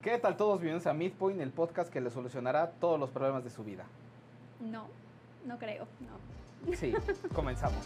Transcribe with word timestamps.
¿Qué 0.00 0.16
tal 0.16 0.36
todos? 0.36 0.60
Bienvenidos 0.60 0.86
a 0.86 0.94
Midpoint, 0.94 1.40
el 1.40 1.50
podcast 1.50 1.92
que 1.92 2.00
le 2.00 2.08
solucionará 2.08 2.70
todos 2.70 3.00
los 3.00 3.10
problemas 3.10 3.42
de 3.42 3.50
su 3.50 3.64
vida. 3.64 3.84
No, 4.60 4.86
no 5.44 5.58
creo, 5.58 5.88
no. 5.98 6.76
Sí, 6.76 6.94
comenzamos. 7.34 7.84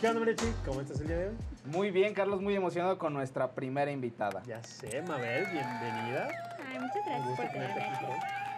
¿Qué 0.00 0.08
onda, 0.08 0.20
Mariachi? 0.20 0.46
¿Cómo 0.64 0.80
estás 0.80 0.98
el 1.02 1.08
día 1.08 1.16
de 1.18 1.28
hoy? 1.28 1.34
Muy 1.66 1.90
bien, 1.90 2.14
Carlos, 2.14 2.40
muy 2.40 2.54
emocionado 2.54 2.96
con 2.96 3.12
nuestra 3.12 3.50
primera 3.50 3.90
invitada. 3.90 4.42
Ya 4.46 4.64
sé, 4.64 5.02
Mabel, 5.02 5.44
bienvenida. 5.52 6.26
Ay, 6.66 6.78
muchas 6.78 7.04
gracias 7.04 7.36
por 7.36 7.48
tenerme 7.50 7.82
aquí. 7.82 8.06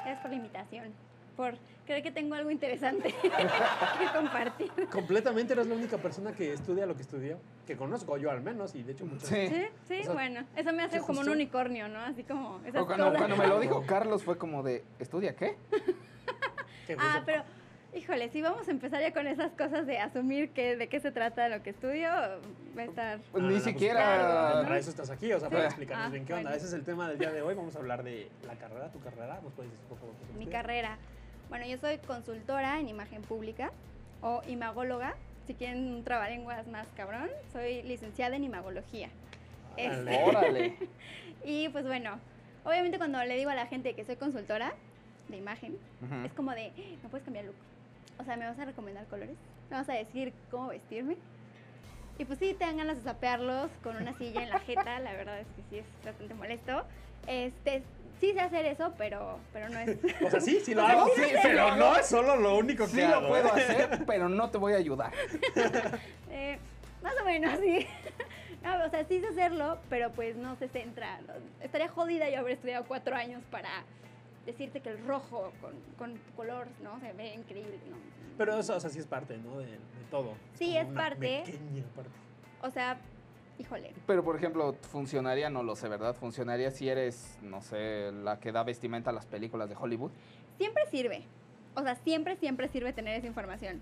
Gracias 0.05 0.19
por 0.21 0.31
la 0.31 0.37
invitación, 0.37 0.95
por 1.37 1.55
creer 1.87 2.03
que 2.03 2.11
tengo 2.13 2.35
algo 2.35 2.51
interesante 2.51 3.13
que 3.23 4.07
compartir. 4.17 4.71
Completamente 4.91 5.53
eres 5.53 5.67
la 5.67 5.75
única 5.75 5.99
persona 5.99 6.33
que 6.33 6.53
estudia 6.53 6.87
lo 6.87 6.95
que 6.95 7.03
estudió, 7.03 7.39
que 7.67 7.77
conozco 7.77 8.17
yo 8.17 8.31
al 8.31 8.41
menos, 8.43 8.75
y 8.75 8.83
de 8.83 8.93
hecho 8.93 9.05
muchas 9.07 9.29
Sí. 9.29 9.49
Sí, 9.49 9.67
sí, 9.89 10.01
O 10.01 10.05
sea, 10.05 10.13
bueno, 10.13 10.45
eso 10.57 10.73
me 10.73 10.83
hace 10.85 11.01
como 11.01 11.21
un 11.21 11.29
unicornio, 11.29 11.89
¿no? 11.89 11.99
Así 12.01 12.23
como 12.23 12.61
esas 12.65 12.83
O 12.83 12.87
cuando, 12.87 13.07
cosas. 13.07 13.19
cuando 13.19 13.37
me 13.37 13.47
lo 13.47 13.61
dijo 13.61 13.83
Carlos 13.87 14.23
fue 14.23 14.39
como 14.39 14.63
de, 14.63 14.85
¿estudia 14.99 15.35
qué? 15.35 15.57
que 16.87 16.97
Ah, 16.99 17.23
pero, 17.27 17.43
híjole, 17.95 18.29
si 18.31 18.43
vamos 18.43 18.67
a 18.69 18.71
empezar 18.71 19.01
ya 19.01 19.13
con 19.13 19.27
esas 19.27 19.53
cosas 19.53 19.87
de 19.87 19.99
asumir 19.99 20.51
que 20.51 20.77
de 20.77 20.89
qué 20.89 21.01
se 21.01 21.11
trata 21.13 21.49
lo 21.49 21.63
que 21.63 21.71
estudio, 21.71 22.09
va 22.11 22.83
a 22.83 22.85
estar... 22.85 23.19
Pues 23.33 23.43
Ah, 23.43 23.47
ni 23.47 23.53
pues, 23.55 23.65
siquiera... 23.65 24.01
claro, 24.01 24.63
Para 24.63 24.79
eso 24.79 24.91
estás 24.91 25.11
aquí, 25.11 25.33
o 25.33 25.41
sea, 25.41 25.49
para 25.49 25.63
Sí. 25.63 25.67
explicarnos 25.67 26.07
Ah, 26.07 26.11
bien 26.11 26.25
qué 26.25 26.33
onda. 26.35 26.43
bueno. 26.51 26.57
Ese 26.57 26.67
es 26.67 26.73
el 26.75 26.85
tema 26.85 27.09
del 27.09 27.19
día 27.19 27.33
de 27.33 27.43
hoy. 27.43 27.55
Vamos 27.55 27.75
a 27.77 27.79
hablar 27.81 28.03
de 28.05 28.29
la 28.47 28.55
carrera, 28.55 28.89
tu 28.91 29.01
carrera. 29.01 29.41
¿Nos 29.43 29.53
puedes 29.53 29.71
decir, 29.73 29.87
qué 30.33 30.39
Mi 30.39 30.47
carrera. 30.47 30.99
Bueno, 31.53 31.67
yo 31.67 31.77
soy 31.77 31.99
consultora 31.99 32.81
en 32.81 32.89
imagen 32.89 33.21
pública 33.21 33.73
o 34.23 34.41
imagóloga. 34.49 35.17
Si 35.47 35.53
quieren 35.53 35.93
un 35.93 36.03
trabalenguas 36.03 36.67
más 36.67 36.89
cabrón, 36.97 37.29
soy 37.53 37.83
licenciada 37.83 38.37
en 38.37 38.45
imagología. 38.45 39.11
Órale. 39.75 40.15
Este, 40.15 40.25
Órale. 40.25 40.77
y 41.45 41.69
pues 41.69 41.87
bueno, 41.87 42.19
obviamente 42.65 42.97
cuando 42.97 43.23
le 43.23 43.37
digo 43.37 43.51
a 43.51 43.55
la 43.55 43.67
gente 43.67 43.95
que 43.95 44.03
soy 44.07 44.17
consultora 44.17 44.73
de 45.29 45.37
imagen, 45.37 45.77
es 46.25 46.33
como 46.33 46.53
de, 46.53 46.73
¿me 47.03 47.11
puedes 47.11 47.23
cambiar 47.23 47.45
look? 47.45 47.57
O 48.19 48.25
sea, 48.25 48.39
¿me 48.39 48.47
vas 48.47 48.59
a 48.59 48.65
recomendar 48.65 49.05
colores? 49.09 49.37
¿Me 49.69 49.77
vas 49.77 49.91
a 49.91 49.93
decir 49.93 50.33
cómo 50.51 50.69
vestirme? 50.69 51.19
Y 52.19 52.25
pues 52.25 52.39
sí, 52.39 52.55
te 52.55 52.65
dan 52.65 52.79
ganas 52.79 52.97
de 52.97 53.03
sapearlos 53.03 53.71
con 53.83 53.97
una 53.97 54.17
silla 54.17 54.43
en 54.43 54.49
la 54.49 54.61
jeta, 54.61 55.01
la 55.01 55.13
verdad 55.13 55.39
es 55.39 55.47
que 55.49 55.63
sí 55.69 55.79
es 55.81 55.87
bastante 56.03 56.33
molesto. 56.33 56.83
Este, 57.27 57.83
sí 58.23 58.33
sé 58.33 58.41
hacer 58.41 58.67
eso, 58.67 58.95
pero, 58.97 59.41
pero 59.53 59.69
no 59.69 59.81
es... 59.81 59.99
O 60.25 60.31
sea, 60.31 60.41
sí, 60.41 60.61
sí 60.65 60.75
lo 60.75 60.83
hago, 60.83 61.09
sí, 61.17 61.23
sí, 61.25 61.35
pero 61.43 61.75
no 61.75 61.97
es 61.97 62.07
solo 62.07 62.37
lo 62.37 62.57
único 62.57 62.85
que 62.85 62.91
Sí 62.93 63.01
hago. 63.03 63.23
lo 63.23 63.29
puedo 63.29 63.49
¿eh? 63.49 63.63
hacer, 63.63 64.05
pero 64.07 64.29
no 64.29 64.49
te 64.49 64.59
voy 64.59 64.75
a 64.75 64.77
ayudar. 64.77 65.13
Eh, 66.35 66.59
más 67.03 67.13
o 67.21 67.25
menos, 67.27 67.59
sí. 67.61 67.87
No, 68.63 68.87
o 68.87 68.89
sea, 68.89 69.05
sí 69.05 69.21
sé 69.21 69.27
hacerlo, 69.27 69.79
pero 69.91 70.11
pues 70.13 70.35
no 70.35 70.57
se 70.57 70.69
centra. 70.69 71.21
Estaría 71.61 71.89
jodida 71.89 72.31
yo 72.31 72.39
haber 72.39 72.53
estudiado 72.55 72.85
cuatro 72.89 73.15
años 73.15 73.43
para 73.51 73.69
decirte 74.47 74.81
que 74.81 74.89
el 74.89 75.05
rojo 75.07 75.53
con, 75.61 75.73
con 75.99 76.15
tu 76.17 76.33
color, 76.35 76.69
¿no? 76.83 76.99
Se 77.01 77.13
ve 77.13 77.35
increíble, 77.35 77.79
¿no? 77.91 77.97
Pero 78.39 78.59
eso, 78.59 78.77
o 78.77 78.81
sea, 78.81 78.89
sí 78.89 78.99
es 78.99 79.07
parte, 79.07 79.37
¿no? 79.37 79.59
De, 79.59 79.67
de 79.67 79.79
todo. 80.11 80.33
Sí, 80.55 80.75
es 80.75 80.87
una 80.89 81.01
parte. 81.03 81.43
Pequeña 81.45 81.85
parte. 81.95 82.11
O 82.63 82.71
sea, 82.71 82.97
híjole. 83.59 83.93
Pero, 84.07 84.23
por 84.25 84.37
ejemplo, 84.37 84.75
funcionaría, 84.91 85.51
no 85.51 85.63
lo 85.63 85.77
sé, 85.77 85.89
¿verdad? 85.89 86.15
Funcionaría 86.15 86.71
si 86.71 86.89
eres, 86.89 87.39
no 87.43 87.61
sé, 87.63 88.11
la 88.13 88.39
que 88.41 88.53
da 88.53 88.63
vestimenta 88.65 89.11
a 89.11 89.13
las 89.13 89.27
películas 89.27 89.69
de 89.69 89.77
Hollywood. 89.79 90.11
Siempre 90.59 90.85
sirve. 90.91 91.25
O 91.75 91.83
sea, 91.83 91.95
siempre, 91.97 92.37
siempre 92.37 92.69
sirve 92.69 92.93
tener 92.93 93.17
esa 93.19 93.27
información. 93.27 93.81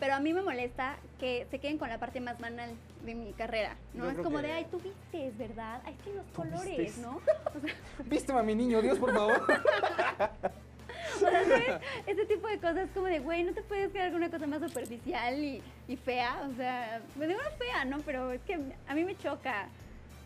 Pero 0.00 0.14
a 0.14 0.20
mí 0.20 0.32
me 0.32 0.42
molesta 0.42 0.96
que 1.18 1.46
se 1.50 1.58
queden 1.58 1.76
con 1.76 1.88
la 1.88 1.98
parte 1.98 2.20
más 2.20 2.38
banal 2.38 2.70
de 3.04 3.14
mi 3.16 3.32
carrera, 3.32 3.76
¿no? 3.94 4.04
Yo 4.04 4.10
es 4.12 4.16
como 4.18 4.36
que- 4.38 4.46
de, 4.46 4.52
ay, 4.52 4.66
tú 4.70 4.78
vistes, 4.78 5.36
¿verdad? 5.36 5.82
Ay, 5.84 5.94
es 5.98 6.02
que 6.04 6.14
los 6.14 6.26
colores, 6.26 6.78
vistes. 6.78 6.98
¿no? 6.98 7.20
Vísteme 8.06 8.38
a 8.38 8.42
mi 8.44 8.54
niño, 8.54 8.80
Dios, 8.80 8.98
por 8.98 9.12
favor. 9.12 9.42
O 11.16 11.18
sea, 11.18 11.44
¿sabes? 11.44 11.80
Ese 12.06 12.26
tipo 12.26 12.46
de 12.48 12.58
cosas 12.58 12.88
como 12.94 13.06
de, 13.06 13.18
güey, 13.20 13.44
no 13.44 13.52
te 13.52 13.62
puedes 13.62 13.90
quedar 13.92 14.08
con 14.10 14.16
una 14.22 14.30
cosa 14.30 14.46
más 14.46 14.60
superficial 14.60 15.38
y, 15.38 15.62
y 15.88 15.96
fea. 15.96 16.48
O 16.52 16.56
sea, 16.56 17.00
me 17.16 17.26
digo 17.26 17.40
no 17.42 17.56
fea, 17.56 17.84
¿no? 17.84 17.98
Pero 18.00 18.32
es 18.32 18.40
que 18.42 18.58
a 18.86 18.94
mí 18.94 19.04
me 19.04 19.16
choca 19.18 19.68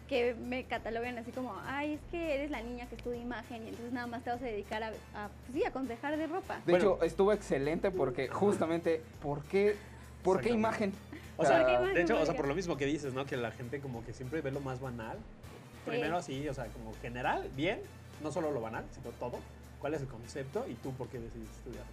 que 0.08 0.34
me 0.34 0.64
cataloguen 0.64 1.16
así 1.16 1.30
como, 1.32 1.54
ay, 1.64 1.94
es 1.94 2.00
que 2.10 2.34
eres 2.34 2.50
la 2.50 2.60
niña 2.60 2.86
que 2.86 2.96
estudia 2.96 3.18
imagen 3.20 3.64
y 3.64 3.68
entonces 3.68 3.92
nada 3.92 4.06
más 4.06 4.22
te 4.22 4.30
vas 4.30 4.42
a 4.42 4.44
dedicar 4.44 4.82
a, 4.82 4.88
a 4.88 5.28
pues 5.46 5.54
sí, 5.54 5.64
a 5.64 5.68
aconsejar 5.68 6.16
de 6.18 6.26
ropa. 6.26 6.56
De 6.66 6.72
Bueno. 6.72 6.78
hecho, 6.96 7.02
estuvo 7.04 7.32
excelente 7.32 7.90
porque 7.90 8.28
justamente, 8.28 9.00
¿por 9.22 9.42
qué, 9.44 9.74
¿por 10.22 10.42
qué 10.42 10.50
imagen? 10.50 10.92
O 11.38 11.46
sea, 11.46 11.58
¿Por 11.58 11.66
qué 11.66 11.72
imagen? 11.74 11.94
de 11.94 12.02
hecho, 12.02 12.20
o 12.20 12.26
sea, 12.26 12.34
por 12.34 12.46
lo 12.46 12.54
mismo 12.54 12.76
que 12.76 12.84
dices, 12.84 13.14
¿no? 13.14 13.24
Que 13.24 13.38
la 13.38 13.52
gente 13.52 13.80
como 13.80 14.04
que 14.04 14.12
siempre 14.12 14.42
ve 14.42 14.50
lo 14.50 14.60
más 14.60 14.80
banal. 14.80 15.16
Sí. 15.16 15.90
Primero 15.90 16.16
así, 16.18 16.46
o 16.46 16.52
sea, 16.54 16.66
como 16.66 16.92
general, 17.00 17.48
bien, 17.56 17.80
no 18.22 18.30
solo 18.30 18.50
lo 18.50 18.60
banal, 18.60 18.84
sino 18.94 19.10
todo. 19.18 19.38
¿Cuál 19.82 19.94
es 19.94 20.00
el 20.02 20.06
concepto 20.06 20.64
y 20.68 20.74
tú 20.74 20.92
por 20.94 21.08
qué 21.08 21.18
decidiste 21.18 21.56
estudiar? 21.58 21.84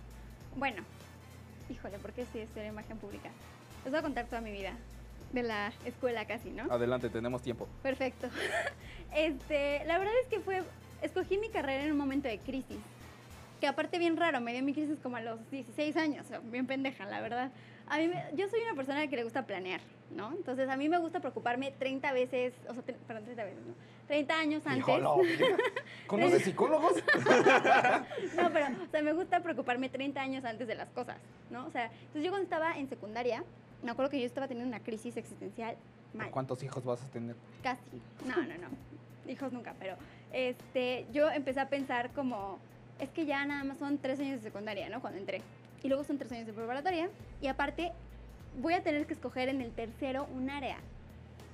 Bueno, 0.55 0.83
híjole, 1.71 1.97
¿por 1.97 2.11
qué 2.13 2.23
sí 2.31 2.37
estudiar 2.37 2.67
imagen 2.67 2.97
pública? 2.99 3.29
Les 3.83 3.91
voy 3.91 3.97
a 3.97 4.03
contar 4.03 4.27
toda 4.27 4.41
mi 4.41 4.51
vida 4.51 4.73
de 5.33 5.41
la 5.41 5.73
escuela 5.85 6.25
casi, 6.25 6.51
¿no? 6.51 6.71
Adelante, 6.71 7.09
tenemos 7.09 7.41
tiempo. 7.41 7.67
Perfecto. 7.83 8.29
Este, 9.11 9.83
la 9.85 9.97
verdad 9.97 10.13
es 10.23 10.29
que 10.29 10.39
fue, 10.39 10.61
escogí 11.01 11.39
mi 11.39 11.49
carrera 11.49 11.83
en 11.83 11.91
un 11.91 11.97
momento 11.97 12.27
de 12.27 12.37
crisis. 12.37 12.77
Que 13.59 13.65
aparte 13.65 13.97
bien 13.97 14.15
raro, 14.17 14.39
me 14.39 14.53
dio 14.53 14.61
mi 14.61 14.71
crisis 14.75 14.99
como 15.01 15.15
a 15.17 15.21
los 15.21 15.39
16 15.49 15.97
años, 15.97 16.27
bien 16.51 16.67
pendeja, 16.67 17.05
la 17.05 17.19
verdad. 17.19 17.49
A 17.87 17.97
mí, 17.97 18.07
me- 18.07 18.23
yo 18.35 18.47
soy 18.49 18.59
una 18.61 18.75
persona 18.75 19.07
que 19.07 19.15
le 19.15 19.23
gusta 19.23 19.47
planear, 19.47 19.81
¿no? 20.11 20.31
Entonces 20.37 20.69
a 20.69 20.77
mí 20.77 20.87
me 20.89 20.99
gusta 20.99 21.21
preocuparme 21.21 21.71
30 21.71 22.13
veces, 22.13 22.53
o 22.69 22.73
sea, 22.75 22.83
perdón, 22.83 23.23
30 23.25 23.45
veces, 23.45 23.65
¿no? 23.65 23.73
30 24.09 24.39
años 24.39 24.63
antes. 24.65 24.79
Híjole, 24.79 25.05
¿Conoces 26.07 26.41
psicólogos? 26.43 26.93
No, 28.35 28.49
pero, 28.51 28.65
o 28.83 28.87
sea, 28.89 29.01
me 29.03 29.13
gusta 29.13 29.41
preocuparme 29.41 29.87
30 29.87 30.19
años 30.19 30.45
antes 30.45 30.67
de 30.67 30.73
las 30.73 30.89
cosas, 30.89 31.17
¿no? 31.51 31.67
O 31.67 31.71
sea, 31.71 31.85
entonces 31.85 32.23
yo 32.23 32.31
cuando 32.31 32.45
estaba 32.45 32.75
en 32.77 32.89
secundaria, 32.89 33.43
me 33.83 33.91
acuerdo 33.91 34.09
que 34.09 34.19
yo 34.19 34.25
estaba 34.25 34.47
teniendo 34.47 34.75
una 34.75 34.83
crisis 34.83 35.15
existencial 35.15 35.75
mal. 36.15 36.31
¿Cuántos 36.31 36.63
hijos 36.63 36.83
vas 36.83 37.03
a 37.03 37.07
tener? 37.11 37.35
Casi. 37.61 38.01
No, 38.25 38.35
no, 38.35 38.57
no. 38.57 39.31
Hijos 39.31 39.53
nunca, 39.53 39.75
pero 39.77 39.95
este, 40.33 41.05
yo 41.13 41.29
empecé 41.29 41.59
a 41.59 41.69
pensar 41.69 42.09
como, 42.13 42.57
es 42.99 43.09
que 43.09 43.27
ya 43.27 43.45
nada 43.45 43.63
más 43.63 43.77
son 43.77 43.99
tres 43.99 44.19
años 44.19 44.41
de 44.41 44.49
secundaria, 44.49 44.89
¿no? 44.89 45.01
Cuando 45.01 45.19
entré. 45.19 45.43
Y 45.83 45.87
luego 45.87 46.03
son 46.03 46.17
tres 46.17 46.31
años 46.31 46.47
de 46.47 46.53
preparatoria. 46.53 47.09
Y 47.43 47.47
aparte, 47.47 47.91
voy 48.59 48.73
a 48.73 48.81
tener 48.81 49.05
que 49.05 49.13
escoger 49.13 49.49
en 49.49 49.61
el 49.61 49.71
tercero 49.71 50.27
un 50.35 50.49
área, 50.49 50.77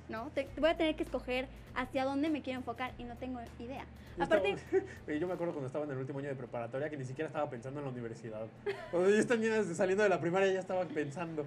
¿no? 0.08 0.30
Te- 0.30 0.48
voy 0.58 0.70
a 0.70 0.76
tener 0.76 0.96
que 0.96 1.02
escoger 1.02 1.48
hacia 1.74 2.04
dónde 2.04 2.28
me 2.28 2.42
quiero 2.42 2.60
enfocar 2.60 2.92
y 2.98 3.04
no 3.04 3.16
tengo 3.16 3.40
idea. 3.58 3.84
Yo 4.16 4.24
Aparte, 4.24 4.50
estaba- 4.52 4.82
Oye, 5.06 5.18
yo 5.18 5.26
me 5.26 5.34
acuerdo 5.34 5.52
cuando 5.52 5.66
estaba 5.66 5.84
en 5.84 5.90
el 5.90 5.98
último 5.98 6.18
año 6.20 6.28
de 6.28 6.34
preparatoria 6.36 6.88
que 6.88 6.96
ni 6.96 7.04
siquiera 7.04 7.28
estaba 7.28 7.48
pensando 7.50 7.80
en 7.80 7.86
la 7.86 7.92
universidad. 7.92 8.46
Cuando 8.90 9.10
yo 9.10 9.16
estaba 9.16 9.40
saliendo 9.74 10.02
de 10.02 10.08
la 10.08 10.20
primaria 10.20 10.52
ya 10.52 10.60
estaba 10.60 10.84
pensando. 10.86 11.46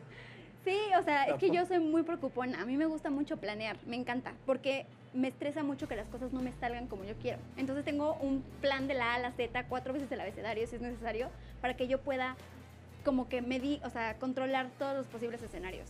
Sí, 0.65 0.77
o 0.99 1.03
sea, 1.03 1.23
es 1.25 1.35
que 1.35 1.49
yo 1.51 1.65
soy 1.65 1.79
muy 1.79 2.03
preocupona. 2.03 2.61
A 2.61 2.65
mí 2.65 2.75
me 2.77 2.85
gusta 2.85 3.09
mucho 3.09 3.37
planear, 3.37 3.77
me 3.87 3.95
encanta, 3.95 4.33
porque 4.45 4.85
me 5.13 5.29
estresa 5.29 5.63
mucho 5.63 5.87
que 5.87 5.95
las 5.95 6.07
cosas 6.09 6.31
no 6.33 6.41
me 6.41 6.51
salgan 6.59 6.87
como 6.87 7.05
yo 7.05 7.15
quiero. 7.15 7.39
Entonces 7.57 7.85
tengo 7.85 8.15
un 8.15 8.43
plan 8.61 8.87
de 8.87 8.93
la 8.93 9.13
A 9.13 9.15
a 9.15 9.19
la 9.19 9.31
Z, 9.31 9.65
cuatro 9.67 9.93
veces 9.93 10.11
el 10.11 10.19
abecedario 10.19 10.67
si 10.67 10.75
es 10.75 10.81
necesario, 10.81 11.29
para 11.61 11.75
que 11.75 11.87
yo 11.87 11.99
pueda 12.01 12.35
como 13.05 13.29
que 13.29 13.41
medir, 13.41 13.79
o 13.85 13.89
sea, 13.89 14.15
controlar 14.19 14.69
todos 14.77 14.95
los 14.97 15.07
posibles 15.07 15.41
escenarios. 15.41 15.87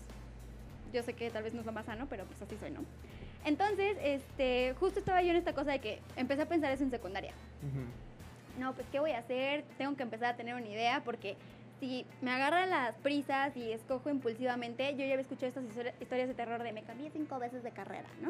Yo 0.91 1.03
sé 1.03 1.13
que 1.13 1.29
tal 1.29 1.43
vez 1.43 1.53
no 1.53 1.59
es 1.61 1.65
lo 1.65 1.71
más 1.71 1.85
sano, 1.85 2.07
pero 2.09 2.25
pues 2.25 2.41
así 2.41 2.55
soy, 2.59 2.71
¿no? 2.71 2.81
Entonces, 3.45 3.97
este, 4.03 4.73
justo 4.79 4.99
estaba 4.99 5.21
yo 5.21 5.29
en 5.31 5.37
esta 5.37 5.53
cosa 5.53 5.71
de 5.71 5.79
que 5.79 5.99
empecé 6.15 6.41
a 6.41 6.45
pensar 6.47 6.71
eso 6.71 6.83
en 6.83 6.91
secundaria 6.91 7.31
no, 8.57 8.73
pues 8.73 8.85
¿qué 8.91 8.99
voy 8.99 9.11
a 9.11 9.19
hacer? 9.19 9.63
Tengo 9.77 9.95
que 9.95 10.03
empezar 10.03 10.33
a 10.33 10.35
tener 10.35 10.53
una 10.53 10.67
idea 10.67 11.01
porque 11.05 11.37
si 11.79 12.05
me 12.21 12.31
agarran 12.31 12.69
las 12.69 12.93
prisas 12.95 13.55
y 13.55 13.71
escojo 13.71 14.09
impulsivamente, 14.09 14.91
yo 14.91 14.97
ya 14.99 15.13
había 15.13 15.21
escuchado 15.21 15.47
estas 15.47 15.63
histori- 15.63 15.93
historias 16.01 16.27
de 16.27 16.33
terror 16.33 16.61
de 16.61 16.73
me 16.73 16.83
cambié 16.83 17.09
cinco 17.09 17.39
veces 17.39 17.63
de 17.63 17.71
carrera, 17.71 18.09
¿no? 18.21 18.29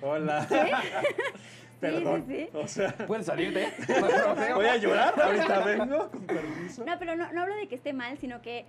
Hola. 0.08 0.46
Perdón. 1.80 2.24
sí, 2.26 2.34
sí. 2.34 2.48
O 2.56 2.66
sea, 2.66 2.92
¿Puedes 3.06 3.26
salirte? 3.26 3.68
Voy 4.54 4.66
a 4.66 4.76
llorar. 4.78 5.14
Ahorita 5.20 5.58
vengo, 5.64 6.10
con 6.10 6.22
permiso. 6.26 6.84
No, 6.86 6.98
pero 6.98 7.14
no, 7.14 7.30
no 7.32 7.42
hablo 7.42 7.54
de 7.56 7.68
que 7.68 7.74
esté 7.74 7.92
mal, 7.92 8.16
sino 8.18 8.40
que 8.40 8.64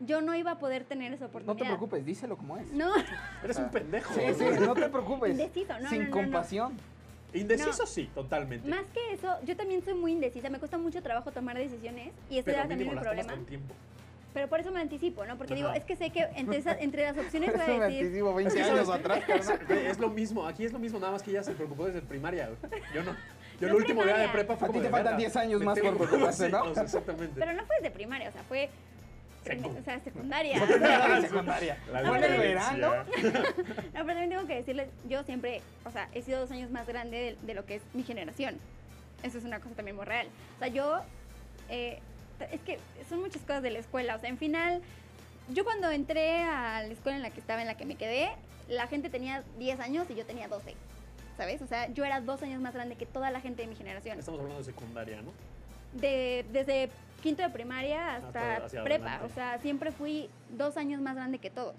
yo 0.00 0.20
no 0.20 0.34
iba 0.34 0.52
a 0.52 0.58
poder 0.58 0.84
tener 0.84 1.12
esa 1.12 1.24
No 1.24 1.28
oportunidad. 1.28 1.58
te 1.58 1.64
preocupes, 1.64 2.04
díselo 2.04 2.36
como 2.36 2.56
es. 2.56 2.70
No, 2.72 2.92
Eres 3.42 3.56
un 3.58 3.70
pendejo. 3.70 4.12
Sí, 4.14 4.20
sí, 4.36 4.44
no 4.60 4.74
te 4.74 4.88
preocupes. 4.88 5.30
Indeciso, 5.32 5.78
no, 5.80 5.88
Sin 5.88 5.98
no, 5.98 6.04
no, 6.04 6.10
no. 6.16 6.22
compasión. 6.22 6.76
Indeciso 7.34 7.82
No. 7.82 7.86
sí, 7.86 8.10
totalmente. 8.14 8.68
más 8.68 8.84
que 8.94 9.12
eso, 9.12 9.36
yo 9.44 9.54
también 9.56 9.84
soy 9.84 9.94
muy 9.94 10.12
indecisa, 10.12 10.48
me 10.48 10.58
cuesta 10.58 10.78
mucho 10.78 11.02
trabajo 11.02 11.30
tomar 11.30 11.56
decisiones 11.58 12.12
y 12.30 12.38
este 12.38 12.52
era 12.52 12.66
también 12.66 12.90
mi 12.90 12.96
problema. 12.96 13.32
con 13.34 13.44
tiempo. 13.44 13.74
Pero 14.34 14.46
por 14.48 14.60
eso 14.60 14.70
me 14.70 14.80
anticipo, 14.80 15.24
¿no? 15.26 15.36
Porque 15.36 15.54
digo, 15.54 15.70
es 15.72 15.84
que 15.84 15.96
sé 15.96 16.10
que 16.10 16.20
entre, 16.36 16.58
esa- 16.58 16.78
entre 16.78 17.02
las 17.02 17.18
opciones 17.18 17.50
voy 17.52 17.60
a 17.60 17.66
me 17.66 17.78
decir... 17.80 18.04
anticipo 18.04 18.34
20 18.34 18.48
Es 18.60 18.66
que, 18.66 18.70
años 18.72 18.88
atrás, 18.88 19.20
Es 19.70 19.98
lo 19.98 20.08
mismo, 20.10 20.46
aquí 20.46 20.64
es 20.64 20.72
lo 20.72 20.78
mismo, 20.78 20.98
nada 21.00 21.12
más 21.12 21.22
que 21.22 21.30
ella 21.32 21.42
se 21.42 21.52
preocupó 21.52 21.86
desde 21.86 22.00
primaria. 22.02 22.50
Yo 22.94 23.02
no. 23.02 23.12
Yo 23.12 23.16
Yo 23.62 23.68
el 23.68 23.74
último 23.74 24.04
día 24.04 24.16
de 24.18 24.28
prepa 24.28 24.56
fue 24.56 24.68
A 24.68 24.70
ti 24.70 24.78
te 24.78 24.84
faltan 24.88 25.04
verga, 25.04 25.16
10 25.18 25.36
años 25.36 25.60
me 25.60 25.66
más 25.66 25.78
por 25.80 25.96
preocuparse, 25.96 26.46
Sí, 26.46 26.52
¿no? 26.52 26.62
o 26.62 26.74
sea, 26.74 26.82
exactamente. 26.84 27.34
Pero 27.40 27.52
no 27.54 27.64
fue 27.66 27.76
desde 27.80 27.90
primaria, 27.90 28.28
o 28.28 28.32
sea, 28.32 28.42
fue 28.44 28.70
O 29.56 29.82
sea, 29.84 30.00
secundaria. 30.00 30.56
En 30.56 31.22
secundaria. 31.22 31.78
La 31.92 32.00
el 32.00 32.06
diferencia. 32.06 32.38
verano. 32.40 32.92
No, 32.96 33.04
pero 33.92 34.06
también 34.06 34.30
tengo 34.30 34.46
que 34.46 34.54
decirles, 34.56 34.88
yo 35.08 35.22
siempre, 35.24 35.62
o 35.84 35.90
sea, 35.90 36.08
he 36.12 36.22
sido 36.22 36.40
dos 36.40 36.50
años 36.50 36.70
más 36.70 36.86
grande 36.86 37.16
de, 37.40 37.46
de 37.46 37.54
lo 37.54 37.64
que 37.64 37.76
es 37.76 37.82
mi 37.94 38.02
generación. 38.02 38.56
Eso 39.22 39.38
es 39.38 39.44
una 39.44 39.60
cosa 39.60 39.74
también 39.74 39.96
muy 39.96 40.04
real. 40.04 40.28
O 40.56 40.58
sea, 40.58 40.68
yo, 40.68 41.00
eh, 41.68 41.98
es 42.52 42.60
que 42.60 42.78
son 43.08 43.20
muchas 43.20 43.42
cosas 43.42 43.62
de 43.62 43.70
la 43.70 43.78
escuela. 43.80 44.16
O 44.16 44.20
sea, 44.20 44.28
en 44.28 44.38
final, 44.38 44.80
yo 45.48 45.64
cuando 45.64 45.90
entré 45.90 46.42
a 46.42 46.82
la 46.82 46.92
escuela 46.92 47.16
en 47.16 47.22
la 47.22 47.30
que 47.30 47.40
estaba, 47.40 47.60
en 47.60 47.66
la 47.66 47.76
que 47.76 47.84
me 47.84 47.96
quedé, 47.96 48.30
la 48.68 48.86
gente 48.86 49.10
tenía 49.10 49.42
10 49.58 49.80
años 49.80 50.06
y 50.10 50.14
yo 50.14 50.24
tenía 50.24 50.48
12. 50.48 50.74
¿Sabes? 51.36 51.62
O 51.62 51.66
sea, 51.66 51.88
yo 51.92 52.04
era 52.04 52.20
dos 52.20 52.42
años 52.42 52.60
más 52.60 52.74
grande 52.74 52.96
que 52.96 53.06
toda 53.06 53.30
la 53.30 53.40
gente 53.40 53.62
de 53.62 53.68
mi 53.68 53.76
generación. 53.76 54.18
Estamos 54.18 54.40
hablando 54.40 54.58
de 54.58 54.64
secundaria, 54.64 55.22
¿no? 55.22 55.30
De, 55.92 56.44
desde 56.52 56.90
quinto 57.22 57.42
de 57.42 57.50
primaria 57.50 58.16
hasta 58.16 58.28
Hasta 58.54 58.66
hacia 58.66 58.84
prepa. 58.84 59.04
adelante. 59.14 59.26
O 59.32 59.34
sea, 59.34 59.58
siempre 59.58 59.90
fui 59.92 60.28
dos 60.50 60.76
años 60.76 61.00
más 61.00 61.16
grande 61.16 61.38
que 61.38 61.50
todos. 61.50 61.74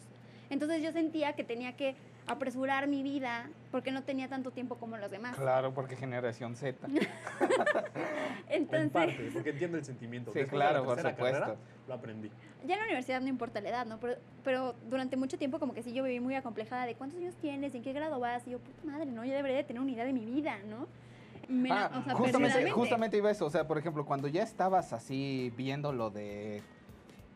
Entonces 0.50 0.82
yo 0.82 0.92
sentía 0.92 1.34
que 1.34 1.44
tenía 1.44 1.74
que 1.76 1.96
apresurar 2.28 2.88
mi 2.88 3.02
vida 3.02 3.50
porque 3.72 3.92
no 3.92 4.04
tenía 4.04 4.28
tanto 4.28 4.52
tiempo 4.52 4.76
como 4.76 4.98
los 4.98 5.10
demás. 5.10 5.36
Claro, 5.36 5.74
porque 5.74 5.96
generación 5.96 6.56
Z. 6.56 6.88
En 8.50 8.64
Entonces, 8.64 8.92
parte, 8.92 9.30
porque 9.34 9.52
entiendo 9.52 9.78
el 9.78 9.86
sentimiento. 9.86 10.32
Sí, 10.34 10.40
Después 10.40 10.60
de 10.60 10.66
la 10.66 10.72
claro, 10.72 10.86
por 10.86 10.98
supuesto. 10.98 11.40
carrera, 11.40 11.56
lo 11.88 11.94
aprendí. 11.94 12.30
ya 12.66 12.74
en 12.74 12.80
la 12.80 12.86
universidad 12.86 13.22
no 13.22 13.28
importa 13.28 13.62
la 13.62 13.70
edad, 13.70 13.86
¿no? 13.86 14.00
Pero, 14.00 14.16
pero 14.44 14.76
durante 14.90 15.18
mucho 15.18 15.38
tiempo 15.38 15.60
como 15.60 15.74
que 15.74 15.84
sí 15.84 15.94
yo 15.94 16.04
viví 16.04 16.20
muy 16.20 16.36
acomplejada 16.36 16.86
de 16.86 16.96
cuántos 16.96 17.20
años 17.20 17.36
tienes, 17.36 17.76
en 17.76 17.84
qué 17.84 17.94
grado 17.94 18.20
vas, 18.20 18.48
y 18.48 18.52
yo, 18.52 18.60
puta 18.60 18.84
madre, 18.86 19.06
¿no? 19.08 19.24
Yo 19.26 19.34
debería 19.34 19.58
de 19.58 19.64
tener 19.64 19.82
una 19.82 19.92
idea 19.92 20.06
de 20.06 20.14
mi 20.14 20.26
vida, 20.26 20.58
¿no? 20.68 20.88
Me- 21.50 21.72
Ah, 21.72 21.90
o 22.00 22.04
sea, 22.04 22.14
justamente, 22.14 22.70
justamente 22.72 23.18
iba 23.18 23.32
eso. 23.32 23.46
O 23.46 23.50
sea, 23.50 23.68
por 23.68 23.78
ejemplo, 23.80 24.06
cuando 24.06 24.28
ya 24.28 24.44
estabas 24.44 24.94
así 24.94 25.52
viendo 25.58 25.92
lo 25.92 26.12
de 26.12 26.62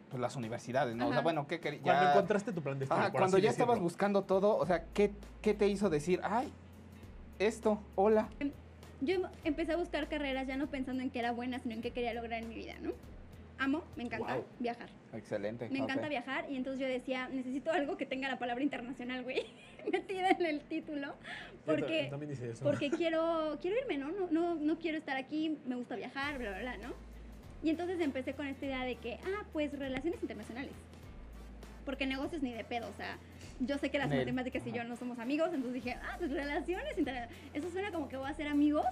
pues, 0.09 0.21
las 0.21 0.35
universidades, 0.35 0.95
¿no? 0.95 1.07
O 1.07 1.11
sea, 1.11 1.21
bueno, 1.21 1.47
¿qué 1.47 1.59
querías? 1.59 1.81
Cuando 1.81 2.09
encontraste 2.11 2.53
tu 2.53 2.61
plan 2.61 2.77
de 2.77 2.85
estudio, 2.85 3.01
Ajá, 3.01 3.11
cuando 3.11 3.39
ya 3.39 3.49
estabas 3.49 3.75
decirlo. 3.75 3.83
buscando 3.89 4.21
todo, 4.23 4.55
o 4.57 4.65
sea, 4.67 4.85
¿qué, 4.93 5.11
¿qué 5.41 5.55
te 5.55 5.67
hizo 5.67 5.89
decir, 5.89 6.19
ay, 6.23 6.53
esto, 7.39 7.79
hola? 7.95 8.29
Yo 9.01 9.15
empecé 9.43 9.73
a 9.73 9.77
buscar 9.77 10.07
carreras 10.07 10.45
ya 10.47 10.55
no 10.55 10.67
pensando 10.67 11.01
en 11.01 11.09
qué 11.09 11.19
era 11.19 11.31
buena, 11.31 11.57
sino 11.59 11.73
en 11.73 11.81
qué 11.81 11.91
quería 11.91 12.13
lograr 12.13 12.43
en 12.43 12.49
mi 12.49 12.55
vida, 12.55 12.75
¿no? 12.81 12.91
Amo, 13.63 13.81
me 13.95 14.03
encanta 14.03 14.35
Wow. 14.35 14.45
viajar. 14.59 14.89
Excelente. 15.13 15.69
Me 15.69 15.79
encanta 15.79 16.09
viajar 16.09 16.45
y 16.49 16.57
entonces 16.57 16.81
yo 16.81 16.87
decía, 16.87 17.29
necesito 17.29 17.71
algo 17.71 17.95
que 17.95 18.05
tenga 18.05 18.27
la 18.27 18.37
palabra 18.37 18.61
internacional, 18.61 19.23
güey, 19.23 19.45
metida 19.91 20.31
en 20.31 20.45
el 20.45 20.59
título, 20.61 21.07
Yo 21.07 21.15
porque 21.65 22.07
también 22.09 22.33
hice 22.33 22.49
eso. 22.49 22.65
porque 22.65 22.89
quiero 22.97 23.57
quiero 23.61 23.77
irme, 23.79 23.97
¿no? 23.97 24.11
No, 24.11 24.27
no 24.31 24.55
no 24.55 24.79
quiero 24.79 24.97
estar 24.97 25.15
aquí, 25.15 25.57
me 25.65 25.75
gusta 25.75 25.95
viajar, 25.95 26.37
bla, 26.39 26.49
bla, 26.49 26.59
bla, 26.59 26.77
¿no? 26.77 26.93
Y 27.63 27.69
entonces 27.69 28.01
empecé 28.01 28.33
con 28.33 28.47
esta 28.47 28.65
idea 28.65 28.83
de 28.83 28.95
que, 28.97 29.13
ah, 29.23 29.45
pues 29.53 29.71
relaciones 29.79 30.21
internacionales. 30.21 30.73
Porque 31.85 32.05
negocios 32.05 32.41
ni 32.41 32.51
de 32.51 32.65
pedo, 32.65 32.89
o 32.89 32.93
sea, 32.97 33.17
yo 33.61 33.77
sé 33.77 33.89
que 33.91 33.97
las 33.97 34.09
Nel. 34.09 34.19
matemáticas 34.19 34.67
y 34.67 34.73
yo 34.73 34.83
no 34.83 34.97
somos 34.97 35.19
amigos, 35.19 35.47
entonces 35.53 35.73
dije, 35.81 35.97
ah, 36.03 36.15
pues 36.17 36.31
relaciones 36.31 36.97
internacionales. 36.97 37.37
Eso 37.53 37.69
suena 37.69 37.91
como 37.91 38.09
que 38.09 38.17
voy 38.17 38.27
a 38.27 38.31
hacer 38.31 38.47
amigos. 38.49 38.83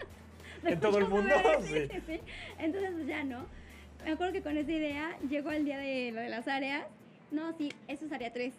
¿En 0.64 0.80
todo 0.80 0.96
el 0.98 1.08
mundo? 1.08 1.34
sí, 1.62 1.88
sí. 2.06 2.20
Entonces, 2.58 2.92
pues 2.94 3.06
ya, 3.06 3.24
¿no? 3.24 3.44
Me 4.04 4.12
acuerdo 4.12 4.32
que 4.32 4.42
con 4.42 4.56
esa 4.56 4.72
idea 4.72 5.16
llegó 5.28 5.50
el 5.50 5.64
día 5.64 5.78
de 5.78 6.12
lo 6.12 6.20
de 6.20 6.28
las 6.28 6.48
áreas. 6.48 6.86
No, 7.30 7.52
sí, 7.56 7.72
eso 7.88 8.06
es 8.06 8.12
área 8.12 8.32
3. 8.32 8.52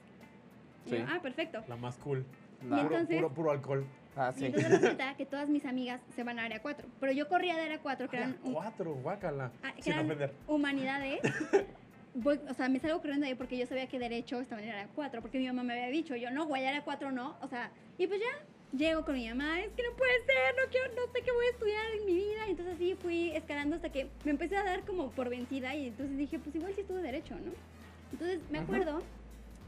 Sí. 0.90 0.98
ah, 1.08 1.20
perfecto. 1.22 1.64
La 1.68 1.76
más 1.76 1.98
cool. 1.98 2.26
No. 2.62 2.78
Y 2.78 2.82
Puro, 2.84 2.96
entonces- 2.98 3.18
puro, 3.18 3.30
puro 3.34 3.52
alcohol. 3.52 3.86
Ah, 4.16 4.32
Y 4.36 4.40
sí. 4.40 4.46
entonces 4.48 4.72
resulta 4.82 5.14
que 5.18 5.26
todas 5.26 5.48
mis 5.50 5.66
amigas 5.66 6.02
se 6.16 6.24
van 6.24 6.38
a 6.40 6.44
área 6.46 6.62
4. 6.62 6.88
Pero 7.00 7.12
yo 7.12 7.28
corría 7.28 7.56
de 7.56 7.62
área 7.64 7.80
4, 7.80 8.10
que 8.10 8.18
eran, 8.18 8.38
un- 8.44 8.54
cuatro, 8.54 8.94
guácala. 8.96 9.52
ah, 9.64 9.74
que 9.76 9.82
Sin 9.84 9.94
eran 9.94 10.06
ofender. 10.06 10.34
humanidades. 10.48 11.20
Voy- 12.14 12.42
o 12.50 12.54
sea, 12.54 12.68
me 12.68 12.80
salgo 12.80 13.00
corriendo 13.00 13.26
ahí 13.26 13.36
porque 13.36 13.58
yo 13.58 13.66
sabía 13.66 13.88
que 13.88 13.98
derecho 13.98 14.42
estaba 14.42 14.62
en 14.62 14.70
área 14.70 14.88
4, 14.96 15.22
porque 15.22 15.40
mi 15.40 15.48
mamá 15.48 15.64
me 15.64 15.74
había 15.74 15.88
dicho, 15.88 16.16
yo 16.18 16.30
no, 16.30 16.46
güey, 16.46 16.66
área 16.66 16.84
4 16.84 17.12
no. 17.12 17.38
O 17.42 17.48
sea, 17.48 17.72
y 17.98 18.06
pues 18.08 18.20
ya, 18.20 18.78
llego 18.78 19.06
con 19.06 19.16
mi 19.16 19.30
mamá, 19.30 19.62
es 19.62 19.72
que 19.74 19.84
no 19.84 19.96
puede 19.96 20.12
ser, 20.26 20.56
no 20.58 20.70
quiero, 20.72 20.88
no 20.94 21.14
sé 21.14 21.22
qué 21.24 21.32
voy 21.32 21.46
a 21.46 21.50
estudiar 21.52 21.86
en 22.00 22.06
mi 22.06 22.14
vida. 22.16 22.48
Y 22.48 22.52
entonces 22.52 22.71
escalando 23.42 23.76
hasta 23.76 23.90
que 23.90 24.08
me 24.24 24.32
empecé 24.32 24.56
a 24.58 24.64
dar 24.64 24.84
como 24.86 25.12
por 25.12 25.30
vencida 25.30 25.76
y 25.76 25.88
entonces 25.88 26.18
dije, 26.18 26.40
pues 26.40 26.56
igual 26.56 26.74
sí 26.74 26.82
estudio 26.82 27.02
derecho, 27.02 27.36
¿no? 27.36 27.52
Entonces 28.12 28.40
me 28.50 28.60
Ajá. 28.60 28.66
acuerdo 28.66 29.04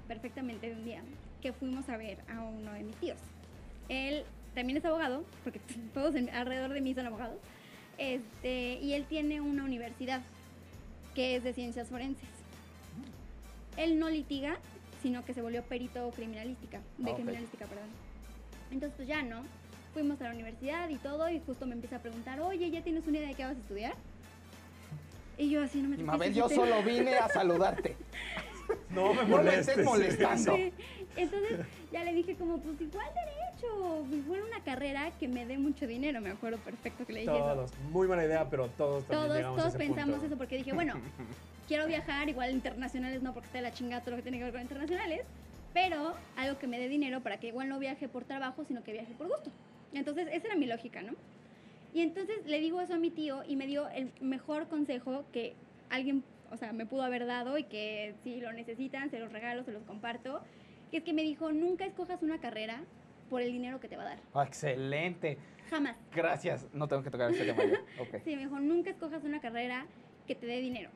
perfectamente 0.08 0.70
de 0.70 0.76
un 0.76 0.86
día 0.86 1.02
que 1.42 1.54
fuimos 1.54 1.90
a 1.90 1.98
ver 1.98 2.20
a 2.30 2.42
uno 2.42 2.72
de 2.74 2.84
mis 2.84 2.96
tíos. 2.98 3.18
Él 3.90 4.24
también 4.56 4.78
es 4.78 4.86
abogado, 4.86 5.26
porque 5.44 5.60
todos 5.94 6.16
alrededor 6.16 6.74
de 6.74 6.82
mí 6.82 6.94
son 6.94 7.06
abogados, 7.08 7.38
este, 7.98 8.80
y 8.82 8.94
él 8.94 9.06
tiene 9.06 9.42
una 9.42 9.64
universidad 9.64 10.22
que 11.16 11.36
es 11.36 11.44
de 11.44 11.54
ciencias 11.54 11.90
forenses. 11.90 12.30
Él 13.78 14.00
no 14.00 14.10
litiga, 14.10 14.58
sino 15.02 15.26
que 15.26 15.34
se 15.34 15.42
volvió 15.42 15.64
perito 15.64 16.10
criminalística, 16.12 16.80
de 16.98 17.10
Ah, 17.10 17.14
ok. 17.14 17.16
criminalística, 17.16 17.66
perdón. 17.66 17.90
Entonces, 18.72 18.96
pues 18.96 19.08
ya, 19.08 19.22
¿no? 19.24 19.44
Fuimos 19.94 20.20
a 20.22 20.26
la 20.26 20.32
universidad 20.32 20.90
y 20.90 20.96
todo, 20.98 21.30
y 21.30 21.40
justo 21.40 21.66
me 21.68 21.74
empieza 21.74 21.98
a 21.98 22.00
preguntar, 22.00 22.40
oye, 22.42 22.70
¿ya 22.72 22.82
tienes 22.82 23.06
una 23.08 23.18
idea 23.20 23.30
de 23.30 23.36
qué 23.36 23.44
vas 23.44 23.56
a 23.56 23.60
estudiar? 23.60 23.94
Y 25.38 25.50
yo 25.50 25.62
así, 25.64 25.82
no 25.82 25.90
me 25.90 25.98
Mabel, 25.98 26.34
yo 26.34 26.48
tema". 26.48 26.66
solo 26.66 26.84
vine 26.84 27.16
a 27.16 27.28
saludarte. 27.30 27.96
No 28.90 29.14
me 29.14 29.22
No 29.24 29.28
molestes. 29.38 29.68
estés 29.70 29.86
molestando. 29.86 30.56
Sí. 30.56 30.74
Entonces 31.16 31.60
ya 31.92 32.04
le 32.04 32.14
dije 32.14 32.36
como, 32.36 32.58
pues 32.60 32.80
igual 32.82 33.06
derecho, 33.14 34.06
igual 34.12 34.42
una 34.50 34.64
carrera 34.64 35.12
que 35.20 35.28
me 35.28 35.46
dé 35.46 35.58
mucho 35.60 35.86
dinero, 35.86 36.22
me 36.22 36.32
acuerdo 36.32 36.58
perfecto 36.60 37.06
que 37.06 37.14
le 37.14 37.20
dije 37.22 37.32
eso. 37.36 37.44
Todos. 37.46 37.72
Muy 37.92 38.08
buena 38.08 38.26
idea, 38.26 38.50
pero 38.50 38.70
todos 38.70 39.04
también 39.06 39.22
Todos, 39.28 39.38
llegamos 39.38 39.60
a 39.60 39.62
todos 39.62 39.76
ese 39.76 39.86
pensamos 39.86 40.12
punto. 40.16 40.26
eso 40.28 40.38
porque 40.38 40.58
dije, 40.58 40.74
bueno, 40.74 40.94
quiero 41.68 41.86
viajar, 41.88 42.30
igual 42.30 42.52
internacionales 42.52 43.22
no, 43.22 43.34
porque 43.34 43.46
está 43.48 43.58
de 43.60 43.64
la 43.64 43.74
chingada 43.74 44.02
todo 44.02 44.12
lo 44.12 44.18
que 44.18 44.24
tiene 44.24 44.38
que 44.40 44.46
ver 44.46 44.54
con 44.54 44.62
internacionales, 44.62 45.22
pero 45.74 46.14
algo 46.38 46.58
que 46.58 46.66
me 46.68 46.80
dé 46.80 46.88
dinero 46.90 47.22
para 47.22 47.38
que 47.40 47.48
igual 47.48 47.70
no 47.70 47.78
viaje 47.80 48.08
por 48.08 48.24
trabajo, 48.24 48.64
sino 48.68 48.84
que 48.84 48.94
viaje 48.94 49.14
por 49.18 49.28
gusto. 49.28 49.52
Entonces, 50.00 50.28
esa 50.32 50.48
era 50.48 50.56
mi 50.56 50.66
lógica, 50.66 51.02
¿no? 51.02 51.14
Y 51.94 52.02
entonces 52.02 52.38
le 52.46 52.60
digo 52.60 52.82
eso 52.82 52.96
a 52.96 52.98
mi 52.98 53.12
tío 53.12 53.44
y 53.48 53.56
me 53.56 53.68
dio 53.68 53.88
el 53.90 54.12
mejor 54.20 54.68
consejo 54.68 55.26
que 55.32 55.54
alguien, 55.90 56.24
o 56.52 56.58
sea, 56.58 56.74
me 56.74 56.86
pudo 56.88 57.04
haber 57.04 57.26
dado 57.28 57.58
y 57.58 57.66
que 57.66 58.16
si 58.24 58.40
lo 58.42 58.52
necesitan, 58.52 59.12
se 59.12 59.20
los 59.20 59.32
regalo, 59.32 59.64
se 59.64 59.72
los 59.72 59.84
comparto, 59.84 60.42
que 60.90 60.98
es 60.98 61.04
que 61.04 61.14
me 61.14 61.22
dijo, 61.22 61.52
nunca 61.52 61.86
escojas 61.86 62.24
una 62.24 62.40
carrera 62.40 62.82
por 63.30 63.42
el 63.42 63.52
dinero 63.52 63.80
que 63.80 63.88
te 63.88 63.96
va 63.98 64.04
a 64.04 64.06
dar. 64.08 64.20
Ah, 64.34 64.44
excelente. 64.44 65.38
Jamás. 65.70 65.96
Gracias. 66.16 66.68
No 66.74 66.88
tengo 66.88 67.04
que 67.04 67.12
tocar 67.12 67.32
ese 67.32 67.46
tema 67.46 67.64
ya. 67.64 67.80
Ok. 68.02 68.22
Sí, 68.24 68.36
me 68.36 68.44
dijo, 68.44 68.60
nunca 68.60 68.90
escojas 68.90 69.24
una 69.24 69.40
carrera 69.40 69.86
que 70.28 70.34
te 70.36 70.46
dé 70.48 70.60
dinero. 70.62 70.90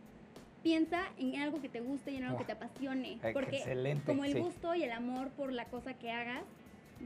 Piensa 0.64 1.04
en 1.20 1.36
algo 1.40 1.62
que 1.62 1.70
te 1.70 1.80
guste 1.80 2.12
y 2.12 2.18
en 2.18 2.24
algo 2.24 2.36
Oh, 2.38 2.40
que 2.40 2.46
te 2.46 2.52
apasione. 2.54 3.20
Porque 3.34 3.58
excelente, 3.58 4.04
como 4.06 4.26
el 4.26 4.34
sí. 4.34 4.40
gusto 4.40 4.74
y 4.76 4.84
el 4.84 4.92
amor 4.92 5.30
por 5.30 5.52
la 5.54 5.66
cosa 5.66 5.94
que 5.94 6.12
hagas 6.12 6.44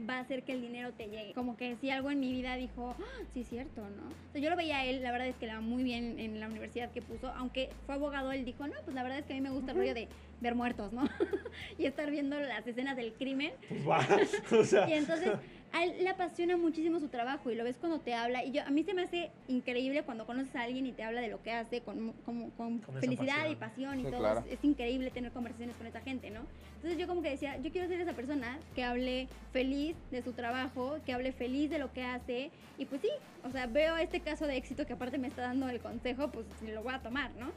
va 0.08 0.16
a 0.16 0.20
hacer 0.20 0.42
que 0.42 0.52
el 0.52 0.62
dinero 0.62 0.92
te 0.92 1.06
llegue. 1.06 1.32
Como 1.34 1.56
que 1.56 1.76
si 1.76 1.90
algo 1.90 2.10
en 2.10 2.20
mi 2.20 2.32
vida 2.32 2.56
dijo, 2.56 2.96
"Ah, 2.98 3.24
sí 3.32 3.40
es 3.40 3.48
cierto, 3.48 3.82
¿no? 3.82 4.02
Entonces 4.04 4.42
yo 4.42 4.50
lo 4.50 4.56
veía 4.56 4.78
a 4.78 4.86
él, 4.86 5.02
la 5.02 5.12
verdad 5.12 5.28
es 5.28 5.36
que 5.36 5.46
le 5.46 5.54
va 5.54 5.60
muy 5.60 5.82
bien 5.82 6.18
en 6.18 6.40
la 6.40 6.46
universidad 6.46 6.90
que 6.90 7.02
puso, 7.02 7.28
aunque 7.28 7.70
fue 7.86 7.94
abogado, 7.94 8.32
él 8.32 8.44
dijo, 8.44 8.66
no, 8.66 8.74
pues 8.84 8.94
la 8.94 9.02
verdad 9.02 9.18
es 9.18 9.26
que 9.26 9.32
a 9.34 9.36
mí 9.36 9.42
me 9.42 9.50
gusta 9.50 9.72
el 9.72 9.78
rollo 9.78 9.94
de 9.94 10.08
ver 10.40 10.54
muertos, 10.54 10.92
¿no? 10.92 11.02
y 11.78 11.86
estar 11.86 12.10
viendo 12.10 12.38
las 12.40 12.66
escenas 12.66 12.96
del 12.96 13.12
crimen. 13.14 13.52
Pues 13.68 13.88
va. 13.88 14.06
o 14.58 14.64
sea, 14.64 14.88
Y 14.88 14.94
entonces 14.94 15.30
a 15.72 15.84
él 15.84 15.94
le 16.02 16.08
apasiona 16.10 16.56
muchísimo 16.56 17.00
su 17.00 17.08
trabajo 17.08 17.50
y 17.50 17.54
lo 17.54 17.64
ves 17.64 17.76
cuando 17.78 17.98
te 18.00 18.12
habla. 18.14 18.44
Y 18.44 18.52
yo 18.52 18.62
a 18.62 18.70
mí 18.70 18.82
se 18.84 18.92
me 18.94 19.02
hace 19.02 19.30
increíble 19.48 20.02
cuando 20.02 20.26
conoces 20.26 20.54
a 20.56 20.62
alguien 20.62 20.84
y 20.86 20.92
te 20.92 21.02
habla 21.02 21.20
de 21.20 21.28
lo 21.28 21.42
que 21.42 21.50
hace 21.52 21.80
con, 21.80 22.12
con, 22.24 22.50
con 22.50 22.78
Con 22.80 23.00
felicidad 23.00 23.36
pasión. 23.36 23.52
y 23.52 23.56
pasión 23.56 24.00
y 24.00 24.04
Sí, 24.04 24.10
todo. 24.10 24.20
claro. 24.20 24.40
Es, 24.46 24.58
es 24.58 24.64
increíble 24.64 25.10
tener 25.10 25.32
conversaciones 25.32 25.74
con 25.76 25.86
esa 25.86 26.00
gente, 26.02 26.30
¿no? 26.30 26.40
Entonces 26.76 26.98
yo 26.98 27.06
como 27.06 27.22
que 27.22 27.30
decía, 27.30 27.56
yo 27.58 27.70
quiero 27.72 27.88
ser 27.88 28.00
esa 28.00 28.12
persona 28.12 28.58
que 28.74 28.84
hable 28.84 29.28
feliz 29.52 29.96
de 30.10 30.22
su 30.22 30.32
trabajo, 30.32 30.98
que 31.06 31.12
hable 31.14 31.32
feliz 31.32 31.70
de 31.70 31.78
lo 31.78 31.92
que 31.92 32.02
hace. 32.04 32.50
Y 32.78 32.84
pues 32.86 33.00
sí, 33.00 33.08
o 33.44 33.50
sea, 33.50 33.66
veo 33.66 33.96
este 33.96 34.20
caso 34.20 34.46
de 34.46 34.56
éxito 34.56 34.86
que 34.86 34.92
aparte 34.92 35.16
me 35.18 35.28
está 35.28 35.42
dando 35.42 35.68
el 35.68 35.80
consejo, 35.80 36.28
pues 36.30 36.44
lo 36.62 36.82
voy 36.82 36.92
a 36.94 36.98
tomar, 37.00 37.30
¿no? 37.38 37.50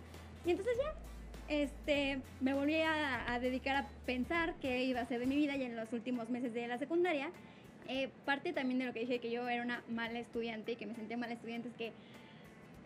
Y 0.45 0.51
entonces 0.51 0.73
ya, 0.77 0.93
este, 1.53 2.19
me 2.41 2.53
volví 2.53 2.75
a, 2.81 3.31
a 3.33 3.39
dedicar 3.39 3.75
a 3.75 3.87
pensar 4.05 4.53
qué 4.61 4.83
iba 4.83 5.01
a 5.01 5.05
ser 5.05 5.19
de 5.19 5.25
mi 5.25 5.35
vida 5.35 5.55
ya 5.55 5.65
en 5.65 5.75
los 5.75 5.91
últimos 5.93 6.29
meses 6.29 6.53
de 6.53 6.67
la 6.67 6.77
secundaria. 6.77 7.29
Eh, 7.87 8.09
parte 8.25 8.53
también 8.53 8.79
de 8.79 8.85
lo 8.85 8.93
que 8.93 9.01
dije 9.01 9.19
que 9.19 9.31
yo 9.31 9.47
era 9.47 9.63
una 9.63 9.83
mala 9.89 10.19
estudiante 10.19 10.71
y 10.71 10.75
que 10.75 10.85
me 10.85 10.95
sentía 10.95 11.17
mala 11.17 11.33
estudiante 11.33 11.69
es 11.69 11.75
que 11.75 11.93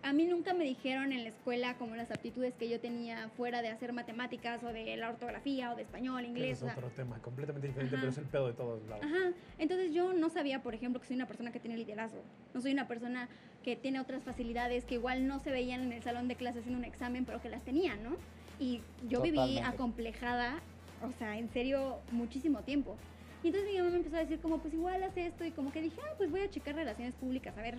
a 0.02 0.14
mí 0.14 0.26
nunca 0.26 0.54
me 0.54 0.64
dijeron 0.64 1.12
en 1.12 1.24
la 1.24 1.30
escuela 1.30 1.76
como 1.76 1.96
las 1.96 2.10
aptitudes 2.12 2.54
que 2.56 2.70
yo 2.70 2.80
tenía 2.80 3.30
fuera 3.36 3.62
de 3.62 3.70
hacer 3.70 3.92
matemáticas 3.94 4.64
o 4.64 4.68
de 4.68 4.96
la 4.98 5.10
ortografía 5.10 5.74
o 5.74 5.76
de 5.76 5.84
español, 5.84 6.26
inglés. 6.26 6.58
es 6.58 6.64
o 6.64 6.66
sea, 6.66 6.76
otro 6.76 6.90
tema 6.90 7.20
completamente 7.20 7.68
diferente, 7.68 7.96
Ajá. 7.96 8.02
pero 8.02 8.12
es 8.12 8.18
el 8.18 8.26
pedo 8.26 8.48
de 8.48 8.54
todos 8.54 8.82
lados. 8.88 9.06
Ajá. 9.06 9.34
Entonces 9.58 9.94
yo 9.94 10.14
no 10.14 10.30
sabía, 10.30 10.62
por 10.64 10.74
ejemplo, 10.74 11.02
que 11.02 11.08
soy 11.08 11.16
una 11.16 11.28
persona 11.28 11.52
que 11.52 11.60
tiene 11.60 11.78
liderazgo. 11.78 12.22
No 12.54 12.62
soy 12.62 12.72
una 12.72 12.88
persona 12.88 13.28
que 13.64 13.76
tiene 13.76 14.00
otras 14.00 14.24
facilidades 14.24 14.86
que 14.86 14.96
igual 14.96 15.28
no 15.28 15.40
se 15.40 15.52
veían 15.52 15.82
en 15.82 15.92
el 15.92 16.02
salón 16.02 16.28
de 16.28 16.36
clases 16.36 16.62
haciendo 16.62 16.80
un 16.80 16.86
examen, 16.86 17.26
pero 17.26 17.42
que 17.42 17.50
las 17.50 17.64
tenía, 17.64 17.96
¿no? 17.98 18.16
Y 18.58 18.82
yo 19.08 19.22
viví 19.22 19.38
Totalmente. 19.38 19.70
acomplejada, 19.70 20.60
o 21.02 21.12
sea, 21.18 21.38
en 21.38 21.50
serio, 21.50 22.00
muchísimo 22.12 22.62
tiempo. 22.62 22.96
Y 23.44 23.48
entonces 23.48 23.72
mi 23.72 23.78
mamá 23.78 23.90
me 23.92 23.98
empezó 23.98 24.16
a 24.18 24.20
decir 24.20 24.40
como, 24.42 24.58
pues 24.60 24.74
igual 24.74 25.02
haz 25.04 25.16
esto, 25.16 25.46
y 25.46 25.52
como 25.52 25.72
que 25.72 25.82
dije, 25.82 26.00
ah, 26.04 26.14
pues 26.18 26.30
voy 26.30 26.42
a 26.42 26.50
checar 26.50 26.76
relaciones 26.76 27.14
públicas, 27.16 27.58
a 27.58 27.62
ver 27.62 27.76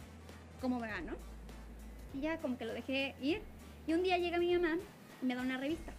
cómo 0.61 0.79
me 0.81 0.89
va, 0.89 1.01
¿no? 1.03 1.13
Y 2.15 2.21
ya 2.23 2.39
como 2.39 2.57
que 2.57 2.65
lo 2.65 2.73
dejé 2.73 3.15
ir. 3.21 3.43
Y 3.87 3.93
un 3.93 4.03
día 4.03 4.19
llega 4.19 4.39
mi 4.39 4.55
mamá 4.57 4.77
y 5.23 5.27
me 5.27 5.35
da 5.35 5.43
una 5.43 5.59
revista. 5.59 5.93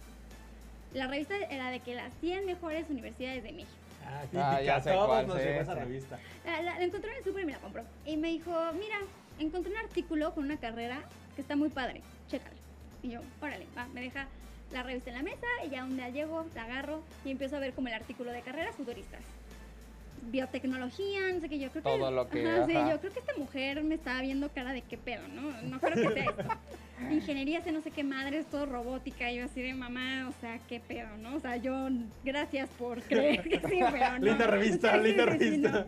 La 0.94 1.06
revista 1.06 1.34
era 1.50 1.70
de 1.70 1.80
que 1.80 1.94
las 1.94 2.12
100 2.20 2.44
mejores 2.46 2.90
universidades 2.90 3.42
de 3.42 3.52
México. 3.52 3.72
Ah, 4.04 4.24
Ah, 4.34 4.60
ya 4.60 4.80
sé 4.80 4.90
todos 4.90 5.06
cuál, 5.06 5.26
nos 5.26 5.38
sí, 5.38 5.44
llegó 5.44 5.60
esa 5.60 5.74
sí. 5.74 5.80
revista. 5.80 6.18
La, 6.44 6.60
la- 6.62 6.78
la 6.78 6.84
encontró 6.84 7.10
en 7.10 7.16
el 7.18 7.24
súper 7.24 7.42
y 7.42 7.46
me 7.46 7.52
la 7.52 7.58
compró. 7.58 7.84
Y 8.04 8.16
me 8.16 8.28
dijo, 8.28 8.50
mira, 8.74 8.96
encontré 9.38 9.72
un 9.72 9.78
artículo 9.78 10.34
con 10.34 10.44
una 10.44 10.58
carrera 10.58 11.02
que 11.34 11.40
está 11.40 11.56
muy 11.56 11.70
padre, 11.70 12.02
chécala. 12.28 12.56
Y 13.02 13.10
yo, 13.10 13.20
órale, 13.40 13.66
va, 13.76 13.86
me 13.88 14.00
deja 14.02 14.26
la 14.72 14.82
revista 14.82 15.10
en 15.10 15.16
la 15.16 15.22
mesa 15.22 15.46
y 15.64 15.70
ya 15.70 15.84
un 15.84 15.96
día 15.96 16.08
llego, 16.10 16.44
la 16.54 16.64
agarro 16.64 17.02
y 17.24 17.30
empiezo 17.30 17.56
a 17.56 17.60
ver 17.60 17.72
como 17.74 17.88
el 17.88 17.94
artículo 17.94 18.30
de 18.32 18.42
carreras 18.42 18.74
futuristas. 18.76 19.20
Biotecnología, 20.30 21.20
no 21.34 21.40
sé 21.40 21.48
qué, 21.48 21.58
yo 21.58 21.70
creo 21.70 21.82
que... 21.82 21.88
Todo 21.90 22.10
lo 22.10 22.28
que- 22.28 22.46
Ajá, 22.46 22.66
sí, 22.66 22.76
ajá. 22.76 22.90
yo 22.92 23.00
creo 23.00 23.12
que 23.12 23.18
esta 23.20 23.32
mujer 23.36 23.82
me 23.82 23.96
estaba 23.96 24.20
viendo 24.22 24.48
cara 24.50 24.72
de 24.72 24.82
qué 24.82 24.96
pedo, 24.96 25.26
¿no? 25.28 25.50
No 25.62 25.80
creo 25.80 25.94
que 26.08 26.14
sea 26.14 26.24
esto. 26.30 26.44
Ingeniería, 27.10 27.60
sé 27.62 27.72
no 27.72 27.80
sé 27.82 27.90
qué 27.90 28.04
madre, 28.04 28.38
es 28.38 28.46
todo 28.46 28.64
robótica. 28.66 29.30
Y 29.32 29.38
yo 29.38 29.44
así 29.44 29.60
de 29.60 29.74
mamá, 29.74 30.28
o 30.28 30.40
sea, 30.40 30.58
qué 30.68 30.78
pedo, 30.80 31.16
¿no? 31.18 31.34
O 31.34 31.40
sea, 31.40 31.56
yo, 31.56 31.88
gracias 32.24 32.70
por 32.70 33.02
creer 33.02 33.42
que 33.42 33.58
sí, 33.68 33.80
pero 33.90 34.18
no. 34.18 34.24
Linda 34.26 34.46
revista, 34.46 34.92
Sí, 34.96 35.08
linda 35.08 35.24
sí, 35.32 35.38
sí, 35.38 35.38
revista. 35.38 35.70
no. 35.70 35.86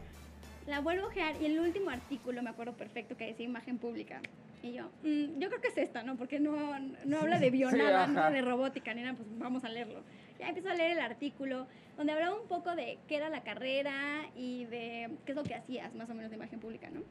La 0.66 0.80
vuelvo 0.80 1.04
a 1.04 1.08
ojear 1.08 1.36
y 1.40 1.46
el 1.46 1.60
último 1.60 1.90
artículo 1.90 2.42
me 2.42 2.50
acuerdo 2.50 2.72
perfecto 2.72 3.16
que 3.16 3.26
decía 3.26 3.44
imagen 3.46 3.78
pública. 3.78 4.20
Y 4.62 4.72
yo, 4.72 4.84
mm, 5.02 5.38
yo 5.38 5.48
creo 5.50 5.60
que 5.60 5.68
es 5.68 5.76
esta, 5.78 6.02
¿no? 6.02 6.16
Porque 6.16 6.40
no, 6.40 6.56
no 7.04 7.20
habla 7.20 7.38
de 7.38 7.50
bionada, 7.50 8.06
Sí, 8.06 8.12
no 8.12 8.30
de 8.30 8.40
robótica, 8.40 8.94
ni 8.94 9.02
nada, 9.02 9.14
pues 9.14 9.28
vamos 9.38 9.62
a 9.64 9.68
leerlo. 9.68 10.02
Ya 10.38 10.48
empiezo 10.48 10.70
a 10.70 10.74
leer 10.74 10.92
el 10.92 10.98
artículo 11.00 11.66
donde 11.96 12.12
hablaba 12.12 12.34
un 12.40 12.48
poco 12.48 12.74
de 12.74 12.98
qué 13.06 13.16
era 13.16 13.28
la 13.28 13.42
carrera 13.42 14.28
y 14.34 14.64
de 14.66 15.10
qué 15.24 15.32
es 15.32 15.36
lo 15.36 15.44
que 15.44 15.54
hacías, 15.54 15.94
más 15.94 16.10
o 16.10 16.14
menos 16.14 16.30
de 16.30 16.36
imagen 16.36 16.58
pública, 16.60 16.90
¿no? 16.90 17.02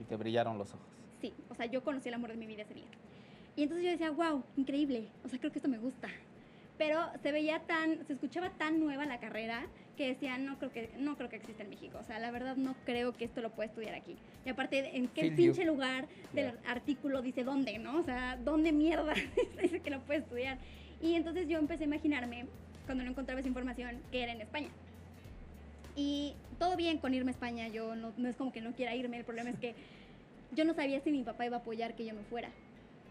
Y 0.00 0.04
te 0.04 0.16
brillaron 0.16 0.56
los 0.58 0.72
ojos. 0.74 0.86
Sí, 1.20 1.32
o 1.50 1.54
sea, 1.54 1.66
yo 1.66 1.82
conocí 1.82 2.08
el 2.08 2.14
amor 2.14 2.30
de 2.30 2.36
mi 2.36 2.46
vida 2.46 2.62
ese 2.62 2.74
día. 2.74 2.86
Y 3.56 3.62
entonces 3.62 3.84
yo 3.84 3.90
decía, 3.90 4.10
wow, 4.10 4.42
increíble, 4.56 5.08
o 5.24 5.28
sea, 5.28 5.38
creo 5.38 5.50
que 5.52 5.58
esto 5.58 5.68
me 5.68 5.78
gusta. 5.78 6.08
Pero 6.78 7.00
se 7.22 7.32
veía 7.32 7.60
tan, 7.60 8.06
se 8.06 8.12
escuchaba 8.12 8.50
tan 8.50 8.78
nueva 8.80 9.06
la 9.06 9.18
carrera 9.18 9.66
que 9.96 10.08
decía, 10.08 10.36
no 10.36 10.58
creo 10.58 10.70
que, 10.72 10.90
no 10.98 11.16
creo 11.16 11.30
que 11.30 11.36
exista 11.36 11.62
en 11.62 11.70
México. 11.70 11.96
O 11.98 12.04
sea, 12.04 12.18
la 12.18 12.30
verdad 12.30 12.56
no 12.56 12.74
creo 12.84 13.14
que 13.14 13.24
esto 13.24 13.40
lo 13.40 13.48
pueda 13.50 13.68
estudiar 13.70 13.94
aquí. 13.94 14.14
Y 14.44 14.50
aparte, 14.50 14.94
¿en 14.94 15.08
qué 15.08 15.22
Feel 15.22 15.30
you. 15.30 15.36
pinche 15.36 15.64
lugar 15.64 16.06
del 16.34 16.52
Yeah. 16.52 16.70
artículo 16.70 17.22
dice 17.22 17.44
dónde, 17.44 17.78
no? 17.78 18.00
O 18.00 18.02
sea, 18.02 18.36
¿dónde 18.36 18.72
mierda 18.72 19.14
dice 19.62 19.80
que 19.80 19.88
lo 19.90 20.00
puede 20.00 20.18
estudiar? 20.20 20.58
Y 21.00 21.14
entonces 21.14 21.48
yo 21.48 21.58
empecé 21.58 21.84
a 21.84 21.86
imaginarme, 21.86 22.46
cuando 22.86 23.04
no 23.04 23.10
encontraba 23.10 23.40
esa 23.40 23.48
información, 23.48 24.00
que 24.10 24.22
era 24.22 24.32
en 24.32 24.40
España. 24.40 24.68
Y 25.94 26.34
todo 26.58 26.76
bien 26.76 26.98
con 26.98 27.14
irme 27.14 27.30
a 27.30 27.34
España, 27.34 27.68
yo 27.68 27.96
no, 27.96 28.12
no 28.16 28.28
es 28.28 28.36
como 28.36 28.52
que 28.52 28.60
no 28.60 28.72
quiera 28.72 28.94
irme, 28.94 29.18
el 29.18 29.24
problema 29.24 29.50
es 29.50 29.58
que 29.58 29.74
yo 30.52 30.64
no 30.64 30.74
sabía 30.74 31.00
si 31.00 31.10
mi 31.10 31.22
papá 31.22 31.46
iba 31.46 31.56
a 31.56 31.60
apoyar 31.60 31.94
que 31.94 32.04
yo 32.04 32.14
me 32.14 32.22
fuera, 32.22 32.50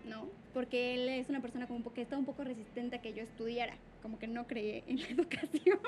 ¿no? 0.07 0.27
Porque 0.53 0.95
él 0.95 1.09
es 1.09 1.29
una 1.29 1.41
persona 1.41 1.67
como 1.67 1.93
que 1.93 2.01
está 2.01 2.17
un 2.17 2.25
poco 2.25 2.43
resistente 2.43 2.95
a 2.95 3.01
que 3.01 3.13
yo 3.13 3.23
estudiara, 3.23 3.75
como 4.05 4.19
que 4.19 4.27
no 4.27 4.45
cree 4.45 4.83
en 4.85 5.01
la 5.01 5.07
educación 5.09 5.79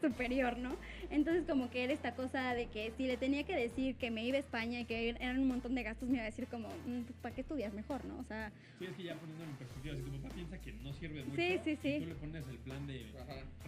superior, 0.00 0.58
¿no? 0.58 0.74
Entonces 1.10 1.44
como 1.48 1.70
que 1.70 1.84
era 1.84 1.92
esta 1.92 2.12
cosa 2.16 2.54
de 2.54 2.66
que 2.66 2.92
si 2.96 3.06
le 3.06 3.16
tenía 3.16 3.44
que 3.44 3.54
decir 3.54 3.94
que 3.94 4.10
me 4.10 4.24
iba 4.24 4.36
a 4.36 4.40
España 4.40 4.80
y 4.80 4.84
que 4.84 5.10
eran 5.10 5.38
un 5.38 5.46
montón 5.46 5.76
de 5.76 5.84
gastos, 5.84 6.08
me 6.08 6.14
iba 6.16 6.22
a 6.24 6.26
decir 6.26 6.48
como, 6.48 6.66
"Mm, 6.86 7.02
pues, 7.02 7.16
¿para 7.22 7.32
qué 7.36 7.42
estudias 7.42 7.72
mejor, 7.72 8.04
no? 8.04 8.18
O 8.18 8.24
sea, 8.24 8.50
Sí, 8.80 8.86
es 8.86 8.96
que 8.96 9.04
ya 9.04 9.14
poniéndolo 9.14 9.48
en 9.48 9.56
perspectiva, 9.58 9.94
si 9.94 10.02
tu 10.02 10.10
papá 10.10 10.34
piensa 10.34 10.58
que 10.58 10.72
no 10.72 10.92
sirve 10.94 11.22
mucho, 11.22 11.36
Sí, 11.36 11.60
sí, 11.62 11.70
y 11.70 11.76
sí. 11.76 11.98
tú 12.00 12.06
le 12.06 12.14
pones 12.16 12.48
el 12.48 12.58
plan 12.58 12.84
de 12.88 13.06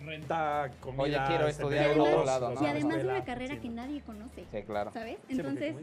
renta. 0.05 0.71
Comida. 0.81 1.03
Oye, 1.05 1.19
quiero 1.29 1.47
estudiar 1.47 1.91
en 1.93 2.01
otro 2.01 2.25
lado, 2.25 2.53
¿no? 2.53 2.63
y 2.63 2.67
además 2.67 2.97
de 2.97 3.05
una 3.05 3.25
carrera 3.25 3.55
sí, 3.55 3.61
que 3.61 3.69
nadie 3.69 4.01
conoce, 4.01 4.45
Sí, 4.51 4.63
claro. 4.67 4.91
¿sabes? 4.93 5.19
Entonces... 5.29 5.77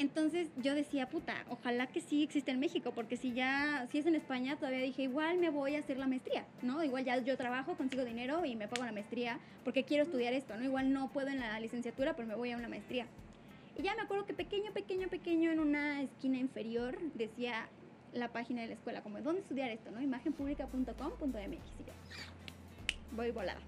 Entonces 0.00 0.48
yo 0.56 0.74
decía, 0.74 1.10
puta, 1.10 1.44
ojalá 1.50 1.86
que 1.86 2.00
sí 2.00 2.22
existe 2.22 2.50
en 2.50 2.58
México, 2.58 2.90
porque 2.94 3.18
si 3.18 3.34
ya, 3.34 3.86
si 3.92 3.98
es 3.98 4.06
en 4.06 4.14
España, 4.14 4.56
todavía 4.56 4.80
dije, 4.80 5.02
igual 5.02 5.36
me 5.36 5.50
voy 5.50 5.74
a 5.74 5.80
hacer 5.80 5.98
la 5.98 6.06
maestría, 6.06 6.46
¿no? 6.62 6.82
Igual 6.82 7.04
ya 7.04 7.18
yo 7.18 7.36
trabajo, 7.36 7.76
consigo 7.76 8.02
dinero 8.02 8.46
y 8.46 8.56
me 8.56 8.66
pago 8.66 8.86
la 8.86 8.92
maestría, 8.92 9.38
porque 9.62 9.84
quiero 9.84 10.04
estudiar 10.04 10.32
esto, 10.32 10.56
¿no? 10.56 10.64
Igual 10.64 10.90
no 10.94 11.10
puedo 11.12 11.28
en 11.28 11.40
la 11.40 11.60
licenciatura, 11.60 12.16
pero 12.16 12.26
me 12.26 12.34
voy 12.34 12.50
a 12.50 12.56
una 12.56 12.70
maestría. 12.70 13.04
Y 13.76 13.82
ya 13.82 13.94
me 13.94 14.00
acuerdo 14.00 14.24
que 14.24 14.32
pequeño, 14.32 14.72
pequeño, 14.72 15.08
pequeño, 15.08 15.52
en 15.52 15.60
una 15.60 16.00
esquina 16.00 16.38
inferior, 16.38 16.98
decía 17.12 17.68
la 18.14 18.28
página 18.28 18.62
de 18.62 18.68
la 18.68 18.74
escuela, 18.76 19.02
como, 19.02 19.20
¿dónde 19.20 19.42
estudiar 19.42 19.68
esto, 19.68 19.90
no? 19.90 20.00
Imagenpublica.com.mx. 20.00 21.52
Y 21.78 21.84
yo, 21.84 21.92
voy 23.12 23.32
volada. 23.32 23.60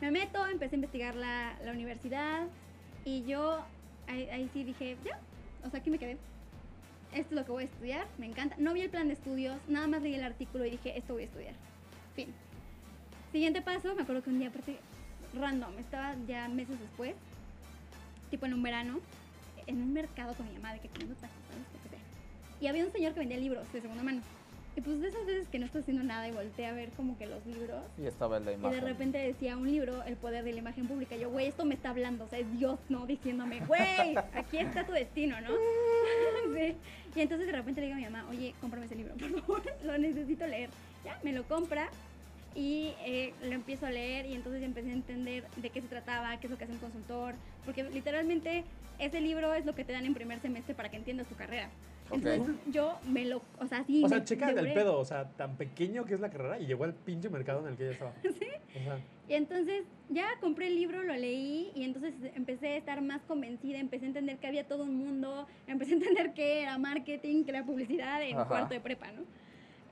Me 0.00 0.12
meto, 0.12 0.46
empecé 0.46 0.76
a 0.76 0.78
investigar 0.78 1.16
la, 1.16 1.58
la 1.64 1.72
universidad 1.72 2.46
y 3.04 3.24
yo 3.24 3.64
ahí, 4.06 4.50
sí 4.52 4.64
dije, 4.64 4.96
ya, 5.04 5.18
o 5.64 5.70
sea, 5.70 5.80
aquí 5.80 5.90
me 5.90 5.98
quedé. 5.98 6.18
Esto 7.12 7.28
es 7.30 7.32
lo 7.32 7.44
que 7.44 7.52
voy 7.52 7.62
a 7.62 7.66
estudiar, 7.66 8.06
me 8.18 8.26
encanta. 8.26 8.56
No 8.58 8.72
vi 8.72 8.80
el 8.80 8.90
plan 8.90 9.08
de 9.08 9.14
estudios, 9.14 9.56
nada 9.68 9.86
más 9.86 10.02
leí 10.02 10.14
el 10.14 10.24
artículo 10.24 10.64
y 10.64 10.70
dije, 10.70 10.98
esto 10.98 11.14
voy 11.14 11.22
a 11.22 11.26
estudiar. 11.26 11.54
Fin. 12.16 12.34
Siguiente 13.32 13.62
paso, 13.62 13.94
me 13.94 14.02
acuerdo 14.02 14.22
que 14.22 14.30
un 14.30 14.38
día, 14.38 14.48
aparte, 14.48 14.78
random, 15.38 15.78
estaba 15.78 16.14
ya 16.26 16.48
meses 16.48 16.78
después, 16.80 17.14
tipo 18.30 18.46
en 18.46 18.54
un 18.54 18.62
verano, 18.62 19.00
en 19.66 19.82
un 19.82 19.92
mercado 19.92 20.34
con 20.34 20.46
mi 20.46 20.54
mamá 20.54 20.72
de 20.72 20.80
que 20.80 20.88
comiendo 20.88 21.14
tacos, 21.16 21.36
¿sabes? 21.48 22.00
Y 22.60 22.66
había 22.66 22.84
un 22.84 22.92
señor 22.92 23.12
que 23.12 23.20
vendía 23.20 23.38
libros 23.38 23.70
de 23.72 23.80
segunda 23.80 24.02
mano. 24.02 24.22
Y 24.76 24.80
pues 24.80 25.00
de 25.00 25.08
esas 25.08 25.24
veces 25.24 25.46
que 25.48 25.58
no 25.60 25.66
estoy 25.66 25.82
haciendo 25.82 26.02
nada 26.02 26.28
y 26.28 26.32
volteé 26.32 26.66
a 26.66 26.72
ver 26.72 26.90
como 26.90 27.16
que 27.16 27.26
los 27.26 27.44
libros 27.46 27.84
Y 27.96 28.06
estaba 28.06 28.40
de 28.40 28.52
y 28.52 28.54
imagen. 28.54 28.80
de 28.80 28.86
repente 28.86 29.18
decía 29.18 29.56
un 29.56 29.70
libro, 29.70 30.02
El 30.02 30.16
poder 30.16 30.42
de 30.44 30.52
la 30.52 30.58
imagen 30.58 30.88
pública. 30.88 31.16
Yo, 31.16 31.30
güey, 31.30 31.46
esto 31.46 31.64
me 31.64 31.74
está 31.74 31.90
hablando. 31.90 32.24
O 32.24 32.28
sea, 32.28 32.40
es 32.40 32.58
Dios, 32.58 32.78
¿no? 32.88 33.06
Diciéndome, 33.06 33.60
güey, 33.66 34.16
aquí 34.34 34.58
está 34.58 34.84
tu 34.84 34.92
destino, 34.92 35.40
¿no? 35.40 35.48
sí. 36.56 36.74
Y 37.14 37.20
entonces 37.20 37.46
de 37.46 37.52
repente 37.52 37.80
le 37.80 37.86
digo 37.86 37.96
a 37.96 38.00
mi 38.00 38.04
mamá, 38.04 38.26
oye, 38.28 38.54
cómprame 38.60 38.86
ese 38.86 38.96
libro, 38.96 39.14
por 39.14 39.40
favor. 39.40 39.62
lo 39.84 39.96
necesito 39.98 40.46
leer. 40.46 40.70
Ya, 41.04 41.20
me 41.22 41.32
lo 41.32 41.44
compra. 41.44 41.88
Y 42.56 42.94
eh, 43.04 43.32
lo 43.42 43.52
empiezo 43.52 43.86
a 43.86 43.90
leer 43.90 44.26
y 44.26 44.34
entonces 44.34 44.62
empecé 44.62 44.90
a 44.90 44.92
entender 44.92 45.44
de 45.56 45.70
qué 45.70 45.80
se 45.80 45.88
trataba, 45.88 46.36
qué 46.38 46.46
es 46.46 46.50
lo 46.50 46.58
que 46.58 46.64
hace 46.64 46.72
un 46.72 46.78
consultor. 46.78 47.34
Porque 47.64 47.82
literalmente 47.84 48.64
ese 48.98 49.20
libro 49.20 49.54
es 49.54 49.64
lo 49.66 49.74
que 49.74 49.84
te 49.84 49.92
dan 49.92 50.06
en 50.06 50.14
primer 50.14 50.40
semestre 50.40 50.74
para 50.74 50.88
que 50.88 50.96
entiendas 50.96 51.26
tu 51.26 51.34
carrera. 51.36 51.68
Entonces 52.10 52.54
yo 52.66 52.98
me 53.08 53.24
lo, 53.24 53.42
o 53.58 53.66
sea, 53.66 53.82
sí. 53.84 54.02
O 54.04 54.08
sea, 54.08 54.22
checa 54.24 54.50
el 54.50 54.72
pedo, 54.72 54.98
o 54.98 55.04
sea, 55.04 55.28
tan 55.30 55.56
pequeño 55.56 56.04
que 56.04 56.14
es 56.14 56.20
la 56.20 56.30
carrera 56.30 56.58
y 56.60 56.66
llegó 56.66 56.84
al 56.84 56.94
pinche 56.94 57.28
mercado 57.30 57.60
en 57.60 57.72
el 57.72 57.76
que 57.76 57.84
ella 57.84 57.92
estaba. 57.92 58.12
Sí. 58.22 58.46
O 58.80 58.82
sea, 58.84 58.98
Y 59.28 59.34
entonces 59.34 59.84
ya 60.10 60.26
compré 60.40 60.66
el 60.66 60.74
libro, 60.76 61.02
lo 61.02 61.14
leí 61.14 61.70
y 61.74 61.84
entonces 61.84 62.12
empecé 62.34 62.68
a 62.68 62.76
estar 62.76 63.00
más 63.02 63.22
convencida, 63.22 63.78
empecé 63.78 64.04
a 64.04 64.08
entender 64.08 64.36
que 64.38 64.46
había 64.46 64.66
todo 64.66 64.84
un 64.84 64.96
mundo, 64.96 65.46
empecé 65.66 65.92
a 65.92 65.94
entender 65.94 66.34
que 66.34 66.62
era 66.62 66.76
marketing, 66.78 67.44
que 67.44 67.50
era 67.50 67.64
publicidad 67.64 68.22
en 68.22 68.36
Ajá. 68.36 68.48
cuarto 68.48 68.74
de 68.74 68.80
prepa, 68.80 69.10
¿no? 69.12 69.22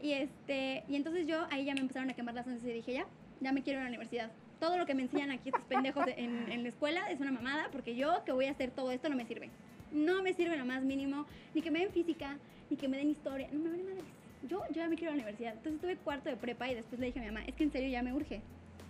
Y, 0.00 0.12
este, 0.12 0.82
y 0.88 0.96
entonces 0.96 1.26
yo 1.26 1.46
ahí 1.50 1.64
ya 1.64 1.74
me 1.74 1.80
empezaron 1.80 2.10
a 2.10 2.14
quemar 2.14 2.34
las 2.34 2.46
ansias 2.46 2.70
y 2.70 2.74
dije, 2.74 2.92
ya, 2.92 3.06
ya 3.40 3.52
me 3.52 3.62
quiero 3.62 3.78
ir 3.78 3.82
a 3.82 3.84
la 3.84 3.88
universidad. 3.90 4.30
Todo 4.58 4.76
lo 4.76 4.84
que 4.84 4.94
me 4.94 5.02
enseñan 5.02 5.30
aquí 5.30 5.48
estos 5.48 5.64
pendejos 5.64 6.04
de- 6.06 6.14
en, 6.18 6.50
en 6.50 6.62
la 6.64 6.68
escuela 6.68 7.08
es 7.10 7.20
una 7.20 7.30
mamada 7.32 7.68
porque 7.72 7.94
yo 7.96 8.22
que 8.24 8.32
voy 8.32 8.46
a 8.46 8.50
hacer 8.50 8.70
todo 8.72 8.90
esto 8.90 9.08
no 9.08 9.16
me 9.16 9.24
sirve. 9.26 9.48
No 9.92 10.22
me 10.22 10.32
sirve 10.32 10.56
lo 10.56 10.64
más 10.64 10.82
mínimo, 10.82 11.26
ni 11.54 11.62
que 11.62 11.70
me 11.70 11.80
den 11.80 11.90
física, 11.90 12.38
ni 12.70 12.76
que 12.76 12.88
me 12.88 12.96
den 12.96 13.10
historia, 13.10 13.48
no 13.52 13.58
me 13.58 13.70
vale 13.70 13.82
madres. 13.82 14.04
Yo, 14.48 14.62
yo 14.68 14.76
ya 14.76 14.88
me 14.88 14.96
quiero 14.96 15.12
a 15.12 15.16
la 15.16 15.22
universidad. 15.22 15.54
Entonces 15.54 15.80
tuve 15.80 15.96
cuarto 15.96 16.28
de 16.30 16.36
prepa 16.36 16.70
y 16.70 16.74
después 16.74 17.00
le 17.00 17.06
dije 17.06 17.18
a 17.18 17.22
mi 17.22 17.28
mamá, 17.28 17.44
es 17.46 17.54
que 17.54 17.64
en 17.64 17.72
serio 17.72 17.88
ya 17.90 18.02
me 18.02 18.12
urge. 18.12 18.40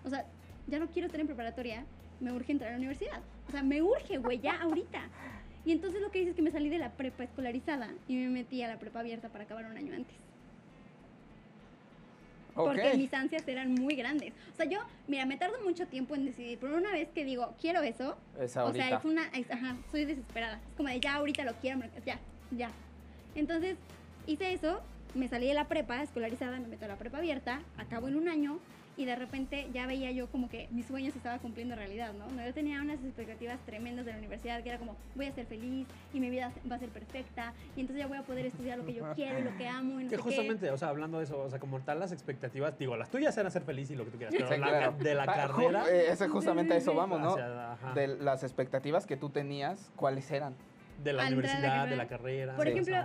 O 0.05 0.11
sea, 0.11 0.25
ya 0.69 0.79
no 0.79 0.87
quiero 0.89 1.07
estar 1.07 1.21
en 1.21 1.27
preparatoria, 1.27 1.85
me 2.21 2.33
urge 2.33 2.53
entrar 2.53 2.71
a 2.71 2.73
la 2.73 2.79
universidad. 2.79 3.21
O 3.49 3.51
sea, 3.51 3.63
me 3.63 3.83
urge, 3.83 4.19
güey, 4.19 4.41
ya 4.41 4.61
ahorita. 4.63 5.09
Y 5.65 5.73
entonces 5.73 6.01
lo 6.01 6.11
que 6.11 6.21
hice 6.21 6.31
es 6.31 6.37
que 6.37 6.43
me 6.43 6.51
salí 6.51 6.69
de 6.69 6.79
la 6.79 6.91
prepa 6.93 7.25
escolarizada 7.25 7.91
y 8.09 8.17
me 8.17 8.29
metí 8.29 8.63
a 8.63 8.69
la 8.69 8.79
prepa 8.79 9.01
abierta 9.01 9.29
para 9.29 9.45
acabar 9.45 9.67
un 9.67 9.77
año 9.77 9.95
antes. 9.95 10.17
Porque 12.55 12.83
mis 12.99 13.13
ansias 13.15 13.47
eran 13.49 13.73
muy 13.75 13.95
grandes. 13.97 14.33
O 14.53 14.57
sea, 14.57 14.67
yo, 14.67 14.79
mira, 15.09 15.25
me 15.27 15.37
tardo 15.37 15.57
mucho 15.65 15.87
tiempo 15.87 16.15
en 16.15 16.27
decidir, 16.27 16.59
pero 16.61 16.77
una 16.77 16.91
vez 16.93 17.09
que 17.15 17.25
digo, 17.25 17.55
quiero 17.61 17.83
eso, 17.83 18.17
Es 18.39 18.57
o 18.57 18.73
sea, 18.75 18.89
es 18.99 19.05
una, 19.05 19.27
es- 19.29 19.51
ajá, 19.51 19.77
soy 19.91 20.05
desesperada. 20.05 20.57
Es 20.71 20.77
como 20.77 20.89
de 20.89 21.01
ya 21.01 21.15
ahorita 21.15 21.45
lo 21.45 21.53
quiero, 21.55 21.81
ya, 22.05 22.19
ya. 22.51 22.71
Entonces, 23.35 23.77
hice 24.27 24.53
eso, 24.53 24.81
me 25.15 25.29
salí 25.29 25.47
de 25.47 25.55
la 25.55 25.69
prepa 25.69 26.03
escolarizada, 26.03 26.59
me 26.61 26.69
meto 26.69 26.85
a 26.85 26.89
la 26.89 26.97
prepa 26.97 27.19
abierta, 27.19 27.63
acabo 27.79 28.09
en 28.09 28.17
un 28.17 28.29
año 28.29 28.59
y 28.97 29.05
de 29.05 29.17
repente 29.17 29.69
ya 29.73 29.87
veía 29.87 30.11
yo 30.11 30.29
como 30.29 30.49
que 30.49 30.69
mis 30.71 30.87
sueños 30.87 31.13
se 31.13 31.19
estaban 31.19 31.39
cumpliendo 31.39 31.75
realidad, 31.75 32.13
¿no? 32.13 32.27
Yo 32.45 32.53
tenía 32.53 32.81
unas 32.81 33.03
expectativas 33.03 33.59
tremendas 33.65 34.05
de 34.05 34.13
la 34.13 34.19
universidad, 34.19 34.63
que 34.63 34.69
era 34.69 34.79
como, 34.79 34.97
voy 35.15 35.27
a 35.27 35.33
ser 35.33 35.47
feliz 35.47 35.87
y 36.13 36.21
mi 36.21 36.31
vida 36.31 36.53
va 36.71 36.77
a 36.77 36.79
ser 36.79 36.91
perfecta 36.91 37.55
y 37.77 37.81
entonces 37.81 38.03
ya 38.03 38.07
voy 38.07 38.19
a 38.19 38.23
poder 38.23 38.47
estudiar 38.47 38.79
lo 38.79 38.85
que 38.85 38.95
yo 38.95 39.13
quiero 39.15 39.39
y 39.39 39.43
lo 39.43 39.57
que 39.57 39.67
amo 39.67 40.01
y 40.01 40.05
no 40.05 40.11
que 40.11 40.17
sé 40.17 40.23
qué. 40.23 40.23
justamente, 40.23 40.71
o 40.71 40.77
sea, 40.77 40.89
hablando 40.89 41.19
de 41.19 41.25
eso, 41.25 41.39
o 41.41 41.49
sea, 41.51 41.59
como 41.59 41.81
tal 41.81 42.01
las 42.01 42.13
expectativas, 42.13 42.79
digo, 42.79 42.97
las 42.97 43.11
tuyas 43.11 43.37
eran 43.39 43.51
ser 43.51 43.63
feliz 43.63 43.91
y 43.91 43.97
lo 43.97 44.05
que 44.05 44.11
tú 44.11 44.19
quieras, 44.19 44.35
pero 44.37 44.49
Sí, 44.53 44.61
la, 44.61 44.69
claro. 44.69 44.97
de 44.99 45.15
la 45.15 45.27
carrera... 45.27 45.85
eh, 45.91 46.07
ese 46.11 46.29
justamente 46.29 46.75
a 46.75 46.77
eso 46.77 46.95
vamos, 46.95 47.21
¿no? 47.21 47.37
De 47.95 48.07
las 48.09 48.43
expectativas 48.43 49.07
que 49.07 49.17
tú 49.17 49.31
tenías, 49.31 49.91
¿cuáles 49.97 50.31
eran? 50.31 50.55
de 51.03 51.13
la 51.13 51.27
al 51.27 51.33
universidad, 51.33 51.89
de 51.89 51.97
la 51.97 52.07
carrera. 52.07 52.55
Por 52.57 52.69
ejemplo. 52.69 52.97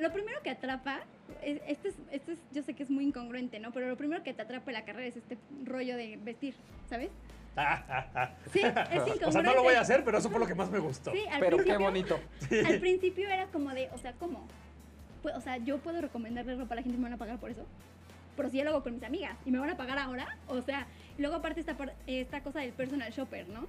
Lo 0.00 0.10
primero 0.12 0.40
que 0.42 0.50
atrapa, 0.50 1.00
es- 1.42 1.60
esto 1.66 1.88
es, 1.88 1.94
esto 2.10 2.32
es, 2.32 2.38
yo 2.52 2.62
sé 2.62 2.74
que 2.74 2.82
es 2.82 2.90
muy 2.90 3.04
incongruente, 3.04 3.58
¿no? 3.60 3.72
Pero 3.72 3.88
lo 3.88 3.96
primero 3.96 4.22
que 4.22 4.32
te 4.34 4.42
atrapa 4.42 4.70
en 4.70 4.74
la 4.74 4.84
carrera 4.84 5.06
es 5.06 5.16
este 5.16 5.38
rollo 5.64 5.96
de 5.96 6.18
vestir, 6.22 6.54
¿sabes? 6.88 7.10
Sí, 8.52 8.60
es 8.60 8.66
incongruente. 8.66 9.24
o 9.26 9.32
sea, 9.32 9.42
no 9.42 9.54
lo 9.54 9.62
voy 9.62 9.74
a 9.74 9.80
hacer, 9.80 10.04
pero 10.04 10.18
eso 10.18 10.30
fue 10.30 10.40
lo 10.40 10.46
que 10.46 10.54
más 10.54 10.70
me 10.70 10.78
gustó. 10.78 11.12
Sí, 11.12 11.20
al 11.30 11.40
Pero 11.40 11.58
qué 11.62 11.76
bonito. 11.76 12.18
Al 12.66 12.80
principio 12.80 13.28
era 13.28 13.46
como 13.46 13.70
de, 13.70 13.88
o 13.92 13.98
sea, 13.98 14.12
¿cómo? 14.14 14.46
Pues, 15.22 15.34
o 15.36 15.40
sea, 15.40 15.58
yo 15.58 15.78
puedo 15.78 16.00
recomendarle 16.00 16.56
ropa 16.56 16.74
a 16.74 16.76
la 16.76 16.82
gente 16.82 16.96
y 16.96 16.98
me 16.98 17.04
van 17.04 17.12
a 17.14 17.18
pagar 17.18 17.38
por 17.38 17.50
eso. 17.50 17.64
pero 18.36 18.48
si 18.48 18.56
yo 18.58 18.64
lo 18.64 18.70
hago 18.70 18.82
con 18.82 18.94
mis 18.94 19.02
amigas 19.02 19.36
y 19.44 19.50
me 19.50 19.58
van 19.58 19.68
a 19.70 19.76
pagar 19.76 19.98
ahora, 19.98 20.36
o 20.48 20.62
sea, 20.62 20.86
luego 21.18 21.36
aparte 21.36 21.60
esta, 21.60 21.76
esta 22.06 22.42
cosa 22.42 22.60
del 22.60 22.72
personal 22.72 23.12
shopper, 23.12 23.46
¿no? 23.50 23.66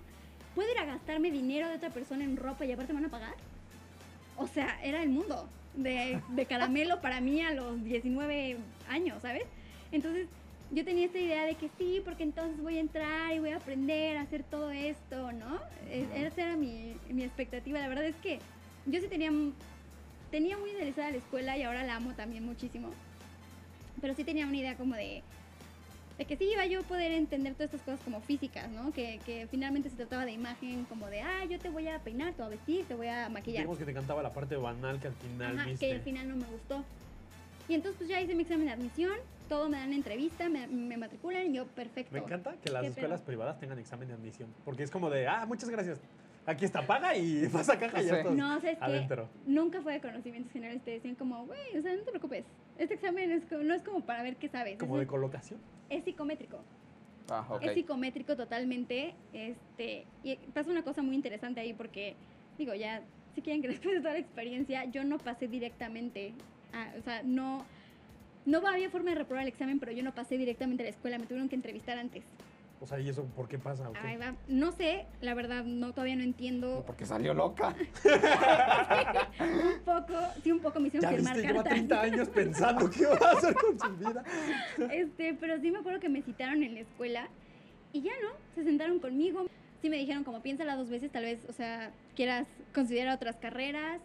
¿Puedo 0.56 0.72
ir 0.72 0.78
a 0.78 0.86
gastarme 0.86 1.30
dinero 1.32 1.68
de 1.68 1.76
otra 1.76 1.90
persona 1.90 2.24
en 2.24 2.38
ropa 2.38 2.64
y 2.66 2.72
aparte 2.72 2.94
me 2.94 3.02
van 3.02 3.10
a 3.10 3.12
pagar? 3.12 3.34
O 4.38 4.48
sea, 4.48 4.80
era 4.82 5.04
el 5.04 5.10
mundo 5.10 5.48
de, 5.76 6.20
de 6.30 6.46
caramelo 6.46 7.02
para 7.02 7.20
mí 7.22 7.42
a 7.42 7.52
los 7.52 7.84
19 7.84 8.58
años, 8.90 9.22
¿sabes? 9.22 9.44
Entonces 9.92 10.28
yo 10.72 10.84
tenía 10.86 11.06
esta 11.06 11.20
idea 11.20 11.46
de 11.46 11.56
que 11.56 11.70
sí, 11.78 12.02
porque 12.04 12.24
entonces 12.24 12.62
voy 12.62 12.78
a 12.78 12.82
entrar 12.82 13.34
y 13.34 13.40
voy 13.40 13.52
a 13.52 13.58
aprender 13.58 14.18
a 14.18 14.22
hacer 14.22 14.44
todo 14.44 14.72
esto, 14.72 15.32
¿no? 15.32 15.60
E- 15.90 16.08
Esa 16.26 16.42
era 16.44 16.56
mi, 16.56 16.96
mi 17.10 17.24
expectativa. 17.24 17.80
La 17.80 17.88
verdad 17.88 18.06
es 18.06 18.16
que 18.18 18.40
yo 18.86 19.00
sí 19.00 19.08
tenía, 19.08 19.32
tenía 20.32 20.58
muy 20.58 20.72
idealizada 20.72 21.12
la 21.12 21.18
escuela 21.18 21.58
y 21.58 21.64
ahora 21.64 21.84
la 21.84 21.96
amo 21.96 22.14
también 22.14 22.44
muchísimo. 22.46 22.90
Pero 24.02 24.16
sí 24.16 24.24
tenía 24.24 24.48
una 24.48 24.58
idea 24.58 24.76
como 24.76 24.96
de, 24.96 25.22
de 26.18 26.26
que 26.26 26.38
sí 26.38 26.46
iba 26.52 26.66
yo 26.68 26.82
a 26.82 26.84
poder 26.84 27.12
entender 27.12 27.54
todas 27.54 27.74
estas 27.74 27.82
cosas 27.82 28.00
como 28.04 28.22
físicas, 28.22 28.70
¿no? 28.70 28.92
Que, 28.94 29.20
que 29.26 29.48
finalmente 29.50 29.90
se 29.90 29.96
trataba 29.96 30.26
de 30.26 30.32
imagen, 30.32 30.86
como 30.86 31.08
de, 31.08 31.22
ah, 31.22 31.44
yo 31.50 31.58
te 31.60 31.70
voy 31.70 31.88
a 31.88 32.00
peinar, 32.00 32.34
te 32.34 32.44
voy 32.44 32.48
a 32.48 32.50
vestir, 32.56 32.86
te 32.86 32.94
voy 32.96 33.08
a 33.08 33.30
maquillar. 33.30 33.62
Digamos 33.62 33.80
que 33.80 33.86
te 33.86 33.92
encantaba 33.92 34.22
la 34.22 34.32
parte 34.32 34.56
banal 34.56 35.00
que 35.00 35.08
al 35.08 35.14
final 35.16 35.58
Ajá, 35.60 35.70
viste. 35.70 35.88
que 35.88 35.94
al 35.94 36.02
final 36.02 36.30
no 36.30 36.36
me 36.36 36.46
gustó. 36.46 36.84
Y 37.68 37.74
entonces 37.76 37.98
pues 37.98 38.10
ya 38.10 38.22
hice 38.22 38.36
mi 38.36 38.44
examen 38.44 38.68
de 38.68 38.74
admisión, 38.74 39.14
todo 39.50 39.70
me 39.70 39.78
dan 39.78 39.92
entrevista, 39.94 40.50
me, 40.50 40.68
me 40.68 40.98
matriculan 40.98 41.50
y 41.50 41.54
yo, 41.56 41.66
perfecto. 41.66 42.12
Me 42.14 42.20
encanta 42.20 42.56
que 42.62 42.70
las 42.70 42.82
¿Qué 42.84 42.88
escuelas 42.90 43.20
pedo? 43.22 43.26
privadas 43.28 43.60
tengan 43.60 43.80
examen 43.80 44.08
de 44.10 44.14
admisión. 44.14 44.54
Porque 44.66 44.84
es 44.84 44.92
como 44.92 45.10
de, 45.10 45.28
ah, 45.28 45.46
muchas 45.48 45.70
gracias. 45.70 46.00
Aquí 46.46 46.66
está, 46.66 46.86
paga 46.86 47.16
y 47.16 47.48
vas 47.54 47.70
a 47.70 47.80
caja 47.80 48.02
y 48.02 48.06
ya 48.06 48.12
Sí. 48.12 48.18
estás 48.20 48.36
No, 48.36 48.60
¿sabes 48.60 48.78
qué? 48.78 48.84
adentro. 48.86 49.30
Nunca 49.48 49.82
fue 49.82 49.94
de 49.94 50.02
conocimientos 50.02 50.52
generales, 50.52 50.84
te 50.84 50.92
decían 50.92 51.16
como, 51.16 51.46
güey, 51.46 51.78
o 51.78 51.82
sea, 51.82 51.96
no 51.96 52.02
te 52.04 52.10
preocupes. 52.12 52.44
Este 52.78 52.96
examen 52.96 53.32
es 53.32 53.44
como- 53.46 53.64
no 53.64 53.74
es 53.74 53.84
como 53.84 54.02
para 54.02 54.24
ver 54.24 54.36
qué 54.38 54.50
sabes. 54.50 54.78
Como 54.78 54.98
de 54.98 55.08
colocación. 55.08 55.60
es 55.90 56.04
psicométrico. 56.06 56.58
Ah. 57.30 57.46
Es 57.62 57.74
psicométrico 57.74 58.36
totalmente. 58.36 59.14
Este, 59.32 60.06
y 60.24 60.36
pasa 60.54 60.72
una 60.72 60.82
cosa 60.84 61.02
muy 61.04 61.16
interesante 61.16 61.60
ahí 61.62 61.74
porque, 61.74 62.16
digo, 62.58 62.74
ya, 62.74 63.02
si 63.36 63.42
quieren 63.42 63.62
que 63.62 63.68
después 63.92 63.94
de 63.96 64.02
toda 64.02 64.14
la 64.14 64.20
experiencia, 64.20 64.86
yo 64.86 65.04
no 65.04 65.20
pasé 65.20 65.48
directamente, 65.48 66.34
a- 66.74 66.94
o 66.98 67.02
sea, 67.04 67.22
no, 67.24 67.64
no 68.46 68.66
había 68.68 68.90
forma 68.90 69.12
de 69.12 69.16
reprobar 69.18 69.44
el 69.44 69.50
examen, 69.50 69.80
pero 69.80 69.92
yo 69.92 70.04
no 70.04 70.14
pasé 70.16 70.38
directamente 70.38 70.84
a 70.84 70.86
la 70.86 70.90
escuela, 70.90 71.18
me 71.20 71.26
tuvieron 71.28 71.48
que 71.48 71.56
entrevistar 71.56 71.98
antes. 71.98 72.24
O 72.84 72.86
sea, 72.86 73.00
¿y 73.00 73.08
eso 73.08 73.24
por 73.34 73.48
qué 73.48 73.58
pasa? 73.58 73.90
o 73.90 73.94
qué? 73.94 74.00
Ahí 74.00 74.18
va. 74.18 74.36
No 74.50 74.74
sé, 74.74 75.06
la 75.22 75.34
verdad, 75.34 75.64
no, 75.64 75.94
todavía 75.94 76.18
no 76.18 76.24
entiendo 76.24 76.84
Porque 76.86 77.06
salió 77.06 77.34
loca. 77.34 77.74
un 79.40 79.80
poco, 79.86 80.14
sí, 80.44 80.52
un 80.52 80.60
poco 80.60 80.82
me 80.82 80.90
hicieron 80.90 81.10
Ya 81.10 81.16
firmar 81.16 81.34
viste, 81.34 81.48
lleva 81.48 81.64
cartas. 81.64 81.88
30 81.88 82.02
años 82.02 82.28
pensando 82.28 82.90
qué 82.90 83.06
va 83.06 83.16
a 83.26 83.38
hacer 83.38 83.56
con 83.56 83.80
su 83.80 83.96
vida. 83.96 84.24
Este, 84.92 85.34
pero 85.34 85.62
sí 85.62 85.72
me 85.72 85.80
acuerdo 85.80 86.02
que 86.02 86.10
me 86.10 86.22
citaron 86.24 86.62
en 86.62 86.74
la 86.74 86.82
escuela 86.82 87.30
y 87.94 88.02
ya 88.02 88.12
no, 88.22 88.32
se 88.54 88.66
sentaron 88.66 89.00
conmigo. 89.00 89.46
Sí 89.82 89.90
me 89.90 89.96
dijeron 89.96 90.26
como 90.26 90.42
piénsala 90.42 90.76
dos 90.76 90.90
veces, 90.90 91.10
tal 91.10 91.24
vez, 91.24 91.40
o 91.48 91.54
sea, 91.54 91.94
quieras 92.18 92.48
considerar 92.76 93.16
otras 93.16 93.38
carreras. 93.38 94.02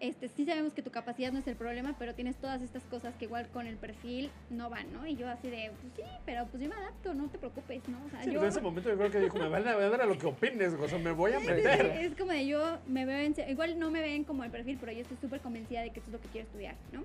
Este, 0.00 0.28
sí 0.28 0.44
sabemos 0.46 0.72
que 0.74 0.82
tu 0.82 0.90
capacidad 0.90 1.32
no 1.32 1.40
es 1.40 1.46
el 1.48 1.56
problema, 1.56 1.96
pero 1.98 2.14
tienes 2.14 2.36
todas 2.36 2.62
estas 2.62 2.84
cosas 2.84 3.14
que 3.16 3.24
igual 3.24 3.48
con 3.48 3.66
el 3.66 3.76
perfil 3.76 4.30
no 4.48 4.70
van, 4.70 4.92
¿no? 4.92 5.04
Y 5.06 5.16
yo 5.16 5.28
así 5.28 5.50
de, 5.50 5.72
pues 5.80 5.92
sí, 5.96 6.02
pero 6.24 6.46
pues 6.46 6.62
yo 6.62 6.68
me 6.68 6.76
adapto, 6.76 7.14
no 7.14 7.28
te 7.28 7.38
preocupes, 7.38 7.82
¿no? 7.88 7.98
O 8.06 8.10
sea, 8.10 8.22
Sí, 8.22 8.30
yo... 8.32 8.40
en 8.42 8.48
ese 8.48 8.60
momento 8.60 8.88
yo 8.90 8.96
creo 8.96 9.10
que 9.10 9.18
dijo, 9.18 9.38
me 9.38 9.48
vale 9.48 9.68
a 9.70 9.76
ver 9.76 10.00
a 10.00 10.06
lo 10.06 10.16
que 10.16 10.26
opines, 10.26 10.72
o 10.74 10.88
sea, 10.88 10.98
me 10.98 11.10
voy 11.10 11.32
a 11.32 11.40
Sí, 11.40 11.46
sí, 11.46 11.52
meter. 11.52 11.92
sí, 11.98 12.04
Es 12.06 12.16
como 12.16 12.30
de 12.30 12.46
yo 12.46 12.78
me 12.86 13.04
veo 13.06 13.18
en, 13.18 13.34
igual 13.50 13.76
no 13.78 13.90
me 13.90 14.00
ven 14.00 14.22
como 14.22 14.44
el 14.44 14.50
perfil, 14.52 14.76
pero 14.78 14.92
yo 14.92 15.00
estoy 15.00 15.16
súper 15.20 15.40
convencida 15.40 15.80
de 15.82 15.90
que 15.90 15.98
esto 15.98 16.10
es 16.10 16.14
lo 16.14 16.20
que 16.20 16.28
quiero 16.28 16.46
estudiar, 16.46 16.76
¿no? 16.92 17.02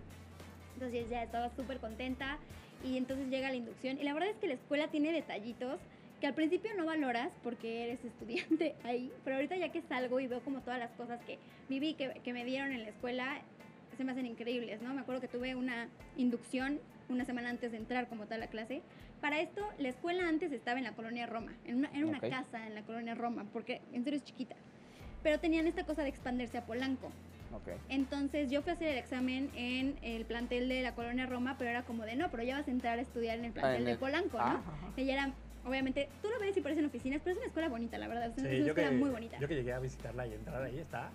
Entonces 0.75 1.09
ya 1.09 1.23
estaba 1.23 1.49
súper 1.55 1.79
contenta 1.79 2.37
y 2.83 2.97
entonces 2.97 3.27
llega 3.29 3.49
la 3.49 3.55
inducción 3.55 3.97
y 3.99 4.03
la 4.03 4.13
verdad 4.13 4.29
es 4.29 4.35
que 4.37 4.47
la 4.47 4.53
escuela 4.53 4.87
tiene 4.89 5.11
detallitos 5.11 5.79
que 6.23 6.27
al 6.27 6.35
principio 6.35 6.71
no 6.77 6.85
valoras 6.85 7.33
porque 7.43 7.83
eres 7.83 8.05
estudiante 8.05 8.75
ahí, 8.85 9.11
pero 9.25 9.35
ahorita 9.35 9.57
ya 9.57 9.73
que 9.73 9.81
salgo 9.81 10.21
y 10.21 10.27
veo 10.27 10.39
como 10.39 10.61
todas 10.61 10.79
las 10.79 10.91
cosas 10.91 11.19
que 11.25 11.37
viví, 11.67 11.95
que, 11.95 12.21
que 12.23 12.31
me 12.31 12.45
dieron 12.45 12.71
en 12.71 12.83
la 12.83 12.89
escuela, 12.91 13.41
se 13.97 14.05
me 14.05 14.13
hacen 14.13 14.25
increíbles, 14.25 14.81
¿no? 14.81 14.93
Me 14.93 15.01
acuerdo 15.01 15.19
que 15.19 15.27
tuve 15.27 15.53
una 15.55 15.89
inducción 16.15 16.79
una 17.09 17.25
semana 17.25 17.49
antes 17.49 17.73
de 17.73 17.77
entrar 17.77 18.07
como 18.07 18.25
tal 18.25 18.41
a 18.41 18.47
clase. 18.47 18.81
Para 19.19 19.41
esto, 19.41 19.67
la 19.79 19.89
escuela 19.89 20.29
antes 20.29 20.53
estaba 20.53 20.77
en 20.77 20.85
la 20.85 20.93
colonia 20.93 21.25
Roma, 21.25 21.51
en 21.65 21.79
una, 21.79 21.89
en 21.93 22.05
una 22.05 22.19
Ok. 22.19 22.29
casa 22.29 22.65
en 22.67 22.73
la 22.73 22.83
colonia 22.83 23.15
Roma, 23.15 23.45
porque 23.51 23.81
en 23.91 24.05
serio 24.05 24.15
es 24.15 24.23
chiquita. 24.23 24.55
Pero 25.23 25.41
tenían 25.41 25.67
esta 25.67 25.83
cosa 25.85 26.03
de 26.03 26.07
expandirse 26.09 26.57
a 26.57 26.65
Polanco. 26.65 27.07
Ok. 27.53 27.67
Entonces 27.89 28.49
yo 28.49 28.61
fui 28.61 28.69
a 28.71 28.75
hacer 28.75 28.87
el 28.87 28.97
examen 28.97 29.51
en 29.57 29.97
el 30.03 30.23
plantel 30.23 30.69
de 30.69 30.83
la 30.83 30.95
colonia 30.95 31.25
Roma, 31.25 31.57
pero 31.57 31.69
era 31.69 31.83
como 31.83 32.03
de 32.05 32.15
no, 32.15 32.31
pero 32.31 32.43
ya 32.43 32.59
vas 32.59 32.67
a 32.69 32.71
entrar 32.71 32.97
a 32.97 33.01
estudiar 33.01 33.39
en 33.39 33.43
el 33.43 33.51
plantel 33.51 33.79
en 33.79 33.85
de 33.87 33.91
el- 33.91 33.97
Polanco, 33.97 34.37
Ah, 34.39 34.53
¿no? 34.53 34.59
ajá. 34.71 34.93
Ella 34.95 35.13
era, 35.13 35.33
obviamente, 35.65 36.09
tú 36.21 36.29
lo 36.29 36.39
ves 36.39 36.55
y 36.57 36.61
parecen 36.61 36.85
oficinas, 36.85 37.21
pero 37.23 37.31
es 37.33 37.37
una 37.37 37.47
escuela 37.47 37.69
bonita, 37.69 37.97
la 37.97 38.07
verdad. 38.07 38.25
Es 38.27 38.37
una, 38.37 38.49
Sí, 38.49 38.55
es 38.55 38.61
una 38.61 38.65
yo 38.65 38.71
escuela 38.71 38.89
que, 38.89 38.95
muy 38.97 39.09
bonita. 39.09 39.39
yo 39.39 39.47
que 39.47 39.55
llegué 39.55 39.73
a 39.73 39.79
visitarla 39.79 40.27
y 40.27 40.33
entrar 40.33 40.61
ahí 40.63 40.77
está. 40.79 41.09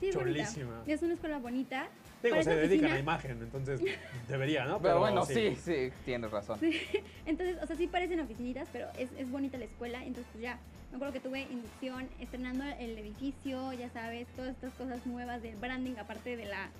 sí, 0.00 0.08
es 0.08 0.14
bonita. 0.16 0.44
chulísima. 0.44 0.82
Es 0.86 1.02
una 1.02 1.14
escuela 1.14 1.38
bonita. 1.38 1.88
Digo, 2.22 2.42
se 2.42 2.54
dedican 2.56 2.86
a 2.90 2.94
oficina- 2.94 2.98
imagen, 2.98 3.42
entonces 3.42 3.80
debería, 4.28 4.64
¿no? 4.64 4.80
Pero 4.80 4.98
bueno, 4.98 5.24
sí, 5.24 5.54
sí, 5.56 5.90
tienes 6.04 6.30
razón. 6.32 6.58
Entonces, 7.26 7.58
o 7.62 7.66
sea, 7.66 7.76
sí 7.76 7.86
parecen 7.86 8.18
oficinitas, 8.20 8.66
pero 8.72 8.88
es, 8.98 9.08
es 9.16 9.30
bonita 9.30 9.56
la 9.56 9.66
escuela. 9.66 9.98
Entonces, 10.04 10.26
pues 10.32 10.42
ya, 10.42 10.58
me 10.90 10.96
acuerdo 10.96 11.12
que 11.14 11.20
tuve 11.20 11.42
inducción, 11.42 12.08
estrenando 12.18 12.64
el 12.64 12.98
edificio, 12.98 13.72
ya 13.74 13.88
sabes, 13.90 14.26
todas 14.34 14.50
estas 14.50 14.72
cosas 14.74 15.06
nuevas 15.06 15.42
del 15.42 15.54
branding, 15.56 15.94
aparte 15.96 16.36
de 16.36 16.46
la, 16.46 16.70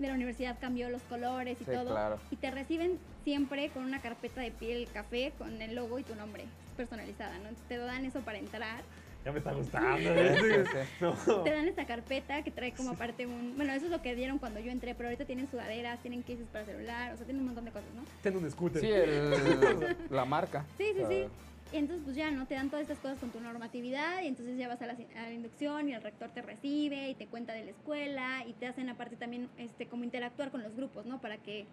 de 0.00 0.08
la 0.08 0.14
universidad 0.14 0.58
cambió 0.60 0.88
los 0.90 1.02
colores 1.02 1.56
y 1.60 1.64
Sí, 1.64 1.70
todo. 1.70 1.90
claro. 1.90 2.18
Y 2.32 2.36
te 2.36 2.50
reciben 2.50 2.98
siempre 3.24 3.70
con 3.70 3.84
una 3.84 4.00
carpeta 4.00 4.40
de 4.40 4.50
piel 4.50 4.88
café 4.92 5.32
con 5.38 5.60
el 5.60 5.74
logo 5.74 5.98
y 5.98 6.02
tu 6.02 6.14
nombre 6.14 6.44
personalizada, 6.76 7.32
¿no? 7.38 7.48
Entonces, 7.48 7.68
te 7.68 7.76
dan 7.78 8.04
eso 8.04 8.20
para 8.20 8.38
entrar. 8.38 8.82
Ya 9.24 9.32
me 9.32 9.38
está 9.38 9.52
gustando. 9.52 9.98
Sí, 10.14 10.20
¿eh? 10.20 10.64
sí. 10.64 10.78
No. 11.00 11.42
Te 11.42 11.50
dan 11.50 11.68
esta 11.68 11.84
carpeta 11.86 12.42
que 12.42 12.50
trae 12.50 12.72
como 12.72 12.90
aparte 12.90 13.26
un... 13.26 13.54
Bueno, 13.56 13.72
eso 13.74 13.86
es 13.86 13.90
lo 13.90 14.00
que 14.00 14.14
dieron 14.14 14.38
cuando 14.38 14.60
yo 14.60 14.70
entré, 14.70 14.94
pero 14.94 15.08
ahorita 15.08 15.26
tienen 15.26 15.50
sudaderas, 15.50 16.00
tienen 16.00 16.22
cases 16.22 16.46
para 16.50 16.64
celular, 16.64 17.12
o 17.12 17.16
sea, 17.16 17.26
tienen 17.26 17.40
un 17.40 17.46
montón 17.46 17.66
de 17.66 17.70
cosas, 17.70 17.88
¿no? 17.94 18.02
Ten 18.22 18.36
un 18.36 18.50
scooter. 18.50 18.80
Sí, 18.80 18.90
el- 18.90 19.96
la 20.10 20.24
marca. 20.24 20.64
Sí, 20.78 20.86
sí, 20.96 21.02
sí. 21.08 21.24
Y 21.72 21.76
entonces 21.76 22.02
pues 22.04 22.16
ya, 22.16 22.30
¿no? 22.32 22.46
Te 22.46 22.54
dan 22.54 22.68
todas 22.68 22.82
estas 22.82 22.98
cosas 22.98 23.18
con 23.18 23.30
tu 23.30 23.40
normatividad 23.40 24.22
y 24.22 24.26
entonces 24.26 24.58
ya 24.58 24.66
vas 24.66 24.82
a 24.82 24.86
la, 24.86 24.92
a 24.94 25.22
la 25.22 25.32
inducción 25.32 25.88
y 25.88 25.94
el 25.94 26.02
rector 26.02 26.28
te 26.30 26.42
recibe 26.42 27.10
y 27.10 27.14
te 27.14 27.26
cuenta 27.26 27.52
de 27.52 27.64
la 27.64 27.70
escuela 27.70 28.44
y 28.46 28.54
te 28.54 28.66
hacen 28.66 28.88
aparte 28.88 29.14
también 29.16 29.48
este 29.56 29.86
como 29.86 30.02
interactuar 30.02 30.50
con 30.50 30.62
los 30.64 30.74
grupos, 30.74 31.06
¿no? 31.06 31.20
Para 31.20 31.36
que 31.36 31.66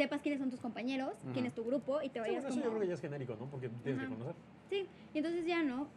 sepas 0.00 0.22
quiénes 0.22 0.40
son 0.40 0.48
tus 0.50 0.60
compañeros, 0.60 1.12
quién 1.34 1.44
es 1.44 1.54
tu 1.54 1.62
grupo 1.62 2.00
y 2.00 2.08
te 2.08 2.14
Sí, 2.14 2.18
vayas 2.20 2.42
bueno, 2.44 2.48
eso 2.48 2.56
yo 2.56 2.62
como... 2.62 2.70
creo 2.76 2.80
que 2.82 2.88
ya 2.88 2.94
es 2.94 3.00
genérico, 3.00 3.36
¿no? 3.38 3.46
Porque 3.50 3.68
tienes 3.84 4.02
que 4.02 4.08
conocer. 4.08 4.34
Sí, 4.70 4.86
y 5.12 5.18
entonces 5.18 5.46
ya, 5.46 5.62
¿no? 5.62 5.88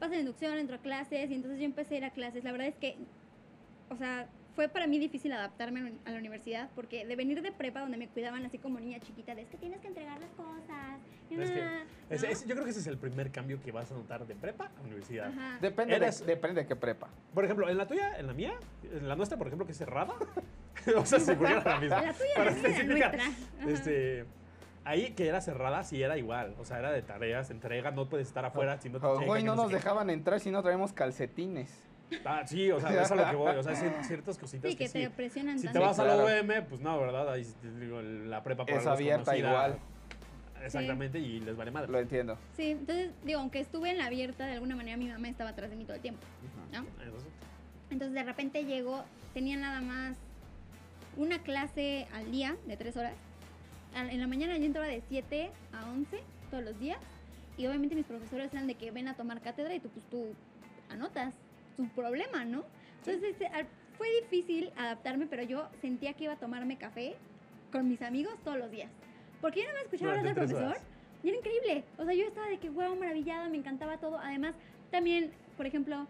Pasa 0.00 0.14
la 0.14 0.20
inducción, 0.20 0.58
entro 0.58 0.76
a 0.76 0.78
clases 0.80 1.30
y 1.30 1.34
entonces 1.34 1.60
yo 1.60 1.64
empecé 1.66 1.94
a 1.94 1.98
ir 1.98 2.04
a 2.04 2.10
clases. 2.10 2.42
La 2.42 2.50
verdad 2.52 2.66
es 2.66 2.74
que, 2.76 2.96
o 3.88 3.96
sea, 3.96 4.28
fue 4.56 4.68
para 4.68 4.86
mí 4.86 4.98
difícil 4.98 5.30
adaptarme 5.32 5.92
a 6.06 6.10
la 6.10 6.18
universidad 6.18 6.70
porque 6.74 7.06
de 7.06 7.14
venir 7.14 7.42
de 7.42 7.52
prepa 7.52 7.80
donde 7.80 7.98
me 7.98 8.08
cuidaban 8.08 8.44
así 8.46 8.58
como 8.58 8.80
niña 8.80 8.98
chiquita, 9.00 9.34
de 9.34 9.42
es 9.42 9.48
que 9.48 9.58
tienes 9.58 9.80
que 9.80 9.88
entregar 9.88 10.18
las 10.18 10.30
cosas. 10.30 10.98
Es 11.30 11.50
que 11.50 11.62
ah", 11.62 12.46
yo 12.46 12.54
creo 12.54 12.64
que 12.64 12.70
ese 12.70 12.80
es 12.80 12.86
el 12.86 12.96
primer 12.98 13.30
cambio 13.30 13.60
que 13.62 13.70
vas 13.70 13.92
a 13.92 13.94
notar 13.94 14.26
de 14.26 14.34
prepa 14.34 14.70
a 14.78 14.82
universidad. 14.82 15.28
Ajá. 15.28 15.58
Depende, 15.60 15.94
Eres- 15.96 16.20
de, 16.20 16.26
depende 16.26 16.62
de 16.62 16.66
qué 16.66 16.74
prepa. 16.74 17.08
Por 17.34 17.44
ejemplo, 17.44 17.68
en 17.68 17.76
la 17.76 17.86
tuya, 17.86 18.18
en 18.18 18.26
la 18.26 18.32
mía, 18.32 18.54
en 18.90 19.06
la 19.08 19.14
nuestra, 19.14 19.36
por 19.36 19.46
ejemplo, 19.46 19.66
que 19.66 19.72
es 19.72 19.78
cerrada. 19.78 20.14
o 20.96 21.04
sea, 21.04 21.20
fuera 21.20 21.62
la 21.62 21.78
misma. 21.80 22.02
La 22.02 22.12
tuya, 22.14 22.34
Para 22.34 22.50
la 22.50 22.68
mía, 22.84 23.12
nuestra. 23.12 23.24
Este, 23.68 24.24
ahí 24.84 25.10
que 25.12 25.28
era 25.28 25.42
cerrada, 25.42 25.84
sí 25.84 26.02
era 26.02 26.16
igual. 26.16 26.54
O 26.58 26.64
sea, 26.64 26.78
era 26.78 26.90
de 26.92 27.02
tareas, 27.02 27.50
entrega, 27.50 27.90
no 27.90 28.08
puedes 28.08 28.26
estar 28.28 28.44
afuera 28.46 28.80
si 28.80 28.88
no 28.88 29.00
te 29.00 29.06
Oh, 29.06 29.20
Güey, 29.20 29.42
que 29.42 29.46
no 29.46 29.54
nos 29.56 29.68
qué. 29.68 29.74
dejaban 29.74 30.08
entrar 30.08 30.40
si 30.40 30.50
no 30.50 30.62
traemos 30.62 30.94
calcetines. 30.94 31.70
Ah, 32.24 32.46
sí, 32.46 32.70
o 32.70 32.78
sea, 32.80 32.90
eso 32.90 33.00
es 33.02 33.10
a 33.10 33.14
lo 33.16 33.30
que 33.30 33.36
voy. 33.36 33.56
O 33.56 33.62
sea, 33.62 33.72
cier- 33.74 34.02
ciertas 34.04 34.38
cositas 34.38 34.70
Sí, 34.70 34.76
que, 34.76 34.84
que 34.86 34.90
te 34.90 35.06
sí. 35.06 35.12
presionan 35.14 35.58
Si 35.58 35.68
te 35.68 35.78
vas 35.78 35.98
a 35.98 36.04
claro. 36.04 36.28
la 36.28 36.40
UM, 36.42 36.64
pues 36.68 36.80
no, 36.80 36.98
¿verdad? 37.00 37.32
Ahí 37.32 37.46
digo, 37.80 38.00
la 38.02 38.42
prepa 38.42 38.64
por 38.64 38.74
Es 38.76 38.86
abierta 38.86 39.24
conocida. 39.32 39.48
igual. 39.48 39.78
Exactamente, 40.62 41.18
y 41.18 41.40
les 41.40 41.56
vale 41.56 41.70
madre. 41.70 41.90
Lo 41.92 41.98
entiendo. 41.98 42.38
Sí, 42.56 42.70
entonces, 42.72 43.10
digo, 43.24 43.40
aunque 43.40 43.60
estuve 43.60 43.90
en 43.90 43.98
la 43.98 44.06
abierta, 44.06 44.46
de 44.46 44.52
alguna 44.54 44.74
manera 44.74 44.96
mi 44.96 45.08
mamá 45.08 45.28
estaba 45.28 45.50
atrás 45.50 45.70
de 45.70 45.76
mí 45.76 45.84
todo 45.84 45.96
el 45.96 46.02
tiempo. 46.02 46.20
Entonces, 47.90 48.14
de 48.14 48.22
repente 48.24 48.64
llegó, 48.64 49.04
tenía 49.34 49.56
nada 49.56 49.80
más 49.80 50.16
una 51.16 51.42
clase 51.42 52.06
al 52.12 52.30
día 52.32 52.56
de 52.66 52.76
tres 52.76 52.96
horas. 52.96 53.12
En 53.94 54.20
la 54.20 54.26
mañana 54.26 54.56
yo 54.58 54.64
entraba 54.64 54.86
de 54.88 55.02
7 55.08 55.50
a 55.72 55.88
11 55.90 56.18
todos 56.50 56.64
los 56.64 56.78
días. 56.78 56.98
Y 57.56 57.66
obviamente 57.66 57.94
mis 57.94 58.04
profesores 58.04 58.52
eran 58.52 58.66
de 58.66 58.74
que 58.74 58.90
ven 58.90 59.08
a 59.08 59.14
tomar 59.14 59.40
cátedra 59.40 59.74
y 59.74 59.80
tú, 59.80 59.88
pues 59.88 60.04
tú 60.10 60.26
anotas 60.90 61.34
tu 61.76 61.88
problema, 61.88 62.44
¿no? 62.44 62.64
Entonces, 63.04 63.36
al- 63.52 63.66
fue 63.96 64.08
difícil 64.22 64.70
adaptarme, 64.76 65.26
pero 65.26 65.42
yo 65.42 65.68
sentía 65.80 66.12
que 66.14 66.24
iba 66.24 66.34
a 66.34 66.38
tomarme 66.38 66.76
café 66.76 67.16
con 67.72 67.88
mis 67.88 68.02
amigos 68.02 68.34
todos 68.44 68.58
los 68.58 68.70
días. 68.70 68.90
Porque 69.40 69.60
yo 69.60 69.66
no 69.66 69.72
me 69.74 69.80
escuchaba 69.84 70.12
hablar 70.18 70.24
del 70.34 70.34
profesor. 70.34 70.70
horas. 70.82 70.82
Y 71.22 71.28
era 71.28 71.38
increíble. 71.38 71.84
O 71.98 72.04
sea, 72.04 72.14
yo 72.14 72.24
estaba 72.26 72.46
de 72.48 72.58
que, 72.58 72.68
wow, 72.70 72.94
maravillada, 72.96 73.48
me 73.48 73.56
encantaba 73.56 73.96
todo. 73.98 74.18
Además, 74.18 74.54
también, 74.90 75.32
por 75.56 75.66
ejemplo, 75.66 76.06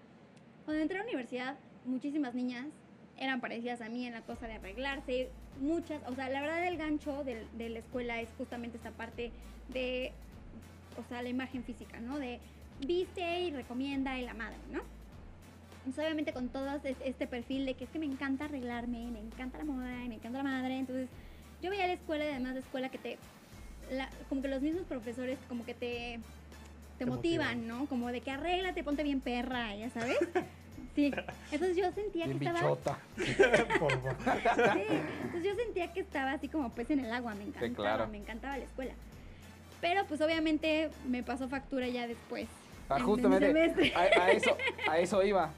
cuando 0.65 0.83
entré 0.83 0.99
a 0.99 1.01
la 1.03 1.07
universidad, 1.07 1.57
muchísimas 1.85 2.35
niñas 2.35 2.67
eran 3.19 3.41
parecidas 3.41 3.81
a 3.81 3.89
mí 3.89 4.07
en 4.07 4.13
la 4.13 4.21
cosa 4.23 4.47
de 4.47 4.55
arreglarse, 4.55 5.31
muchas, 5.61 6.03
o 6.07 6.15
sea, 6.15 6.29
la 6.29 6.41
verdad 6.43 6.67
el 6.67 6.77
gancho 6.77 7.25
del- 7.25 7.47
de, 7.57 7.71
la 7.71 7.79
escuela 7.79 8.21
es 8.21 8.29
justamente 8.37 8.77
esta 8.77 8.91
parte 8.91 9.31
de, 9.69 10.13
o 10.99 11.03
sea, 11.09 11.23
la 11.23 11.29
imagen 11.31 11.63
física, 11.65 11.99
¿no? 12.01 12.19
De 12.19 12.41
viste 12.87 13.41
y 13.41 13.53
recomienda 13.53 14.19
y 14.19 14.23
la 14.23 14.35
madre, 14.35 14.59
¿no? 14.71 14.81
Entonces, 15.87 16.05
obviamente 16.05 16.33
con 16.33 16.49
todo 16.49 16.67
es- 16.83 16.97
este 17.05 17.29
perfil 17.29 17.65
de 17.65 17.75
que 17.75 17.85
es 17.85 17.91
que 17.91 18.01
me 18.01 18.07
encanta 18.07 18.47
arreglarme, 18.47 19.09
me 19.13 19.21
encanta 19.21 19.59
la 19.59 19.65
moda 19.65 19.87
me 20.09 20.17
encanta 20.17 20.39
la 20.39 20.43
madre, 20.45 20.79
entonces 20.79 21.09
yo 21.63 21.71
veía 21.71 21.87
la 21.87 21.93
escuela 21.93 22.25
y 22.25 22.29
además 22.29 22.55
la 22.55 22.61
escuela 22.61 22.89
que 22.89 22.99
te, 22.99 23.19
la- 23.93 24.11
como 24.29 24.43
que 24.43 24.49
los 24.49 24.61
mismos 24.63 24.83
profesores 24.89 25.39
como 25.49 25.65
que 25.65 25.75
te, 25.75 26.19
te, 26.99 27.05
Te 27.05 27.07
motivan, 27.07 27.59
motivan. 27.61 27.69
¿no? 27.69 27.87
Como 27.87 28.09
de 28.11 28.21
que 28.21 28.33
arréglate, 28.33 28.83
ponte 28.83 29.05
bien 29.05 29.21
perra, 29.21 29.75
ya 29.77 29.89
sabes. 29.91 30.19
Sí, 30.97 31.13
entonces 31.53 31.77
yo 31.77 31.93
sentía 31.93 32.25
que 32.25 32.33
Bien 32.33 32.49
estaba... 32.57 32.71
bichota. 32.71 32.99
Favor. 33.79 34.17
Sí, 34.25 34.83
entonces 35.25 35.45
yo 35.45 35.55
sentía 35.63 35.93
que 35.93 36.01
estaba 36.01 36.33
así 36.33 36.49
como 36.49 36.71
pez 36.71 36.89
en 36.89 37.01
el 37.01 37.13
agua, 37.13 37.35
me 37.35 37.45
encantaba, 37.45 37.75
claro. 37.75 38.09
me 38.09 38.17
encantaba 38.17 38.57
la 38.57 38.65
escuela. 38.65 38.93
Pero 39.83 40.07
pues 40.07 40.23
obviamente 40.23 40.89
me 41.07 41.23
pasó 41.23 41.51
factura 41.51 41.87
ya 41.89 42.07
después. 42.09 42.49
Ah, 42.89 42.99
justamente 42.99 43.93
a 43.95 44.31
eso, 44.33 44.57
a 44.89 44.99
eso 44.99 45.23
iba. 45.23 45.51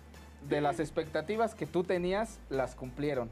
De 0.49 0.61
las 0.61 0.81
expectativas 0.81 1.55
que 1.55 1.67
tú 1.67 1.85
tenías, 1.85 2.39
las 2.49 2.75
cumplieron 2.75 3.29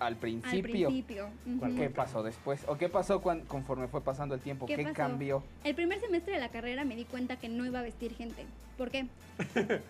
al 0.00 0.14
Al 0.14 0.16
principio. 0.16 0.88
principio. 0.88 1.28
ujú. 1.46 1.58
¿Cuál 1.58 1.74
¿Qué 1.76 1.90
pasó 1.90 2.22
después? 2.22 2.62
¿O 2.68 2.76
qué 2.76 2.88
pasó 2.88 3.20
cuan- 3.22 3.40
conforme 3.46 3.88
fue 3.88 4.00
pasando 4.02 4.34
el 4.34 4.40
tiempo? 4.40 4.66
¿Qué 4.66 4.76
¿Qué, 4.76 4.92
cambió? 4.92 5.42
El 5.64 5.74
primer 5.74 6.00
semestre 6.00 6.34
de 6.34 6.40
la 6.40 6.48
carrera 6.50 6.84
me 6.84 6.96
di 6.96 7.04
cuenta 7.04 7.36
que 7.36 7.48
no 7.48 7.64
iba 7.66 7.80
a 7.80 7.82
vestir 7.82 8.14
gente. 8.14 8.44
¿Por 8.78 8.90
qué? 8.90 9.06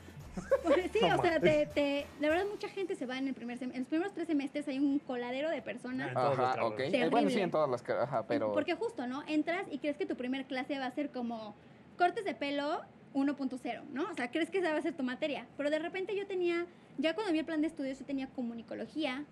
Pues 0.64 0.90
sí, 0.92 0.98
o 0.98 1.22
sea, 1.22 1.38
te, 1.38 1.66
te- 1.66 2.07
la 2.18 2.29
verdad 2.29 2.44
mucha 2.50 2.68
gente 2.68 2.96
se 2.96 3.07
va 3.07 3.18
en 3.18 3.29
el 3.29 3.35
primer 3.35 3.57
sem- 3.57 3.70
en 3.72 3.81
los 3.83 3.87
primeros 3.88 4.12
tres 4.14 4.27
semestres 4.27 4.66
hay 4.66 4.81
un 4.81 4.98
coladero 4.98 5.48
de 5.48 5.62
personas. 5.62 6.11
Ajá, 6.16 6.64
ok. 6.66 6.81
Eh, 6.81 6.90
Terrible. 6.90 7.09
bueno, 7.11 7.31
sí, 7.31 7.38
en 7.38 7.53
todas 7.53 7.70
las 7.70 7.83
carreras, 7.83 8.09
ajá, 8.09 8.24
pero... 8.27 8.53
Porque 8.53 8.74
justo, 8.74 9.07
¿no? 9.07 9.22
Entras 9.29 9.64
y 9.70 9.79
crees 9.79 9.96
que 9.96 10.07
tu 10.07 10.16
primer 10.16 10.44
clase 10.46 10.77
va 10.77 10.87
a 10.87 10.90
ser 10.90 11.11
como 11.11 11.55
cortes 11.96 12.24
de 12.24 12.35
pelo 12.35 12.81
1.0, 13.14 13.83
¿no? 13.92 14.05
O 14.11 14.14
sea, 14.14 14.31
crees 14.31 14.50
que 14.50 14.59
esa 14.59 14.72
va 14.72 14.79
a 14.79 14.83
ser 14.83 14.94
tu 14.94 15.03
materia. 15.03 15.46
Pero 15.57 15.70
de 15.70 15.79
repente 15.79 16.16
yo 16.16 16.27
tenía, 16.27 16.66
ya 16.98 17.14
cuando 17.14 17.33
vi 17.33 17.38
el 17.38 17.44
plan 17.44 17.61
de 17.61 17.68
estudios, 17.68 17.98
yo 17.98 18.05
tenía 18.05 18.27
comunicología, 18.29 19.24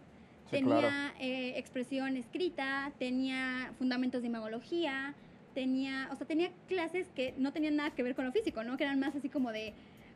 Sí, 0.51 0.59
tenía 0.59 0.81
claro. 0.81 1.15
eh, 1.21 1.55
expresión 1.59 2.17
escrita, 2.17 2.93
tenía 2.99 3.73
fundamentos 3.79 4.21
de 4.23 4.29
imagología, 4.29 5.15
tenía, 5.55 6.09
o 6.13 6.17
sea, 6.17 6.27
tenía 6.27 6.51
clases 6.69 7.09
que 7.15 7.35
no 7.39 7.53
tenían 7.53 7.77
nada 7.77 7.91
que 7.91 8.03
ver 8.03 8.15
con 8.15 8.25
lo 8.27 8.33
físico, 8.33 8.63
¿no? 8.65 8.77
Que 8.77 8.85
eran 8.85 9.01
más 9.01 9.15
así 9.15 9.29
como 9.29 9.51
de, 9.53 9.73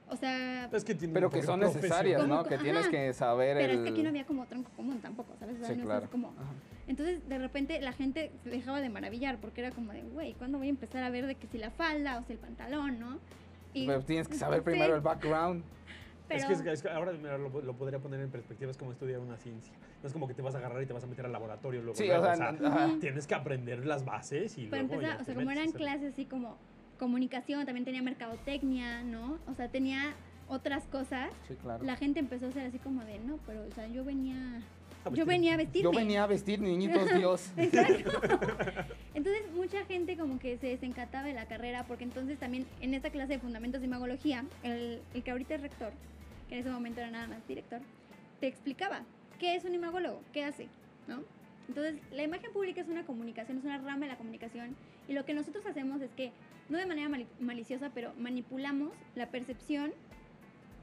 o 0.08 0.16
sea, 0.16 0.68
Es 0.72 0.84
que 0.84 0.94
Pero 0.94 1.30
que 1.30 1.42
son 1.42 1.60
necesarias, 1.60 2.26
¿no? 2.28 2.44
Que 2.44 2.58
tienes 2.58 2.86
que 2.88 3.12
saber 3.14 3.56
pero 3.56 3.72
el... 3.72 3.78
es 3.78 3.84
que 3.84 3.90
aquí 3.90 4.02
no 4.02 4.10
había 4.10 4.26
como 4.26 4.46
tronco 4.46 4.70
común 4.76 4.98
tampoco, 5.00 5.34
¿sabes? 5.38 5.56
O 5.56 5.58
sea, 5.60 5.68
Sí, 5.68 5.74
no 5.74 5.80
es 5.80 5.86
claro. 5.86 6.02
así 6.04 6.10
como, 6.12 6.28
Ajá. 6.28 6.52
entonces, 6.86 7.26
de 7.28 7.38
repente, 7.38 7.80
la 7.80 7.92
gente 7.92 8.30
se 8.44 8.50
dejaba 8.50 8.80
de 8.80 8.88
maravillar 8.90 9.38
porque 9.38 9.60
era 9.62 9.70
como 9.70 9.92
de, 9.92 10.02
güey, 10.02 10.34
¿cuándo 10.34 10.58
voy 10.58 10.66
a 10.66 10.70
empezar 10.70 11.02
a 11.02 11.10
ver 11.10 11.26
de 11.26 11.34
que 11.36 11.46
si 11.46 11.58
la 11.58 11.70
falda 11.70 12.18
o 12.18 12.24
si 12.24 12.32
el 12.34 12.38
pantalón, 12.38 12.98
no? 13.00 13.18
Y- 13.76 13.86
Pero 13.86 14.00
tienes 14.02 14.26
que 14.28 14.36
saber 14.36 14.60
Sí, 14.60 14.64
primero 14.64 14.94
el 14.94 15.02
background. 15.02 15.62
pero- 16.28 16.40
Es 16.40 16.46
que, 16.46 16.52
es 16.54 16.62
que- 16.62 16.72
es 16.72 16.82
que 16.82 16.88
ahora 16.88 17.12
mira, 17.12 17.36
lo, 17.38 17.48
lo 17.60 17.72
podría 17.74 17.98
poner 17.98 18.20
en 18.20 18.30
perspectiva, 18.30 18.70
es 18.70 18.76
como 18.76 18.90
estudiar 18.92 19.20
una 19.20 19.36
ciencia. 19.36 19.72
No 20.02 20.06
es 20.06 20.12
como 20.12 20.26
que 20.26 20.34
te 20.34 20.42
vas 20.42 20.54
a 20.54 20.58
agarrar 20.58 20.82
y 20.82 20.86
te 20.86 20.92
vas 20.92 21.04
a 21.04 21.06
meter 21.06 21.26
al 21.26 21.32
laboratorio 21.32 21.80
luego. 21.82 21.94
Sí, 21.96 22.10
o 22.10 22.34
sea, 22.34 22.50
o. 22.50 22.86
Ujú. 22.88 22.98
tienes 23.00 23.26
que 23.26 23.34
aprender 23.34 23.84
las 23.86 24.04
bases 24.04 24.56
y 24.58 24.66
para 24.66 24.82
luego 24.82 24.94
empezar, 24.94 25.16
ya 25.18 25.22
o 25.22 25.24
sea, 25.24 25.26
te 25.26 25.34
como 25.34 25.46
metes 25.46 25.62
eran 25.62 25.72
clases 25.72 26.12
así 26.14 26.24
como 26.24 26.56
comunicación, 26.98 27.66
también 27.66 27.84
tenía 27.84 28.02
mercadotecnia, 28.02 29.02
¿no? 29.02 29.38
O 29.46 29.54
sea, 29.54 29.68
tenía 29.68 30.14
otras 30.48 30.84
cosas. 30.84 31.30
Sí, 31.46 31.54
claro. 31.60 31.84
La 31.84 31.96
gente 31.96 32.18
empezó 32.20 32.46
a 32.46 32.52
ser 32.52 32.66
así 32.66 32.78
como 32.78 33.04
de, 33.04 33.18
no, 33.18 33.38
pero, 33.46 33.62
o 33.66 33.70
sea, 33.72 33.86
yo 33.88 34.04
venía, 34.04 34.62
A 35.06 35.10
yo 35.10 35.24
vestir. 35.24 35.26
venía 35.26 35.54
a 35.54 35.56
vestirme. 35.56 35.82
Yo 35.82 35.92
venía 35.98 36.22
a 36.24 36.26
vestir 36.26 36.60
niñitos 36.60 37.14
Dios. 37.14 37.52
Exacto. 37.56 38.10
Entonces 39.14 39.42
mucha 39.54 39.84
gente 39.86 40.16
como 40.16 40.38
que 40.38 40.58
se 40.58 40.66
desencantaba 40.68 41.26
de 41.26 41.34
la 41.34 41.46
carrera 41.46 41.84
porque 41.86 42.04
entonces 42.04 42.38
también 42.38 42.66
en 42.80 42.94
esta 42.94 43.10
clase 43.10 43.34
de 43.34 43.38
fundamentos 43.38 43.80
de 43.80 43.86
imagología, 43.86 44.44
el, 44.62 45.00
el 45.14 45.22
que 45.22 45.30
ahorita 45.30 45.54
es 45.54 45.60
rector, 45.62 45.92
que 46.48 46.54
en 46.56 46.60
ese 46.60 46.70
momento 46.70 47.00
era 47.00 47.10
nada 47.10 47.26
más 47.28 47.46
director, 47.48 47.80
te 48.40 48.46
explicaba 48.46 49.02
qué 49.38 49.54
es 49.56 49.64
un 49.64 49.74
imagólogo, 49.74 50.20
qué 50.32 50.44
hace, 50.44 50.68
¿no? 51.08 51.22
Entonces 51.68 51.94
la 52.12 52.22
imagen 52.22 52.52
pública 52.52 52.80
es 52.80 52.88
una 52.88 53.04
comunicación, 53.04 53.58
es 53.58 53.64
una 53.64 53.78
rama 53.78 54.06
de 54.06 54.12
la 54.12 54.16
comunicación 54.18 54.76
y 55.08 55.12
lo 55.14 55.24
que 55.24 55.34
nosotros 55.34 55.64
hacemos 55.66 56.00
es 56.02 56.10
que, 56.16 56.32
no 56.68 56.78
de 56.78 56.86
manera 56.86 57.08
mali- 57.08 57.26
maliciosa, 57.40 57.90
pero 57.94 58.12
manipulamos 58.18 58.90
la 59.14 59.26
percepción 59.30 59.92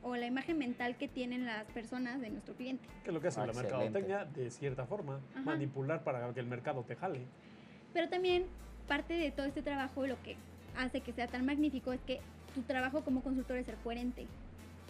o 0.04 0.16
la 0.16 0.26
imagen 0.26 0.58
mental 0.58 0.96
que 0.98 1.08
tienen 1.08 1.46
las 1.46 1.64
personas 1.66 2.20
de 2.22 2.30
nuestro 2.30 2.54
cliente. 2.56 2.86
Que 3.04 3.10
es 3.10 3.14
lo 3.14 3.22
que 3.22 3.30
hace 3.30 3.40
Ah, 3.40 3.46
la 3.46 3.52
excelente. 3.54 3.78
mercadotecnia 4.02 4.26
de 4.26 4.52
cierta 4.52 4.86
forma, 4.86 5.20
Ajá. 5.32 5.42
manipular 5.42 6.04
para 6.04 6.34
que 6.34 6.40
el 6.40 6.46
mercado 6.48 6.84
te 6.84 6.96
jale. 6.96 7.22
Pero 7.94 8.10
también 8.10 8.46
parte 8.88 9.14
de 9.14 9.32
todo 9.32 9.46
este 9.46 9.62
trabajo, 9.62 10.06
lo 10.08 10.22
que 10.24 10.36
hace 10.78 11.02
que 11.02 11.14
sea 11.14 11.28
tan 11.28 11.46
magnífico 11.46 11.94
es 11.94 12.02
que 12.02 12.20
tu 12.54 12.62
trabajo 12.64 13.04
como 13.04 13.22
consultor 13.22 13.58
es 13.58 13.66
ser 13.66 13.76
coherente. 13.76 14.26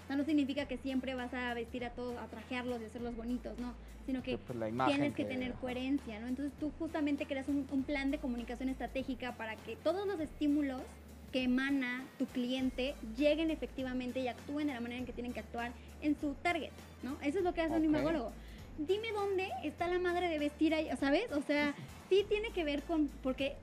O 0.04 0.08
sea, 0.08 0.16
no 0.16 0.24
significa 0.26 0.66
que 0.66 0.78
siempre 0.78 1.16
vas 1.16 1.34
a 1.34 1.54
vestir 1.54 1.86
a 1.86 1.92
todos, 1.92 2.18
a 2.18 2.26
trajearlos 2.28 2.82
y 2.82 2.86
hacerlos 2.86 3.16
bonitos, 3.16 3.58
no. 3.60 3.74
Sino 4.06 4.22
que 4.22 4.38
Pues 4.38 4.58
tienes 4.88 5.14
que 5.14 5.24
tener 5.24 5.54
coherencia, 5.54 6.20
¿no? 6.20 6.28
Entonces 6.28 6.52
tú 6.60 6.74
justamente 6.78 7.26
creas 7.26 7.48
un, 7.48 7.66
un 7.72 7.84
plan 7.84 8.12
de 8.12 8.18
comunicación 8.18 8.68
estratégica 8.68 9.32
para 9.34 9.56
que 9.56 9.78
todos 9.78 10.06
los 10.06 10.20
estímulos 10.20 10.82
que 11.34 11.44
emana 11.44 12.06
tu 12.20 12.28
cliente 12.28 12.94
lleguen 13.18 13.50
efectivamente 13.52 14.20
y 14.22 14.28
actúen 14.30 14.68
de 14.68 14.74
la 14.74 14.80
manera 14.80 15.00
en 15.00 15.06
que 15.06 15.12
tienen 15.14 15.34
que 15.34 15.40
actuar 15.42 15.72
en 16.02 16.16
su 16.22 16.36
target, 16.36 16.70
¿no? 17.02 17.18
Eso 17.22 17.40
es 17.40 17.44
lo 17.44 17.54
que 17.54 17.62
hace 17.62 17.76
un 17.76 17.84
imagólogo. 17.84 18.32
Dime 18.78 19.12
dónde 19.12 19.50
está 19.64 19.88
la 19.88 20.00
madre 20.00 20.30
de 20.30 20.40
vestir 20.40 20.74
ahí, 20.76 20.88
¿sabes? 21.00 21.32
O 21.32 21.42
sea, 21.42 21.74
sí 22.08 22.24
tiene 22.30 22.52
que 22.52 22.64
ver 22.64 22.84
con, 22.84 23.08
porque 23.24 23.56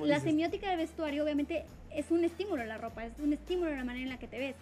la 0.00 0.16
dices, 0.16 0.22
semiótica 0.24 0.68
del 0.68 0.78
vestuario 0.78 1.22
obviamente 1.24 1.64
es 1.94 2.10
un 2.10 2.24
estímulo 2.24 2.64
la 2.64 2.76
ropa, 2.76 3.06
es 3.06 3.12
un 3.20 3.32
estímulo 3.32 3.70
la 3.74 3.84
manera 3.84 4.02
en 4.02 4.10
la 4.10 4.18
que 4.18 4.26
te 4.26 4.38
ves. 4.38 4.56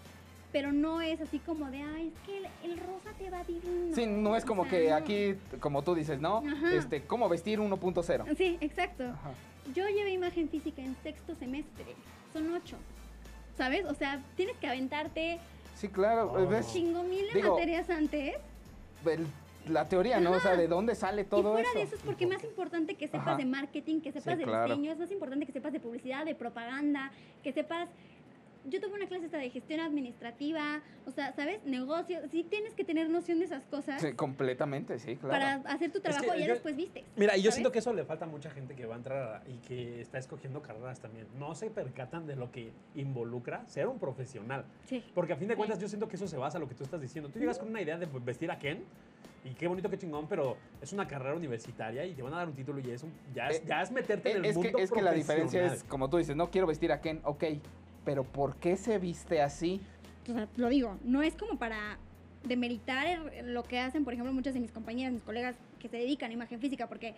Pero 0.52 0.72
no 0.72 1.00
es 1.00 1.20
así 1.20 1.38
como 1.38 1.70
de, 1.70 1.80
ay, 1.80 2.12
es 2.14 2.26
que 2.26 2.38
el, 2.38 2.46
el 2.72 2.78
rosa 2.78 3.10
te 3.18 3.30
va 3.30 3.42
divino. 3.44 3.94
Sí, 3.94 4.04
no 4.06 4.36
es 4.36 4.44
O 4.44 4.46
como 4.48 4.64
sea, 4.64 4.70
que 4.70 4.88
no. 4.90 4.96
aquí, 4.96 5.34
como 5.60 5.82
tú 5.82 5.94
dices, 5.94 6.20
¿no? 6.20 6.38
Ajá. 6.46 6.74
Este, 6.74 7.02
¿cómo 7.02 7.28
vestir 7.28 7.58
1.0? 7.60 8.36
Sí, 8.36 8.58
exacto. 8.60 9.04
Ajá. 9.04 9.32
Yo 9.74 9.86
llevé 9.88 10.10
imagen 10.10 10.48
física 10.48 10.82
en 10.82 10.96
sexto 11.02 11.36
semestre. 11.36 11.94
Son 12.32 12.52
ocho. 12.52 12.76
¿Sabes? 13.56 13.84
O 13.86 13.94
sea, 13.94 14.22
tienes 14.36 14.56
que 14.56 14.66
aventarte 14.66 15.38
Sí, 15.74 15.88
claro. 15.88 16.32
Oh. 16.32 16.46
¿Ves? 16.46 16.72
chingo 16.72 17.02
mil 17.02 17.26
de 17.28 17.32
Digo, 17.34 17.54
materias 17.54 17.88
antes. 17.90 18.34
El- 19.06 19.26
la 19.68 19.88
teoría, 19.88 20.20
¿no? 20.20 20.32
O 20.32 20.40
sea, 20.40 20.56
¿de 20.56 20.66
dónde 20.68 20.94
sale 20.94 21.22
y 21.22 21.24
todo 21.24 21.52
fuera 21.52 21.68
eso? 21.68 21.78
de 21.78 21.84
eso 21.84 21.94
es 21.96 22.02
porque 22.02 22.26
más 22.26 22.42
importante 22.44 22.94
que 22.96 23.06
sepas 23.08 23.28
Ajá. 23.28 23.36
de 23.36 23.44
marketing, 23.44 24.00
que 24.00 24.10
sepas 24.10 24.38
de 24.38 24.44
claro. 24.44 24.74
diseño, 24.74 24.92
es 24.92 24.98
más 24.98 25.10
importante 25.10 25.44
que 25.46 25.52
sepas 25.52 25.72
de 25.72 25.80
publicidad, 25.80 26.24
de 26.24 26.34
propaganda, 26.34 27.10
que 27.42 27.52
sepas... 27.52 27.88
Yo 28.66 28.78
tuve 28.80 28.94
una 28.94 29.06
clase 29.08 29.24
esta 29.24 29.38
de 29.38 29.48
gestión 29.48 29.80
administrativa, 29.80 30.82
o 31.06 31.10
sea, 31.10 31.32
¿sabes? 31.32 31.64
Negocios. 31.64 32.22
Sí 32.30 32.44
tienes 32.44 32.74
que 32.74 32.84
tener 32.84 33.08
noción 33.08 33.38
de 33.38 33.46
esas 33.46 33.64
cosas 33.64 34.00
Sí, 34.02 34.12
completamente, 34.12 34.98
sí, 34.98 35.16
claro. 35.16 35.62
para 35.62 35.74
hacer 35.74 35.90
tu 35.90 36.00
trabajo 36.00 36.34
y 36.36 36.40
ya 36.40 36.46
yo- 36.46 36.52
después 36.54 36.76
vistes. 36.76 37.04
Mira, 37.16 37.36
y 37.36 37.42
yo 37.42 37.52
siento 37.52 37.72
que 37.72 37.78
eso 37.78 37.92
le 37.94 38.04
falta 38.04 38.26
a 38.26 38.28
mucha 38.28 38.50
gente 38.50 38.74
que 38.76 38.84
va 38.84 38.94
a 38.94 38.98
entrar 38.98 39.42
a- 39.46 39.48
y 39.50 39.56
que 39.66 40.00
está 40.02 40.18
escogiendo 40.18 40.60
carreras 40.60 41.00
también. 41.00 41.26
No 41.38 41.54
se 41.54 41.70
percatan 41.70 42.26
de 42.26 42.36
lo 42.36 42.50
que 42.52 42.70
involucra 42.94 43.66
ser 43.66 43.86
un 43.86 43.98
profesional. 43.98 44.64
Sí. 44.84 45.02
Porque 45.14 45.32
a 45.32 45.36
fin 45.36 45.48
de 45.48 45.54
Sí. 45.54 45.58
cuentas 45.58 45.78
yo 45.78 45.88
siento 45.88 46.06
que 46.08 46.16
eso 46.16 46.28
se 46.28 46.36
basa 46.36 46.58
en 46.58 46.62
lo 46.62 46.68
que 46.68 46.74
tú 46.74 46.84
estás 46.84 47.00
diciendo. 47.00 47.30
Tú 47.30 47.38
llegas 47.38 47.58
con 47.58 47.68
una 47.68 47.80
idea 47.80 47.96
de 47.96 48.06
vestir 48.06 48.50
a 48.50 48.58
Ken 48.58 48.84
y 49.42 49.54
qué 49.54 49.68
bonito, 49.68 49.88
qué 49.88 49.96
chingón, 49.96 50.26
pero 50.28 50.58
es 50.82 50.92
una 50.92 51.08
carrera 51.08 51.34
universitaria 51.34 52.04
y 52.04 52.12
te 52.12 52.20
van 52.20 52.34
a 52.34 52.36
dar 52.36 52.48
un 52.48 52.54
título 52.54 52.78
y 52.80 52.90
es 52.90 53.02
un- 53.02 53.12
ya, 53.34 53.48
es, 53.48 53.60
Eh, 53.60 53.64
ya 53.66 53.80
es 53.80 53.90
meterte 53.90 54.32
en 54.32 54.36
el 54.38 54.44
es, 54.44 54.56
mundo 54.56 54.76
que, 54.76 54.82
es 54.84 54.90
que 54.90 55.00
la 55.00 55.12
diferencia 55.12 55.64
es, 55.64 55.82
como 55.84 56.10
tú 56.10 56.18
dices, 56.18 56.36
no 56.36 56.50
quiero 56.50 56.66
vestir 56.66 56.92
a 56.92 57.00
Ken, 57.00 57.20
ok, 57.24 57.44
pero 58.04 58.24
¿por 58.24 58.56
qué 58.56 58.76
se 58.76 58.98
viste 58.98 59.42
así? 59.42 59.80
O 60.28 60.32
sea, 60.32 60.48
lo 60.56 60.68
digo, 60.68 60.96
no 61.04 61.22
es 61.22 61.34
como 61.34 61.58
para 61.58 61.98
demeritar 62.44 63.06
lo 63.44 63.62
que 63.64 63.78
hacen, 63.78 64.04
por 64.04 64.14
ejemplo, 64.14 64.32
muchas 64.32 64.54
de 64.54 64.60
mis 64.60 64.70
compañeras, 64.70 65.12
mis 65.12 65.22
colegas 65.22 65.56
que 65.78 65.88
se 65.88 65.98
dedican 65.98 66.30
a 66.30 66.34
imagen 66.34 66.60
física, 66.60 66.88
porque 66.88 67.14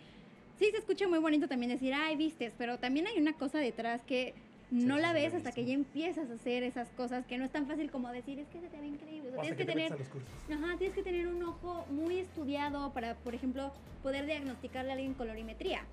sí 0.58 0.66
se 0.70 0.78
escucha 0.78 1.06
muy 1.08 1.18
bonito 1.18 1.48
también 1.48 1.70
decir, 1.70 1.94
ay, 1.94 2.16
vistes, 2.16 2.52
pero 2.58 2.78
también 2.78 3.06
hay 3.06 3.18
una 3.18 3.34
cosa 3.34 3.58
detrás 3.58 4.02
que 4.02 4.34
no 4.70 4.96
Sí, 4.96 5.02
la 5.02 5.12
ves 5.12 5.34
hasta 5.34 5.52
que 5.52 5.66
ya 5.66 5.74
empiezas 5.74 6.30
a 6.30 6.34
hacer 6.34 6.62
esas 6.62 6.88
cosas, 6.90 7.26
que 7.26 7.36
no 7.36 7.44
es 7.44 7.50
tan 7.50 7.66
fácil 7.66 7.90
como 7.90 8.10
decir, 8.10 8.38
es 8.38 8.48
que 8.48 8.60
se 8.60 8.68
te 8.68 8.80
ve 8.80 8.86
increíble. 8.86 9.28
O 9.28 9.32
sea, 9.32 9.40
O 9.40 9.42
hasta 9.42 9.54
tienes 9.54 9.58
que 9.58 9.64
tener. 9.66 9.92
Ajá, 9.92 10.78
tienes 10.78 10.96
que 10.96 11.02
tener 11.02 11.26
un 11.26 11.42
ojo 11.42 11.84
muy 11.90 12.18
estudiado 12.18 12.90
para, 12.92 13.14
por 13.16 13.34
ejemplo, 13.34 13.70
poder 14.02 14.24
diagnosticarle 14.24 14.90
a 14.90 14.94
alguien 14.94 15.12
colorimetría. 15.12 15.84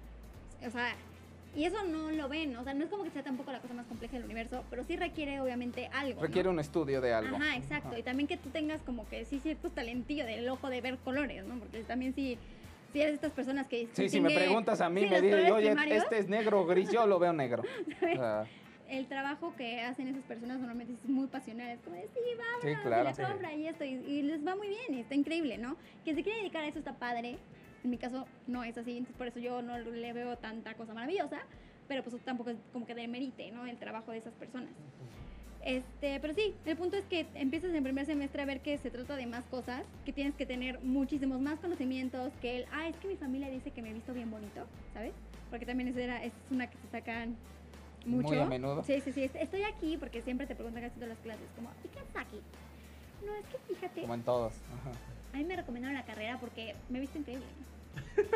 O 0.66 0.70
sea, 0.70 0.96
y 1.56 1.66
eso 1.66 1.84
no 1.86 2.12
lo 2.12 2.30
ven, 2.30 2.56
o 2.58 2.64
sea, 2.64 2.74
no 2.74 2.84
es 2.84 2.90
como 2.90 3.04
que 3.04 3.10
sea 3.12 3.24
tampoco 3.24 3.52
la 3.52 3.60
cosa 3.60 3.74
más 3.74 3.86
compleja 3.88 4.14
del 4.14 4.26
universo, 4.26 4.64
pero 4.70 4.84
sí 4.84 4.96
requiere 4.96 5.40
obviamente 5.42 5.90
algo. 5.94 6.22
¿no? 6.22 6.28
Requiere 6.28 6.50
un 6.50 6.60
estudio 6.60 7.02
de 7.02 7.14
algo. 7.14 7.36
Ajá, 7.36 7.56
exacto. 7.58 7.98
Y 7.98 8.04
también 8.04 8.28
que 8.28 8.38
tú 8.38 8.50
tengas 8.50 8.82
como 8.84 9.08
que 9.10 9.26
sí 9.26 9.40
cierto 9.40 9.70
talentillo 9.70 10.26
del 10.26 10.48
ojo 10.50 10.70
de 10.70 10.82
ver 10.82 10.98
colores, 10.98 11.44
¿no? 11.46 11.58
Porque 11.60 11.84
también 11.84 12.14
si, 12.14 12.38
si 12.94 13.00
eres 13.02 13.12
de 13.14 13.16
estas 13.16 13.32
personas 13.32 13.68
que... 13.68 13.88
Sí, 13.94 14.10
si 14.10 14.22
me 14.22 14.30
preguntas 14.34 14.80
a 14.82 14.90
mí, 14.90 15.02
sí, 15.02 15.10
me 15.10 15.22
dices, 15.22 15.52
oye, 15.52 15.68
primarios, 15.68 16.04
este 16.04 16.20
es 16.20 16.30
negro 16.30 16.62
o 16.62 16.66
gris, 16.66 16.92
yo 16.92 17.08
lo 17.08 17.18
veo 17.20 17.34
negro. 17.34 17.64
El 18.90 19.06
trabajo 19.06 19.54
que 19.56 19.82
hacen 19.82 20.08
esas 20.08 20.24
personas 20.24 20.58
normalmente 20.58 20.94
es 20.94 21.08
muy 21.08 21.28
pasional. 21.28 21.70
Es 21.70 21.80
como 21.82 21.96
de, 21.96 22.04
sí, 22.08 22.20
vamos, 22.36 22.62
Sí, 22.64 22.70
y 22.70 22.76
claro. 22.76 23.04
la 23.04 23.14
Sí. 23.14 23.22
compra 23.22 23.54
y 23.54 23.68
esto, 23.68 23.84
y, 23.86 23.90
y 23.90 24.22
les 24.24 24.46
va 24.46 24.56
muy 24.56 24.68
bien, 24.68 24.96
y 24.96 25.02
está 25.02 25.14
increíble, 25.14 25.60
¿no? 25.60 25.76
Que 26.04 26.16
se 26.16 26.24
quiere 26.24 26.40
dedicar 26.40 26.64
a 26.64 26.68
eso 26.68 26.80
está 26.80 26.94
padre. 26.94 27.38
En 27.84 27.90
mi 27.90 27.98
caso 27.98 28.26
no 28.48 28.64
es 28.64 28.78
así, 28.78 28.92
entonces 28.92 29.16
por 29.18 29.28
eso 29.28 29.40
yo 29.40 29.62
no 29.62 29.78
le 29.78 30.14
veo 30.14 30.38
tanta 30.38 30.74
cosa 30.76 30.94
maravillosa, 30.94 31.40
pero 31.88 32.04
pues 32.04 32.16
tampoco 32.24 32.50
es 32.50 32.58
como 32.74 32.86
que 32.86 32.94
demerite, 32.96 33.52
¿no? 33.52 33.66
El 33.66 33.78
trabajo 33.78 34.12
de 34.12 34.18
esas 34.18 34.34
personas. 34.34 34.70
Este, 35.64 36.20
pero 36.22 36.34
sí, 36.34 36.56
el 36.66 36.78
punto 36.78 36.96
es 36.96 37.06
que 37.06 37.28
empiezas 37.36 37.74
en 37.74 37.84
primer 37.84 38.06
semestre 38.06 38.42
a 38.42 38.46
ver 38.46 38.62
que 38.62 38.78
se 38.78 38.90
trata 38.90 39.16
de 39.18 39.26
más 39.28 39.44
cosas, 39.46 39.84
que 40.06 40.14
tienes 40.14 40.34
que 40.36 40.46
tener 40.46 40.80
muchísimos 40.84 41.42
más 41.42 41.60
conocimientos, 41.60 42.32
que 42.42 42.60
el, 42.60 42.66
ah, 42.72 42.88
es 42.88 42.96
que 42.98 43.08
mi 43.10 43.18
familia 43.18 43.50
dice 43.50 43.72
que 43.72 43.82
me 43.82 43.90
he 43.90 43.94
visto 43.94 44.14
bien 44.14 44.32
bonito, 44.32 44.66
¿sabes? 44.94 45.12
Porque 45.50 45.66
también 45.66 45.90
esa 45.90 46.02
era, 46.02 46.24
es 46.24 46.32
una 46.50 46.68
que 46.68 46.78
se 46.78 46.88
sacan 46.88 47.36
mucho. 48.06 48.30
Muy 48.30 48.40
a 48.40 48.46
menudo. 48.46 48.84
Sí, 48.86 49.02
sí, 49.02 49.12
sí, 49.12 49.24
est- 49.24 49.36
estoy 49.36 49.62
aquí 49.64 49.98
porque 49.98 50.22
siempre 50.22 50.48
te 50.48 50.56
preguntan 50.56 50.82
casi 50.84 50.96
todas 50.96 51.10
las 51.10 51.20
clases, 51.20 51.46
como, 51.56 51.70
¿y 51.84 51.88
qué 51.90 52.00
haces 52.00 52.16
aquí? 52.16 52.40
No, 53.26 53.34
es 53.36 53.46
que 53.48 53.74
fíjate, 53.74 54.02
Como 54.02 54.14
en 54.14 54.24
todos. 54.24 54.54
Ajá. 54.80 54.92
A 55.34 55.38
mí 55.38 55.44
me 55.44 55.56
recomendaron 55.56 55.96
la 55.96 56.06
carrera 56.06 56.38
porque 56.40 56.76
me 56.90 56.98
he 56.98 57.02
visto 57.02 57.18
increíble. 57.18 57.46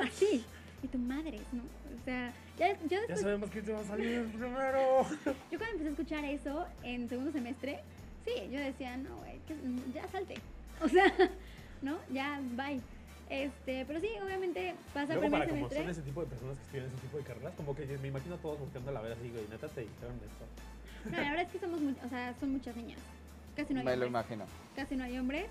Así. 0.03 0.43
Y 0.81 0.87
tu 0.87 0.97
madre, 0.97 1.39
¿no? 1.51 1.61
O 1.63 2.03
sea, 2.05 2.33
ya, 2.59 2.73
yo 2.81 2.87
Ya 2.89 2.99
después 2.99 3.21
sabemos 3.21 3.49
que 3.49 3.61
te 3.61 3.71
va 3.71 3.79
a 3.79 3.83
salir 3.85 4.25
primero. 4.33 5.05
yo 5.51 5.57
cuando 5.57 5.65
empecé 5.71 5.87
a 5.87 5.91
escuchar 5.91 6.25
eso 6.25 6.65
en 6.83 7.07
segundo 7.07 7.31
semestre, 7.31 7.79
sí, 8.25 8.33
yo 8.51 8.59
decía, 8.59 8.97
no, 8.97 9.15
güey, 9.17 9.39
ya 9.93 10.07
salte. 10.09 10.35
O 10.81 10.89
sea, 10.89 11.05
¿no? 11.81 11.97
Ya, 12.11 12.41
bye. 12.55 12.81
Este, 13.29 13.85
pero 13.85 13.99
sí, 14.01 14.09
obviamente 14.23 14.75
pasa 14.93 15.13
el 15.13 15.19
Luego, 15.19 15.31
para 15.31 15.45
primer 15.45 15.49
como 15.49 15.69
son 15.69 15.77
semestre. 15.77 15.91
ese 15.91 16.01
tipo 16.01 16.21
de 16.21 16.27
personas 16.27 16.57
que 16.57 16.63
estudian 16.63 16.85
ese 16.87 16.97
tipo 16.97 17.17
de 17.17 17.23
carreras, 17.23 17.53
como 17.55 17.75
que 17.75 17.85
me 17.99 18.07
imagino 18.09 18.35
a 18.35 18.37
todos 18.39 18.59
volteando 18.59 18.91
a 18.91 18.93
la 18.93 19.01
vez 19.01 19.17
así, 19.17 19.29
güey, 19.29 19.43
neta 19.49 19.67
te 19.69 19.81
dijeron 19.81 20.15
esto. 20.15 21.09
No, 21.09 21.11
la 21.17 21.29
verdad 21.29 21.41
es 21.45 21.49
que 21.51 21.59
somos, 21.59 21.79
o 22.05 22.09
sea, 22.09 22.33
son 22.39 22.51
muchas 22.51 22.75
niñas. 22.75 22.99
Casi 23.55 23.73
no 23.73 23.79
hay 23.79 23.85
Me 23.85 23.95
lo 23.95 24.05
hombres. 24.05 24.09
imagino. 24.09 24.45
Casi 24.75 24.95
no 24.95 25.03
hay 25.05 25.17
hombres. 25.17 25.45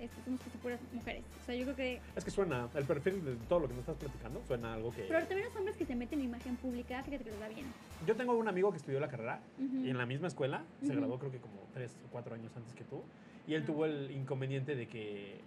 Este, 0.00 0.22
somos 0.22 0.40
casi 0.40 0.58
puras 0.58 0.80
mujeres. 0.92 1.24
O 1.42 1.44
sea, 1.46 1.54
yo 1.54 1.64
creo 1.64 1.76
que... 1.76 2.00
Es 2.14 2.24
que 2.24 2.30
suena, 2.30 2.68
el 2.74 2.84
perfil 2.84 3.24
de 3.24 3.36
todo 3.48 3.60
lo 3.60 3.68
que 3.68 3.74
nos 3.74 3.80
estás 3.80 3.96
platicando 3.96 4.42
suena 4.46 4.72
a 4.72 4.74
algo 4.74 4.90
que... 4.92 5.02
Pero 5.02 5.20
también 5.20 5.44
los 5.44 5.56
hombres 5.56 5.76
que 5.76 5.86
se 5.86 5.96
meten 5.96 6.18
en 6.20 6.26
imagen 6.26 6.56
pública, 6.56 7.02
fíjate 7.02 7.24
que 7.24 7.30
les 7.30 7.40
va 7.40 7.48
bien. 7.48 7.66
Yo 8.06 8.14
tengo 8.14 8.34
un 8.34 8.48
amigo 8.48 8.70
que 8.70 8.76
estudió 8.78 9.00
la 9.00 9.08
carrera 9.08 9.40
Ujú. 9.58 9.84
y 9.84 9.90
en 9.90 9.96
la 9.96 10.04
misma 10.06 10.28
escuela, 10.28 10.64
se 10.80 10.88
Ujú. 10.88 10.96
graduó 10.96 11.18
creo 11.18 11.32
que 11.32 11.38
como 11.38 11.60
tres 11.72 11.96
o 12.06 12.10
cuatro 12.12 12.34
años 12.34 12.52
antes 12.56 12.74
que 12.74 12.84
tú, 12.84 13.00
y 13.48 13.54
él 13.54 13.62
Ah. 13.62 13.66
tuvo 13.66 13.86
el 13.86 14.10
inconveniente 14.10 14.74
de 14.76 14.86
que, 14.86 15.40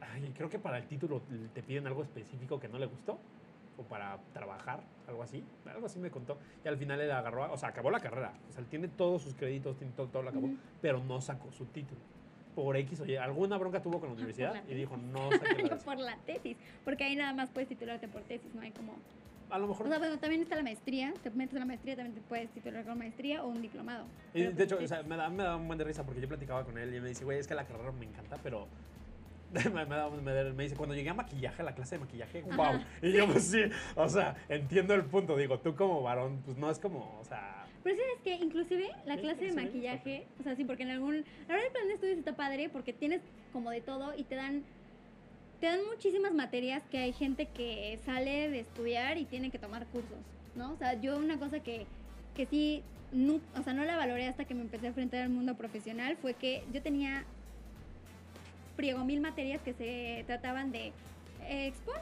ay, 0.00 0.32
creo 0.36 0.48
que 0.48 0.58
para 0.58 0.78
el 0.78 0.86
título 0.86 1.20
te 1.52 1.62
piden 1.62 1.86
algo 1.86 2.02
específico 2.02 2.58
que 2.58 2.68
no 2.68 2.78
le 2.78 2.86
gustó, 2.86 3.18
o 3.76 3.82
para 3.84 4.18
trabajar, 4.32 4.80
algo 5.08 5.22
así, 5.22 5.42
algo 5.66 5.86
así 5.86 5.98
me 5.98 6.10
contó, 6.10 6.38
y 6.64 6.68
al 6.68 6.76
final 6.78 7.00
él 7.00 7.10
agarró, 7.10 7.52
o 7.52 7.56
sea, 7.58 7.70
acabó 7.70 7.90
la 7.90 8.00
carrera, 8.00 8.32
o 8.48 8.52
sea, 8.52 8.60
él 8.62 8.66
tiene 8.68 8.88
todos 8.88 9.22
sus 9.22 9.34
créditos, 9.34 9.76
tiene 9.76 9.92
todo, 9.94 10.08
todo 10.08 10.22
lo 10.22 10.30
acabó, 10.30 10.48
pero 10.80 11.02
no 11.04 11.20
sacó 11.20 11.50
su 11.52 11.66
título. 11.66 12.00
Por 12.54 12.76
X 12.76 13.00
o 13.00 13.06
Y, 13.06 13.16
alguna 13.16 13.56
bronca 13.56 13.80
tuvo 13.80 13.98
con 13.98 14.10
la 14.10 14.14
universidad 14.14 14.54
la 14.54 14.62
y 14.70 14.74
dijo, 14.74 14.96
no 14.96 15.30
de- 15.30 15.38
por 15.84 15.98
la 15.98 16.16
tesis. 16.26 16.56
Porque 16.84 17.04
ahí 17.04 17.16
nada 17.16 17.32
más 17.32 17.48
puedes 17.50 17.68
titularte 17.68 18.08
por 18.08 18.22
tesis, 18.22 18.54
no 18.54 18.60
hay 18.60 18.70
como... 18.72 18.94
A 19.50 19.58
lo 19.58 19.66
mejor 19.68 19.86
O 19.86 19.88
sea, 19.90 19.98
bueno, 19.98 20.18
también 20.18 20.40
está 20.40 20.56
la 20.56 20.62
maestría. 20.62 21.12
Te 21.22 21.28
metes 21.30 21.54
a 21.56 21.58
la 21.58 21.66
maestría, 21.66 21.94
también 21.94 22.14
te 22.14 22.22
puedes 22.22 22.48
titular 22.50 22.84
con 22.86 22.96
maestría 22.96 23.42
o 23.44 23.48
un 23.48 23.60
diplomado. 23.60 24.06
Y 24.32 24.42
de 24.44 24.50
pues, 24.50 24.60
hecho, 24.60 24.78
o 24.82 24.88
sea, 24.88 25.02
me 25.02 25.14
da, 25.16 25.28
me 25.28 25.42
da 25.42 25.56
un 25.56 25.66
buen 25.66 25.78
de 25.78 25.84
risa 25.84 26.04
porque 26.04 26.22
yo 26.22 26.28
platicaba 26.28 26.64
con 26.64 26.78
él 26.78 26.94
y 26.94 27.00
me 27.00 27.08
dice, 27.08 27.24
güey, 27.24 27.38
es 27.38 27.46
que 27.46 27.54
la 27.54 27.64
carrera 27.66 27.92
me 27.92 28.06
encanta, 28.06 28.38
pero 28.42 28.66
me, 29.52 29.84
da- 29.84 30.08
me 30.08 30.52
me 30.54 30.62
dice, 30.62 30.74
cuando 30.74 30.94
llegué 30.94 31.10
a 31.10 31.14
maquillaje, 31.14 31.60
a 31.60 31.64
la 31.66 31.74
clase 31.74 31.96
de 31.96 32.00
maquillaje, 32.00 32.42
Ajá. 32.50 32.56
wow. 32.72 32.80
Y 33.02 33.12
yo, 33.12 33.26
pues 33.26 33.44
sí, 33.44 33.60
o 33.94 34.08
sea, 34.08 34.36
entiendo 34.48 34.94
el 34.94 35.04
punto. 35.04 35.36
Digo, 35.36 35.58
tú 35.60 35.74
como 35.76 36.00
varón, 36.02 36.40
pues 36.46 36.56
no 36.56 36.70
es 36.70 36.78
como, 36.78 37.18
o 37.20 37.24
sea, 37.26 37.61
Pero 37.82 37.96
sí, 37.96 38.02
es 38.16 38.22
que 38.22 38.44
inclusive 38.44 38.90
la 39.06 39.16
clase 39.16 39.46
de 39.46 39.52
maquillaje, 39.64 40.26
o 40.38 40.42
sea, 40.42 40.54
sí, 40.56 40.64
porque 40.64 40.84
en 40.84 40.90
algún... 40.90 41.16
La 41.48 41.54
verdad 41.54 41.66
el 41.66 41.72
plan 41.72 41.86
de 41.88 41.94
estudios 41.94 42.18
está 42.18 42.36
padre 42.36 42.68
porque 42.68 42.92
tienes 42.92 43.20
como 43.52 43.70
de 43.70 43.80
todo 43.80 44.14
y 44.16 44.24
te 44.24 44.34
dan... 44.36 44.62
Te 45.60 45.66
dan 45.66 45.80
muchísimas 45.92 46.32
materias 46.32 46.82
que 46.90 46.98
hay 46.98 47.12
gente 47.12 47.46
que 47.46 47.98
sale 48.04 48.48
de 48.50 48.60
estudiar 48.60 49.16
y 49.18 49.24
tiene 49.24 49.50
que 49.50 49.58
tomar 49.58 49.86
cursos, 49.86 50.18
¿no? 50.56 50.72
O 50.72 50.76
sea, 50.76 51.00
yo 51.00 51.16
una 51.16 51.38
cosa 51.38 51.60
que, 51.60 51.86
que 52.34 52.46
sí, 52.46 52.82
nu- 53.12 53.40
o 53.56 53.62
sea, 53.62 53.72
no 53.72 53.84
la 53.84 53.96
valoré 53.96 54.26
hasta 54.26 54.44
que 54.44 54.54
me 54.54 54.62
empecé 54.62 54.86
a 54.86 54.88
enfrentar 54.88 55.22
al 55.22 55.28
mundo 55.30 55.54
profesional 55.56 56.16
fue 56.16 56.34
que 56.34 56.64
yo 56.72 56.82
tenía 56.82 57.24
friego 58.74 59.04
mil 59.04 59.20
materias 59.20 59.60
que 59.62 59.72
se 59.74 60.24
trataban 60.26 60.72
de 60.72 60.88
eh, 61.46 61.66
expon, 61.68 61.94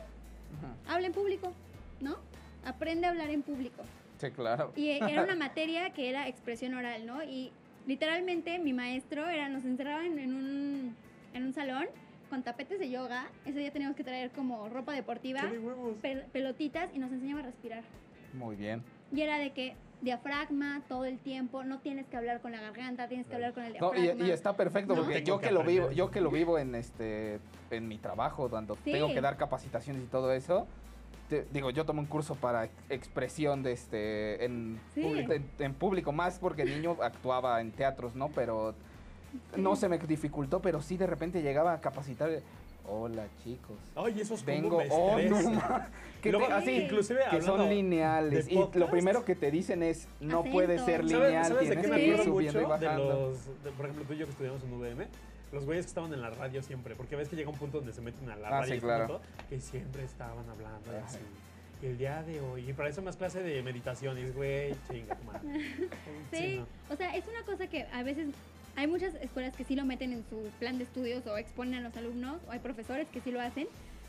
habla 0.89 1.07
en 1.09 1.13
público, 1.13 1.53
¿no? 2.01 2.17
Aprende 2.65 3.07
a 3.07 3.11
hablar 3.11 3.29
en 3.29 3.43
público. 3.43 3.83
Sí, 4.21 4.31
claro. 4.31 4.73
Y 4.77 4.91
eh, 4.91 5.01
era 5.09 5.23
una 5.25 5.35
materia 5.49 5.91
que 5.91 6.11
era 6.11 6.29
expresión 6.29 6.75
oral, 6.75 7.07
¿no? 7.07 7.23
Y 7.25 7.51
literalmente 7.87 8.59
mi 8.59 8.73
maestro 8.73 9.27
era, 9.29 9.49
nos 9.49 9.65
encerraban 9.65 10.19
en 10.19 10.35
un, 10.35 10.97
en 11.33 11.45
un 11.45 11.53
salón 11.55 11.87
con 12.29 12.43
tapetes 12.43 12.79
de 12.79 12.91
yoga. 12.91 13.27
Ese 13.47 13.59
día 13.59 13.73
teníamos 13.73 13.97
que 13.97 14.05
traer 14.05 14.31
como 14.31 14.69
ropa 14.69 14.93
deportiva, 14.93 15.51
pelotitas 16.33 16.91
y 16.95 16.99
nos 16.99 17.11
enseñaba 17.13 17.41
a 17.41 17.45
respirar. 17.45 17.83
Muy 18.35 18.57
bien. 18.57 18.83
Y 19.13 19.23
era 19.23 19.39
de 19.39 19.51
que 19.53 19.75
diafragma 20.03 20.83
todo 20.89 21.05
el 21.05 21.19
tiempo, 21.19 21.65
no 21.65 21.79
tienes 21.81 22.07
que 22.07 22.17
hablar 22.17 22.41
con 22.41 22.53
la 22.53 22.61
garganta, 22.61 23.09
tienes 23.09 23.27
que 23.27 23.35
hablar 23.35 23.53
con 23.53 23.65
el 23.65 23.73
No, 23.79 23.91
diafragma. 23.91 24.25
y, 24.25 24.29
y 24.29 24.31
está 24.31 24.55
perfecto 24.55 24.95
No. 24.95 25.03
porque 25.03 25.23
yo 25.23 25.39
que 25.41 25.49
que 25.49 25.53
lo 25.53 25.63
vivo, 25.65 25.91
yo 25.91 26.11
que 26.11 26.21
lo 26.21 26.31
vivo 26.31 26.59
en 26.59 26.75
este 26.75 27.39
en 27.71 27.89
mi 27.89 27.99
trabajo, 27.99 28.49
cuando 28.49 28.77
Sí. 28.77 28.93
tengo 28.93 29.09
que 29.09 29.21
dar 29.21 29.37
capacitaciones 29.37 30.03
y 30.03 30.07
todo 30.07 30.33
eso. 30.33 30.67
Te- 31.31 31.47
digo, 31.53 31.71
yo 31.71 31.87
tomé 31.87 32.01
un 32.01 32.07
curso 32.07 32.35
para 32.35 32.65
ex- 32.65 32.75
expresión 32.91 33.63
de 33.63 33.73
este 33.73 34.45
en, 34.45 34.79
Sí. 34.95 35.01
público, 35.03 35.33
en, 35.33 35.45
en 35.61 35.73
público, 35.75 36.13
más 36.13 36.39
porque 36.39 36.63
el 36.63 36.71
niño 36.77 36.97
actuaba 37.01 37.61
en 37.63 37.71
teatros, 37.71 38.15
¿no? 38.17 38.29
Pero 38.29 38.75
no 39.57 39.77
se 39.77 39.89
me 39.89 39.97
dificultó, 39.99 40.61
pero 40.61 40.83
sí 40.83 40.97
de 40.99 41.07
repente 41.07 41.41
llegaba 41.41 41.73
a 41.73 41.81
capacitar. 41.81 42.29
Hola 42.93 43.27
chicos. 43.45 43.77
Ay, 43.95 44.21
esos 44.21 44.45
Vengo, 44.45 44.79
oh, 44.91 45.17
no, 45.19 45.63
que, 46.21 46.33
Luego, 46.33 46.47
te- 46.49 46.53
así, 46.55 46.71
inclusive 46.73 47.21
que 47.31 47.41
son 47.41 47.69
lineales. 47.69 48.49
Y 48.51 48.57
lo 48.75 48.91
primero 48.91 49.25
que 49.25 49.37
te 49.37 49.51
dicen 49.53 49.83
es, 49.85 50.09
no 50.19 50.41
Acento. 50.41 50.53
puede 50.53 50.79
ser 50.81 51.03
¿Sabes- 51.09 51.13
lineal, 51.13 51.45
¿Sabes, 51.47 51.69
de 51.69 51.77
tienes 51.77 51.85
qué 51.85 51.91
me 51.93 51.97
que 51.99 52.07
ir 52.07 52.13
acuerdo 52.15 52.33
subiendo 52.33 52.59
y 52.61 52.63
mucho? 52.65 52.79
De 52.79 52.87
bajando. 52.87 53.09
los, 53.31 53.63
de- 53.65 53.71
por 53.71 53.87
ejemplo, 53.87 54.05
tú 54.09 54.13
y 54.15 54.19
yo 54.19 54.25
que 54.27 54.33
estudiamos 54.33 54.63
en 54.65 54.73
UVM, 54.73 55.07
los 55.53 55.65
güeyes 55.65 55.87
que 55.87 55.91
estaban 55.91 56.13
en 56.13 56.21
la 56.23 56.31
radio 56.31 56.63
siempre, 56.63 56.95
porque 56.95 57.17
ves 57.17 57.29
que 57.29 57.37
llega 57.37 57.51
un 57.51 57.57
punto 57.59 57.79
donde 57.79 57.93
se 57.93 58.01
meten 58.01 58.29
a 58.31 58.37
la 58.37 58.49
Ah, 58.49 58.61
radio 58.61 58.75
sí, 58.75 58.81
claro. 58.81 59.07
todo, 59.07 59.21
que 59.49 59.61
siempre 59.61 60.05
estaban 60.05 60.49
hablando 60.49 60.93
y 60.93 60.97
Ajá. 60.97 61.07
así. 61.07 61.19
Y 61.83 61.87
el 61.87 61.99
día 61.99 62.23
de 62.23 62.41
hoy, 62.41 62.69
y 62.69 62.73
para 62.75 62.89
eso 62.91 63.01
más 63.03 63.17
clase 63.17 63.43
de 63.43 63.63
meditación, 63.63 64.19
y 64.19 64.23
es 64.23 64.35
güey, 64.35 64.75
chinga 64.91 65.17
tu 65.17 65.25
madre. 65.25 65.41
Sí, 66.33 66.57
no. 66.59 66.67
o 66.93 66.97
sea, 66.97 67.17
es 67.17 67.25
una 67.27 67.43
cosa 67.45 67.67
que 67.69 67.87
a 67.93 68.03
veces 68.03 68.29
hay 68.77 68.87
muchas 68.87 69.15
escuelas 69.17 69.57
que 69.57 69.65
sí 69.65 69.75
lo 69.75 69.85
meten 69.85 70.13
en 70.13 70.25
su 70.31 70.51
plan 70.59 70.79
de 70.79 70.85
estudios 70.85 71.27
o 71.27 71.37
exponen 71.39 71.75
a 71.75 71.81
los 71.81 71.97
alumnos, 71.97 72.41
o 72.47 72.53
hay 72.53 72.59
profesores 72.61 73.09
que 73.09 73.21
sí 73.21 73.31
lo 73.33 73.41
hacen, 73.41 73.67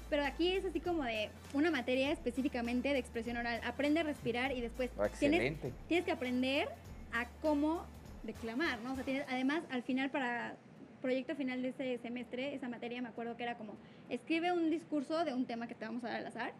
pero 0.10 0.26
aquí 0.26 0.52
es 0.54 0.66
así 0.66 0.80
como 0.82 1.04
de 1.06 1.30
una 1.54 1.72
materia 1.72 2.12
específicamente 2.12 2.90
de 2.90 3.00
expresión 3.00 3.38
oral. 3.38 3.62
Aprende 3.64 4.02
a 4.02 4.04
respirar 4.04 4.52
y 4.52 4.60
después 4.62 4.92
Ah, 5.00 5.08
tienes, 5.18 5.40
Excelente. 5.42 5.74
tienes 5.88 6.06
que 6.06 6.12
aprender 6.12 6.68
a 7.14 7.28
cómo 7.42 7.86
declamar, 8.24 8.80
¿no? 8.82 8.92
O 8.92 8.96
sea, 8.96 9.06
tienes, 9.06 9.26
además, 9.30 9.64
al 9.72 9.82
final 9.84 10.12
para 10.12 10.56
proyecto 11.02 11.36
final 11.36 11.62
de 11.62 11.70
ese 11.70 11.98
semestre, 11.98 12.54
esa 12.54 12.70
materia 12.70 13.02
me 13.02 13.10
acuerdo 13.10 13.36
que 13.36 13.44
era 13.44 13.56
como, 13.56 13.74
escribe 14.10 14.52
un 14.52 14.70
discurso 14.70 15.26
de 15.26 15.34
un 15.34 15.46
tema 15.46 15.68
que 15.68 15.76
te 15.76 15.86
vamos 15.86 16.04
a 16.04 16.10
dar 16.10 16.18
al 16.18 16.28
azar. 16.28 16.54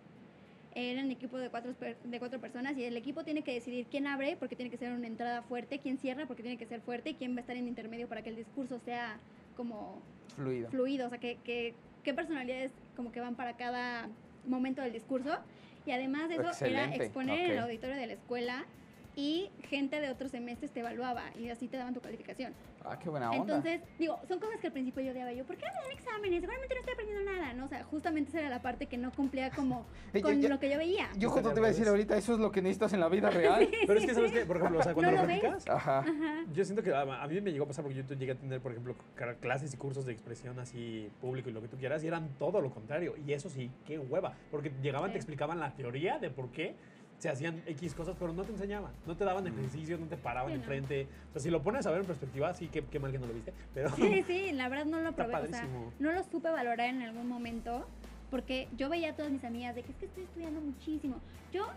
Eran 0.74 1.12
equipo 1.12 1.38
de 1.38 1.50
cuatro, 1.50 1.74
de 2.04 2.20
cuatro 2.20 2.40
personas 2.40 2.78
y 2.78 2.86
el 2.86 2.96
equipo 2.96 3.26
tiene 3.26 3.42
que 3.42 3.54
decidir 3.54 3.88
quién 3.88 4.08
abre 4.08 4.38
porque 4.40 4.56
tiene 4.56 4.72
que 4.72 4.78
ser 4.78 4.94
una 4.94 5.06
entrada 5.06 5.42
fuerte, 5.42 5.80
quién 5.80 5.98
cierra 5.98 6.26
porque 6.28 6.44
tiene 6.44 6.58
que 6.58 6.66
ser 6.66 6.80
fuerte 6.80 7.10
y 7.10 7.14
quién 7.16 7.34
va 7.34 7.40
a 7.40 7.42
estar 7.42 7.58
en 7.58 7.68
intermedio 7.68 8.08
para 8.08 8.22
que 8.22 8.30
el 8.30 8.38
discurso 8.38 8.80
sea 8.80 9.18
como 9.58 10.02
Fluido. 10.38 10.70
fluido, 10.70 11.08
o 11.08 11.10
sea, 11.10 11.18
que, 11.20 11.38
que, 11.44 11.74
qué 12.04 12.14
personalidades 12.14 12.72
como 12.96 13.12
que 13.12 13.20
van 13.20 13.36
para 13.36 13.58
cada 13.58 14.08
momento 14.48 14.82
del 14.82 14.94
discurso. 14.94 15.38
Y 15.86 15.92
además 15.92 16.30
de 16.30 16.36
eso 16.36 16.66
era 16.66 16.94
exponer 16.96 17.40
en 17.40 17.52
el 17.52 17.60
auditorio 17.60 17.98
de 17.98 18.08
la 18.08 18.14
escuela 18.14 18.66
y 19.16 19.50
gente 19.70 20.00
de 20.00 20.10
otros 20.10 20.32
semestres 20.32 20.72
te 20.72 20.80
evaluaba 20.80 21.24
y 21.38 21.50
así 21.50 21.68
te 21.68 21.78
daban 21.78 21.94
tu 21.94 22.00
calificación. 22.02 22.54
Ah, 22.84 22.98
qué 22.98 23.10
buena 23.10 23.30
onda. 23.30 23.42
Entonces, 23.58 23.82
digo, 24.00 24.20
son 24.28 24.40
cosas 24.40 24.60
que 24.60 24.68
al 24.68 24.74
principio 24.74 25.04
yo 25.04 25.12
odiaba. 25.12 25.32
Yo, 25.34 25.46
¿por 25.46 25.56
qué 25.56 25.66
no 25.68 25.72
me 25.74 25.82
dan 25.90 25.92
exámenes? 25.98 26.42
Seguramente 26.42 26.74
no 26.74 26.80
estoy 26.80 26.94
aprendiendo 26.94 27.32
nada, 27.32 27.54
¿no? 27.54 27.66
O 27.66 27.68
sea, 27.68 27.84
justamente 27.84 28.30
esa 28.30 28.40
era 28.40 28.50
la 28.50 28.62
parte 28.62 28.88
que 28.88 28.98
no 28.98 29.12
cumplía 29.12 29.52
como 29.52 29.86
con 30.24 30.42
ya- 30.42 30.50
lo 30.50 30.60
que 30.60 30.70
yo 30.72 30.78
veía. 30.78 31.10
Yo 31.18 31.30
justo 31.30 31.52
te 31.54 31.60
iba 31.60 31.68
a 31.68 31.72
decir 31.72 31.88
ahorita, 31.88 32.18
eso 32.18 32.34
es 32.34 32.40
lo 32.40 32.52
que 32.52 32.62
necesitas 32.62 32.94
en 32.94 33.02
la 33.02 33.10
vida 33.10 33.30
real. 33.30 33.70
Pero 33.88 34.00
es 34.00 34.06
que, 34.06 34.14
¿sabes 34.16 34.32
qué? 34.32 34.46
Por 34.46 34.58
ejemplo, 34.58 34.80
o 34.80 34.84
sea, 34.84 34.94
cuando 34.96 35.12
¿No 35.12 35.18
lo 35.18 35.24
lo 35.24 35.28
ves? 35.28 35.40
practicas, 35.42 35.76
Ajá. 35.76 36.00
Ajá. 36.00 36.46
yo 36.54 36.64
siento 36.66 36.82
que 36.82 36.92
a, 36.94 37.02
a 37.02 37.28
mí 37.28 37.40
me 37.42 37.52
llegó 37.52 37.66
a 37.66 37.68
pasar 37.68 37.84
porque 37.84 38.02
yo 38.02 38.16
llegué 38.16 38.32
a 38.32 38.36
tener, 38.36 38.62
por 38.62 38.72
ejemplo, 38.72 38.96
clases 39.42 39.74
y 39.74 39.78
cursos 39.78 40.06
de 40.06 40.14
expresión 40.14 40.58
así 40.58 41.10
público 41.22 41.50
y 41.50 41.54
lo 41.54 41.62
que 41.62 41.68
tú 41.68 41.78
quieras, 41.78 42.04
y 42.04 42.08
eran 42.08 42.30
todo 42.40 42.62
lo 42.62 42.72
contrario. 42.72 43.14
Y 43.28 43.34
eso 43.34 43.50
sí, 43.50 43.70
qué 43.86 44.00
hueva. 44.00 44.34
Porque 44.50 44.72
llegaban, 44.82 45.10
Sí. 45.10 45.14
te 45.14 45.18
explicaban 45.20 45.60
la 45.60 45.76
teoría 45.76 46.18
de 46.18 46.30
por 46.32 46.50
qué 46.52 46.76
se 47.22 47.30
hacían 47.30 47.62
X 47.68 47.94
cosas, 47.94 48.16
pero 48.18 48.34
no 48.34 48.44
te 48.44 48.52
enseñaban. 48.52 48.92
No 49.06 49.16
te 49.16 49.24
daban 49.24 49.46
ejercicios, 49.46 50.00
no 50.00 50.08
te 50.08 50.18
paraban 50.18 50.52
Sí, 50.52 50.58
no. 50.58 50.62
enfrente. 50.64 51.08
O 51.30 51.34
sea, 51.34 51.42
si 51.42 51.50
lo 51.52 51.62
pones 51.62 51.86
a 51.86 51.92
ver 51.92 52.00
en 52.02 52.08
perspectiva, 52.08 52.52
sí, 52.56 52.68
qué, 52.68 52.84
qué 52.84 53.00
mal 53.00 53.12
que 53.12 53.20
no 53.20 53.28
lo 53.28 53.34
viste. 53.34 53.54
Pero 53.76 53.90
Sí, 53.96 54.24
sí, 54.26 54.52
la 54.54 54.68
verdad 54.70 54.86
no 54.86 55.00
lo 55.02 55.12
probé. 55.14 55.36
O 55.36 55.38
sea, 55.40 55.50
padrísimo. 55.52 55.94
no 56.00 56.12
lo 56.12 56.24
supe 56.24 56.50
valorar 56.50 56.90
en 56.90 57.04
algún 57.04 57.28
momento 57.30 57.86
porque 58.32 58.68
yo 58.76 58.90
veía 58.90 59.12
a 59.12 59.16
todas 59.16 59.32
mis 59.32 59.44
amigas 59.44 59.76
de 59.76 59.84
que 59.84 59.92
es 59.92 59.98
que 59.98 60.06
estoy 60.08 60.24
estudiando 60.24 60.62
muchísimo. 60.62 61.18
Yo, 61.54 61.68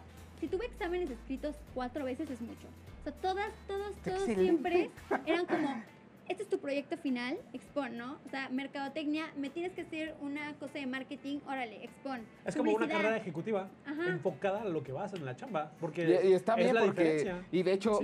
si 0.41 0.49
tuve 0.49 0.65
exámenes 0.67 1.11
escritos 1.11 1.57
cuatro 1.75 2.05
veces 2.07 2.31
es 2.31 2.41
mucho. 2.41 2.67
O 3.01 3.05
sea, 3.05 3.13
todas, 3.13 3.53
todos, 3.67 3.95
todos 3.97 4.17
excelente. 4.21 4.43
siempre 4.43 4.91
eran 5.27 5.45
como, 5.45 5.83
este 6.29 6.43
es 6.43 6.49
tu 6.49 6.59
proyecto 6.59 6.97
final, 6.97 7.39
expon, 7.53 7.97
¿no? 7.97 8.19
O 8.27 8.29
sea, 8.31 8.49
mercadotecnia, 8.49 9.33
me 9.37 9.51
tienes 9.51 9.73
que 9.73 9.83
hacer 9.83 10.15
una 10.21 10.55
cosa 10.55 10.79
de 10.79 10.87
marketing, 10.87 11.39
órale, 11.47 11.85
expon. 11.85 12.23
Es 12.45 12.57
como 12.57 12.73
una 12.73 12.89
carrera 12.89 13.17
ejecutiva 13.17 13.69
Ajá. 13.87 14.09
enfocada 14.09 14.63
a 14.63 14.65
lo 14.65 14.83
que 14.83 14.93
vas 14.93 15.13
en 15.15 15.25
la 15.25 15.37
chamba. 15.37 15.73
Porque 15.81 16.21
Y, 16.25 16.29
y 16.31 16.33
está 16.33 16.55
es 16.55 16.59
bien 16.65 16.75
la 16.75 16.85
porque. 16.85 17.03
diferencia. 17.15 17.47
Y 17.53 17.63
de 17.63 17.73
hecho, 17.73 18.01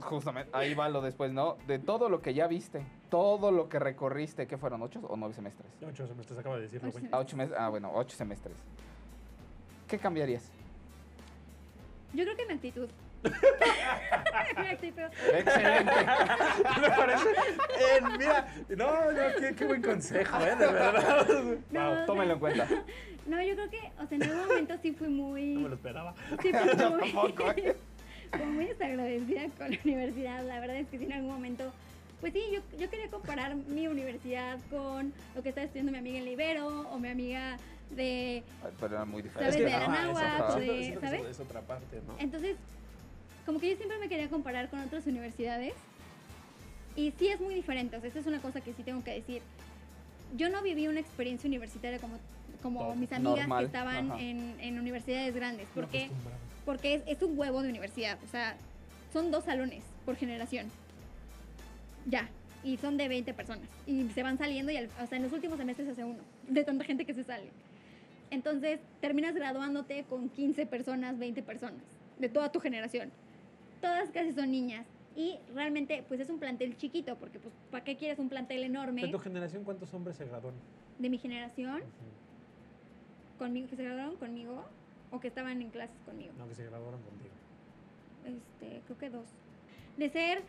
justamente, 0.00 0.50
ahí 0.54 0.74
va 0.74 0.88
lo 0.88 1.00
después, 1.00 1.32
¿no? 1.32 1.56
De 1.66 1.78
todo 1.78 2.08
lo 2.08 2.20
que 2.20 2.34
ya 2.34 2.46
viste, 2.46 2.84
todo 3.08 3.50
lo 3.50 3.68
que 3.68 3.78
recorriste, 3.78 4.46
¿qué 4.46 4.58
fueron? 4.58 4.82
¿Ocho 4.82 5.00
o 5.08 5.16
nueve 5.16 5.34
semestres? 5.34 5.70
Ocho 5.86 6.06
semestres 6.06 6.38
acaba 6.38 6.56
de 6.56 6.62
decirlo, 6.62 6.88
Ocho 6.88 6.98
güey. 6.98 7.10
Ah, 7.12 7.18
ocho 7.18 7.36
meses. 7.36 7.54
Ah, 7.58 7.68
bueno, 7.70 7.90
ocho 7.94 8.16
semestres. 8.16 8.56
¿Qué 9.88 9.98
cambiarías? 9.98 10.50
Yo 12.12 12.24
creo 12.24 12.36
que 12.36 12.46
mi 12.46 12.52
actitud. 12.54 12.88
Excelente. 15.32 15.92
Me 16.80 16.88
parece. 16.90 17.28
eh, 17.30 18.00
mira, 18.18 18.46
no, 18.76 19.12
no, 19.12 19.18
qué, 19.40 19.54
qué 19.54 19.64
buen 19.64 19.82
consejo, 19.82 20.38
¿eh? 20.40 20.56
De 20.56 20.66
verdad. 20.66 21.26
No, 21.70 21.94
Wow, 21.96 22.06
Tómenlo 22.06 22.34
en 22.34 22.40
cuenta. 22.40 22.66
No, 23.26 23.42
yo 23.42 23.54
creo 23.54 23.70
que, 23.70 23.78
o 24.00 24.06
sea, 24.06 24.16
en 24.16 24.22
algún 24.22 24.46
momento 24.46 24.74
sí 24.82 24.92
fui 24.92 25.08
muy... 25.08 25.54
no 25.54 25.60
me 25.60 25.68
lo 25.70 25.74
esperaba. 25.74 26.14
Sí, 26.42 26.52
fui 26.52 26.52
Yo 26.78 26.90
muy- 26.90 27.00
tampoco, 27.12 27.50
¿eh? 27.56 27.76
como 28.30 28.44
muy 28.46 28.66
desagradecida 28.66 29.42
con 29.58 29.70
la 29.70 29.78
universidad. 29.84 30.44
La 30.44 30.60
verdad 30.60 30.76
es 30.76 30.88
que 30.88 30.98
sí, 30.98 31.04
en 31.04 31.12
algún 31.12 31.32
momento, 31.32 31.72
pues 32.20 32.32
sí, 32.32 32.42
yo, 32.52 32.60
yo 32.78 32.88
quería 32.90 33.08
comparar 33.10 33.54
mi 33.56 33.88
universidad 33.88 34.58
con 34.70 35.12
lo 35.34 35.42
que 35.42 35.48
estaba 35.50 35.64
estudiando 35.64 35.92
mi 35.92 35.98
amiga 35.98 36.18
en 36.18 36.24
Libero 36.24 36.66
o 36.90 36.98
mi 36.98 37.08
amiga 37.08 37.56
de... 37.90 38.42
Pero 38.80 38.94
era 38.94 39.04
muy 39.04 39.22
¿Sabes? 39.22 39.54
diferente. 39.56 39.58
de 39.58 39.64
de- 39.64 39.70
Siento- 39.70 40.76
siento 40.76 41.00
que 41.00 41.06
¿sabes? 41.06 41.20
eso 41.22 41.30
Es 41.30 41.40
otra 41.40 41.60
parte, 41.62 42.00
¿no? 42.06 42.14
Entonces, 42.18 42.56
como 43.46 43.60
que 43.60 43.70
yo 43.70 43.76
siempre 43.76 43.98
me 43.98 44.08
quería 44.08 44.28
comparar 44.28 44.68
con 44.68 44.80
otras 44.80 45.06
universidades. 45.06 45.72
Y 46.96 47.12
sí 47.18 47.28
es 47.28 47.40
muy 47.40 47.54
diferente, 47.54 47.96
o 47.96 48.00
sea, 48.00 48.08
esa 48.08 48.18
es 48.20 48.26
una 48.26 48.40
cosa 48.40 48.60
que 48.60 48.72
sí 48.72 48.82
tengo 48.82 49.02
que 49.04 49.12
decir. 49.12 49.42
Yo 50.36 50.48
no 50.48 50.62
viví 50.62 50.88
una 50.88 50.98
experiencia 51.00 51.46
universitaria 51.46 51.98
como, 51.98 52.18
como 52.62 52.94
mis 52.96 53.12
amigas 53.12 53.38
Normal, 53.48 53.58
que 53.60 53.66
estaban 53.66 54.10
en, 54.18 54.56
en 54.60 54.78
universidades 54.78 55.34
grandes. 55.34 55.68
Porque 55.74 56.08
porque 56.64 56.94
es, 56.94 57.02
es 57.06 57.22
un 57.22 57.38
huevo 57.38 57.62
de 57.62 57.68
universidad. 57.68 58.18
O 58.24 58.28
sea, 58.28 58.56
son 59.12 59.30
dos 59.30 59.44
salones 59.44 59.84
por 60.04 60.16
generación. 60.16 60.66
Ya. 62.06 62.28
Y 62.64 62.78
son 62.78 62.96
de 62.96 63.06
20 63.08 63.32
personas. 63.34 63.68
Y 63.86 64.08
se 64.10 64.22
van 64.22 64.38
saliendo 64.38 64.72
y 64.72 64.76
al- 64.78 64.90
o 65.00 65.06
sea, 65.06 65.16
en 65.18 65.22
los 65.24 65.32
últimos 65.32 65.58
semestres 65.58 65.86
se 65.86 65.92
hace 65.92 66.04
uno. 66.04 66.18
De 66.48 66.64
tanta 66.64 66.84
gente 66.84 67.04
que 67.04 67.14
se 67.14 67.22
sale. 67.24 67.44
Entonces, 68.30 68.80
terminas 69.00 69.34
graduándote 69.34 70.04
con 70.08 70.28
15 70.30 70.66
personas, 70.66 71.18
20 71.18 71.42
personas. 71.42 71.80
De 72.18 72.28
toda 72.28 72.50
tu 72.50 72.58
generación. 72.58 73.12
Todas 73.80 74.10
casi 74.10 74.32
son 74.32 74.50
niñas. 74.50 74.86
Y 75.14 75.38
realmente, 75.54 76.04
pues 76.08 76.20
es 76.20 76.28
un 76.28 76.38
plantel 76.38 76.76
chiquito. 76.76 77.16
Porque, 77.16 77.38
pues, 77.38 77.54
¿para 77.70 77.84
qué 77.84 77.96
quieres 77.96 78.18
un 78.18 78.28
plantel 78.28 78.62
enorme? 78.62 79.02
¿De 79.02 79.08
tu 79.08 79.18
generación 79.18 79.64
cuántos 79.64 79.92
hombres 79.94 80.16
se 80.16 80.26
graduaron? 80.26 80.58
De 80.98 81.08
mi 81.08 81.18
generación, 81.18 81.82
conmigo, 83.38 83.68
que 83.68 83.76
se 83.76 83.84
graduaron 83.84 84.16
conmigo. 84.16 84.64
O 85.10 85.20
que 85.20 85.28
estaban 85.28 85.62
en 85.62 85.70
clases 85.70 85.96
conmigo. 86.04 86.32
No, 86.36 86.48
que 86.48 86.54
se 86.54 86.64
graduaron 86.64 87.00
contigo. 87.02 87.34
este, 88.24 88.82
creo 88.86 88.98
que 88.98 89.10
dos. 89.10 89.28
De 89.96 90.10
ser 90.10 90.42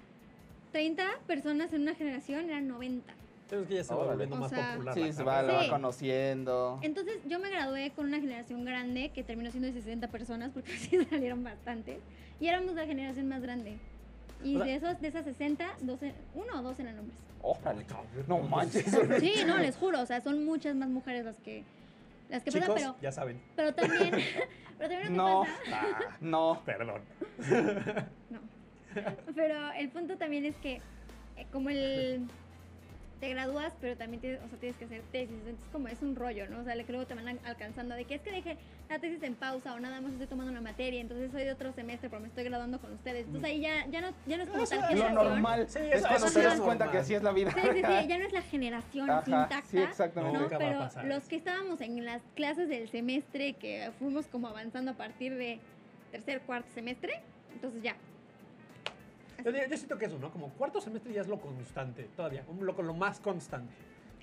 30 0.71 1.03
personas 1.27 1.71
en 1.73 1.83
una 1.83 1.95
generación, 1.95 2.49
eran 2.49 2.67
90. 2.67 3.13
Pero 3.49 3.61
es 3.61 3.67
que 3.67 3.75
ya 3.75 3.83
se 3.83 3.93
va 3.95 4.03
volviendo 4.05 4.35
O 4.35 4.39
más 4.39 4.49
sea, 4.49 4.71
popular. 4.73 4.93
Sí, 4.93 4.99
la 5.01 5.13
se 5.13 5.23
va, 5.23 5.41
lo 5.41 5.47
carrera. 5.49 5.63
va 5.71 5.77
conociendo. 5.77 6.79
Entonces 6.81 7.15
yo 7.27 7.39
me 7.39 7.49
gradué 7.49 7.91
con 7.91 8.05
una 8.07 8.19
generación 8.19 8.65
grande 8.65 9.11
que 9.13 9.23
terminó 9.23 9.51
siendo 9.51 9.67
de 9.67 9.73
60 9.73 10.07
personas 10.09 10.51
porque 10.53 10.71
sí 10.77 11.03
salieron 11.05 11.43
bastantes. 11.43 11.99
Y 12.39 12.47
éramos 12.47 12.75
la 12.75 12.85
generación 12.85 13.27
más 13.29 13.41
grande. 13.41 13.77
Y 14.43 14.55
O 14.55 14.59
sea- 14.59 14.67
de, 14.67 14.75
esos, 14.75 15.01
de 15.01 15.07
esas 15.07 15.23
60, 15.25 15.65
12, 15.81 16.13
uno 16.35 16.59
o 16.59 16.61
dos 16.61 16.79
eran 16.79 16.99
hombres. 16.99 17.17
Órale. 17.41 17.85
cabrón. 17.85 18.07
No 18.27 18.39
manches. 18.39 18.85
Sí, 19.19 19.33
no, 19.45 19.57
les 19.57 19.75
juro. 19.77 20.01
O 20.01 20.05
sea, 20.05 20.19
son 20.21 20.43
muchas 20.45 20.75
más 20.75 20.89
mujeres 20.89 21.23
las 21.25 21.37
que, 21.39 21.63
las 22.29 22.43
que 22.43 22.51
Chicos, 22.51 22.67
pasan, 22.69 22.93
pero, 22.93 23.01
ya 23.01 23.11
saben. 23.11 23.41
pero 23.55 23.73
también... 23.73 24.11
pero 24.77 24.89
también 24.89 25.01
lo 25.03 25.07
que 25.07 25.15
No, 25.15 25.41
pasa... 25.41 25.81
Ah, 25.81 26.15
no. 26.19 26.61
perdón. 26.65 27.01
No. 28.29 28.39
Pero 29.35 29.71
el 29.73 29.89
punto 29.89 30.17
también 30.17 30.45
es 30.45 30.55
que, 30.57 30.81
eh, 31.37 31.45
como 31.51 31.69
el. 31.69 32.21
Te 33.19 33.29
gradúas, 33.29 33.73
pero 33.81 33.97
también 33.97 34.21
tienes, 34.21 34.39
o 34.43 34.47
sea, 34.47 34.59
tienes 34.59 34.77
que 34.77 34.85
hacer 34.85 35.01
tesis. 35.11 35.35
Entonces, 35.39 35.65
como 35.71 35.87
es 35.87 35.99
un 36.03 36.15
rollo, 36.15 36.47
¿no? 36.49 36.59
O 36.59 36.63
sea, 36.63 36.75
le 36.75 36.85
creo 36.85 36.99
que 36.99 37.07
te 37.07 37.15
van 37.15 37.27
al- 37.27 37.39
alcanzando 37.45 37.95
de 37.95 38.05
que 38.05 38.13
es 38.13 38.21
que 38.21 38.31
dejé 38.31 38.57
la 38.89 38.99
tesis 38.99 39.23
en 39.23 39.33
pausa 39.33 39.73
o 39.73 39.79
nada 39.79 39.99
más 40.01 40.11
estoy 40.11 40.27
tomando 40.27 40.51
una 40.51 40.61
materia. 40.61 41.01
Entonces, 41.01 41.31
soy 41.31 41.43
de 41.43 41.51
otro 41.51 41.73
semestre, 41.73 42.09
pero 42.09 42.21
me 42.21 42.27
estoy 42.27 42.43
graduando 42.43 42.79
con 42.79 42.93
ustedes. 42.93 43.25
Entonces, 43.25 43.49
ahí 43.49 43.61
ya, 43.61 43.87
ya, 43.89 44.01
no, 44.01 44.09
ya 44.27 44.37
no 44.37 44.43
es 44.43 44.49
como 44.49 44.63
Eso 44.63 44.75
tal 44.79 44.93
es 44.93 44.99
Lo 44.99 45.09
normal. 45.09 45.67
Sí, 45.67 45.79
es 45.79 45.95
eso- 45.99 46.07
cuando 46.07 46.27
eso 46.27 46.39
te 46.39 46.45
das 46.45 46.53
es 46.55 46.61
cuenta 46.61 46.91
que 46.91 46.97
así 46.99 47.13
es 47.15 47.23
la 47.23 47.31
vida. 47.31 47.51
Sí, 47.51 47.59
sí, 47.73 47.77
sí, 47.77 48.07
ya 48.07 48.17
no 48.19 48.25
es 48.25 48.33
la 48.33 48.41
generación 48.53 49.09
Ajá, 49.09 49.23
intacta. 49.25 49.61
sí, 49.65 49.77
exactamente. 49.79 50.37
¿no? 50.39 50.47
Pero 50.49 50.87
los 51.05 51.27
que 51.27 51.37
estábamos 51.37 51.81
en 51.81 52.05
las 52.05 52.21
clases 52.35 52.69
del 52.69 52.87
semestre, 52.87 53.53
que 53.53 53.89
fuimos 53.97 54.27
como 54.27 54.47
avanzando 54.47 54.91
a 54.91 54.93
partir 54.93 55.33
de 55.35 55.59
tercer, 56.11 56.41
cuarto 56.41 56.69
semestre, 56.71 57.13
entonces 57.51 57.81
ya. 57.81 57.95
Yo, 59.43 59.51
yo- 59.51 59.77
siento 59.77 59.97
que 59.97 60.05
eso, 60.05 60.17
¿no? 60.19 60.31
Como 60.31 60.49
cuarto 60.53 60.81
semestre 60.81 61.13
ya 61.13 61.21
es 61.21 61.27
lo 61.27 61.39
constante, 61.39 62.09
todavía, 62.15 62.43
un- 62.47 62.65
lo, 62.65 62.73
lo 62.81 62.93
más 62.93 63.19
constante. 63.19 63.73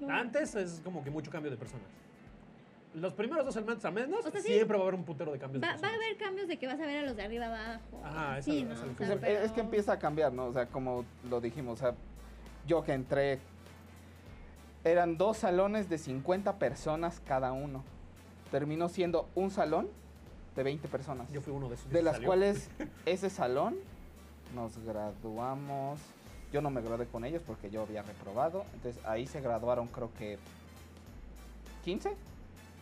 Antes 0.08 0.54
es 0.56 0.80
como 0.84 1.02
que 1.04 1.10
mucho 1.10 1.30
cambio 1.30 1.50
de 1.50 1.56
personas. 1.56 1.86
Los 2.94 3.12
primeros 3.14 3.44
dos 3.44 3.54
semestres 3.54 3.84
a 3.84 3.90
menos, 3.90 4.24
O 4.24 4.30
sea, 4.30 4.40
sí. 4.40 4.48
siempre 4.48 4.76
va 4.76 4.84
a 4.84 4.86
haber 4.86 4.94
un 4.98 5.04
putero 5.04 5.32
de 5.32 5.38
cambios 5.38 5.60
de 5.60 5.66
Va, 5.66 5.76
va 5.76 5.88
a 5.88 5.94
haber 5.94 6.16
cambios 6.16 6.46
de 6.48 6.58
que 6.58 6.66
vas 6.66 6.78
a 6.80 6.86
ver 6.86 6.98
a 6.98 7.02
los 7.06 7.16
de 7.16 7.22
arriba 7.24 7.46
abajo. 7.46 8.00
Ajá, 8.04 8.38
eso- 8.38 8.50
sí, 8.52 8.58
eso 8.58 8.66
¿no? 8.68 8.72
es 8.74 8.80
O 8.82 8.86
lo 8.86 8.96
que 8.96 9.04
sea, 9.06 9.14
es- 9.14 9.20
pero- 9.20 9.40
Es 9.40 9.52
que 9.52 9.60
empieza 9.60 9.92
a 9.92 9.98
cambiar, 9.98 10.32
¿no? 10.32 10.46
O 10.46 10.52
sea, 10.52 10.66
como 10.66 11.04
lo 11.28 11.40
dijimos, 11.40 11.80
o 11.80 11.82
sea, 11.84 11.94
yo 12.66 12.82
que 12.84 12.92
entré, 12.92 13.40
eran 14.84 15.16
dos 15.16 15.38
salones 15.38 15.88
de 15.88 15.98
50 15.98 16.58
personas 16.58 17.20
cada 17.26 17.52
uno. 17.52 17.82
Terminó 18.50 18.88
siendo 18.88 19.28
un 19.34 19.50
salón 19.50 19.88
de 20.54 20.62
20 20.62 20.86
personas. 20.88 21.28
Yo 21.32 21.40
fui 21.40 21.52
uno 21.52 21.68
de 21.68 21.74
esos. 21.76 21.90
de 21.90 22.02
las 22.02 22.14
salió. 22.16 22.26
cuales 22.28 22.70
ese 23.06 23.30
salón 23.30 23.76
nos 24.54 24.78
graduamos. 24.78 26.00
Yo 26.52 26.60
no 26.60 26.70
me 26.70 26.80
gradué 26.82 27.06
con 27.06 27.24
ellos 27.24 27.42
porque 27.46 27.70
yo 27.70 27.82
había 27.82 28.02
reprobado. 28.02 28.64
Entonces 28.74 29.02
ahí 29.04 29.26
se 29.26 29.40
graduaron 29.40 29.88
creo 29.88 30.10
que 30.14 30.38
15. 31.84 32.14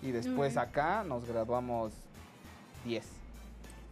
Y 0.02 0.10
después 0.10 0.56
acá 0.56 1.04
nos 1.04 1.24
graduamos 1.24 1.92
10. 2.84 3.06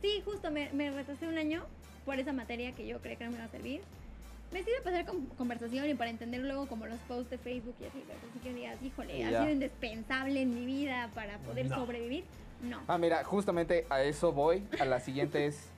Sí, 0.03 0.23
justo, 0.25 0.51
me, 0.51 0.71
me 0.73 0.91
retrasé 0.91 1.29
un 1.29 1.39
año 1.39 1.65
por 2.05 2.19
esa 2.19 2.33
materia 2.33 2.73
que 2.73 2.87
yo 2.87 3.01
creía 3.01 3.17
que 3.19 3.25
no 3.25 3.31
me 3.31 3.37
iba 3.37 3.47
a 3.47 3.51
servir. 3.51 3.81
Me 4.53 4.65
sirve 4.65 4.81
para 4.83 4.97
hacer 4.97 5.07
con- 5.07 5.27
conversación 5.37 5.89
y 5.89 5.95
para 5.95 6.11
entender 6.11 6.41
luego 6.41 6.67
como 6.67 6.87
los 6.87 6.99
posts 7.01 7.31
de 7.31 7.39
Facebook 7.39 7.77
y 7.81 7.85
así, 7.85 8.03
pero 8.05 8.19
así 8.19 8.39
que 8.41 8.53
digas, 8.53 8.83
híjole, 8.83 9.25
ha 9.25 9.29
sido 9.29 9.51
indispensable 9.51 10.43
en 10.43 10.53
mi 10.55 10.67
vida 10.67 11.09
para 11.15 11.39
poder 11.39 11.67
No. 11.71 11.77
sobrevivir. 11.77 12.25
No. 12.61 12.81
Ah, 12.89 12.99
mira, 12.99 13.23
justamente 13.23 13.87
a 13.89 14.03
eso 14.03 14.33
voy. 14.33 14.65
A 14.81 14.85
la 14.87 14.99
siguiente 14.99 15.47
es, 15.47 15.70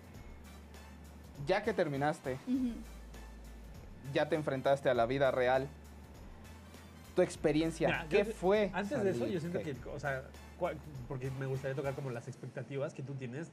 ya 1.47 1.63
que 1.63 1.73
terminaste, 1.73 2.39
ya 4.13 4.29
te 4.29 4.37
enfrentaste 4.37 4.89
a 4.89 4.95
la 4.95 5.07
vida 5.07 5.31
real, 5.31 5.69
tu 7.15 7.23
experiencia, 7.23 7.89
Mira, 7.89 8.07
¿qué 8.09 8.25
yo- 8.25 8.33
fue? 8.33 8.71
Antes 8.73 9.03
de 9.03 9.11
eso, 9.11 9.27
yo 9.27 9.41
siento 9.41 9.59
¿Qué? 9.61 9.75
que, 9.75 9.89
o 9.89 10.01
sea, 10.01 10.23
porque 11.09 11.31
me 11.39 11.47
gustaría 11.47 11.75
tocar 11.75 11.95
como 11.95 12.11
las 12.11 12.29
expectativas 12.29 12.95
que 12.95 13.03
tú 13.03 13.15
tienes 13.15 13.51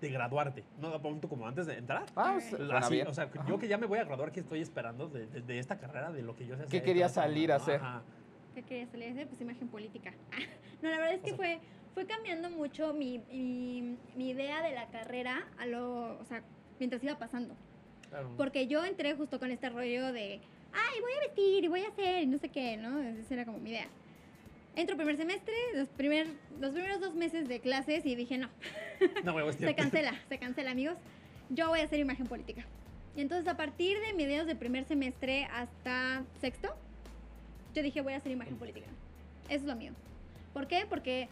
de 0.00 0.10
graduarte. 0.10 0.64
No 0.80 0.88
a 0.88 1.00
punto 1.00 1.28
como 1.28 1.46
antes 1.46 1.66
de 1.66 1.78
entrar. 1.78 2.04
Ah, 2.16 2.36
Así, 2.36 3.00
o 3.02 3.12
sea, 3.14 3.24
Ajá. 3.24 3.44
yo 3.46 3.58
que 3.58 3.68
ya 3.68 3.78
me 3.78 3.86
voy 3.86 3.98
a 3.98 4.04
graduar, 4.04 4.30
que 4.32 4.40
estoy 4.40 4.60
esperando 4.60 5.08
de, 5.08 5.26
de- 5.26 5.40
de 5.40 5.58
esta 5.58 5.78
carrera, 5.78 6.12
de 6.12 6.22
lo 6.22 6.36
que 6.36 6.46
yo 6.46 6.56
sé 6.56 6.62
hacer. 6.64 6.70
¿Qué 6.70 6.84
esa 7.06 7.08
salir 7.08 7.52
a 7.52 7.56
hacer? 7.56 7.80
Ajá. 7.80 8.02
¿Qué 8.54 8.62
quería 8.62 8.86
salir 8.86 9.08
a 9.08 9.12
hacer? 9.12 9.28
Pues 9.28 9.40
imagen 9.40 9.68
política. 9.68 10.12
no, 10.82 10.90
la 10.90 10.98
verdad 10.98 11.14
es 11.14 11.20
O 11.20 11.22
que 11.24 11.28
sea- 11.30 11.36
fue, 11.36 11.60
fue 11.94 12.06
cambiando 12.06 12.50
mucho 12.50 12.92
mi, 12.94 13.18
mi, 13.30 13.96
mi 14.16 14.30
idea 14.30 14.62
de 14.62 14.72
la 14.74 14.86
carrera 14.88 15.44
a 15.58 15.66
lo, 15.66 16.18
o 16.20 16.24
sea, 16.28 16.42
mientras 16.78 17.02
iba 17.02 17.18
pasando. 17.18 17.54
Claro. 18.10 18.30
Porque 18.36 18.66
yo 18.66 18.84
entré 18.84 19.14
justo 19.14 19.38
con 19.38 19.50
este 19.50 19.68
rollo 19.68 20.12
de, 20.12 20.40
ay, 20.72 21.00
voy 21.00 21.12
a 21.12 21.20
vestir 21.20 21.64
y 21.64 21.68
voy 21.68 21.82
a 21.82 21.88
hacer 21.88 22.22
y 22.22 22.26
no 22.26 22.38
sé 22.38 22.48
qué, 22.48 22.76
¿no? 22.76 23.00
Esa 23.00 23.34
era 23.34 23.44
como 23.44 23.58
mi 23.58 23.70
idea. 23.70 23.86
Entro 24.76 24.96
primer 24.96 25.16
semestre, 25.16 25.54
los, 25.74 25.88
primer, 25.88 26.26
los 26.60 26.72
primeros 26.72 27.00
dos 27.00 27.14
meses 27.14 27.48
de 27.48 27.60
clases 27.60 28.04
y 28.06 28.16
dije, 28.16 28.38
no, 28.38 28.48
No 29.22 29.32
voy 29.32 29.48
a 29.48 29.52
se 29.52 29.74
cancela, 29.74 30.14
se 30.28 30.38
cancela, 30.38 30.72
amigos. 30.72 30.96
Yo 31.50 31.68
voy 31.68 31.80
a 31.80 31.84
hacer 31.84 32.00
imagen 32.00 32.26
política. 32.26 32.64
Y 33.16 33.20
entonces 33.20 33.46
a 33.46 33.56
partir 33.56 34.00
de 34.00 34.12
mediados 34.14 34.46
de 34.48 34.56
primer 34.56 34.84
semestre 34.84 35.44
hasta 35.52 36.24
sexto, 36.40 36.74
yo 37.74 37.82
dije, 37.82 38.00
voy 38.00 38.14
a 38.14 38.16
hacer 38.16 38.32
imagen 38.32 38.56
política. 38.56 38.86
Eso 39.48 39.60
es 39.60 39.64
lo 39.64 39.76
mío. 39.76 39.92
¿Por 40.52 40.66
qué? 40.66 40.86
Porque 40.88 41.28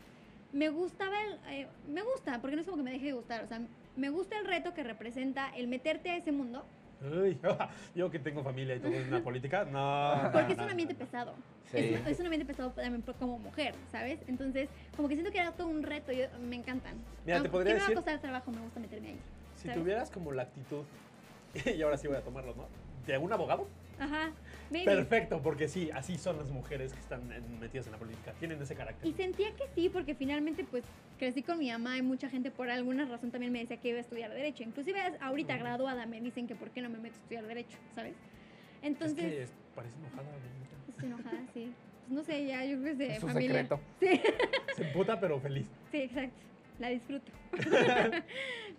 me 0.53 0.68
gustaba 0.68 1.16
el... 1.22 1.38
eh, 1.49 1.66
me 1.88 2.03
gusta, 2.03 2.40
porque 2.40 2.57
no 2.57 2.62
es 2.62 2.66
como 2.68 2.78
que 2.78 2.84
me 2.84 2.93
deje 2.93 3.07
de 3.07 3.12
gustar. 3.12 3.43
O 3.43 3.49
sea, 3.49 3.61
me 3.97 4.11
gusta 4.11 4.38
el 4.38 4.47
reto 4.47 4.74
que 4.74 4.82
representa 4.82 5.51
el 5.57 5.68
meterte 5.68 6.11
a 6.11 6.16
ese 6.16 6.32
mundo. 6.32 6.64
Uy, 7.03 7.38
yo 7.95 8.11
que 8.11 8.18
tengo 8.18 8.43
familia 8.45 8.76
y 8.76 8.80
todo 8.80 8.93
en 8.93 9.11
la 9.11 9.20
política, 9.24 9.64
no. 9.64 10.30
Porque 10.32 10.53
es 10.53 10.59
un 10.59 10.70
ambiente 10.70 10.95
no. 10.95 11.01
pesado. 11.01 11.34
Sí. 11.70 11.78
Es, 11.78 12.07
es 12.07 12.20
un 12.20 12.26
ambiente 12.26 12.47
pesado 12.47 12.70
también 12.70 13.03
por- 13.03 13.14
como 13.16 13.38
mujer, 13.38 13.74
¿sabes? 13.90 14.20
Entonces, 14.28 14.68
como 14.97 15.09
que 15.09 15.14
siento 15.14 15.32
que 15.32 15.38
era 15.38 15.53
todo 15.53 15.66
un 15.68 15.82
reto. 15.82 16.12
Yo, 16.12 16.26
me 16.40 16.57
encantan. 16.57 16.95
Mira, 17.24 17.24
te 17.24 17.32
Aunque 17.38 17.51
podría 17.51 17.72
sí 17.72 17.74
me 17.74 17.80
va 17.80 17.86
decir- 17.88 17.93
a 17.93 17.97
costar 18.03 18.20
trabajo, 18.20 18.51
me 18.53 18.61
gusta 18.61 18.78
meterme 18.80 19.09
ahí. 19.09 19.18
Si 19.57 19.62
¿sabes? 19.68 19.80
tuvieras 19.80 20.11
como 20.11 20.32
la 20.32 20.43
actitud 20.43 20.84
y 21.76 21.82
ahora 21.82 21.97
sí 21.97 22.07
voy 22.09 22.16
a 22.16 22.20
tomarlo, 22.22 22.55
¿no? 22.55 22.66
¿De 23.07 23.18
un 23.18 23.32
abogado? 23.32 23.66
Ajá. 23.99 24.32
maybe. 24.70 24.86
Perfecto, 24.86 25.40
porque 25.43 25.68
sí, 25.68 25.90
así 25.93 26.16
son 26.18 26.38
las 26.38 26.51
mujeres 26.51 26.93
que 26.93 27.01
están 27.01 27.30
en- 27.32 27.61
metidas 27.61 27.86
en 27.86 27.93
la 27.93 27.99
política. 27.99 28.32
Tienen 28.38 28.61
ese 28.62 28.74
carácter. 28.74 29.07
Y 29.09 29.12
sentía 29.12 29.51
que 29.55 29.64
sí, 29.74 29.88
porque 29.88 30.14
finalmente 30.14 30.64
pues 30.64 30.82
crecí 31.18 31.43
con 31.43 31.59
mi 31.59 31.70
mamá 31.70 31.99
y 31.99 32.03
mucha 32.03 32.28
gente 32.28 32.51
por 32.51 32.70
alguna 32.70 33.05
razón 33.05 33.30
también 33.30 33.53
me 33.53 33.61
decía 33.61 33.76
que 33.76 33.88
iba 33.90 33.99
a 33.99 34.01
estudiar 34.01 34.30
Derecho. 34.32 34.62
Inclusive 34.62 34.99
ahorita 35.20 35.55
Ujú. 35.55 35.62
graduada 35.64 36.07
me 36.07 36.20
dicen 36.20 36.47
que 36.47 36.55
por 36.55 36.70
qué 36.70 36.80
no 36.82 36.88
me 36.88 36.99
meto 36.99 37.14
a 37.16 37.18
estudiar 37.18 37.47
Derecho, 37.47 37.76
¿sabes? 37.95 38.12
es 38.12 38.18
Entonces, 38.88 39.18
que 39.30 39.43
es- 39.43 39.53
parece 39.74 39.95
enojada. 39.99 40.22
¿no? 40.24 40.93
estoy 40.93 41.07
enojada, 41.09 41.38
sí. 41.55 41.72
Pues 42.07 42.11
no 42.18 42.24
sé, 42.24 42.47
ya 42.47 42.64
yo 42.64 42.80
creo 42.80 42.84
que 42.84 42.90
es 42.90 42.99
de 42.99 43.12
Es 43.14 43.20
su 43.20 43.28
familia. 43.28 43.62
secreto. 43.62 43.80
Sí, 44.01 44.20
Se 44.76 44.86
emputa, 44.86 45.20
pero 45.20 45.38
feliz. 45.40 45.66
sí, 45.90 45.99
exacto. 45.99 46.34
La 46.78 46.88
disfruto. 46.88 47.30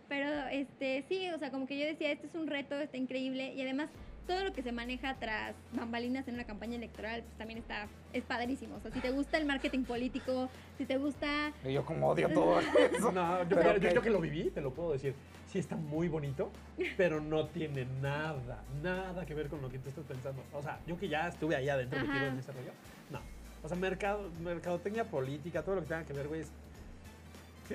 Pero 0.10 0.48
este, 0.52 1.04
sí, 1.08 1.30
o 1.30 1.38
sea, 1.40 1.52
como 1.52 1.68
que 1.68 1.78
yo 1.80 1.86
decía, 1.86 2.12
este 2.12 2.28
es 2.28 2.36
un 2.36 2.48
reto, 2.48 2.76
está 2.80 2.98
increíble 2.98 3.54
y 3.54 3.62
además 3.62 3.90
todo 4.24 4.44
lo 4.44 4.54
que 4.54 4.62
se 4.62 4.72
maneja 4.72 5.16
tras 5.16 5.56
bambalinas 5.74 6.28
en 6.28 6.36
una 6.36 6.46
campaña 6.46 6.76
electoral, 6.76 7.24
pues 7.24 7.38
también 7.38 7.60
está, 7.60 7.88
es 8.14 8.24
padrísimo. 8.24 8.76
O 8.76 8.80
sea, 8.80 8.92
si 8.92 9.00
te 9.00 9.12
gusta 9.12 9.38
el 9.38 9.46
marketing 9.46 9.84
político, 9.84 10.50
si 10.78 10.86
te 10.86 10.98
gusta 10.98 11.52
Y 11.64 11.74
yo 11.74 11.86
como 11.86 12.10
odio 12.10 12.30
todo 12.30 12.60
eso. 12.92 13.12
No, 13.12 13.44
yo, 13.44 13.58
Pero 13.58 13.78
yo, 13.78 13.90
yo 13.92 14.02
que 14.02 14.10
lo 14.10 14.20
viví, 14.20 14.50
te 14.50 14.62
lo 14.62 14.74
puedo 14.74 14.94
decir. 14.94 15.16
Sí 15.48 15.60
está 15.60 15.76
muy 15.76 16.08
bonito, 16.08 16.52
pero 16.98 17.22
no 17.22 17.46
tiene 17.48 17.86
nada, 18.02 18.64
nada 18.82 19.24
que 19.24 19.36
ver 19.36 19.50
con 19.50 19.62
lo 19.62 19.70
que 19.70 19.78
tú 19.78 19.90
estás 19.90 20.04
pensando. 20.06 20.42
O 20.52 20.64
sea, 20.64 20.80
yo 20.88 20.98
que 20.98 21.08
ya 21.08 21.28
estuve 21.28 21.56
ahí 21.56 21.70
adentro 21.70 22.00
metido 22.00 22.26
en 22.26 22.40
ese 22.40 22.52
rollo, 22.52 22.72
no. 23.12 23.20
O 23.62 23.68
sea, 23.68 23.78
mercado, 23.78 24.32
mercadotecnia 24.42 25.06
política, 25.06 25.62
todo 25.62 25.76
lo 25.76 25.82
que 25.82 25.88
tenga 25.88 26.06
que 26.06 26.14
ver, 26.14 26.28
güey, 26.28 26.42
es, 26.42 26.52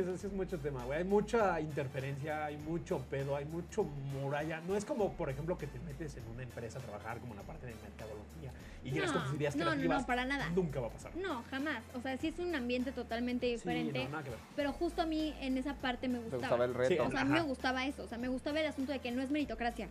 sí, 0.04 0.10
es, 0.14 0.20
sí 0.20 0.26
es 0.26 0.32
mucho 0.32 0.58
tema, 0.58 0.84
güey. 0.84 0.98
Hay 0.98 1.04
mucha 1.04 1.60
interferencia, 1.60 2.44
hay 2.46 2.56
mucho 2.56 2.98
pedo, 3.10 3.36
hay 3.36 3.44
mucho 3.44 3.84
muralla. 3.84 4.60
No 4.66 4.76
es 4.76 4.84
como, 4.84 5.12
por 5.12 5.30
ejemplo, 5.30 5.56
que 5.58 5.66
te 5.66 5.78
metes 5.80 6.16
en 6.16 6.24
una 6.28 6.42
empresa 6.42 6.78
a 6.78 6.82
trabajar 6.82 7.18
como 7.18 7.32
en 7.34 7.38
la 7.38 7.44
parte 7.44 7.66
de 7.66 7.74
mercadología 7.82 8.52
y 8.84 8.90
llegas 8.90 9.12
con 9.12 9.20
No, 9.22 9.26
tus 9.28 9.36
ideas 9.38 9.56
no, 9.56 9.74
no, 9.74 9.98
no, 10.00 10.06
para 10.06 10.24
nada. 10.24 10.48
Nunca 10.50 10.80
va 10.80 10.86
a 10.86 10.90
pasar. 10.90 11.14
No, 11.16 11.42
jamás. 11.50 11.82
O 11.94 12.00
sea, 12.00 12.16
sí 12.16 12.28
es 12.28 12.38
un 12.38 12.54
ambiente 12.54 12.92
totalmente 12.92 13.46
Sí, 13.46 13.52
diferente. 13.52 14.04
no, 14.04 14.10
nada 14.10 14.22
que 14.24 14.30
ver. 14.30 14.38
Pero 14.56 14.72
justo 14.72 15.02
a 15.02 15.06
mí 15.06 15.34
en 15.40 15.58
esa 15.58 15.74
parte 15.74 16.08
me 16.08 16.14
Me 16.18 16.20
gustaba. 16.24 16.40
gustaba 16.42 16.64
el 16.64 16.74
reto. 16.74 17.04
O 17.06 17.10
sea, 17.10 17.20
a 17.20 17.24
mí 17.24 17.32
me 17.32 17.42
gustaba 17.42 17.86
eso. 17.86 18.04
O 18.04 18.08
sea, 18.08 18.18
me 18.18 18.28
gustaba 18.28 18.60
el 18.60 18.66
asunto 18.66 18.92
de 18.92 18.98
que 19.00 19.10
no 19.10 19.22
es 19.22 19.30
meritocracia. 19.30 19.88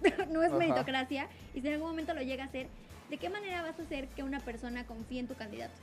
no 0.30 0.42
es 0.42 0.50
Ajá. 0.50 0.58
meritocracia. 0.58 1.28
Y 1.54 1.60
si 1.60 1.66
en 1.68 1.74
algún 1.74 1.90
momento 1.90 2.14
lo 2.14 2.22
llega 2.22 2.44
a 2.44 2.48
ser, 2.48 2.68
¿de 3.10 3.16
qué 3.16 3.28
manera 3.28 3.62
vas 3.62 3.78
a 3.78 3.82
hacer 3.82 4.06
que 4.08 4.22
una 4.22 4.40
persona 4.40 4.84
confíe 4.86 5.18
en 5.20 5.26
tu 5.28 5.34
candidato? 5.34 5.74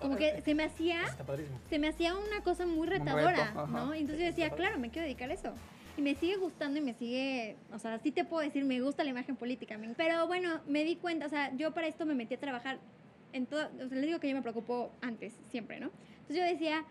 Como 0.00 0.16
que 0.16 0.42
se 0.42 0.54
me 0.54 0.64
hacía, 0.64 1.00
Eso 1.02 1.10
Está 1.12 1.24
padrísimo. 1.24 1.58
se 1.68 1.78
me 1.78 1.88
hacía 1.88 2.14
una 2.16 2.42
cosa 2.42 2.66
muy 2.66 2.86
retadora. 2.86 3.52
¿no? 3.68 3.94
Entonces 3.94 4.18
yo 4.20 4.26
decía, 4.26 4.50
claro, 4.50 4.78
me 4.78 4.90
quiero 4.90 5.06
dedicar 5.06 5.30
a 5.30 5.34
eso. 5.34 5.52
Y 5.96 6.02
me 6.02 6.14
sigue 6.16 6.36
gustando 6.36 6.78
y 6.80 6.82
me 6.82 6.92
sigue, 6.94 7.56
o 7.72 7.78
sea, 7.78 7.98
sí 8.00 8.10
te 8.10 8.24
puedo 8.24 8.42
decir, 8.42 8.64
me 8.64 8.80
gusta 8.80 9.04
la 9.04 9.10
imagen 9.10 9.36
política. 9.36 9.78
Pero 9.96 10.26
bueno, 10.26 10.60
me 10.66 10.82
di 10.84 10.96
cuenta, 10.96 11.26
o 11.26 11.28
sea, 11.28 11.54
yo 11.56 11.72
para 11.72 11.86
esto 11.86 12.04
me 12.04 12.14
metí 12.14 12.34
a 12.34 12.40
trabajar 12.40 12.78
en 13.32 13.46
todo, 13.46 13.66
o 13.66 13.88
sea, 13.88 13.96
les 13.98 14.06
digo 14.06 14.18
que 14.18 14.28
yo 14.28 14.34
me 14.34 14.42
preocupo 14.42 14.90
antes, 15.00 15.32
siempre, 15.50 15.78
¿no? 15.78 15.90
Entonces 16.22 16.36
yo 16.36 16.44
decía, 16.44 16.84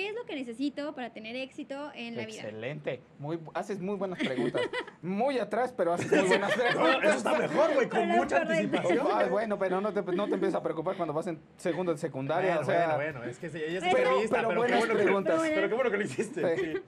¿qué 0.00 0.08
es 0.08 0.14
lo 0.14 0.24
que 0.24 0.34
necesito 0.34 0.94
para 0.94 1.10
tener 1.10 1.36
éxito 1.36 1.92
en 1.94 2.16
la 2.16 2.24
vida? 2.24 2.40
Excelente. 2.40 3.00
Muy, 3.18 3.38
haces 3.52 3.80
muy 3.80 3.96
buenas 3.96 4.18
preguntas. 4.18 4.62
Muy 5.02 5.38
atrás, 5.38 5.74
pero 5.76 5.92
haces 5.92 6.10
muy 6.10 6.26
buenas 6.28 6.56
No, 6.56 6.64
eso 6.64 6.78
preguntas. 6.78 7.16
está 7.16 7.38
mejor, 7.38 7.74
güey, 7.74 7.88
con 7.88 8.00
Pero 8.08 8.14
mucha 8.16 8.36
anticipación. 8.40 9.06
Ay, 9.12 9.28
bueno, 9.28 9.58
pero 9.58 9.80
no 9.80 9.92
te, 9.92 10.02
no 10.02 10.26
te 10.28 10.34
empiezas 10.34 10.54
a 10.54 10.62
preocupar 10.62 10.96
cuando 10.96 11.12
vas 11.12 11.26
en 11.26 11.38
segundo 11.58 11.92
de 11.92 11.98
secundaria. 11.98 12.56
Bueno, 12.56 12.62
o 12.62 12.64
sea, 12.64 12.96
bueno, 12.96 13.18
bueno, 13.18 13.30
es 13.30 13.38
que 13.38 13.50
sí, 13.50 13.58
ella 13.58 13.78
es 13.78 13.84
Pero- 13.84 13.96
periodista, 13.96 14.36
pero 14.36 14.48
pero, 14.48 14.50
qué 14.50 14.56
buenas 14.58 14.78
bueno 14.80 14.94
que, 14.96 15.02
preguntas. 15.04 15.40
pero 15.54 15.68
qué 15.68 15.74
bueno 15.74 15.90
que 15.90 15.96
lo 15.98 16.04
hiciste. 16.04 16.56
Sí. 16.56 16.64
sí. 16.64 16.80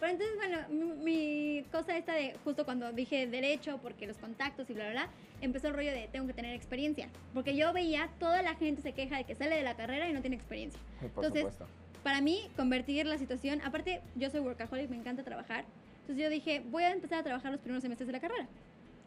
Pero 0.00 0.12
entonces, 0.12 0.36
bueno, 0.36 0.58
mi, 0.70 1.04
mi 1.04 1.64
cosa 1.70 1.96
esta 1.96 2.14
de 2.14 2.34
justo 2.44 2.64
cuando 2.64 2.92
dije 2.92 3.26
derecho, 3.26 3.78
porque 3.82 4.06
los 4.06 4.16
contactos 4.18 4.68
y 4.70 4.74
bla, 4.74 4.84
bla, 4.90 4.92
bla, 4.92 5.08
empezó 5.40 5.68
el 5.68 5.74
rollo 5.74 5.92
de 5.92 6.08
tengo 6.12 6.26
que 6.26 6.32
tener 6.34 6.54
experiencia. 6.54 7.08
Porque 7.32 7.56
yo 7.56 7.72
veía, 7.72 8.08
toda 8.18 8.42
la 8.42 8.54
gente 8.54 8.82
se 8.82 8.92
queja 8.92 9.16
de 9.18 9.24
que 9.24 9.34
sale 9.34 9.54
de 9.56 9.62
la 9.62 9.74
carrera 9.76 10.08
y 10.08 10.12
no 10.12 10.20
tiene 10.22 10.36
experiencia. 10.36 10.80
Sí, 11.00 11.06
por 11.08 11.24
Entonces, 11.24 11.52
supuesto. 11.52 11.83
Para 12.04 12.20
mí, 12.20 12.50
convertir 12.54 13.06
la 13.06 13.16
situación, 13.16 13.62
aparte, 13.64 14.02
yo 14.14 14.28
soy 14.28 14.40
workaholic, 14.40 14.90
me 14.90 14.96
encanta 14.96 15.24
trabajar. 15.24 15.64
Entonces 16.02 16.22
yo 16.22 16.28
dije, 16.28 16.62
voy 16.70 16.82
a 16.82 16.92
empezar 16.92 17.20
a 17.20 17.22
trabajar 17.22 17.50
los 17.50 17.62
primeros 17.62 17.82
semestres 17.82 18.06
de 18.06 18.12
la 18.12 18.20
carrera. 18.20 18.46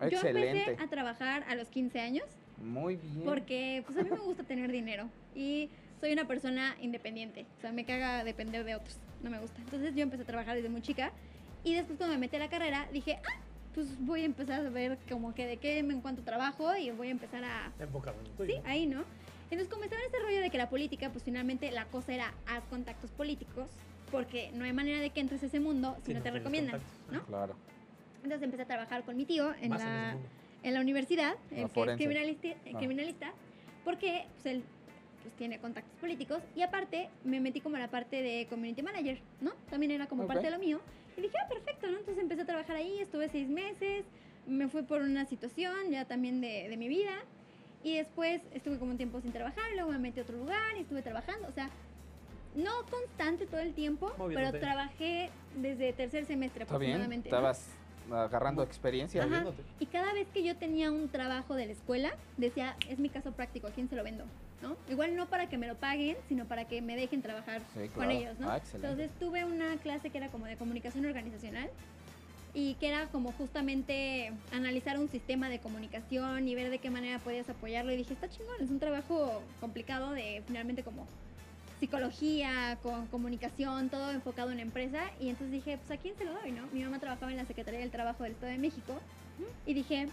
Yo 0.10 0.20
empecé 0.20 0.78
a 0.80 0.88
trabajar 0.88 1.46
a 1.48 1.56
los 1.56 1.68
15 1.70 2.00
años 2.00 2.26
Muy 2.58 2.96
bien. 2.96 3.24
porque 3.24 3.84
pues 3.86 3.98
a 4.00 4.04
mí 4.04 4.10
me 4.10 4.18
gusta 4.18 4.44
tener 4.44 4.72
dinero 4.72 5.10
y 5.36 5.70
soy 6.02 6.12
una 6.12 6.28
persona 6.28 6.76
independiente. 6.82 7.46
O 7.60 7.62
sea, 7.62 7.72
me 7.72 7.86
caga 7.86 8.24
depender 8.24 8.64
de 8.64 8.76
otros. 8.76 8.98
No 9.22 9.30
me 9.30 9.40
gusta. 9.40 9.60
Entonces 9.62 9.96
yo 9.96 10.02
empecé 10.02 10.24
a 10.24 10.26
trabajar 10.26 10.56
desde 10.56 10.70
muy 10.70 10.82
chica 10.82 11.12
y 11.64 11.76
después 11.76 11.98
cuando 11.98 12.16
me 12.16 12.20
metí 12.20 12.36
a 12.36 12.40
la 12.40 12.50
carrera 12.50 12.88
dije, 12.92 13.20
ah, 13.24 13.40
pues 13.76 13.88
voy 14.00 14.22
a 14.22 14.26
empezar 14.26 14.66
a 14.66 14.70
ver 14.70 14.98
como 15.08 15.36
que 15.36 15.46
de 15.46 15.58
qué 15.58 15.84
me 15.84 15.94
encuentro 15.94 16.24
trabajo 16.24 16.76
y 16.76 16.90
voy 16.90 17.10
a 17.10 17.12
empezar 17.12 17.44
a... 17.44 17.72
Enfocado. 17.80 18.18
Sí, 18.44 18.56
ahí, 18.66 18.88
¿no? 18.88 19.04
Entonces 19.50 19.70
comenzaba 19.70 20.02
este 20.06 20.20
rollo 20.20 20.42
de 20.42 20.50
que 20.50 20.58
la 20.58 20.70
política, 20.70 21.10
pues 21.12 21.24
finalmente 21.24 21.72
la 21.72 21.86
cosa 21.86 22.14
era 22.14 22.34
haz 22.48 22.64
contactos 22.66 23.12
políticos 23.12 23.70
porque 24.12 24.52
no 24.54 24.66
hay 24.66 24.74
manera 24.74 25.00
de 25.00 25.10
que 25.10 25.20
entres 25.20 25.44
a 25.44 25.48
ese 25.48 25.60
mundo 25.60 25.96
si 26.00 26.08
Sí, 26.08 26.14
no 26.14 26.20
no 26.20 26.24
te 26.24 26.32
recomiendan. 26.32 26.82
¿no? 27.12 27.24
Claro. 27.26 27.56
Entonces 28.24 28.42
empecé 28.44 28.64
a 28.64 28.68
trabajar 28.68 29.04
con 29.04 29.16
mi 29.16 29.26
tío 29.26 29.54
en 29.62 29.70
Más 29.70 29.82
en 29.82 29.88
la, 29.88 30.12
mundo. 30.14 30.30
en 30.64 30.74
la 30.74 30.82
universidad, 30.82 31.36
el 31.52 31.70
que 31.70 31.82
es 31.82 31.96
criminalista, 31.98 32.48
eh, 32.48 32.58
Ah. 32.74 32.78
criminalista 32.78 33.34
porque 33.86 34.26
pues, 34.34 34.46
él 34.48 34.64
pues, 35.24 35.34
tiene 35.36 35.60
contactos 35.60 35.98
políticos 36.00 36.42
y 36.56 36.62
aparte 36.62 37.10
me 37.24 37.40
metí 37.40 37.62
como 37.62 37.78
a 37.78 37.80
la 37.80 37.90
parte 37.90 38.22
de 38.22 38.48
community 38.50 38.82
manager, 38.82 39.20
¿no? 39.40 39.52
También 39.70 39.92
era 39.92 40.08
como 40.08 40.24
Ok. 40.24 40.30
parte 40.30 40.46
de 40.48 40.52
lo 40.52 40.60
mío 40.60 40.82
y 41.16 41.22
dije, 41.22 41.36
ah, 41.44 41.48
perfecto, 41.48 41.88
¿no? 41.88 41.98
Entonces 42.00 42.22
empecé 42.22 42.42
a 42.42 42.46
trabajar 42.46 42.76
ahí, 42.76 43.00
estuve 43.00 43.30
seis 43.30 43.48
meses, 43.48 44.06
me 44.46 44.68
fui 44.68 44.84
por 44.84 45.02
una 45.02 45.26
situación 45.26 45.74
ya 45.90 46.06
también 46.06 46.42
de, 46.42 46.68
de 46.70 46.78
mi 46.78 46.88
vida 46.90 47.14
y 47.84 47.96
después 47.98 48.42
estuve 48.54 48.78
como 48.80 48.92
un 48.92 48.98
tiempo 48.98 49.22
sin 49.22 49.32
trabajar, 49.32 49.64
luego 49.76 49.92
me 49.92 50.00
metí 50.00 50.20
a 50.20 50.24
otro 50.24 50.38
lugar 50.38 50.76
y 50.78 50.82
estuve 50.82 51.02
trabajando, 51.02 51.48
o 51.48 51.52
sea, 51.52 51.70
no 52.56 52.72
constante 52.90 53.46
todo 53.46 53.60
el 53.62 53.74
tiempo, 53.74 54.12
pero 54.34 54.52
trabajé 54.52 55.30
desde 55.56 55.94
tercer 55.94 56.26
semestre 56.26 56.64
Está 56.64 56.78
bien. 56.78 56.92
aproximadamente. 56.94 57.30
¿no? 57.30 57.36
Estabas 57.38 57.70
agarrando 58.12 58.64
experiencia. 58.64 59.22
Ajá. 59.22 59.30
Moviéndote. 59.30 59.64
Y 59.80 59.86
cada 59.86 60.14
vez 60.14 60.28
que 60.34 60.44
yo 60.44 60.56
tenía 60.56 60.92
un 60.92 61.10
trabajo 61.10 61.56
de 61.56 61.66
la 61.68 61.74
escuela, 61.74 62.12
decía, 62.38 62.76
es 62.90 63.00
mi 63.00 63.10
caso 63.10 63.32
práctico, 63.34 63.68
¿a 63.68 63.72
quién 63.72 63.90
se 63.90 63.96
lo 63.96 64.04
vendo? 64.04 64.24
¿No? 64.62 64.76
Igual 64.90 65.16
no 65.16 65.28
para 65.28 65.50
que 65.50 65.58
me 65.58 65.68
lo 65.68 65.76
paguen, 65.76 66.18
sino 66.28 66.46
para 66.46 66.66
que 66.66 66.82
me 66.82 66.96
dejen 66.96 67.22
trabajar 67.22 67.62
Sí, 67.74 67.82
con 67.90 68.06
claro. 68.06 68.12
ellos, 68.12 68.40
¿no? 68.40 68.50
Ah, 68.50 68.58
excelente. 68.58 68.88
Entonces 68.88 69.20
tuve 69.20 69.46
una 69.46 69.78
clase 69.78 70.10
que 70.10 70.18
era 70.18 70.30
como 70.30 70.46
de 70.48 70.56
comunicación 70.58 71.06
organizacional 71.06 71.70
y 72.54 72.76
que 72.76 72.88
era 72.88 73.08
como 73.08 73.32
justamente 73.34 74.32
analizar 74.52 75.00
un 75.00 75.10
sistema 75.10 75.50
de 75.50 75.60
comunicación 75.60 76.48
y 76.48 76.56
ver 76.56 76.70
de 76.70 76.80
qué 76.80 76.90
manera 76.90 77.20
podías 77.20 77.50
apoyarlo. 77.50 77.92
Y 77.92 77.98
dije, 77.98 78.14
está 78.14 78.30
chingón, 78.30 78.56
es 78.62 78.70
un 78.70 78.80
trabajo 78.80 79.42
complicado 79.60 80.12
de 80.12 80.42
finalmente 80.48 80.84
como 80.84 81.08
psicología, 81.80 82.78
con 82.82 83.08
comunicación, 83.08 83.90
todo 83.90 84.12
enfocado 84.12 84.52
en 84.52 84.60
empresa 84.60 85.12
y 85.20 85.30
entonces 85.30 85.52
dije, 85.52 85.78
pues 85.78 85.92
a 85.92 86.02
quién 86.02 86.18
se 86.18 86.26
lo 86.26 86.34
doy, 86.34 86.52
¿no? 86.52 86.64
Mi 86.74 86.84
mamá 86.84 87.00
trabajaba 87.00 87.32
en 87.32 87.38
la 87.38 87.46
Secretaría 87.46 87.82
del 87.82 87.92
Trabajo 87.92 88.24
del 88.24 88.34
Estado 88.34 88.52
de 88.52 88.58
México 88.58 88.94
y 89.66 89.74
dije, 89.74 90.08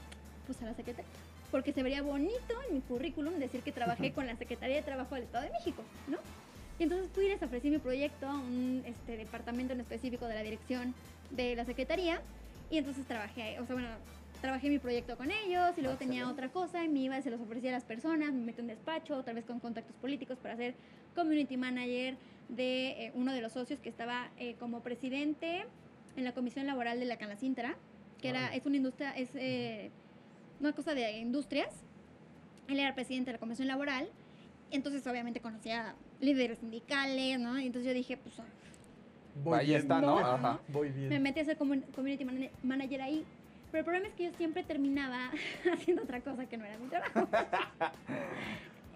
pues 0.46 0.60
a 0.62 0.66
la 0.66 0.74
Secretaría, 0.74 1.10
porque 1.50 1.72
se 1.72 1.82
vería 1.82 2.02
bonito 2.02 2.54
en 2.68 2.74
mi 2.74 2.80
currículum 2.82 3.38
decir 3.38 3.62
que 3.62 3.72
trabajé 3.72 4.12
con 4.12 4.26
la 4.26 4.36
Secretaría 4.36 4.76
de 4.76 4.82
Trabajo 4.82 5.14
del 5.14 5.24
Estado 5.24 5.44
de 5.44 5.52
México, 5.52 5.82
¿no? 6.08 6.18
Y 6.78 6.82
entonces 6.82 7.08
fui 7.14 7.26
y 7.26 7.28
les 7.28 7.42
ofrecí 7.42 7.70
mi 7.70 7.78
proyecto 7.78 8.26
a 8.26 8.34
un 8.34 8.82
este, 8.84 9.16
departamento 9.16 9.72
en 9.72 9.80
específico 9.80 10.26
de 10.26 10.34
la 10.34 10.42
dirección 10.42 10.92
de 11.30 11.56
la 11.56 11.64
Secretaría 11.64 12.20
y 12.70 12.78
entonces 12.78 13.06
trabajé, 13.06 13.58
o 13.60 13.66
sea, 13.66 13.74
bueno, 13.74 13.88
trabajé 14.40 14.68
mi 14.68 14.78
proyecto 14.78 15.16
con 15.16 15.30
ellos 15.30 15.72
y 15.76 15.80
luego 15.80 15.96
tenía 15.96 16.20
Excelente. 16.20 16.46
otra 16.46 16.48
cosa 16.48 16.84
y 16.84 16.88
me 16.88 17.00
iba 17.00 17.18
y 17.18 17.22
se 17.22 17.30
los 17.30 17.40
ofrecía 17.40 17.70
a 17.70 17.74
las 17.74 17.84
personas, 17.84 18.32
me 18.32 18.40
metí 18.40 18.60
en 18.60 18.64
un 18.64 18.68
despacho, 18.68 19.16
otra 19.16 19.32
vez 19.32 19.44
con 19.44 19.60
contactos 19.60 19.96
políticos 19.96 20.38
para 20.42 20.56
ser 20.56 20.74
community 21.14 21.56
manager 21.56 22.16
de 22.48 23.06
eh, 23.06 23.12
uno 23.14 23.32
de 23.32 23.40
los 23.40 23.52
socios 23.52 23.80
que 23.80 23.88
estaba 23.88 24.30
eh, 24.38 24.54
como 24.58 24.80
presidente 24.80 25.64
en 26.16 26.24
la 26.24 26.32
comisión 26.32 26.66
laboral 26.66 27.00
de 27.00 27.06
la 27.06 27.16
Canacintra, 27.16 27.76
que 28.20 28.28
era, 28.28 28.40
Órale. 28.40 28.56
es 28.58 28.66
una 28.66 28.76
industria, 28.76 29.10
es 29.12 29.30
eh, 29.34 29.90
una 30.60 30.72
cosa 30.72 30.94
de 30.94 31.18
industrias. 31.18 31.72
Él 32.68 32.78
era 32.78 32.94
presidente 32.94 33.30
de 33.30 33.34
la 33.34 33.40
comisión 33.40 33.68
laboral, 33.68 34.08
entonces 34.70 35.06
obviamente 35.06 35.40
conocía 35.40 35.94
líderes 36.20 36.58
sindicales, 36.58 37.38
¿no? 37.38 37.58
Y 37.58 37.66
entonces 37.66 37.86
yo 37.86 37.94
dije, 37.94 38.16
pues 38.16 38.34
Voy 39.42 39.58
Ahí 39.58 39.66
bien. 39.66 39.80
está, 39.80 40.00
¿no? 40.00 40.18
No. 40.20 40.26
Ajá. 40.26 40.60
Voy 40.68 40.90
bien. 40.90 41.08
me 41.08 41.18
metí 41.18 41.40
a 41.40 41.44
ser 41.44 41.56
community 41.56 42.24
mana- 42.24 42.50
manager 42.62 43.02
ahí. 43.02 43.24
Pero 43.70 43.80
el 43.80 43.84
problema 43.84 44.06
es 44.08 44.14
que 44.14 44.24
yo 44.24 44.32
siempre 44.36 44.62
terminaba 44.62 45.30
haciendo 45.72 46.02
otra 46.04 46.20
cosa 46.20 46.46
que 46.46 46.56
no 46.56 46.64
era 46.64 46.78
mi 46.78 46.86
trabajo. 46.88 47.28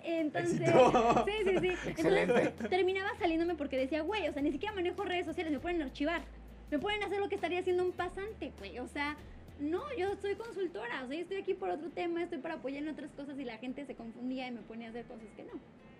Entonces, 0.05 0.59
sí, 0.59 1.33
sí, 1.45 1.59
sí. 1.61 1.89
Excelente. 1.91 2.41
Entonces, 2.43 2.71
terminaba 2.71 3.11
saliéndome 3.19 3.57
porque 3.57 3.77
decía, 3.77 4.03
güey, 4.03 4.29
o 4.29 4.33
sea, 4.33 4.41
ni 4.43 4.53
siquiera 4.53 4.75
manejo 4.75 5.05
redes 5.05 5.27
sociales, 5.27 5.53
me 5.53 5.59
pueden 5.59 5.83
archivar. 5.83 6.23
Me 6.71 6.79
pueden 6.79 7.03
hacer 7.03 7.19
lo 7.19 7.29
que 7.29 7.35
estaría 7.35 7.59
haciendo 7.61 7.85
un 7.85 7.93
pasante, 7.93 8.53
güey. 8.59 8.79
O 8.79 8.87
sea, 8.87 9.17
no, 9.59 9.83
yo 9.99 10.15
soy 10.17 10.37
consultora, 10.37 11.03
o 11.05 11.09
sea, 11.09 11.17
yo 11.17 11.23
estoy 11.23 11.39
aquí 11.39 11.55
por 11.55 11.71
otro 11.71 11.91
tema, 11.91 12.23
estoy 12.23 12.39
para 12.39 12.55
apoyar 12.55 12.83
en 12.85 12.91
otras 12.91 13.11
cosas 13.13 13.39
y 13.39 13.45
la 13.45 13.59
gente 13.59 13.85
se 13.85 13.95
confundía 13.97 14.47
y 14.47 14.53
me 14.53 14.61
ponía 14.61 14.87
a 14.87 14.91
hacer 14.91 15.05
cosas 15.07 15.27
que 15.37 15.43
no. 15.43 15.53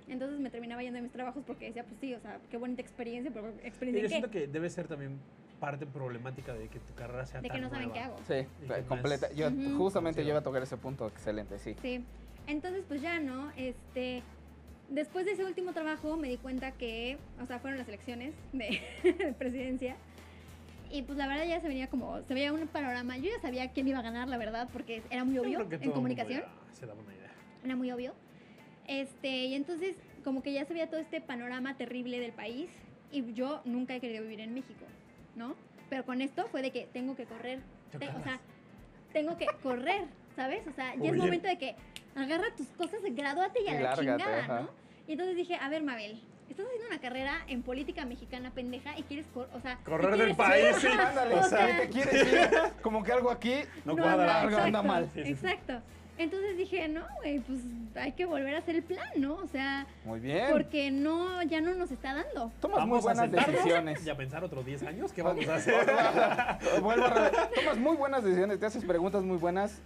Entonces 0.09 0.41
me 0.41 0.51
terminaba 0.51 0.83
yendo 0.83 0.97
de 0.97 1.03
mis 1.03 1.13
trabajos 1.13 1.43
porque 1.47 1.67
decía, 1.67 1.85
pues 1.85 1.97
sí, 2.01 2.15
o 2.15 2.21
sea, 2.21 2.41
qué 2.51 2.57
bonita 2.57 2.81
experiencia, 2.83 3.31
pero 3.33 3.49
experiencia 3.63 4.01
yo 4.01 4.07
en 4.07 4.11
siento 4.11 4.31
qué. 4.31 4.41
que 4.43 4.47
debe 4.49 4.71
ser 4.71 4.89
también 4.89 5.19
parte 5.61 5.87
problemática 5.87 6.55
de 6.55 6.69
que 6.69 6.79
tu 6.79 6.95
carrera 6.95 7.27
sea 7.27 7.41
de 7.41 7.51
que 7.51 7.59
no 7.59 7.69
saben 7.69 7.91
qué 7.91 7.99
hago. 8.01 8.17
Sí, 8.27 8.47
Y 8.63 8.69
que 8.69 8.81
no 8.81 8.87
completa. 8.87 9.33
Yo 9.33 9.51
justamente 9.77 10.23
yo 10.23 10.31
iba 10.31 10.39
a 10.39 10.43
tocar 10.43 10.63
ese 10.63 10.77
punto. 10.77 11.07
Excelente, 11.09 11.59
sí. 11.59 11.75
Sí. 11.83 12.05
Entonces, 12.47 12.85
pues 12.89 13.03
ya, 13.03 13.21
¿no? 13.21 13.51
Este, 13.57 14.23
después 14.89 15.27
de 15.27 15.33
ese 15.33 15.45
último 15.45 15.73
trabajo 15.73 16.17
me 16.17 16.29
di 16.29 16.37
cuenta 16.39 16.73
que, 16.73 17.19
o 17.43 17.47
sea, 17.47 17.59
fueron 17.59 17.79
las 17.79 17.89
elecciones 17.89 18.35
de, 18.53 18.81
de 19.03 19.33
presidencia. 19.33 19.97
Y 20.91 21.03
pues 21.03 21.19
la 21.19 21.27
verdad 21.27 21.45
ya 21.45 21.61
se 21.61 21.69
venía 21.69 21.89
como, 21.91 22.23
se 22.23 22.33
veía 22.33 22.53
un 22.53 22.67
panorama. 22.69 23.19
Yo 23.19 23.25
ya 23.25 23.41
sabía 23.41 23.71
quién 23.73 23.89
iba 23.89 23.99
a 23.99 24.03
ganar, 24.03 24.29
la 24.29 24.39
verdad, 24.39 24.69
porque 24.73 25.03
era 25.11 25.25
muy 25.25 25.35
Yo 25.35 25.43
obvio 25.43 25.69
en 25.71 25.91
comunicación. 25.93 26.45
se 26.73 26.87
daba 26.87 27.01
una 27.03 27.15
idea. 27.15 27.31
Era 27.65 27.77
muy 27.77 27.91
obvio. 27.93 28.15
Este, 28.89 29.29
y 29.29 29.55
entonces 29.55 29.95
como 30.25 30.43
que 30.43 30.53
ya 30.53 30.65
se 30.65 30.73
veía 30.73 30.89
todo 30.91 31.01
este 31.01 31.21
panorama 31.21 31.77
terrible 31.77 32.19
del 32.19 32.33
país. 32.33 32.69
Y 33.13 33.33
yo 33.33 33.63
nunca 33.65 33.95
he 33.95 34.01
querido 34.01 34.23
vivir 34.23 34.41
en 34.41 34.53
México, 34.53 34.85
¿no? 35.37 35.55
Pero 35.89 36.05
con 36.05 36.21
esto 36.21 36.47
fue 36.51 36.61
de 36.61 36.71
que 36.73 36.87
tengo 36.93 37.17
que 37.17 37.25
correr. 37.25 37.61
Te- 37.99 38.09
o 38.09 38.23
sea, 38.23 38.39
tengo 39.15 39.39
que 39.39 39.47
correr, 39.63 40.03
¿sabes? 40.37 40.67
O 40.67 40.73
sea, 40.73 40.95
ya 40.95 41.11
es 41.11 41.17
momento 41.17 41.49
de 41.49 41.57
que 41.57 41.75
agarra 42.15 42.45
tus 42.57 42.67
cosas, 42.69 43.01
gradúate 43.13 43.63
y 43.63 43.69
a 43.69 43.71
Y 43.71 43.75
la 43.75 43.81
lárgate, 43.95 44.01
chingada, 44.03 44.39
ajá. 44.41 44.61
¿no? 44.63 44.71
Y 45.07 45.13
entonces 45.13 45.37
dije, 45.37 45.55
a 45.55 45.71
ver, 45.71 45.83
Mabel, 45.83 46.21
estás 46.51 46.67
haciendo 46.67 46.89
una 46.89 47.01
carrera 47.01 47.39
en 47.47 47.63
política 47.63 48.05
mexicana 48.05 48.51
pendeja 48.51 48.99
y 48.99 49.05
quieres, 49.05 49.25
cor- 49.33 49.49
o 49.55 49.61
sea, 49.61 49.79
Correr 49.85 50.19
del 50.19 50.37
país, 50.37 50.77
sí. 50.79 50.87
Ándale, 50.89 51.35
O 51.35 51.41
o 51.41 51.43
sea, 51.45 51.79
te 51.81 51.89
quieres 51.89 52.15
ir, 52.31 52.51
como 52.83 53.03
que 53.03 53.13
algo 53.13 53.31
aquí 53.31 53.55
No, 53.87 53.95
No 53.95 54.03
cuadra. 54.03 54.23
anda, 54.23 54.41
Algo 54.43 54.57
anda 54.59 54.69
exacto, 54.81 54.83
mal. 54.87 55.05
Sí, 55.07 55.11
sí, 55.15 55.25
sí. 55.25 55.31
Exacto. 55.33 55.81
Entonces 56.19 56.57
dije, 56.57 56.89
no, 56.89 57.03
güey, 57.23 57.39
pues 57.41 57.61
hay 57.95 58.13
que 58.13 58.27
volver 58.27 58.55
a 58.55 58.59
hacer 58.59 58.75
el 58.75 58.83
plan, 58.83 59.07
¿no? 59.17 59.37
O 59.37 59.47
sea, 59.47 59.87
Muy 60.05 60.19
bien. 60.21 60.47
porque 60.51 60.91
no, 60.91 61.43
ya 61.45 61.61
no 61.61 61.75
nos 61.75 61.91
está 61.93 62.15
dando. 62.15 62.51
Tomas 62.61 62.81
muy 62.87 62.99
Vamos 62.99 63.05
buenas 63.05 63.31
decisiones. 63.31 64.05
Y 64.05 64.11
a 64.11 64.17
pensar 64.17 64.43
otros 64.43 64.67
10 64.67 64.83
años, 64.83 65.13
¿qué 65.13 65.23
vamos 65.23 65.47
a 65.49 65.55
hacer? 65.55 65.75
Vuelvo 66.83 67.07
a 67.07 67.31
Tomas 67.55 67.79
muy 67.79 67.97
buenas 67.97 68.25
decisiones, 68.25 68.59
te 68.59 68.67
haces 68.67 68.85
preguntas 68.85 69.23
muy 69.23 69.37
buenas. 69.39 69.81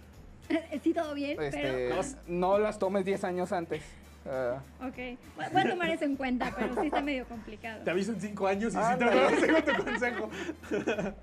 sí, 0.83 0.93
todo 0.93 1.13
bien, 1.13 1.39
Este, 1.41 1.61
pero... 1.89 2.01
no 2.27 2.57
las 2.57 2.79
tomes 2.79 3.05
10 3.05 3.23
años 3.23 3.51
antes. 3.51 3.83
Ah, 4.25 4.57
Ok, 4.81 4.95
voy 5.35 5.61
a 5.61 5.69
tomar 5.69 5.89
eso 5.89 6.05
en 6.05 6.15
cuenta, 6.15 6.51
pero 6.57 6.73
sí 6.81 6.87
está 6.87 7.01
medio 7.01 7.25
complicado. 7.25 7.83
Te 7.83 7.91
aviso 7.91 8.11
en 8.13 8.21
5 8.21 8.47
años 8.47 8.73
y 8.73 8.77
si 8.77 8.77
te 8.77 8.83
Ándale. 8.83 9.11
agradezco 9.27 9.73
tu 9.73 9.83
consejo. 9.83 10.29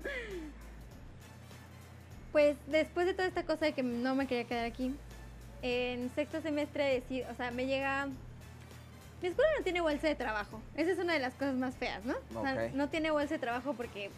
Pues 2.31 2.55
después 2.67 3.05
de 3.05 3.13
toda 3.13 3.27
esta 3.27 3.43
cosa 3.45 3.65
de 3.65 3.73
que 3.73 3.83
no 3.83 4.15
me 4.15 4.27
quería 4.27 4.45
quedar 4.45 4.65
aquí, 4.65 4.95
en 5.61 6.09
sexto 6.15 6.41
semestre 6.41 7.03
decí- 7.03 7.25
o 7.29 7.35
sea, 7.35 7.51
me 7.51 7.65
llega... 7.67 8.07
Mi 9.21 9.27
escuela 9.27 9.51
no 9.57 9.63
tiene 9.63 9.81
bolsa 9.81 10.07
de 10.07 10.15
trabajo. 10.15 10.59
Esa 10.75 10.91
es 10.91 10.97
una 10.97 11.13
de 11.13 11.19
las 11.19 11.33
cosas 11.35 11.53
más 11.55 11.75
feas, 11.75 12.03
¿no? 12.05 12.15
O 12.33 12.41
sea, 12.41 12.69
no 12.73 12.89
tiene 12.89 13.11
bolsa 13.11 13.35
de 13.35 13.39
trabajo 13.39 13.73
porque, 13.73 14.09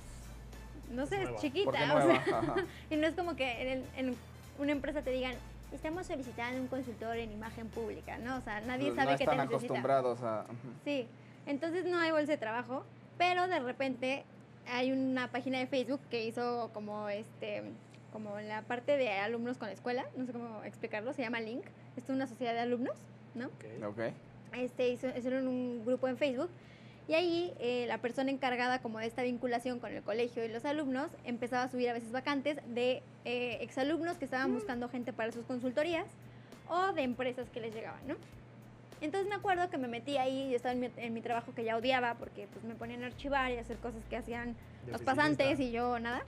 no 0.91 1.05
sé, 1.07 1.23
es 1.23 1.35
chiquita. 1.41 1.71
o 1.71 2.01
sea, 2.07 2.23
y 2.89 2.95
no 2.95 3.07
es 3.07 3.13
como 3.15 3.35
que 3.35 3.61
en, 3.61 3.67
el- 3.67 3.85
en 3.97 4.15
una 4.59 4.71
empresa 4.71 5.01
te 5.01 5.09
digan, 5.11 5.33
estamos 5.73 6.07
solicitando 6.07 6.61
un 6.61 6.67
consultor 6.67 7.17
en 7.17 7.31
imagen 7.33 7.67
pública, 7.67 8.17
¿no? 8.19 8.37
O 8.37 8.41
sea, 8.41 8.61
nadie 8.61 8.89
no 8.91 8.95
sabe 8.95 9.11
que 9.13 9.17
te 9.17 9.23
están 9.23 9.37
necesita. 9.39 9.65
acostumbrados 9.65 10.21
a. 10.21 10.45
Sí, 10.85 11.07
entonces 11.47 11.83
no 11.85 11.99
hay 11.99 12.11
bolsa 12.11 12.31
de 12.33 12.37
trabajo, 12.37 12.85
pero 13.17 13.47
de 13.47 13.59
repente 13.59 14.23
hay 14.71 14.93
una 14.93 15.27
página 15.29 15.57
de 15.59 15.67
Facebook 15.67 15.99
que 16.09 16.23
hizo 16.25 16.69
como 16.73 17.09
este 17.09 17.63
como 18.13 18.39
la 18.39 18.61
parte 18.61 18.95
de 18.95 19.09
alumnos 19.09 19.57
con 19.57 19.67
la 19.67 19.73
escuela, 19.73 20.05
no 20.15 20.25
sé 20.25 20.31
cómo 20.31 20.63
explicarlo, 20.63 21.11
se 21.13 21.23
llama 21.23 21.41
Link, 21.41 21.65
es 21.97 22.07
una 22.09 22.27
sociedad 22.27 22.53
de 22.53 22.59
alumnos, 22.59 22.95
¿no? 23.33 23.47
Ok. 23.47 23.83
Ok. 23.87 23.99
Este 24.53 24.89
hizo, 24.89 25.07
hicieron 25.17 25.47
un 25.47 25.83
grupo 25.83 26.07
en 26.07 26.17
Facebook 26.17 26.49
y 27.07 27.15
ahí 27.15 27.53
eh, 27.59 27.85
la 27.87 27.97
persona 27.97 28.29
encargada 28.29 28.79
como 28.79 28.99
de 28.99 29.07
esta 29.07 29.23
vinculación 29.23 29.79
con 29.79 29.91
el 29.91 30.03
colegio 30.03 30.45
y 30.45 30.47
los 30.47 30.63
alumnos 30.63 31.09
empezaba 31.25 31.63
a 31.63 31.69
subir 31.69 31.89
a 31.89 31.93
veces 31.93 32.11
vacantes 32.11 32.59
de 32.67 33.01
eh, 33.25 33.57
exalumnos 33.61 34.17
que 34.17 34.25
estaban 34.25 34.53
buscando 34.53 34.87
gente 34.87 35.11
para 35.11 35.31
sus 35.31 35.43
consultorías 35.45 36.05
o 36.69 36.93
de 36.93 37.01
empresas 37.01 37.49
que 37.49 37.59
les 37.59 37.73
llegaban, 37.73 38.07
¿no? 38.07 38.15
Entonces 39.01 39.27
me 39.27 39.35
acuerdo 39.35 39.69
que 39.69 39.77
me 39.77 39.87
metí 39.87 40.17
ahí, 40.17 40.51
yo 40.51 40.55
estaba 40.55 40.71
en 40.71 40.79
mi, 40.79 40.89
en 40.95 41.13
mi 41.13 41.21
trabajo 41.21 41.53
que 41.53 41.63
ya 41.63 41.75
odiaba 41.75 42.13
porque 42.13 42.47
pues 42.53 42.63
me 42.63 42.75
ponían 42.75 43.03
a 43.03 43.07
archivar 43.07 43.51
y 43.51 43.57
a 43.57 43.61
hacer 43.61 43.77
cosas 43.77 44.05
que 44.09 44.15
hacían 44.15 44.55
De 44.85 44.93
los 44.93 45.01
pasantes 45.01 45.59
y 45.59 45.71
yo 45.71 45.99
nada. 45.99 46.23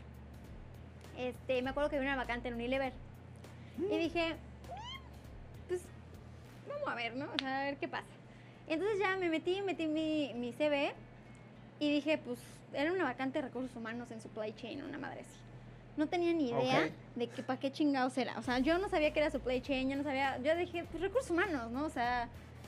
Este, 1.17 1.61
me 1.61 1.69
acuerdo 1.69 1.89
que 1.89 1.97
había 1.97 2.09
una 2.09 2.17
vacante 2.21 2.47
en 2.49 2.55
Unilever. 2.55 2.93
Y 3.77 3.97
dije, 3.97 4.29
"Eh, 4.29 4.35
pues 5.67 5.81
vamos 6.67 6.87
a 6.87 6.95
ver, 6.95 7.15
¿no? 7.15 7.25
O 7.25 7.39
sea, 7.39 7.61
a 7.61 7.63
ver 7.65 7.77
qué 7.77 7.87
pasa. 7.87 8.05
Entonces 8.67 8.99
ya 8.99 9.15
me 9.17 9.29
metí, 9.29 9.61
metí 9.61 9.87
mi, 9.87 10.33
mi 10.33 10.51
CV 10.53 10.93
y 11.79 11.91
dije, 11.91 12.17
pues 12.17 12.39
era 12.73 12.91
una 12.91 13.03
vacante 13.03 13.39
de 13.39 13.47
recursos 13.47 13.75
humanos 13.75 14.09
en 14.11 14.21
supply 14.21 14.53
chain, 14.55 14.83
una 14.83 14.97
madre 14.97 15.21
así. 15.21 15.39
No 15.97 16.07
tenía 16.07 16.33
ni 16.33 16.49
idea 16.49 16.85
Ok. 16.85 16.91
de 17.15 17.27
que 17.27 17.43
para 17.43 17.59
qué 17.59 17.71
chingados 17.71 18.17
era. 18.17 18.37
O 18.37 18.41
sea, 18.41 18.59
yo 18.59 18.77
no 18.79 18.89
sabía 18.89 19.13
que 19.13 19.19
era 19.19 19.29
supply 19.29 19.61
chain, 19.61 19.89
yo 19.89 19.95
no 19.95 20.03
sabía, 20.03 20.37
yo 20.39 20.55
dije, 20.55 20.83
pues 20.91 21.01
recursos 21.01 21.31
humanos, 21.31 21.71
¿no? 21.71 21.85
O 21.85 21.89
sea, 21.89 22.27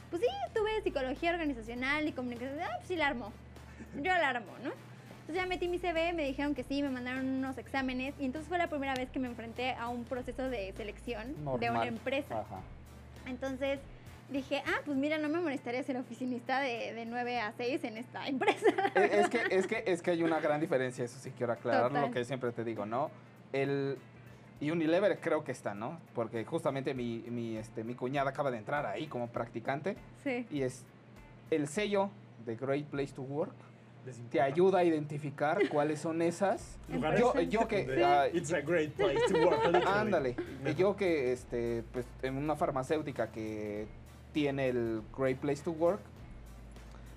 pues 0.10 0.22
sí, 0.22 0.28
tuve 0.54 0.82
psicología 0.82 1.32
organizacional 1.32 2.08
y 2.08 2.12
comunicación, 2.14 2.60
ah, 2.62 2.70
pues 2.78 2.88
sí 2.88 2.96
la 2.96 3.08
armo. 3.08 3.32
Yo 3.96 4.04
la 4.04 4.30
armo, 4.30 4.52
¿no? 4.64 4.72
Entonces 5.28 5.44
ya 5.44 5.46
metí 5.46 5.68
mi 5.68 5.78
CV, 5.78 6.14
me 6.14 6.24
dijeron 6.24 6.56
que 6.56 6.64
sí, 6.64 6.82
me 6.82 6.90
mandaron 6.90 7.28
unos 7.28 7.58
exámenes 7.58 8.14
y 8.18 8.24
entonces 8.24 8.48
fue 8.48 8.58
la 8.58 8.68
primera 8.68 8.94
vez 8.96 9.10
que 9.10 9.20
me 9.20 9.28
enfrenté 9.28 9.72
a 9.74 9.90
un 9.90 10.06
proceso 10.06 10.50
de 10.50 10.72
selección 10.78 11.36
de 11.60 11.70
una 11.70 11.86
empresa. 11.86 12.40
Ajá. 12.40 12.62
Entonces 13.26 13.80
dije, 14.32 14.64
ah, 14.66 14.80
pues 14.86 14.98
mira, 14.98 15.18
no 15.18 15.28
me 15.28 15.42
molestaría 15.42 15.84
ser 15.84 15.98
oficinista 15.98 16.62
de, 16.62 16.94
de 16.94 17.06
9 17.06 17.42
a 17.42 17.52
6 17.58 17.84
en 17.84 17.98
esta 17.98 18.26
empresa. 18.28 18.68
Eh, 18.96 19.10
Es 19.22 19.30
que, 19.30 19.42
es, 19.52 19.68
que, 19.68 19.84
es 19.86 20.02
que 20.02 20.12
hay 20.12 20.24
una 20.24 20.40
gran 20.40 20.62
diferencia, 20.62 21.04
eso 21.04 21.20
sí 21.20 21.32
quiero 21.36 21.52
aclarar 21.52 21.90
Total. 21.90 22.04
lo 22.08 22.12
que 22.12 22.24
siempre 22.24 22.54
te 22.54 22.64
digo, 22.64 22.86
¿no? 22.86 23.12
El, 23.52 23.98
y 24.62 24.72
Unilever 24.72 25.20
creo 25.20 25.44
que 25.44 25.52
está, 25.52 25.74
¿no? 25.74 26.00
Porque 26.16 26.46
justamente 26.46 26.94
mi, 26.94 27.26
mi, 27.28 27.58
este, 27.58 27.84
mi 27.84 27.96
cuñada 27.96 28.30
acaba 28.30 28.50
de 28.50 28.60
entrar 28.60 28.86
ahí 28.86 29.08
como 29.08 29.28
practicante 29.28 29.98
Sí. 30.24 30.48
y 30.52 30.62
es 30.62 30.86
el 31.52 31.68
sello 31.68 32.12
de 32.46 32.56
Great 32.56 32.86
Place 32.86 33.12
to 33.14 33.24
Work 33.24 33.54
te 34.30 34.42
ayuda 34.42 34.80
a 34.80 34.84
identificar 34.84 35.58
cuáles 35.70 36.00
son 36.00 36.22
esas. 36.22 36.78
Lugares 36.90 37.20
Yo, 37.20 37.40
yo 37.42 37.68
que... 37.68 38.30
It's 38.34 38.54
a 38.54 38.62
great 38.62 38.92
place 38.94 39.20
to 39.32 39.38
work. 39.46 39.60
Ándale. 39.88 40.36
Yo 40.78 40.96
que, 40.96 41.32
este, 41.34 41.84
pues, 41.94 42.06
en 42.22 42.38
una 42.38 42.56
farmacéutica 42.56 43.32
que 43.32 43.88
tiene 44.34 44.70
el 44.70 45.02
Great 45.18 45.38
Place 45.38 45.64
to 45.64 45.72
Work, 45.72 46.00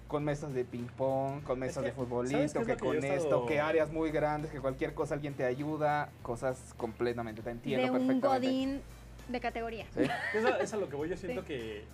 con 0.09 0.25
mesas 0.25 0.53
de 0.55 0.65
ping 0.65 0.87
pong, 0.97 1.43
con 1.45 1.59
mesas 1.59 1.85
que, 1.85 1.91
de 1.91 1.95
¿sabes 1.95 2.09
futbolito, 2.09 2.65
que 2.67 2.77
con 2.77 2.97
esto, 2.97 3.15
estado- 3.15 3.47
que 3.47 3.61
áreas 3.61 3.93
muy 3.93 4.11
grandes, 4.11 4.51
que 4.51 4.59
cualquier 4.59 4.93
cosa 4.95 5.15
alguien 5.15 5.35
te 5.35 5.45
ayuda, 5.45 6.09
cosas 6.23 6.59
completamente, 6.77 7.43
te 7.43 7.51
entiendo 7.51 7.85
De 7.87 7.91
un 7.93 8.07
perfectamente. 8.07 8.47
godín 8.49 8.81
de 9.29 9.41
categoría. 9.41 9.87
Sí. 9.95 10.01
Eso 10.35 10.57
es 10.57 10.73
a 10.73 10.77
lo 10.79 10.89
que 10.89 10.97
voy. 10.97 11.09
Yo 11.11 11.17
siento 11.17 11.43
Sí. 11.43 11.47
que 11.47 11.85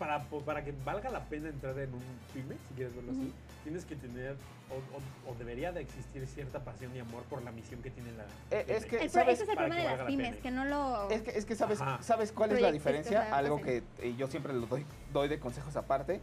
para, 0.00 0.18
po- 0.24 0.40
para 0.40 0.64
que 0.64 0.72
valga 0.82 1.10
la 1.10 1.20
pena 1.26 1.50
entrar 1.50 1.78
en 1.78 1.92
un 1.92 2.00
pyme, 2.32 2.56
si 2.68 2.74
quieres 2.74 2.96
verlo 2.96 3.12
así, 3.12 3.20
Ujú. 3.20 3.30
tienes 3.64 3.84
que 3.84 3.94
tener 3.96 4.34
o, 4.70 5.28
o- 5.28 5.30
o 5.30 5.34
debería 5.38 5.72
de 5.72 5.82
existir 5.82 6.26
cierta 6.26 6.60
pasión 6.60 6.96
y 6.96 7.00
amor 7.00 7.22
por 7.24 7.42
la 7.42 7.52
misión 7.52 7.82
que 7.82 7.90
tiene 7.90 8.10
la. 8.12 8.24
Eh, 8.50 8.64
es 8.66 8.86
que- 8.86 8.96
El 9.02 9.10
¿sabes? 9.10 9.34
ese 9.34 9.42
es 9.44 9.48
el 9.50 9.56
problema 9.56 9.76
de 9.76 9.84
las 9.84 9.98
la 9.98 10.06
pymes, 10.06 10.28
pena. 10.30 10.42
que 10.42 10.50
no 10.50 10.64
lo... 10.64 11.10
Es 11.10 11.20
que, 11.20 11.30
es 11.38 11.44
que 11.44 11.54
sabes, 11.54 11.82
Ajá. 11.82 12.02
¿sabes 12.02 12.32
cuál 12.32 12.52
es 12.52 12.62
la 12.62 12.72
diferencia? 12.72 13.36
Algo 13.36 13.60
que 13.60 13.82
eh, 13.98 14.14
yo 14.16 14.26
siempre 14.26 14.54
lo 14.54 14.66
doy, 14.66 14.86
doy 15.12 15.28
de 15.28 15.38
consejos 15.38 15.76
aparte. 15.76 16.20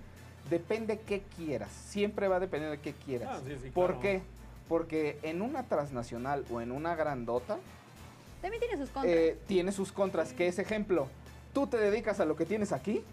Depende 0.50 1.00
qué 1.02 1.22
quieras. 1.36 1.70
Siempre 1.72 2.28
va 2.28 2.38
a 2.38 2.40
depender 2.40 2.72
de 2.72 2.80
qué 2.80 2.94
quieras. 2.94 3.30
Ah, 3.32 3.42
sí, 3.46 3.56
sí, 3.62 3.70
¿Por 3.70 3.88
claro. 4.00 4.02
qué? 4.02 4.22
Porque 4.68 5.20
en 5.22 5.44
una 5.44 5.64
transnacional 5.64 6.46
o 6.50 6.62
en 6.62 6.72
una 6.72 6.96
grandota, 6.96 7.58
También 8.42 8.60
tiene 8.62 8.78
sus 8.78 8.90
contras. 8.90 9.14
eh, 9.16 9.38
tiene 9.46 9.72
sus 9.72 9.92
contras. 9.92 10.34
Que 10.34 10.48
es 10.48 10.58
ejemplo, 10.58 11.10
tú 11.54 11.68
te 11.68 11.78
dedicas 11.78 12.20
a 12.22 12.26
lo 12.26 12.36
que 12.36 12.46
tienes 12.46 12.72
aquí 12.72 13.04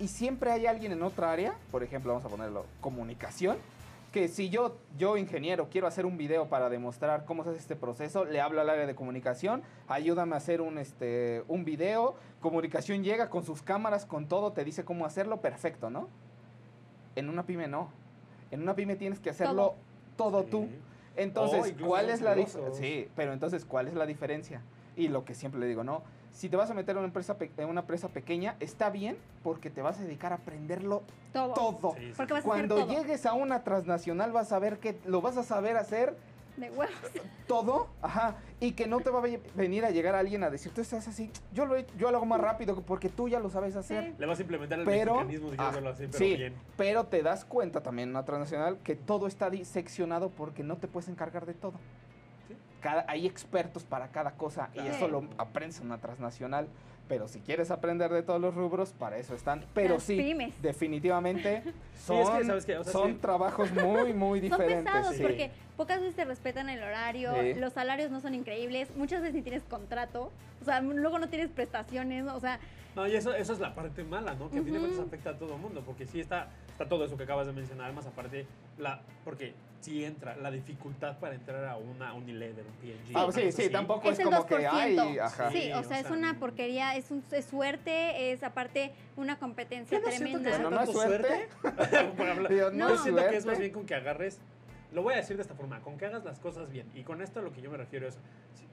y 0.00 0.08
siempre 0.08 0.50
hay 0.50 0.66
alguien 0.66 0.92
en 0.92 1.02
otra 1.02 1.30
área, 1.30 1.54
por 1.70 1.82
ejemplo, 1.82 2.12
vamos 2.12 2.24
a 2.24 2.28
ponerlo, 2.28 2.64
comunicación, 2.80 3.58
que 4.12 4.26
si 4.26 4.48
yo, 4.50 4.76
yo 4.98 5.16
ingeniero, 5.16 5.68
quiero 5.70 5.86
hacer 5.86 6.04
un 6.04 6.16
video 6.16 6.48
para 6.48 6.68
demostrar 6.68 7.24
cómo 7.26 7.44
se 7.44 7.50
hace 7.50 7.58
este 7.60 7.76
proceso, 7.76 8.24
le 8.24 8.40
hablo 8.40 8.60
al 8.60 8.68
área 8.68 8.86
de 8.86 8.94
comunicación, 8.96 9.62
ayúdame 9.86 10.34
a 10.34 10.38
hacer 10.38 10.60
un, 10.62 10.78
este, 10.78 11.44
un 11.46 11.64
video, 11.64 12.16
comunicación 12.40 13.04
llega 13.04 13.30
con 13.30 13.44
sus 13.44 13.62
cámaras, 13.62 14.06
con 14.06 14.26
todo, 14.26 14.52
te 14.52 14.64
dice 14.64 14.84
cómo 14.84 15.06
hacerlo, 15.06 15.40
perfecto, 15.40 15.90
¿no? 15.90 16.08
En 17.14 17.28
una 17.28 17.44
pyme 17.44 17.68
no. 17.68 17.90
En 18.50 18.62
una 18.62 18.74
pyme 18.74 18.96
tienes 18.96 19.20
que 19.20 19.30
hacerlo 19.30 19.76
todo, 20.16 20.42
tú. 20.44 20.64
Sí. 20.68 20.78
Entonces, 21.16 21.74
Oh, 21.80 21.86
¿cuál 21.86 22.10
es 22.10 22.20
la 22.20 22.34
dif- 22.34 22.48
celosos. 22.48 22.76
Sí, 22.78 23.08
pero 23.14 23.32
entonces, 23.32 23.64
¿cuál 23.64 23.86
es 23.86 23.94
la 23.94 24.06
diferencia? 24.06 24.62
Y 24.96 25.08
lo 25.08 25.24
que 25.24 25.34
siempre 25.34 25.60
le 25.60 25.66
digo, 25.66 25.84
¿no? 25.84 26.02
Si 26.32 26.48
te 26.48 26.56
vas 26.56 26.70
a 26.70 26.74
meter 26.74 26.92
en 26.92 26.98
una 26.98 27.06
empresa, 27.08 27.36
pe- 27.36 27.50
en 27.56 27.68
una 27.68 27.80
empresa 27.80 28.08
pequeña, 28.08 28.56
está 28.60 28.88
bien 28.90 29.16
porque 29.42 29.68
te 29.70 29.82
vas 29.82 29.98
a 29.98 30.02
dedicar 30.02 30.32
a 30.32 30.36
aprenderlo 30.36 31.02
todo. 31.32 31.52
todo. 31.54 31.94
Sí, 31.96 32.06
sí, 32.06 32.12
Porque 32.16 32.32
vas 32.32 32.44
a 32.44 32.46
Cuando 32.46 32.74
hacer 32.76 32.86
todo. 32.86 32.96
llegues 32.96 33.26
a 33.26 33.34
una 33.34 33.62
transnacional 33.64 34.32
vas 34.32 34.52
a 34.52 34.58
ver 34.58 34.78
que 34.78 34.96
lo 35.04 35.20
vas 35.20 35.36
a 35.36 35.42
saber 35.42 35.76
hacer 35.76 36.14
De 36.56 36.70
huevos. 36.70 36.94
todo, 37.46 37.88
ajá, 38.02 38.36
y 38.58 38.72
que 38.72 38.86
no 38.86 39.00
te 39.00 39.10
va 39.10 39.18
a 39.18 39.22
ve- 39.22 39.40
venir 39.54 39.84
a 39.84 39.90
llegar 39.90 40.14
alguien 40.14 40.42
a 40.44 40.50
decir, 40.50 40.72
tú 40.72 40.80
estás 40.80 41.06
así, 41.08 41.30
yo 41.52 41.64
lo, 41.66 41.76
he- 41.76 41.86
yo 41.98 42.10
lo 42.10 42.16
hago 42.18 42.26
más 42.26 42.40
rápido 42.40 42.80
porque 42.82 43.08
tú 43.08 43.28
ya 43.28 43.38
lo 43.40 43.50
sabes 43.50 43.76
hacer. 43.76 44.04
Sí. 44.10 44.14
Le 44.18 44.26
vas 44.26 44.38
a 44.38 44.42
implementar 44.42 44.78
el 44.78 44.84
Pero, 44.84 45.14
mexicanismo, 45.16 45.50
si 45.50 45.56
ah, 45.58 45.70
pero 45.72 45.94
sí, 46.12 46.36
bien. 46.36 46.54
pero 46.76 47.04
te 47.04 47.22
das 47.22 47.44
cuenta 47.44 47.82
también 47.82 48.08
en 48.10 48.14
una 48.16 48.24
transnacional 48.24 48.78
que 48.78 48.94
todo 48.96 49.26
está 49.26 49.50
diseccionado 49.50 50.30
porque 50.30 50.62
no 50.62 50.76
te 50.76 50.86
puedes 50.88 51.08
encargar 51.08 51.44
de 51.46 51.54
todo. 51.54 51.74
Cada, 52.80 53.04
hay 53.08 53.26
expertos 53.26 53.84
para 53.84 54.08
cada 54.08 54.32
cosa 54.32 54.70
y 54.74 54.80
eso 54.86 55.08
lo 55.08 55.24
aprendes 55.38 55.80
en 55.80 55.86
una 55.86 55.98
transnacional. 55.98 56.68
Pero 57.08 57.26
si 57.26 57.40
quieres 57.40 57.72
aprender 57.72 58.12
de 58.12 58.22
todos 58.22 58.40
los 58.40 58.54
rubros, 58.54 58.92
para 58.92 59.18
eso 59.18 59.34
están. 59.34 59.64
Pero 59.74 59.94
Las 59.94 60.04
sí, 60.04 60.16
pymes. 60.16 60.62
definitivamente 60.62 61.62
Sí, 61.96 62.06
son, 62.06 62.18
es 62.22 62.30
que, 62.30 62.44
¿sabes 62.44 62.64
qué? 62.66 62.78
O 62.78 62.84
sea, 62.84 62.92
son 62.92 63.12
sí. 63.14 63.18
trabajos 63.20 63.72
muy, 63.72 64.12
muy 64.12 64.38
Son 64.40 64.48
diferentes. 64.50 64.84
pesados 64.84 65.16
sí. 65.16 65.22
porque 65.22 65.50
pocas 65.76 66.00
veces 66.00 66.14
te 66.14 66.24
respetan 66.24 66.68
el 66.68 66.80
horario, 66.82 67.32
Sí. 67.40 67.54
los 67.54 67.72
salarios 67.72 68.10
no 68.12 68.20
son 68.20 68.34
increíbles, 68.34 68.88
muchas 68.96 69.20
veces 69.22 69.34
ni 69.34 69.42
tienes 69.42 69.62
contrato, 69.64 70.30
o 70.60 70.64
sea, 70.64 70.80
luego 70.80 71.18
no 71.18 71.28
tienes 71.28 71.50
prestaciones, 71.50 72.26
o 72.28 72.38
sea, 72.40 72.60
No, 72.94 73.06
y 73.08 73.14
eso, 73.16 73.34
eso 73.34 73.52
es 73.54 73.60
la 73.60 73.74
parte 73.74 74.02
mala, 74.04 74.34
¿no? 74.34 74.48
Que 74.50 74.58
a 74.58 74.62
fin 74.62 74.72
de 74.74 74.78
cuentas 74.78 75.00
afecta 75.00 75.30
a 75.30 75.38
todo 75.38 75.54
el 75.54 75.60
mundo, 75.60 75.82
porque 75.84 76.06
sí 76.06 76.20
está, 76.20 76.48
está 76.70 76.88
todo 76.88 77.04
eso 77.04 77.16
que 77.16 77.22
acabas 77.24 77.46
de 77.46 77.52
mencionar, 77.52 77.92
más 77.92 78.06
aparte, 78.06 78.46
la, 78.80 79.02
porque 79.24 79.54
sí 79.80 80.04
entra 80.04 80.36
la 80.36 80.50
dificultad 80.50 81.18
para 81.18 81.34
entrar 81.34 81.64
a 81.64 81.76
una 81.76 82.12
Unilever, 82.12 82.64
un 82.66 82.74
P&G. 82.86 83.12
Ah, 83.14 83.26
sí, 83.32 83.52
sí, 83.52 83.62
así. 83.62 83.70
tampoco 83.70 84.08
es, 84.08 84.12
es 84.14 84.18
el 84.20 84.24
como 84.26 84.44
2%. 84.44 84.46
que 84.46 84.66
hay. 84.66 85.18
Ajá. 85.18 85.50
Sí, 85.50 85.60
Sí, 85.62 85.72
o 85.72 85.80
o 85.80 85.84
sea, 85.84 86.00
es 86.00 86.10
una 86.10 86.38
porquería, 86.38 86.96
es, 86.96 87.10
un, 87.10 87.24
es 87.30 87.46
suerte, 87.46 88.32
es 88.32 88.42
aparte 88.42 88.92
una 89.16 89.38
competencia 89.38 89.98
Yo 89.98 90.04
no 90.04 90.10
tremenda. 90.10 90.50
que 90.50 90.58
Bueno, 90.58 90.70
no 90.70 90.82
es 90.82 90.92
suerte. 90.92 91.48
No 92.72 92.88
Yo 92.88 92.94
es 92.94 93.00
siento 93.02 93.28
que 93.28 93.36
es 93.36 93.46
más 93.46 93.58
bien 93.58 93.72
con 93.72 93.86
que 93.86 93.94
agarres. 93.94 94.38
Lo 94.92 95.02
voy 95.02 95.14
a 95.14 95.18
decir 95.18 95.36
de 95.36 95.42
esta 95.42 95.54
forma, 95.54 95.80
con 95.80 95.96
que 95.96 96.06
hagas 96.06 96.24
las 96.24 96.40
cosas 96.40 96.68
bien. 96.70 96.90
Y 96.94 97.04
con 97.04 97.22
esto 97.22 97.38
a 97.38 97.42
lo 97.42 97.52
que 97.52 97.62
yo 97.62 97.70
me 97.70 97.76
refiero 97.76 98.08
es, 98.08 98.18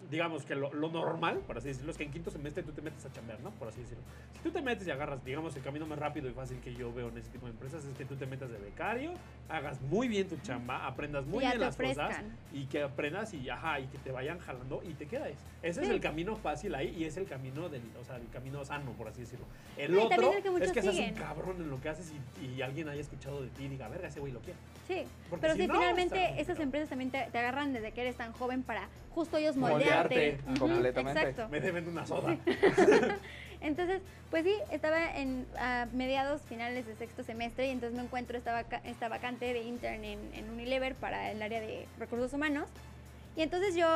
digamos 0.09 0.45
que 0.45 0.55
lo, 0.55 0.73
lo 0.73 0.89
normal, 0.89 1.39
por 1.45 1.57
así 1.57 1.67
decirlo, 1.67 1.91
es 1.91 1.97
que 1.97 2.03
en 2.05 2.11
quinto 2.11 2.31
semestre 2.31 2.63
tú 2.63 2.71
te 2.71 2.81
metes 2.81 3.05
a 3.05 3.11
chambear, 3.11 3.41
¿no? 3.41 3.51
Por 3.51 3.67
así 3.67 3.81
decirlo. 3.81 4.03
Si 4.35 4.39
tú 4.39 4.51
te 4.51 4.61
metes 4.61 4.87
y 4.87 4.91
agarras, 4.91 5.23
digamos, 5.25 5.53
el 5.57 5.61
camino 5.63 5.85
más 5.85 5.99
rápido 5.99 6.29
y 6.29 6.31
fácil 6.33 6.59
que 6.61 6.73
yo 6.73 6.93
veo 6.93 7.09
en 7.09 7.17
ese 7.17 7.29
tipo 7.29 7.45
de 7.45 7.51
empresas 7.51 7.83
es 7.83 7.93
que 7.97 8.05
tú 8.05 8.15
te 8.15 8.25
metas 8.25 8.49
de 8.49 8.57
becario, 8.57 9.11
hagas 9.49 9.81
muy 9.81 10.07
bien 10.07 10.29
tu 10.29 10.37
chamba, 10.37 10.87
aprendas 10.87 11.25
muy 11.25 11.39
bien 11.39 11.59
las 11.59 11.75
cosas 11.75 11.97
ofrezcan. 11.97 12.37
y 12.53 12.65
que 12.67 12.83
aprendas 12.83 13.33
y, 13.33 13.49
ajá, 13.49 13.81
y 13.81 13.87
que 13.87 13.97
te 13.97 14.11
vayan 14.13 14.39
jalando 14.39 14.81
y 14.87 14.93
te 14.93 15.07
quedes. 15.07 15.37
Ese 15.61 15.81
es 15.81 15.87
Sí. 15.87 15.93
el 15.93 15.99
camino 15.99 16.37
fácil 16.37 16.73
ahí 16.75 16.95
y 16.97 17.03
es 17.03 17.17
el 17.17 17.25
camino 17.27 17.67
del, 17.67 17.81
o 17.99 18.05
sea, 18.05 18.15
el 18.15 18.29
camino 18.29 18.63
sano, 18.63 18.91
por 18.93 19.09
así 19.09 19.21
decirlo. 19.21 19.45
El 19.75 19.87
también 19.87 20.05
otro 20.07 20.33
el 20.33 20.41
que 20.61 20.65
es 20.65 20.71
que 20.71 20.81
seas 20.83 20.99
un 20.99 21.15
cabrón 21.15 21.57
en 21.57 21.69
lo 21.69 21.81
que 21.81 21.89
haces 21.89 22.13
y, 22.41 22.45
y 22.55 22.61
alguien 22.61 22.87
haya 22.87 23.01
escuchado 23.01 23.41
de 23.41 23.49
ti 23.49 23.65
y 23.65 23.67
diga, 23.67 23.89
verga, 23.89 24.07
ese 24.07 24.21
güey 24.21 24.31
lo 24.31 24.39
quiere. 24.39 24.57
Sí, 24.87 25.03
Porque 25.29 25.41
pero 25.41 25.53
si 25.55 25.61
si 25.63 25.67
no, 25.67 25.73
finalmente 25.73 26.15
complicado. 26.15 26.61
empresas 26.63 26.89
también 26.89 27.11
te, 27.11 27.27
te 27.29 27.37
agarran 27.37 27.73
desde 27.73 27.91
que 27.91 27.99
eres 28.01 28.15
tan 28.15 28.31
joven 28.31 28.63
para 28.63 28.87
justo 29.13 29.37
ellos 29.37 29.57
Moldearte, 29.69 30.39
completamente. 30.59 31.19
Exacto. 31.21 31.49
Me 31.49 31.59
deben 31.59 31.87
una 31.87 32.05
soda. 32.05 32.35
Entonces, 33.61 34.01
pues 34.29 34.43
sí, 34.43 34.53
estaba 34.71 35.17
en 35.17 35.45
a 35.59 35.87
mediados, 35.93 36.41
finales 36.43 36.85
de 36.85 36.95
sexto 36.95 37.23
semestre 37.23 37.67
y 37.67 37.71
entonces 37.71 37.97
me 37.97 38.03
encuentro 38.05 38.37
esta, 38.37 38.53
vaca- 38.53 38.81
esta 38.85 39.09
vacante 39.09 39.51
de 39.51 39.63
intern 39.63 40.03
en, 40.05 40.19
en 40.35 40.49
Unilever 40.49 40.93
para 40.95 41.31
el 41.31 41.41
área 41.41 41.59
de 41.59 41.87
recursos 41.99 42.33
humanos. 42.33 42.67
Y 43.35 43.41
entonces 43.41 43.75
yo 43.75 43.87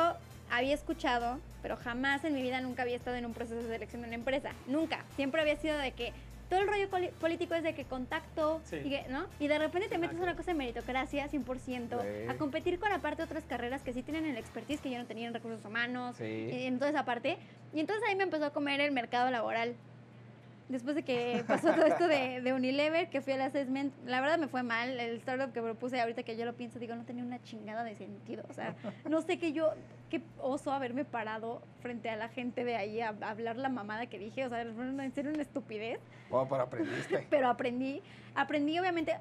había 0.50 0.74
escuchado, 0.74 1.38
pero 1.62 1.76
jamás 1.76 2.24
en 2.24 2.34
mi 2.34 2.42
vida 2.42 2.60
nunca 2.60 2.82
había 2.82 2.96
estado 2.96 3.16
en 3.16 3.24
un 3.24 3.34
proceso 3.34 3.62
de 3.62 3.68
selección 3.68 4.02
de 4.02 4.08
una 4.08 4.16
empresa. 4.16 4.50
Nunca. 4.66 5.04
Siempre 5.16 5.40
había 5.40 5.56
sido 5.56 5.78
de 5.78 5.92
que 5.92 6.12
todo 6.52 6.60
el 6.60 6.68
rollo 6.68 7.10
político 7.18 7.54
es 7.54 7.62
de 7.62 7.74
que 7.74 7.86
contacto, 7.86 8.60
Sí. 8.64 8.76
y, 8.84 8.90
que, 8.90 9.06
¿no? 9.08 9.24
y 9.40 9.48
de 9.48 9.58
repente 9.58 9.88
te 9.88 9.96
metes 9.96 10.20
a 10.20 10.22
una 10.22 10.36
cosa 10.36 10.50
de 10.50 10.58
meritocracia 10.58 11.26
100%, 11.28 11.98
Sí. 12.02 12.28
a 12.28 12.36
competir 12.36 12.78
con 12.78 12.92
aparte 12.92 13.22
otras 13.22 13.44
carreras 13.44 13.80
que 13.82 13.94
sí 13.94 14.02
tienen 14.02 14.26
el 14.26 14.36
expertise 14.36 14.78
que 14.82 14.90
yo 14.90 14.98
no 14.98 15.06
tenía 15.06 15.28
en 15.28 15.32
recursos 15.32 15.64
humanos, 15.64 16.16
Sí. 16.18 16.24
y 16.52 16.66
en 16.66 16.78
toda 16.78 16.90
esa 16.90 17.06
parte. 17.06 17.38
Y 17.72 17.80
entonces 17.80 18.04
ahí 18.06 18.16
me 18.16 18.24
empezó 18.24 18.44
a 18.44 18.50
comer 18.52 18.82
el 18.82 18.92
mercado 18.92 19.30
laboral. 19.30 19.74
Después 20.72 20.96
de 20.96 21.02
que 21.02 21.44
pasó 21.46 21.72
todo 21.72 21.84
esto 21.84 22.08
de, 22.08 22.40
de 22.40 22.52
Unilever, 22.52 23.08
que 23.10 23.20
fui 23.20 23.34
al 23.34 23.42
assessment, 23.42 23.92
la 24.06 24.20
verdad 24.20 24.38
me 24.38 24.48
fue 24.48 24.62
mal. 24.62 24.98
El 24.98 25.16
startup 25.18 25.52
que 25.52 25.60
propuse 25.60 26.00
ahorita 26.00 26.22
que 26.22 26.36
yo 26.36 26.44
lo 26.44 26.54
pienso, 26.54 26.78
digo, 26.78 26.96
no 26.96 27.04
tenía 27.04 27.22
una 27.22 27.42
chingada 27.42 27.84
de 27.84 27.94
sentido. 27.94 28.44
O 28.48 28.54
sea, 28.54 28.74
no 29.08 29.20
sé 29.22 29.38
qué 29.38 29.52
yo, 29.52 29.72
qué 30.10 30.22
oso 30.40 30.72
haberme 30.72 31.04
parado 31.04 31.62
frente 31.80 32.10
a 32.10 32.16
la 32.16 32.28
gente 32.28 32.64
de 32.64 32.76
ahí 32.76 33.00
a, 33.00 33.14
a 33.20 33.30
hablar 33.30 33.56
la 33.56 33.68
mamada 33.68 34.06
que 34.06 34.18
dije. 34.18 34.46
O 34.46 34.48
sea, 34.48 34.62
en 34.62 35.12
serio 35.14 35.30
una 35.30 35.42
estupidez 35.42 36.00
Oh, 36.32 36.46
pero 36.48 36.62
aprendiste. 36.62 37.26
pero 37.30 37.48
aprendí, 37.48 38.02
aprendí 38.34 38.78
obviamente, 38.78 39.18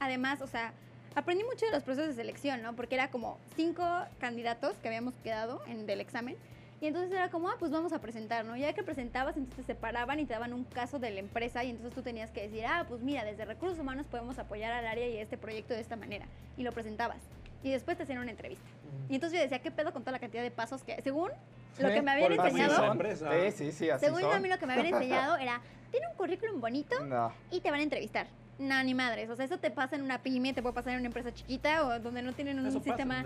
además, 0.00 0.40
o 0.40 0.46
sea, 0.46 0.72
aprendí 1.14 1.44
mucho 1.44 1.66
de 1.66 1.72
los 1.72 1.82
procesos 1.82 2.08
de 2.08 2.14
selección, 2.14 2.62
¿no? 2.62 2.74
Porque 2.74 2.94
era 2.94 3.10
como 3.10 3.38
cinco 3.54 3.84
candidatos 4.18 4.74
que 4.78 4.88
habíamos 4.88 5.14
quedado 5.22 5.62
en 5.66 5.86
del 5.86 6.00
examen. 6.00 6.36
Y 6.84 6.88
entonces 6.88 7.12
era 7.12 7.30
como, 7.30 7.48
ah, 7.48 7.56
pues 7.58 7.72
vamos 7.72 7.94
a 7.94 7.98
presentar, 7.98 8.44
¿no? 8.44 8.58
Ya 8.58 8.74
que 8.74 8.82
presentabas, 8.82 9.38
entonces 9.38 9.64
te 9.64 9.72
separaban 9.72 10.20
y 10.20 10.26
te 10.26 10.34
daban 10.34 10.52
un 10.52 10.64
caso 10.64 10.98
de 10.98 11.10
la 11.12 11.20
empresa 11.20 11.64
y 11.64 11.70
entonces 11.70 11.94
tú 11.94 12.02
tenías 12.02 12.30
que 12.30 12.42
decir, 12.42 12.66
ah, 12.66 12.84
pues 12.86 13.00
mira, 13.00 13.24
desde 13.24 13.46
recursos 13.46 13.78
humanos 13.78 14.04
podemos 14.04 14.38
apoyar 14.38 14.70
al 14.70 14.86
área 14.86 15.08
y 15.08 15.16
a 15.16 15.22
este 15.22 15.38
proyecto 15.38 15.72
de 15.72 15.80
esta 15.80 15.96
manera. 15.96 16.26
Y 16.58 16.62
lo 16.62 16.72
presentabas. 16.72 17.16
Y 17.62 17.70
después 17.70 17.96
te 17.96 18.02
hacían 18.02 18.18
una 18.18 18.30
entrevista. 18.30 18.66
Y 19.08 19.14
entonces 19.14 19.38
yo 19.38 19.42
decía, 19.42 19.60
¿qué 19.60 19.70
pedo 19.70 19.94
con 19.94 20.02
toda 20.02 20.12
la 20.12 20.18
cantidad 20.18 20.42
de 20.42 20.50
pasos 20.50 20.82
que, 20.82 21.00
según 21.00 21.30
lo 21.78 21.88
que 21.88 22.02
me 22.02 22.10
habían 22.10 22.32
enseñado. 22.32 22.92
Sí, 23.16 23.50
sí, 23.52 23.72
sí, 23.72 23.88
así 23.88 24.04
según 24.04 24.22
a 24.22 24.38
mí 24.38 24.50
lo 24.50 24.58
que 24.58 24.66
me 24.66 24.74
habían 24.74 24.94
enseñado 24.94 25.38
era, 25.38 25.62
tiene 25.90 26.06
un 26.08 26.16
currículum 26.16 26.60
bonito, 26.60 27.02
No. 27.06 27.32
y 27.50 27.60
te 27.60 27.70
van 27.70 27.80
a 27.80 27.82
entrevistar. 27.82 28.26
No, 28.58 28.82
ni 28.84 28.94
madres. 28.94 29.28
O 29.30 29.36
sea, 29.36 29.44
eso 29.44 29.58
te 29.58 29.70
pasa 29.70 29.96
en 29.96 30.02
una 30.02 30.18
pyme, 30.18 30.52
te 30.52 30.62
puede 30.62 30.74
pasar 30.74 30.92
en 30.92 31.00
una 31.00 31.06
empresa 31.08 31.32
chiquita 31.34 31.84
o 31.86 31.98
donde 31.98 32.22
no 32.22 32.32
tienen 32.32 32.58
un 32.60 32.66
Eso 32.66 32.80
sistema 32.80 33.24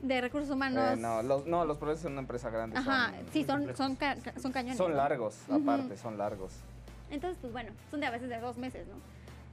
de 0.00 0.20
recursos 0.20 0.50
humanos. 0.50 0.94
Eh, 0.94 0.96
no, 1.00 1.22
los, 1.22 1.46
no, 1.46 1.64
los 1.64 1.76
procesos 1.78 2.06
en 2.06 2.12
una 2.12 2.20
empresa 2.20 2.50
grande 2.50 2.78
Ajá, 2.78 3.08
son, 3.10 3.26
sí, 3.32 3.44
son, 3.44 3.76
son, 3.76 3.96
ca- 3.96 4.16
son 4.40 4.52
cañones. 4.52 4.76
son 4.78 4.92
¿no? 4.92 4.96
largos, 4.96 5.36
aparte, 5.50 5.96
son 5.96 6.16
largos. 6.18 6.52
Entonces, 7.10 7.38
pues 7.40 7.52
bueno, 7.52 7.72
son 7.90 7.98
de 8.00 8.06
a 8.06 8.10
veces 8.10 8.28
de 8.28 8.38
dos 8.38 8.56
meses, 8.58 8.86
¿no? 8.86 8.94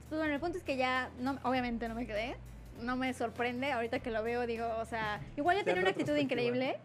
Pues 0.08 0.20
bueno, 0.20 0.34
el 0.34 0.40
punto 0.40 0.56
es 0.56 0.64
que 0.64 0.76
ya, 0.76 1.10
no, 1.20 1.36
obviamente 1.42 1.88
no 1.88 1.94
me 1.94 2.06
quedé. 2.06 2.36
No 2.80 2.94
me 2.94 3.12
sorprende. 3.12 3.72
Ahorita 3.72 3.98
que 3.98 4.12
lo 4.12 4.22
veo, 4.22 4.46
digo, 4.46 4.68
o 4.78 4.84
sea, 4.84 5.20
igual 5.36 5.56
yo 5.56 5.62
Ya 5.62 5.64
tenía 5.64 5.80
en 5.80 5.86
una 5.86 5.90
actitud 5.90 6.14
increíble, 6.16 6.76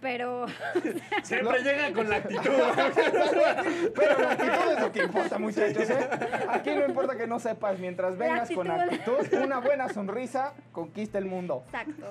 pero 0.00 0.46
Siempre 1.22 1.62
llega 1.62 1.92
con 1.92 2.08
la 2.08 2.16
actitud. 2.16 2.42
Pero 3.94 4.18
la 4.20 4.30
actitud 4.32 4.72
es 4.76 4.80
lo 4.80 4.92
que 4.92 5.02
importa, 5.02 5.38
muchachos. 5.38 5.90
¿eh? 5.90 6.08
Aquí 6.48 6.70
no 6.70 6.86
importa 6.86 7.16
que 7.16 7.26
no 7.26 7.38
sepas, 7.38 7.78
mientras 7.78 8.16
vengas 8.16 8.50
con 8.50 8.70
actitud. 8.70 9.18
actitud, 9.20 9.42
una 9.44 9.58
buena 9.60 9.88
sonrisa 9.88 10.54
conquista 10.72 11.18
el 11.18 11.26
mundo. 11.26 11.62
Exacto. 11.66 12.06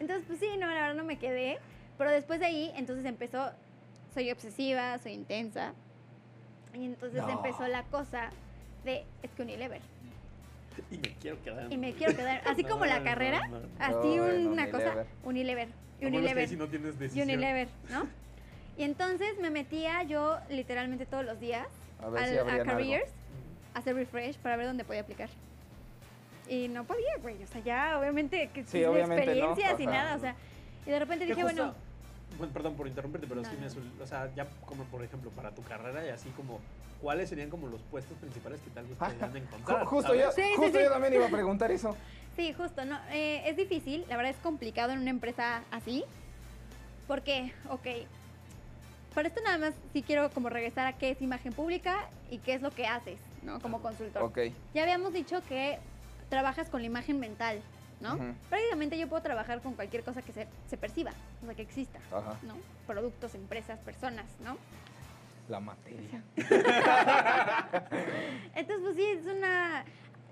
Entonces, 0.00 0.24
pues 0.26 0.38
sí, 0.38 0.48
no, 0.58 0.66
la 0.68 0.74
verdad 0.74 0.94
no 0.94 1.04
me 1.04 1.18
quedé. 1.18 1.58
Pero 1.98 2.10
después 2.10 2.40
de 2.40 2.46
ahí, 2.46 2.72
entonces 2.76 3.04
empezó, 3.04 3.50
soy 4.12 4.30
obsesiva, 4.30 4.98
soy 4.98 5.12
intensa. 5.12 5.72
Y 6.72 6.86
entonces 6.86 7.22
No. 7.22 7.30
empezó 7.30 7.66
la 7.68 7.84
cosa 7.84 8.30
de, 8.84 9.04
es 9.22 9.30
que 9.30 9.42
Unilever. 9.42 9.80
y 10.90 10.96
me 10.98 11.14
quiero 11.20 11.40
quedar. 11.42 11.72
Y 11.72 11.76
me 11.76 11.92
quiero 11.92 12.16
quedar, 12.16 12.42
así 12.46 12.64
como 12.64 12.84
la 12.84 13.02
carrera, 13.04 13.46
no, 13.48 13.60
no. 13.60 13.68
así 13.78 14.18
una 14.18 14.70
cosa, 14.70 15.04
Unilever. 15.22 15.68
Unilever. 16.06 16.48
Sí 16.48 16.56
no 16.56 16.66
tienes 16.68 16.98
decisión. 16.98 17.28
Unilever, 17.28 17.68
¿no? 17.90 18.06
Y 18.76 18.82
entonces 18.84 19.38
me 19.40 19.50
metía 19.50 20.02
yo 20.02 20.38
literalmente 20.50 21.06
todos 21.06 21.24
los 21.24 21.38
días 21.40 21.66
A 22.02 22.08
ver 22.08 22.24
si 22.24 22.30
al- 22.32 22.38
a 22.38 22.40
abrían 22.42 22.60
algo. 22.60 22.72
Careers 22.72 23.10
a 23.74 23.78
hacer 23.78 23.94
refresh 23.94 24.36
para 24.38 24.56
ver 24.56 24.66
dónde 24.66 24.84
podía 24.84 25.00
aplicar. 25.02 25.28
Y 26.48 26.68
no 26.68 26.84
podía, 26.84 27.16
güey. 27.22 27.42
O 27.42 27.46
sea, 27.46 27.62
ya 27.62 27.98
obviamente 27.98 28.50
que 28.52 28.62
Sí, 28.64 28.78
sin 28.78 28.86
obviamente 28.86 29.24
no, 29.26 29.32
experiencias 29.32 29.80
y 29.80 29.82
ajá. 29.84 29.92
nada. 29.92 30.16
O 30.16 30.20
sea, 30.20 30.34
y 30.86 30.90
de 30.90 30.98
repente 30.98 31.24
dije, 31.24 31.42
justo- 31.42 31.56
bueno, 31.56 31.74
bueno, 32.38 32.52
perdón 32.52 32.74
por 32.74 32.86
interrumpirte, 32.88 33.26
pero 33.26 33.40
No, 33.42 33.48
sí 33.48 33.56
me 33.60 33.66
no. 33.68 34.02
o 34.04 34.06
sea, 34.06 34.30
ya 34.34 34.46
como 34.66 34.84
por 34.84 35.02
ejemplo 35.02 35.30
para 35.30 35.52
tu 35.52 35.62
carrera 35.62 36.04
y 36.04 36.10
así 36.10 36.28
como 36.30 36.60
cuáles 37.00 37.28
serían 37.28 37.48
como 37.50 37.68
los 37.68 37.80
puestos 37.82 38.16
principales 38.18 38.60
que 38.60 38.70
tal 38.70 38.84
vez 38.86 38.96
podrían 38.98 39.36
encontrar. 39.36 39.84
Ju- 39.84 39.86
Justo, 39.86 40.14
yo, 40.14 40.32
sí, 40.32 40.42
justo 40.56 40.78
sí. 40.78 40.84
yo 40.84 40.90
también 40.90 41.14
iba 41.14 41.26
a 41.26 41.30
preguntar 41.30 41.70
eso. 41.70 41.96
Sí, 42.36 42.52
justo, 42.52 42.84
no, 42.84 42.98
eh, 43.12 43.42
es 43.46 43.56
difícil, 43.56 44.04
la 44.08 44.16
verdad 44.16 44.32
es 44.32 44.38
complicado 44.38 44.92
en 44.92 44.98
una 44.98 45.10
empresa 45.10 45.62
así, 45.70 46.04
porque, 47.06 47.52
ok, 47.70 47.86
para 49.14 49.28
esto 49.28 49.40
nada 49.42 49.58
más 49.58 49.74
sí 49.92 50.02
quiero 50.02 50.30
como 50.30 50.48
regresar 50.48 50.86
a 50.86 50.94
qué 50.94 51.10
es 51.10 51.22
imagen 51.22 51.52
pública 51.52 52.08
y 52.30 52.38
qué 52.38 52.54
es 52.54 52.62
lo 52.62 52.72
que 52.72 52.86
haces, 52.86 53.20
¿no? 53.42 53.60
Como 53.60 53.80
consultor. 53.80 54.22
Ok. 54.22 54.38
Ya 54.74 54.82
habíamos 54.82 55.12
dicho 55.12 55.40
que 55.48 55.78
trabajas 56.28 56.68
con 56.68 56.80
la 56.80 56.86
imagen 56.86 57.20
mental, 57.20 57.60
¿no? 58.00 58.18
Prácticamente 58.48 58.98
yo 58.98 59.08
puedo 59.08 59.22
trabajar 59.22 59.60
con 59.60 59.74
cualquier 59.74 60.02
cosa 60.02 60.20
que 60.22 60.32
se, 60.32 60.48
se 60.68 60.76
perciba, 60.76 61.12
o 61.42 61.46
sea, 61.46 61.54
que 61.54 61.62
exista, 61.62 62.00
Ajá. 62.10 62.36
¿no? 62.42 62.56
Productos, 62.88 63.36
empresas, 63.36 63.78
personas, 63.80 64.26
¿no? 64.42 64.56
La 65.48 65.60
materia. 65.60 66.22
Entonces, 68.54 68.82
pues 68.82 68.96
sí, 68.96 69.04
es 69.04 69.26
una... 69.26 69.84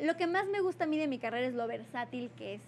Lo 0.03 0.17
que 0.17 0.27
más 0.27 0.47
me 0.49 0.61
gusta 0.61 0.85
a 0.85 0.87
mí 0.87 0.99
de 0.99 1.07
mi 1.07 1.19
carrera 1.19 1.47
es 1.47 1.55
lo 1.55 1.67
versátil 1.67 2.31
que 2.37 2.55
es. 2.55 2.63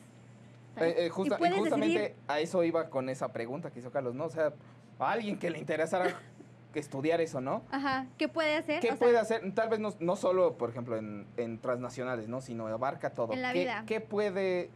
Eh, 0.76 0.94
eh, 1.06 1.08
justa- 1.08 1.36
y 1.40 1.50
justamente 1.52 1.98
decidir- 2.00 2.14
a 2.28 2.40
eso 2.40 2.64
iba 2.64 2.88
con 2.90 3.08
esa 3.08 3.32
pregunta 3.32 3.70
que 3.70 3.78
hizo 3.80 3.90
Carlos, 3.90 4.14
¿no? 4.14 4.24
O 4.24 4.30
sea, 4.30 4.52
a 4.98 5.10
alguien 5.12 5.38
que 5.38 5.50
le 5.50 5.58
interesara 5.58 6.04
que 6.72 6.80
estudiar 6.80 7.20
eso, 7.20 7.40
¿no? 7.40 7.62
Ajá, 7.70 8.06
¿qué 8.18 8.28
puede 8.28 8.56
hacer? 8.56 8.80
¿Qué 8.80 8.88
O 8.88 8.90
sea, 8.90 8.98
puede 8.98 9.18
hacer? 9.18 9.52
Tal 9.54 9.68
vez 9.68 9.78
no, 9.78 9.94
no 10.00 10.16
solo, 10.16 10.54
por 10.54 10.70
ejemplo, 10.70 10.96
en, 10.96 11.26
en 11.36 11.58
transnacionales, 11.60 12.28
¿no? 12.28 12.40
Sino 12.40 12.66
abarca 12.66 13.10
todo. 13.10 13.32
En 13.32 13.42
la 13.42 13.52
¿Qué, 13.52 13.58
vida. 13.60 13.84
¿Qué 13.86 14.00
puede, 14.00 14.70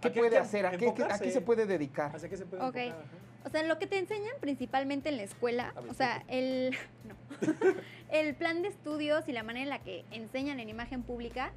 ¿Qué 0.00 0.08
¿A 0.08 0.12
puede 0.12 0.30
qué- 0.30 0.38
hacer? 0.38 0.66
¿A 0.66 0.70
qué, 0.72 0.92
qué- 0.94 1.04
a 1.04 1.18
qué 1.18 1.30
se 1.30 1.40
puede 1.40 1.66
dedicar? 1.66 2.14
¿Hacia 2.14 2.28
qué 2.28 2.36
se 2.36 2.46
puede 2.46 2.62
Ok. 2.64 2.76
enfocar? 2.76 3.04
Ajá. 3.04 3.18
O 3.46 3.50
sea, 3.50 3.62
lo 3.62 3.78
que 3.78 3.86
te 3.86 3.98
enseñan 3.98 4.32
principalmente 4.40 5.10
en 5.10 5.18
la 5.18 5.22
escuela, 5.22 5.72
A 5.76 5.80
ver, 5.82 5.90
o 5.90 5.94
sea, 5.94 6.24
el, 6.28 6.74
no. 7.04 7.14
el 8.10 8.34
plan 8.34 8.62
de 8.62 8.68
estudios 8.68 9.28
y 9.28 9.32
la 9.32 9.42
manera 9.42 9.62
en 9.64 9.68
la 9.70 9.78
que 9.80 10.04
enseñan 10.10 10.58
en 10.60 10.68
imagen 10.70 11.02
pública 11.02 11.52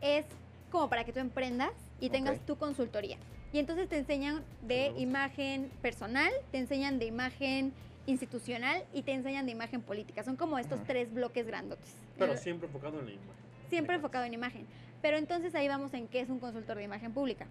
es 0.00 0.24
como 0.70 0.88
para 0.88 1.04
que 1.04 1.12
tú 1.12 1.20
emprendas 1.20 1.70
y 2.00 2.10
tengas 2.10 2.38
tu 2.40 2.56
consultoría. 2.56 3.16
Y 3.52 3.58
entonces 3.60 3.88
te 3.88 3.98
enseñan 3.98 4.42
de 4.62 4.88
imagen 4.96 5.70
personal, 5.80 6.32
te 6.50 6.58
enseñan 6.58 6.98
de 6.98 7.06
imagen 7.06 7.72
institucional 8.06 8.84
y 8.92 9.02
te 9.02 9.12
enseñan 9.12 9.46
de 9.46 9.52
imagen 9.52 9.80
política. 9.80 10.22
Son 10.24 10.36
como 10.36 10.58
estos 10.58 10.82
tres 10.84 11.12
bloques 11.14 11.46
grandotes. 11.46 11.94
Pero 12.18 12.32
El- 12.32 12.38
siempre 12.38 12.66
enfocado 12.66 12.98
en 12.98 13.06
la 13.06 13.12
imagen. 13.12 13.34
siempre 13.70 13.94
enfocado 13.96 14.24
en 14.24 14.34
imagen. 14.34 14.66
Pero 15.00 15.16
entonces 15.16 15.54
ahí 15.54 15.68
vamos 15.68 15.94
en 15.94 16.08
qué 16.08 16.20
es 16.20 16.28
un 16.28 16.38
consultor 16.40 16.76
de 16.76 16.84
imagen 16.84 17.12
pública. 17.12 17.46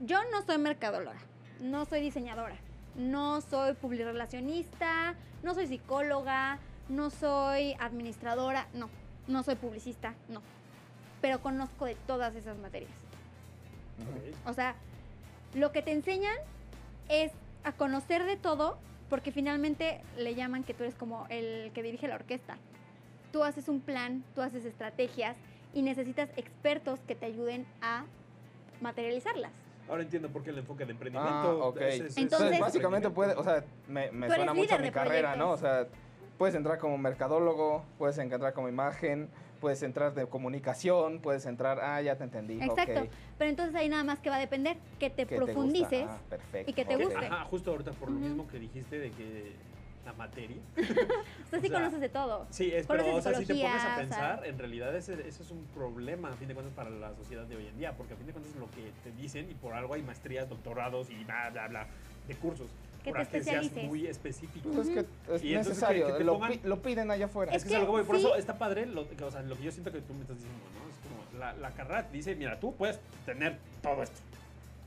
Yo 0.00 0.18
no 0.30 0.42
soy 0.42 0.58
mercadóloga, 0.58 1.18
no 1.60 1.84
soy 1.86 2.00
diseñadora, 2.02 2.56
no 2.96 3.40
soy 3.40 3.72
publirelacionista, 3.74 5.14
no 5.42 5.54
soy 5.54 5.66
psicóloga, 5.66 6.58
no 6.88 7.10
soy 7.10 7.74
administradora, 7.80 8.68
no, 8.74 8.88
no 9.26 9.42
soy 9.42 9.54
publicista, 9.56 10.14
no. 10.28 10.42
Pero 11.20 11.40
conozco 11.40 11.84
de 11.86 11.94
todas 12.06 12.34
esas 12.34 12.56
materias. 12.58 12.90
O 14.46 14.52
sea, 14.52 14.74
lo 15.54 15.72
que 15.72 15.82
te 15.82 15.92
enseñan 15.92 16.36
es 17.08 17.32
a 17.64 17.72
conocer 17.72 18.24
de 18.24 18.36
todo, 18.36 18.76
porque 19.08 19.32
finalmente 19.32 20.00
le 20.18 20.34
llaman 20.34 20.64
que 20.64 20.74
tú 20.74 20.82
eres 20.84 20.94
como 20.94 21.26
el 21.30 21.70
que 21.74 21.82
dirige 21.82 22.08
la 22.08 22.16
orquesta. 22.16 22.56
Tú 23.32 23.44
haces 23.44 23.68
un 23.68 23.80
plan, 23.80 24.22
tú 24.34 24.42
haces 24.42 24.64
estrategias 24.64 25.36
y 25.74 25.82
necesitas 25.82 26.28
expertos 26.36 27.00
que 27.06 27.14
te 27.14 27.26
ayuden 27.26 27.66
a 27.80 28.04
materializarlas. 28.80 29.52
Ahora 29.88 30.02
entiendo 30.02 30.28
por 30.30 30.42
qué 30.42 30.50
el 30.50 30.58
enfoque 30.58 30.84
de 30.84 30.92
emprendimiento. 30.92 31.32
Ah, 31.62 31.66
ok. 31.68 31.76
es- 31.82 31.94
es- 31.94 32.00
es- 32.10 32.16
Entonces- 32.16 32.58
básicamente 32.60 33.08
puede, 33.10 33.34
o 33.34 33.44
sea, 33.44 33.64
me, 33.88 34.08
suena 34.28 34.52
mucho 34.52 34.74
a 34.74 34.78
mi 34.78 34.90
carrera, 34.90 35.36
¿no? 35.36 35.50
O 35.52 35.56
sea, 35.56 35.86
puedes 36.38 36.54
entrar 36.54 36.78
como 36.78 36.98
mercadólogo, 36.98 37.84
puedes 37.98 38.18
entrar 38.18 38.52
como 38.52 38.68
imagen, 38.68 39.28
puedes 39.60 39.82
entrar 39.82 40.14
de 40.14 40.26
comunicación, 40.26 41.20
puedes 41.20 41.46
entrar, 41.46 41.80
ah, 41.80 42.00
ya 42.02 42.16
te 42.16 42.24
entendí. 42.24 42.60
Exacto. 42.62 43.02
ok, 43.02 43.10
Pero 43.38 43.50
entonces 43.50 43.74
ahí 43.74 43.88
nada 43.88 44.04
más 44.04 44.18
que 44.20 44.30
va 44.30 44.36
a 44.36 44.40
depender 44.40 44.76
que 44.98 45.10
te 45.10 45.24
que 45.26 45.26
te 45.26 45.36
profundices. 45.36 46.06
ah, 46.08 46.20
perfecto, 46.28 46.70
y 46.70 46.74
que 46.74 46.84
te 46.84 46.96
ok. 46.96 47.02
guste. 47.02 47.26
Ajá, 47.26 47.44
justo 47.44 47.70
ahorita 47.70 47.92
por 47.92 48.10
lo 48.10 48.16
Ujú. 48.18 48.24
mismo 48.28 48.46
que 48.48 48.58
dijiste 48.58 48.98
de 48.98 49.10
que 49.10 49.54
la 50.04 50.12
materia. 50.12 50.58
o 50.76 51.50
sea, 51.50 51.60
sí 51.60 51.66
o 51.66 51.68
sea, 51.68 51.78
conoces 51.78 52.00
de 52.00 52.08
todo. 52.08 52.46
Sí, 52.50 52.70
es, 52.72 52.86
pero 52.86 53.16
o 53.16 53.20
sea, 53.20 53.34
si 53.34 53.44
te 53.46 53.54
pones 53.56 53.74
a 53.74 53.78
o 53.78 53.80
sea- 53.80 53.96
pensar, 53.96 54.46
en 54.46 54.56
realidad 54.58 54.94
ese, 54.94 55.14
ese 55.26 55.42
es 55.42 55.50
un 55.50 55.64
problema, 55.74 56.28
a 56.28 56.32
fin 56.36 56.46
de 56.48 56.54
cuentas, 56.54 56.74
para 56.74 56.90
la 56.90 57.12
sociedad 57.16 57.44
de 57.44 57.56
hoy 57.56 57.66
en 57.66 57.76
día, 57.78 57.92
porque 57.96 58.14
a 58.14 58.16
fin 58.16 58.26
de 58.26 58.32
cuentas 58.32 58.52
es 58.54 58.60
lo 58.60 58.70
que 58.70 58.92
te 59.02 59.10
dicen 59.20 59.50
y 59.50 59.54
por 59.54 59.72
algo 59.74 59.94
hay 59.94 60.02
maestrías, 60.02 60.48
doctorados 60.48 61.10
y 61.10 61.24
bla, 61.24 61.50
bla, 61.50 61.66
bla, 61.68 61.86
de 62.28 62.34
cursos. 62.36 62.68
Que 63.06 63.12
te 63.12 63.18
que 63.38 63.44
seas 63.44 63.64
especialices. 63.64 63.84
muy 63.84 64.06
específico. 64.06 64.68
Pues 64.70 64.88
es 64.88 64.94
que 64.94 65.00
es 65.00 65.42
Y 65.44 65.48
entonces 65.50 65.68
necesario, 65.74 66.06
que- 66.06 66.12
que 66.12 66.18
te 66.18 66.24
lo, 66.24 66.38
pongan- 66.38 66.52
pi- 66.52 66.60
lo 66.68 66.82
piden 66.82 67.10
allá 67.10 67.26
afuera. 67.26 67.52
Es 67.52 67.58
Es 67.62 67.68
que, 67.68 67.68
es 67.70 67.76
a 67.76 67.78
lo 67.78 67.84
que 67.84 67.86
que 67.86 67.92
voy, 67.98 68.02
por 68.04 68.16
sí. 68.16 68.22
eso 68.22 68.34
está 68.36 68.58
padre, 68.58 68.86
lo, 68.86 69.08
que- 69.08 69.22
o 69.22 69.30
sea, 69.30 69.42
lo 69.42 69.56
que 69.56 69.62
yo 69.62 69.70
siento 69.72 69.92
que 69.92 70.00
tú 70.00 70.12
me 70.14 70.22
estás 70.22 70.36
diciendo, 70.36 70.58
¿no? 70.74 70.90
Es 70.90 70.96
como 71.32 71.38
la, 71.40 71.52
la 71.54 71.70
carrera 71.70 72.06
te 72.08 72.16
dice, 72.16 72.34
mira, 72.34 72.58
tú 72.58 72.74
puedes 72.74 72.98
tener 73.24 73.58
todo 73.82 74.02
esto, 74.02 74.16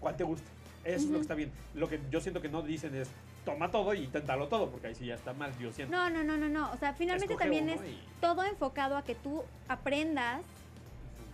¿cuál 0.01 0.17
te 0.17 0.24
guste? 0.26 0.45
Eso 0.84 1.05
es 1.05 1.11
lo 1.11 1.15
que 1.17 1.22
está 1.22 1.36
bien. 1.36 1.51
Lo 1.76 1.88
que 1.89 1.99
yo 2.11 2.20
siento 2.22 2.41
que 2.41 2.49
no 2.49 2.61
dicen 2.61 2.93
es, 2.95 3.09
toma 3.45 3.72
todo 3.72 3.93
y 3.93 4.03
inténtalo 4.03 4.47
todo, 4.47 4.70
porque 4.70 4.88
ahí 4.88 4.95
sí 4.95 5.05
ya 5.05 5.15
está 5.15 5.34
mal, 5.34 5.51
yo 5.59 5.72
siento. 5.72 5.95
No, 5.95 6.09
no, 6.09 6.24
no, 6.24 6.36
no, 6.38 6.47
no. 6.49 6.72
O 6.72 6.78
sea, 6.78 6.93
finalmente 6.93 7.34
Escoge 7.34 7.45
también 7.45 7.70
es 7.70 7.80
y- 7.82 7.99
todo 8.22 8.43
enfocado 8.43 8.97
a 8.97 9.03
que 9.03 9.15
tú 9.15 9.43
aprendas 9.67 10.41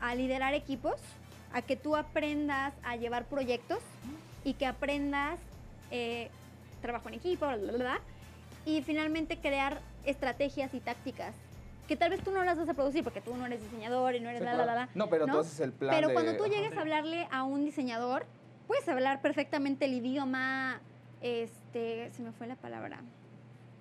a 0.01 0.13
liderar 0.15 0.53
equipos, 0.53 0.95
a 1.53 1.61
que 1.61 1.75
tú 1.75 1.95
aprendas 1.95 2.73
a 2.83 2.95
llevar 2.95 3.25
proyectos 3.25 3.79
y 4.43 4.53
que 4.53 4.65
aprendas 4.65 5.39
eh, 5.91 6.29
trabajo 6.85 7.07
en 7.09 7.15
equipo, 7.15 7.47
bla, 7.47 7.55
bla, 7.57 7.71
bla, 7.73 7.99
y 8.65 8.81
finalmente 8.83 9.37
crear 9.37 9.79
estrategias 10.05 10.73
y 10.75 10.79
tácticas 10.79 11.33
que 11.87 11.95
tal 11.95 12.09
vez 12.11 12.23
tú 12.23 12.31
no 12.31 12.43
las 12.43 12.57
vas 12.57 12.69
a 12.69 12.73
producir 12.73 13.03
porque 13.03 13.21
tú 13.21 13.35
no 13.35 13.45
eres 13.45 13.61
diseñador 13.61 14.15
y 14.15 14.19
no 14.19 14.29
eres 14.29 14.39
Sí, 14.41 14.45
la, 14.45 14.51
la, 14.53 14.63
claro. 14.63 14.79
la, 14.79 14.85
la. 14.85 14.89
No, 14.95 15.07
pero 15.07 15.25
¿no? 15.27 15.33
tú 15.33 15.39
haces 15.39 15.59
el 15.59 15.71
plan 15.71 15.95
Pero 15.95 16.07
de- 16.09 16.13
cuando 16.13 16.35
tú 16.37 16.45
llegues 16.45 16.75
a 16.77 16.81
hablarle 16.81 17.27
a 17.31 17.43
un 17.43 17.63
diseñador, 17.65 18.25
puedes 18.67 18.87
hablar 18.89 19.21
perfectamente 19.21 19.85
el 19.85 19.93
idioma, 19.93 20.79
este, 21.21 22.11
se 22.11 22.21
me 22.23 22.31
fue 22.31 22.47
la 22.47 22.55
palabra, 22.55 23.01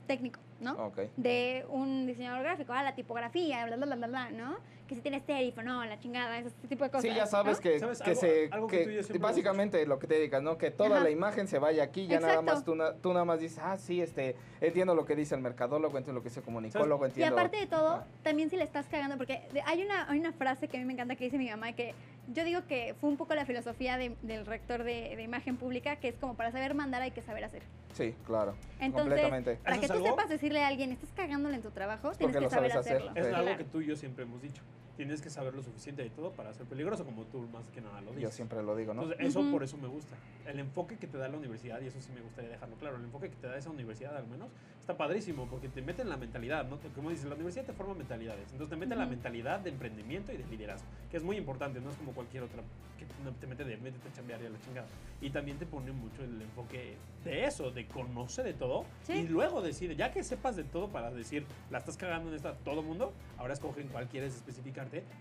técnico, 0.06 0.40
¿no? 0.60 0.72
Ok. 0.86 0.98
de 1.16 1.64
un 1.68 2.06
diseñador 2.06 2.42
gráfico, 2.42 2.72
ah, 2.72 2.82
la 2.82 2.94
tipografía, 2.94 3.64
bla, 3.66 3.76
bla, 3.76 3.86
bla, 3.86 3.96
bla, 3.96 4.06
bla, 4.06 4.30
¿no? 4.30 4.56
Que 4.86 4.94
si 4.94 5.00
tienes 5.00 5.22
serif 5.24 5.56
o 5.56 5.62
no, 5.62 5.82
la 5.84 5.98
chingada, 5.98 6.38
ese 6.38 6.50
tipo 6.68 6.84
de 6.84 6.90
cosas. 6.90 7.02
Sí, 7.02 7.14
ya 7.16 7.26
sabes 7.26 7.56
¿no? 7.56 7.62
que, 7.62 7.78
¿Sabes? 7.80 8.02
que 8.02 8.10
Algo- 8.10 8.20
se 8.20 8.48
algo 8.52 8.66
que 8.66 9.02
y 9.14 9.18
básicamente 9.18 9.86
lo 9.86 9.98
que 9.98 10.06
te 10.06 10.14
dedicas, 10.16 10.42
¿no? 10.42 10.58
Que 10.58 10.70
toda 10.70 10.96
Ajá. 10.96 11.04
la 11.04 11.10
imagen 11.10 11.48
se 11.48 11.58
vaya 11.58 11.82
aquí, 11.84 12.06
ya 12.06 12.20
nada 12.20 12.42
más 12.42 12.64
tú, 12.64 12.74
na- 12.74 12.92
tú 12.94 13.12
nada 13.14 13.24
más 13.24 13.40
dices, 13.40 13.58
ah, 13.62 13.78
sí, 13.78 14.02
este, 14.02 14.36
entiendo 14.60 14.94
lo 14.94 15.06
que 15.06 15.16
dice 15.16 15.34
el 15.34 15.40
mercadólogo, 15.40 15.96
entiendo 15.96 16.18
lo 16.18 16.22
que 16.22 16.28
dice 16.28 16.40
el 16.40 16.44
comunicólogo, 16.44 17.04
Y 17.06 17.08
entiendo. 17.08 17.34
aparte 17.36 17.56
de 17.56 17.66
todo, 17.66 17.88
Ajá. 17.94 18.06
también 18.22 18.50
si 18.50 18.56
le 18.56 18.64
estás 18.64 18.86
cagando, 18.86 19.16
porque 19.16 19.40
hay 19.64 19.82
una, 19.82 20.08
hay 20.10 20.18
una 20.20 20.32
frase 20.32 20.68
que 20.68 20.76
a 20.76 20.80
mí 20.80 20.86
me 20.86 20.92
encanta 20.92 21.16
que 21.16 21.24
dice 21.24 21.38
mi 21.38 21.48
mamá, 21.48 21.72
que 21.72 21.94
yo 22.28 22.44
digo 22.44 22.62
que 22.66 22.94
fue 23.00 23.10
un 23.10 23.16
poco 23.16 23.34
la 23.34 23.44
filosofía 23.46 23.96
de- 23.98 24.16
del 24.22 24.46
rector 24.46 24.84
de, 24.84 25.14
de 25.16 25.22
imagen 25.22 25.56
pública, 25.56 25.96
que 25.96 26.08
es 26.08 26.14
como 26.16 26.34
para 26.34 26.52
saber 26.52 26.74
mandar 26.74 27.02
hay 27.02 27.10
que 27.10 27.22
saber 27.22 27.44
hacer. 27.44 27.62
Sí, 27.92 28.14
claro. 28.26 28.54
Entonces, 28.80 29.10
completamente. 29.14 29.56
para 29.56 29.76
¿Eso 29.76 29.80
que 29.82 29.86
tú 29.88 29.92
algo? 29.94 30.06
sepas 30.08 30.28
decirle 30.28 30.62
a 30.64 30.68
alguien, 30.68 30.90
estás 30.92 31.10
cagándole 31.12 31.56
en 31.56 31.62
tu 31.62 31.70
trabajo, 31.70 32.12
tienes 32.12 32.34
que 32.36 32.40
lo 32.42 32.50
saber 32.50 32.70
sabes 32.72 32.86
hacer. 32.86 32.96
hacerlo. 32.96 33.12
Es 33.20 33.26
Sí. 33.26 33.32
algo 33.32 33.42
Claro. 33.46 33.58
que 33.58 33.64
tú 33.64 33.80
y 33.80 33.86
yo 33.86 33.96
siempre 33.96 34.24
hemos 34.24 34.42
dicho. 34.42 34.62
Tienes 34.96 35.20
que 35.20 35.28
saber 35.28 35.54
lo 35.54 35.62
suficiente 35.62 36.02
de 36.02 36.10
todo 36.10 36.30
para 36.30 36.54
ser 36.54 36.66
peligroso, 36.66 37.04
como 37.04 37.24
tú 37.24 37.40
más 37.48 37.68
que 37.70 37.80
nada 37.80 38.00
lo 38.00 38.10
dices. 38.12 38.22
Yo 38.22 38.30
siempre 38.30 38.62
lo 38.62 38.76
digo, 38.76 38.94
¿no? 38.94 39.02
Entonces, 39.02 39.26
eso 39.26 39.40
Ujú. 39.40 39.50
por 39.50 39.64
eso 39.64 39.76
me 39.76 39.88
gusta. 39.88 40.14
El 40.46 40.60
enfoque 40.60 40.96
que 40.98 41.08
te 41.08 41.18
da 41.18 41.28
la 41.28 41.36
universidad, 41.36 41.80
y 41.80 41.86
eso 41.88 42.00
sí 42.00 42.12
me 42.14 42.20
gustaría 42.20 42.50
dejarlo 42.50 42.76
claro, 42.76 42.96
el 42.96 43.04
enfoque 43.04 43.28
que 43.28 43.36
te 43.36 43.48
da 43.48 43.56
esa 43.56 43.70
universidad 43.70 44.16
al 44.16 44.28
menos, 44.28 44.50
está 44.78 44.96
padrísimo, 44.96 45.46
porque 45.48 45.68
te 45.68 45.82
mete 45.82 46.02
en 46.02 46.10
la 46.10 46.16
mentalidad, 46.16 46.68
¿no? 46.68 46.78
Como 46.94 47.10
dices, 47.10 47.24
la 47.26 47.34
universidad 47.34 47.64
te 47.64 47.72
forma 47.72 47.94
mentalidades. 47.94 48.44
Entonces 48.52 48.68
te 48.68 48.76
mete 48.76 48.92
en 48.92 48.98
la 49.00 49.06
Ujú. 49.06 49.14
mentalidad 49.14 49.60
de 49.60 49.70
emprendimiento 49.70 50.32
y 50.32 50.36
de 50.36 50.44
liderazgo, 50.46 50.86
que 51.10 51.16
es 51.16 51.24
muy 51.24 51.36
importante, 51.36 51.80
no 51.80 51.90
es 51.90 51.96
como 51.96 52.12
cualquier 52.12 52.44
otra 52.44 52.62
que 52.96 53.06
no 53.24 53.32
te 53.32 53.48
mete 53.48 53.64
de 53.64 53.76
métete 53.78 54.08
a 54.08 54.12
chambear 54.12 54.40
y 54.42 54.46
a 54.46 54.50
la 54.50 54.60
chingada. 54.60 54.86
Y 55.20 55.30
también 55.30 55.58
te 55.58 55.66
pone 55.66 55.90
mucho 55.90 56.22
el 56.22 56.40
enfoque 56.40 56.96
de 57.24 57.44
eso, 57.46 57.72
de 57.72 57.86
conocer 57.88 58.44
de 58.44 58.52
todo, 58.52 58.84
Sí. 59.02 59.14
y 59.14 59.22
luego 59.28 59.62
decir, 59.62 59.96
ya 59.96 60.12
que 60.12 60.22
sepas 60.22 60.54
de 60.54 60.62
todo 60.62 60.88
para 60.88 61.10
decir, 61.10 61.44
la 61.70 61.78
estás 61.78 61.96
cagando 61.96 62.28
en 62.28 62.36
esta 62.36 62.52
todo 62.58 62.82
mundo, 62.82 63.12
ahora 63.38 63.54
escoge 63.54 63.80
en 63.80 63.88
cuál 63.88 64.06
quieres 64.08 64.44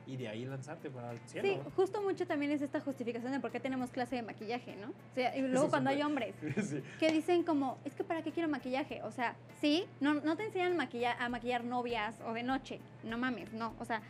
y 0.07 0.17
de 0.17 0.27
ahí 0.27 0.45
lanzarte 0.45 0.89
para 0.89 1.11
el 1.11 1.19
cielo. 1.19 1.47
Sí, 1.47 1.71
justo 1.75 2.01
mucho 2.01 2.25
también 2.27 2.51
es 2.51 2.61
esta 2.61 2.79
justificación 2.79 3.31
de 3.31 3.39
por 3.39 3.51
qué 3.51 3.59
tenemos 3.59 3.89
clase 3.89 4.15
de 4.15 4.21
maquillaje, 4.21 4.75
¿no? 4.75 4.89
O 4.89 5.15
sea, 5.15 5.35
y 5.35 5.41
luego 5.47 5.63
Eso 5.63 5.69
cuando 5.69 5.89
hay 5.89 6.01
hombres 6.01 6.35
Sí. 6.63 6.81
que 6.99 7.11
dicen 7.11 7.43
como, 7.43 7.77
es 7.85 7.93
que 7.93 8.03
para 8.03 8.21
qué 8.21 8.31
quiero 8.31 8.49
maquillaje, 8.49 9.01
o 9.03 9.11
sea, 9.11 9.35
sí, 9.59 9.85
no, 9.99 10.15
no 10.15 10.35
te 10.35 10.45
enseñan 10.45 10.79
a 11.19 11.29
maquillar 11.29 11.63
novias 11.63 12.15
o 12.25 12.33
de 12.33 12.43
noche, 12.43 12.79
no 13.03 13.17
mames, 13.17 13.51
no, 13.53 13.73
o 13.79 13.85
sea, 13.85 14.01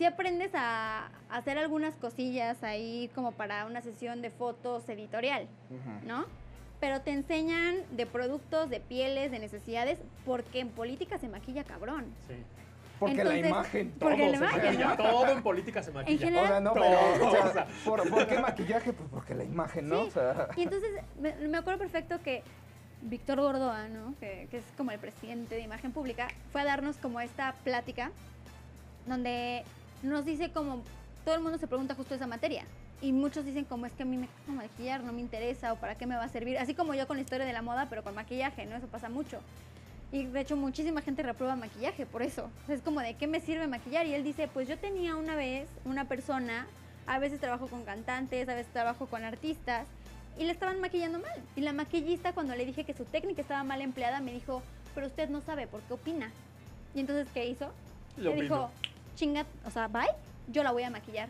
sí 0.00 0.06
aprendes 0.06 0.50
a, 0.54 1.10
hacer 1.28 1.58
algunas 1.58 1.94
cosillas 1.96 2.62
ahí 2.62 3.10
como 3.14 3.32
para 3.32 3.66
una 3.66 3.82
sesión 3.82 4.22
de 4.22 4.30
fotos 4.30 4.88
editorial. 4.88 5.46
¿no? 6.06 6.24
Pero 6.80 7.02
te 7.02 7.10
enseñan 7.10 7.76
de 7.90 8.06
productos, 8.06 8.70
de 8.70 8.80
pieles, 8.80 9.30
de 9.30 9.38
necesidades, 9.38 9.98
porque 10.24 10.60
en 10.60 10.70
política 10.70 11.18
se 11.18 11.28
maquilla 11.28 11.64
cabrón. 11.64 12.06
Sí. 12.26 12.34
Porque 13.00 13.24
la 13.24 13.36
imagen. 13.36 13.92
porque 13.98 14.30
Todo 14.30 14.40
la. 14.78 14.96
Todo 14.96 15.28
en 15.30 15.42
política 15.42 15.82
se 15.82 15.90
maquilla. 15.90 16.18
general- 16.26 16.44
O 16.44 16.48
sea, 16.48 16.60
no, 16.60 16.72
Todo, 16.72 16.82
pero, 16.84 17.26
o 17.26 17.30
sea, 17.32 17.44
o 17.46 17.52
sea. 17.52 17.66
¿por, 17.84 18.08
por 18.10 18.26
qué 18.28 18.38
maquillaje? 18.38 18.92
Pues 18.92 19.08
porque 19.10 19.34
la 19.34 19.42
imagen, 19.44 19.88
¿no? 19.88 20.02
Sí. 20.02 20.08
O 20.08 20.10
sea, 20.12 20.48
Y 20.56 20.62
entonces 20.62 20.90
me, 21.20 21.34
me 21.48 21.58
acuerdo 21.58 21.78
perfecto 21.80 22.20
que 22.22 22.42
Víctor 23.02 23.40
Gordoa, 23.40 23.88
¿no? 23.88 24.14
que, 24.20 24.46
que 24.50 24.58
es 24.58 24.64
como 24.76 24.90
el 24.90 24.98
presidente 24.98 25.54
de 25.54 25.62
imagen 25.62 25.90
pública, 25.92 26.28
fue 26.52 26.60
a 26.60 26.64
darnos 26.64 26.98
como 26.98 27.20
esta 27.20 27.54
plática 27.64 28.10
donde 29.06 29.64
nos 30.02 30.24
dice 30.24 30.50
como 30.52 30.82
todo 31.24 31.34
el 31.34 31.40
mundo 31.40 31.58
se 31.58 31.66
pregunta 31.66 31.94
justo 31.94 32.14
esa 32.14 32.26
materia. 32.26 32.64
Y 33.02 33.12
muchos 33.12 33.46
dicen 33.46 33.64
como 33.64 33.86
es 33.86 33.92
que 33.94 34.02
a 34.02 34.06
mí 34.06 34.18
me 34.18 34.26
gusta 34.26 34.52
maquillar, 34.52 35.02
no 35.02 35.12
me 35.14 35.22
interesa 35.22 35.72
o 35.72 35.76
para 35.76 35.94
qué 35.94 36.06
me 36.06 36.16
va 36.16 36.24
a 36.24 36.28
servir. 36.28 36.58
Así 36.58 36.74
como 36.74 36.92
yo 36.94 37.06
con 37.06 37.16
la 37.16 37.22
historia 37.22 37.46
de 37.46 37.52
la 37.54 37.62
moda, 37.62 37.86
pero 37.88 38.04
con 38.04 38.14
maquillaje, 38.14 38.66
¿no? 38.66 38.76
Eso 38.76 38.88
pasa 38.88 39.08
mucho. 39.08 39.40
Y 40.12 40.26
de 40.26 40.40
hecho 40.40 40.56
muchísima 40.56 41.02
gente 41.02 41.22
reprueba 41.22 41.54
maquillaje 41.56 42.04
por 42.06 42.22
eso. 42.22 42.50
Es 42.68 42.80
como 42.82 43.00
de 43.00 43.14
qué 43.14 43.26
me 43.26 43.40
sirve 43.40 43.66
maquillar. 43.68 44.06
Y 44.06 44.14
él 44.14 44.24
dice, 44.24 44.48
pues 44.48 44.68
yo 44.68 44.76
tenía 44.78 45.14
una 45.16 45.36
vez 45.36 45.68
una 45.84 46.06
persona, 46.06 46.66
a 47.06 47.18
veces 47.18 47.40
trabajo 47.40 47.68
con 47.68 47.84
cantantes, 47.84 48.48
a 48.48 48.54
veces 48.54 48.72
trabajo 48.72 49.06
con 49.06 49.24
artistas, 49.24 49.86
y 50.38 50.44
le 50.44 50.52
estaban 50.52 50.80
maquillando 50.80 51.18
mal. 51.18 51.42
Y 51.54 51.60
la 51.60 51.72
maquillista 51.72 52.32
cuando 52.32 52.54
le 52.54 52.64
dije 52.66 52.84
que 52.84 52.94
su 52.94 53.04
técnica 53.04 53.42
estaba 53.42 53.62
mal 53.62 53.80
empleada 53.82 54.20
me 54.20 54.32
dijo, 54.32 54.62
pero 54.94 55.06
usted 55.06 55.28
no 55.28 55.40
sabe 55.42 55.66
por 55.66 55.80
qué 55.82 55.94
opina. 55.94 56.30
Y 56.94 57.00
entonces, 57.00 57.28
¿qué 57.32 57.46
hizo? 57.46 57.70
Lo 58.16 58.34
le 58.34 58.42
dijo, 58.42 58.70
chinga, 59.14 59.46
o 59.64 59.70
sea, 59.70 59.86
bye, 59.88 60.08
yo 60.48 60.64
la 60.64 60.72
voy 60.72 60.82
a 60.82 60.90
maquillar, 60.90 61.28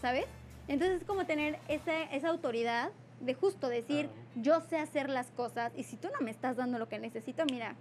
¿sabes? 0.00 0.24
Entonces 0.68 1.02
es 1.02 1.06
como 1.06 1.26
tener 1.26 1.58
esa, 1.68 2.04
esa 2.04 2.28
autoridad 2.28 2.90
de 3.20 3.34
justo 3.34 3.68
decir, 3.68 4.06
Claro. 4.06 4.20
yo 4.36 4.60
sé 4.62 4.78
hacer 4.78 5.10
las 5.10 5.26
cosas 5.32 5.72
y 5.76 5.82
si 5.84 5.96
tú 5.96 6.08
no 6.12 6.24
me 6.24 6.30
estás 6.30 6.56
dando 6.56 6.78
lo 6.78 6.88
que 6.88 6.98
necesito, 6.98 7.44
mira, 7.46 7.74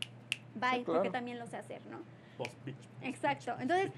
bye, 0.55 0.79
Sí, 0.79 0.83
porque 0.85 1.09
también 1.09 1.39
lo 1.39 1.47
sé 1.47 1.57
hacer, 1.57 1.81
¿no? 1.87 1.99
Boss 2.37 2.49
bitch, 2.65 2.75
boss 2.75 2.87
Exacto. 3.03 3.51
bitch, 3.53 3.61
Entonces. 3.61 3.91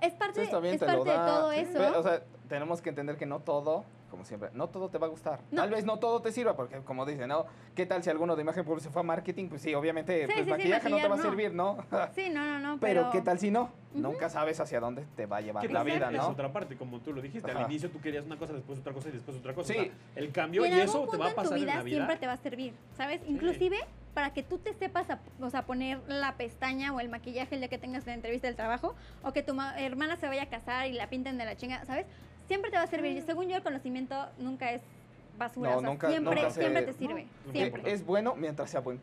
Es 0.00 0.12
parte, 0.12 0.42
es 0.42 0.50
de 0.50 0.78
todo 0.78 1.52
Sí, 1.52 1.58
eso. 1.58 1.72
pero, 1.72 2.00
o 2.00 2.02
sea, 2.02 2.22
tenemos 2.48 2.82
que 2.82 2.90
entender 2.90 3.16
que 3.16 3.24
no 3.24 3.40
todo 3.40 3.84
como 4.10 4.24
siempre, 4.24 4.50
no 4.54 4.68
todo 4.68 4.88
te 4.88 4.98
va 4.98 5.06
a 5.06 5.10
gustar. 5.10 5.40
No. 5.50 5.62
Tal 5.62 5.70
vez 5.70 5.84
no 5.84 5.98
todo 5.98 6.22
te 6.22 6.32
sirva, 6.32 6.56
porque 6.56 6.78
como 6.78 7.04
dicen, 7.04 7.28
¿no? 7.28 7.46
¿Qué 7.74 7.86
tal 7.86 8.02
si 8.02 8.10
alguno 8.10 8.36
de 8.36 8.42
imagen 8.42 8.64
pública 8.64 8.84
se 8.84 8.90
fue 8.90 9.00
a 9.00 9.02
marketing? 9.02 9.48
Pues 9.48 9.62
sí, 9.62 9.74
obviamente, 9.74 10.20
Sí, 10.20 10.26
pues 10.26 10.38
sí, 10.38 10.44
sí, 10.44 10.50
maquillaje 10.50 10.88
no 10.88 10.96
te 10.98 11.08
va 11.08 11.14
a 11.16 11.18
servir, 11.18 11.52
¿no? 11.52 11.78
Sí, 12.14 12.30
no, 12.30 12.44
no, 12.44 12.58
no. 12.58 12.78
pero, 12.80 13.02
Pero, 13.02 13.10
¿qué 13.10 13.20
tal 13.20 13.38
si 13.38 13.50
no? 13.50 13.70
Nunca 13.94 14.28
sabes 14.30 14.60
hacia 14.60 14.80
dónde 14.80 15.04
te 15.16 15.26
va 15.26 15.38
a 15.38 15.40
llevar 15.40 15.70
la 15.70 15.82
vida, 15.82 16.10
Es 16.10 16.16
¿no? 16.18 16.28
otra 16.28 16.52
parte, 16.52 16.76
como 16.76 17.00
tú 17.00 17.12
lo 17.12 17.20
dijiste. 17.20 17.50
Ajá. 17.50 17.60
Al 17.64 17.70
inicio 17.70 17.90
tú 17.90 18.00
querías 18.00 18.24
una 18.24 18.38
cosa, 18.38 18.52
después 18.52 18.78
otra 18.78 18.92
cosa 18.92 19.08
y 19.08 19.12
después 19.12 19.36
otra 19.36 19.54
cosa. 19.54 19.72
Sí. 19.72 19.78
O 19.78 19.82
sea, 19.82 19.92
el 20.14 20.32
cambio 20.32 20.64
y, 20.64 20.68
en 20.68 20.74
algún 20.74 20.88
eso 20.88 21.08
te 21.08 21.16
va 21.16 21.26
a 21.26 21.30
en 21.30 21.34
pasar 21.34 21.58
en 21.58 21.66
la 21.66 21.82
vida. 21.82 21.96
siempre 21.96 22.16
te 22.16 22.26
va 22.26 22.32
a 22.34 22.36
servir, 22.38 22.74
¿sabes? 22.96 23.20
Inclusive 23.26 23.76
para 24.16 24.30
que 24.30 24.42
tú 24.42 24.56
te 24.56 24.72
sepas, 24.72 25.10
a- 25.10 25.18
o 25.42 25.50
sea, 25.50 25.66
poner 25.66 26.00
la 26.08 26.36
pestaña 26.38 26.90
o 26.94 27.00
el 27.00 27.10
maquillaje 27.10 27.54
el 27.54 27.60
día 27.60 27.68
que 27.68 27.76
tengas 27.76 28.06
la 28.06 28.14
entrevista 28.14 28.46
del 28.46 28.56
trabajo, 28.56 28.94
o 29.22 29.34
que 29.34 29.42
tu 29.42 29.52
ma- 29.52 29.78
hermana 29.78 30.16
se 30.16 30.26
vaya 30.26 30.44
a 30.44 30.46
casar 30.46 30.86
y 30.86 30.94
la 30.94 31.10
pinten 31.10 31.36
de 31.36 31.44
la 31.44 31.54
chinga, 31.54 31.84
¿sabes? 31.84 32.06
Siempre 32.48 32.70
te 32.70 32.78
va 32.78 32.84
a 32.84 32.86
servir. 32.86 33.22
Según 33.26 33.48
yo, 33.50 33.56
el 33.56 33.62
conocimiento 33.62 34.26
nunca 34.38 34.72
es 34.72 34.80
basura. 35.36 35.72
No, 35.72 35.76
o 35.76 35.80
sea, 35.80 35.90
nunca- 35.90 36.08
siempre, 36.08 36.34
nunca 36.34 36.50
se- 36.50 36.60
siempre 36.62 36.82
te 36.82 36.92
sirve. 36.94 37.26
no, 37.44 37.52
siempre. 37.52 37.92
Es 37.92 38.06
bueno 38.06 38.34
mientras 38.36 38.70
sea 38.70 38.80
buen, 38.80 38.98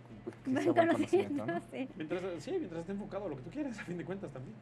sea 0.63 0.73
conocimiento, 0.73 1.45
¿no? 1.45 1.61
sí. 1.71 1.87
Mientras, 1.95 2.21
sí, 2.43 2.49
mientras 2.57 2.79
esté 2.81 2.93
enfocado 2.93 3.27
a 3.27 3.29
lo 3.29 3.35
que 3.35 3.43
tú 3.43 3.51
quieres, 3.51 3.77
a 3.79 3.83
fin 3.83 3.99
de 3.99 4.05
cuentas 4.05 4.31
también. 4.31 4.55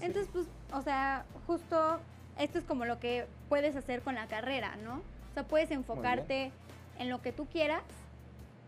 Entonces, 0.00 0.26
pues, 0.32 0.46
o 0.72 0.80
sea, 0.80 1.26
justo 1.46 2.00
esto 2.38 2.58
es 2.58 2.64
como 2.64 2.86
lo 2.86 2.98
que 2.98 3.26
puedes 3.50 3.76
hacer 3.76 4.00
con 4.00 4.14
la 4.14 4.26
carrera, 4.26 4.76
¿no? 4.76 4.94
O 5.30 5.34
sea, 5.34 5.42
puedes 5.42 5.70
enfocarte 5.70 6.50
en 6.98 7.10
lo 7.10 7.20
que 7.20 7.32
tú 7.32 7.44
quieras. 7.44 7.82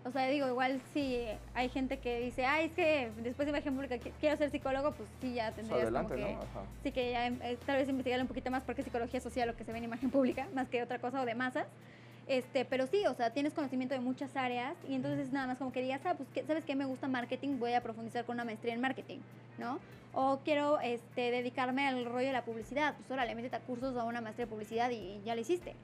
O 0.07 0.13
sea, 0.13 0.29
digo, 0.29 0.47
igual 0.47 0.81
si 0.95 1.27
hay 1.55 1.69
gente 1.69 1.99
que 1.99 2.21
dice, 2.21 2.47
ay, 2.47 2.67
es 2.67 2.73
que 2.75 3.11
después 3.25 3.45
de 3.47 3.51
imagen 3.51 3.75
pública 3.75 3.97
qui- 3.97 4.13
quiero 4.21 4.37
ser 4.37 4.51
psicólogo, 4.51 4.93
pues 4.93 5.09
sí, 5.21 5.35
ya 5.35 5.47
Pues 5.47 5.57
tendrías 5.57 5.83
adelante, 5.83 6.15
como 6.15 6.27
que... 6.27 6.33
¿no? 6.35 6.39
Ajá. 6.43 6.61
Sí, 6.85 6.93
que 6.93 7.11
ya 7.11 7.27
em- 7.27 7.41
eh, 7.43 7.59
tal 7.67 7.77
vez 7.79 7.89
investigarle 7.89 8.23
un 8.23 8.29
poquito 8.29 8.51
más 8.53 8.63
porque 8.63 8.83
es 8.83 8.85
psicología 8.85 9.21
social 9.21 9.49
lo 9.49 9.57
que 9.57 9.65
se 9.65 9.73
ve 9.73 9.79
en 9.79 9.85
imagen 9.85 10.11
pública, 10.11 10.47
más 10.55 10.69
que 10.69 10.81
otra 10.83 11.01
cosa 11.01 11.21
o 11.21 11.27
de 11.27 11.35
masas. 11.35 11.67
Este, 12.29 12.65
pero 12.65 12.87
sí, 12.87 13.05
o 13.07 13.15
sea, 13.15 13.31
tienes 13.31 13.53
conocimiento 13.53 13.95
de 13.95 14.01
muchas 14.01 14.37
áreas 14.37 14.75
y 14.89 14.95
entonces 14.95 15.33
nada 15.33 15.49
más 15.49 15.59
como 15.59 15.73
que 15.73 15.83
digas, 15.83 16.01
ah, 16.05 16.15
pues, 16.17 16.29
¿qué- 16.33 16.45
¿sabes 16.45 16.65
qué? 16.65 16.77
Me 16.77 16.85
gusta 16.85 17.09
marketing, 17.09 17.59
voy 17.59 17.73
a 17.73 17.81
profundizar 17.83 18.25
con 18.25 18.35
una 18.37 18.45
maestría 18.45 18.75
en 18.75 18.81
marketing, 18.81 19.19
¿no? 19.59 19.81
O 20.13 20.39
quiero 20.45 20.79
este, 20.81 21.33
dedicarme 21.33 21.87
al 21.89 22.05
rollo 22.05 22.29
de 22.29 22.33
la 22.33 22.45
publicidad, 22.45 22.95
pues 22.97 23.11
órale, 23.11 23.35
métete 23.35 23.57
a 23.57 23.61
cursos 23.61 23.95
o 23.97 24.01
a 24.01 24.05
una 24.05 24.21
maestría 24.21 24.47
de 24.47 24.51
publicidad 24.53 24.91
y 24.91 25.21
ya 25.25 25.35
lo 25.35 25.41
hiciste. 25.41 25.75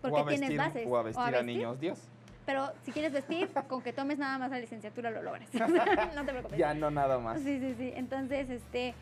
Porque 0.00 0.20
o 0.20 0.24
a 0.24 0.26
tienes 0.28 0.50
vestir, 0.50 0.58
bases. 0.58 0.86
O 0.86 0.96
a 0.96 1.02
vestir 1.02 1.22
a, 1.24 1.30
vestir, 1.30 1.44
niños 1.46 1.80
Dios. 1.80 1.98
Pero 2.46 2.70
si 2.84 2.92
quieres 2.92 3.12
vestir, 3.12 3.48
con 3.68 3.82
que 3.82 3.92
tomes 3.92 4.18
nada 4.18 4.38
más 4.38 4.50
la 4.50 4.58
licenciatura 4.58 5.10
lo 5.10 5.22
logras. 5.22 5.48
no 6.14 6.24
te 6.24 6.32
preocupes. 6.32 6.58
Ya 6.58 6.74
no 6.74 6.90
nada 6.90 7.18
más. 7.18 7.40
Sí, 7.40 7.58
sí, 7.58 7.74
sí. 7.78 7.92
Entonces, 7.94 8.50
este, 8.50 8.94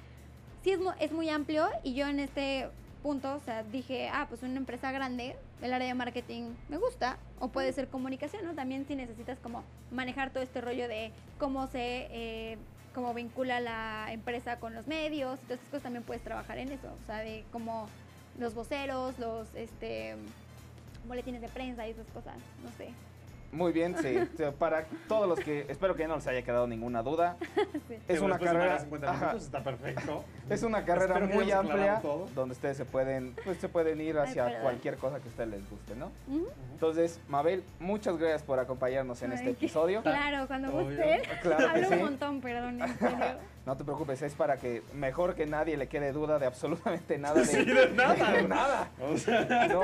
sí 0.63 0.71
es, 0.71 0.81
es 1.01 1.13
muy 1.13 1.29
amplio 1.29 1.69
y 1.83 1.95
yo 1.95 2.07
en 2.07 2.21
este 2.21 2.69
punto, 3.03 3.35
o 3.35 3.41
sea, 3.41 3.65
dije, 3.65 4.09
ah, 4.13 4.27
pues 4.29 4.43
una 4.43 4.57
empresa 4.57 4.93
grande, 4.93 5.37
el 5.61 5.73
área 5.73 5.89
de 5.89 5.95
marketing 5.95 6.55
me 6.69 6.77
gusta, 6.77 7.19
o 7.41 7.49
puede 7.49 7.73
ser 7.73 7.89
comunicación, 7.89 8.45
¿no? 8.45 8.55
También 8.55 8.87
si 8.87 8.95
necesitas 8.95 9.39
como 9.41 9.65
manejar 9.91 10.31
todo 10.31 10.43
este 10.43 10.61
rollo 10.61 10.87
de 10.87 11.11
cómo 11.39 11.67
se, 11.67 12.07
eh, 12.11 12.59
cómo 12.95 13.13
vincula 13.13 13.61
la 13.61 14.13
empresa 14.13 14.61
con 14.61 14.75
los 14.75 14.87
medios, 14.87 15.41
esas 15.49 15.59
cosas 15.67 15.83
también 15.83 16.05
puedes 16.05 16.23
trabajar 16.23 16.59
en 16.59 16.71
eso, 16.71 16.89
o 17.03 17.07
sea, 17.07 17.19
de 17.19 17.45
cómo 17.51 17.89
los 18.39 18.55
voceros, 18.55 19.19
los, 19.19 19.53
este, 19.57 20.15
boletines 21.07 21.41
de 21.41 21.49
prensa 21.49 21.87
y 21.87 21.91
esas 21.91 22.07
cosas, 22.09 22.37
no 22.63 22.71
sé. 22.79 22.93
Muy 23.53 23.71
bien, 23.73 23.95
sí. 24.01 24.17
O 24.17 24.37
sea, 24.37 24.51
Para 24.53 24.87
todos 25.09 25.29
los 25.29 25.39
que, 25.39 25.67
espero 25.69 25.95
que 25.95 26.09
no 26.09 26.17
les 26.17 26.27
haya 26.27 26.43
quedado 26.43 26.67
ninguna 26.67 27.03
duda. 27.03 27.37
Sí. 27.89 27.99
Es 28.09 28.21
una 28.21 28.39
de 28.39 28.45
carrera, 28.45 28.79
50 28.79 29.11
ajá, 29.11 29.19
minutos 29.19 29.43
está 29.45 29.63
perfecto. 29.63 30.25
es 30.49 30.63
una 30.63 30.85
carrera 30.85 31.15
Espero 31.19 31.35
muy 31.35 31.51
amplia 31.51 32.01
donde 32.35 32.53
ustedes 32.53 32.77
se 32.77 32.85
pueden, 32.85 33.35
pues 33.45 33.59
se 33.59 33.69
pueden 33.69 34.01
ir 34.01 34.19
hacia 34.19 34.61
cualquier 34.63 34.97
cosa 34.97 35.19
que 35.19 35.25
a 35.29 35.31
ustedes 35.31 35.51
les 35.51 35.69
guste, 35.71 35.95
¿no? 35.97 36.11
Entonces, 36.73 37.21
Mabel, 37.29 37.63
muchas 37.81 38.17
gracias 38.17 38.43
por 38.45 38.59
acompañarnos 38.61 39.21
en 39.23 39.33
este 39.33 39.47
Ay, 39.47 39.53
episodio. 39.53 40.03
Claro, 40.03 40.47
cuando 40.47 40.71
guste. 40.71 41.23
Claro 41.43 41.69
Hablo 41.69 41.89
sí. 41.89 41.95
un 41.95 42.01
montón, 42.03 42.41
perdón, 42.41 42.83
en 42.83 42.99
serio. 42.99 43.19
No 43.67 43.77
te 43.77 43.85
preocupes, 43.85 44.21
es 44.23 44.35
para 44.35 44.57
que 44.57 44.83
mejor 44.93 45.37
que 45.37 45.47
nadie 45.47 45.77
le 45.77 45.87
quede 45.87 46.11
duda 46.11 46.41
de 46.41 46.47
absolutamente 46.47 47.17
nada. 47.17 47.35
De, 47.41 47.45
Sí, 47.45 47.65
de 47.65 47.91
nada. 47.91 48.33
de 48.33 48.43
nada. 48.49 48.89
O 49.01 49.17
sea, 49.17 49.69
No, 49.69 49.83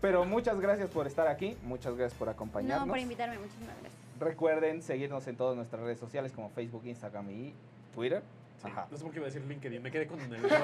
pero 0.00 0.24
muchas 0.24 0.60
gracias 0.60 0.90
por 0.90 1.06
estar 1.06 1.26
aquí, 1.28 1.56
muchas 1.62 1.96
gracias 1.96 2.18
por 2.18 2.28
acompañarnos. 2.28 2.86
No, 2.86 2.92
por 2.92 2.98
invitarme, 3.00 3.38
muchísimas 3.38 3.74
gracias. 3.80 3.92
Recuerden 4.20 4.82
seguirnos 4.82 5.26
en 5.26 5.36
todas 5.36 5.56
nuestras 5.56 5.82
redes 5.82 5.98
sociales 5.98 6.32
como 6.32 6.48
Facebook, 6.50 6.82
Instagram 6.86 7.30
y 7.30 7.54
Twitter. 7.94 8.22
sí, 8.62 8.68
Ajá. 8.70 8.86
no 8.90 8.96
sé 8.96 9.02
por 9.04 9.12
qué 9.12 9.18
iba 9.18 9.26
a 9.26 9.30
decir 9.30 9.42
LinkedIn, 9.46 9.82
me 9.82 9.90
quedé 9.90 10.06
con 10.06 10.18
el 10.20 10.42
rollo. 10.42 10.54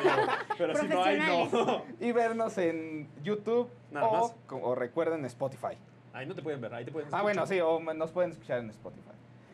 Pero 0.59 0.75
si 0.77 0.87
no 0.89 1.03
hay, 1.05 1.19
no. 1.19 1.83
Y 2.01 2.13
vernos 2.13 2.57
en 2.59 3.09
YouTube 3.23 3.69
Nada 3.91 4.07
o, 4.09 4.23
más. 4.29 4.35
o 4.63 4.75
recuerden 4.75 5.25
Spotify. 5.27 5.77
Ahí 6.15 6.27
no 6.27 6.35
te 6.35 6.43
pueden 6.43 6.61
ver, 6.61 6.75
ahí 6.75 6.85
te 6.85 6.93
pueden 6.93 7.09
Ah, 7.13 7.23
bueno, 7.23 7.43
escuchar. 7.45 7.57
sí, 7.57 7.61
o 7.61 7.95
nos 7.95 8.11
pueden 8.11 8.31
escuchar 8.33 8.59
en 8.61 8.71
Spotify. 8.71 9.09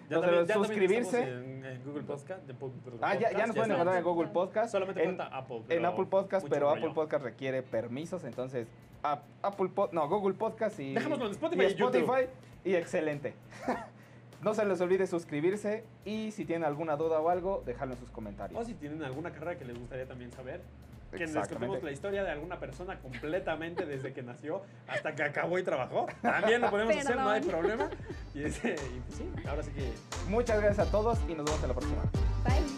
Ya 0.08 0.16
Entonces, 0.16 0.46
también, 0.46 0.46
ya 0.46 0.54
también 0.54 1.02
suscribirse. 1.04 1.22
en, 1.22 1.64
en 1.66 1.84
Google 1.84 2.02
Podcast. 2.02 2.42
de 2.46 2.54
Ah, 3.02 3.14
ya, 3.14 3.30
ya 3.32 3.46
nos 3.46 3.54
pueden 3.54 3.72
encontrar 3.72 3.98
en 3.98 4.04
Google 4.04 4.28
Podcast. 4.28 4.72
Solamente 4.72 5.02
en, 5.02 5.16
falta 5.16 5.36
Apple. 5.36 5.62
en 5.68 5.84
Apple 5.84 6.06
Podcast, 6.06 6.46
pero 6.48 6.66
rollo. 6.70 6.78
Apple 6.80 6.94
Podcast 6.94 7.24
requiere 7.24 7.62
permisos, 7.62 8.24
entonces 8.24 8.66
Apple 9.02 9.68
Pod- 9.74 9.92
no, 9.92 10.08
Google 10.08 10.34
Podcast 10.34 10.78
y, 10.80 10.94
Dejémoslo 10.94 11.26
en 11.26 11.32
Spotify 11.32 11.62
y 11.62 11.66
y 11.66 11.74
YouTube. 11.74 11.96
Spotify 11.96 12.28
y 12.64 12.74
excelente. 12.74 13.34
no 14.42 14.54
se 14.54 14.64
les 14.64 14.80
olvide 14.80 15.06
suscribirse 15.06 15.84
y 16.04 16.30
si 16.32 16.44
tienen 16.44 16.64
alguna 16.64 16.96
duda 16.96 17.20
o 17.20 17.28
algo, 17.28 17.62
dejarlo 17.66 17.94
en 17.94 18.00
sus 18.00 18.10
comentarios. 18.10 18.60
O 18.60 18.64
si 18.64 18.74
tienen 18.74 19.02
alguna 19.02 19.32
carrera 19.32 19.58
que 19.58 19.64
les 19.64 19.78
gustaría 19.78 20.06
también 20.06 20.32
saber, 20.32 20.60
que 21.10 21.26
les 21.26 21.48
contemos 21.48 21.82
la 21.82 21.90
historia 21.90 22.22
de 22.22 22.30
alguna 22.30 22.58
persona 22.60 22.98
completamente 22.98 23.86
desde 23.86 24.12
que 24.12 24.22
nació 24.22 24.62
hasta 24.86 25.14
que 25.14 25.22
acabó 25.22 25.58
y 25.58 25.62
trabajó. 25.62 26.06
También 26.20 26.60
lo 26.60 26.70
podemos 26.70 26.96
hacer, 26.96 27.16
no 27.16 27.30
hay 27.30 27.40
problema. 27.40 27.88
Y, 28.34 28.42
ese, 28.44 28.74
y 28.74 29.00
pues 29.00 29.14
sí, 29.16 29.28
ahora 29.48 29.62
sí 29.62 29.70
que 29.72 29.92
Muchas 30.28 30.60
gracias 30.60 30.86
a 30.86 30.90
todos 30.90 31.18
y 31.28 31.34
nos 31.34 31.46
vemos 31.46 31.62
en 31.62 31.68
la 31.68 31.74
próxima. 31.74 32.02
Bye. 32.44 32.77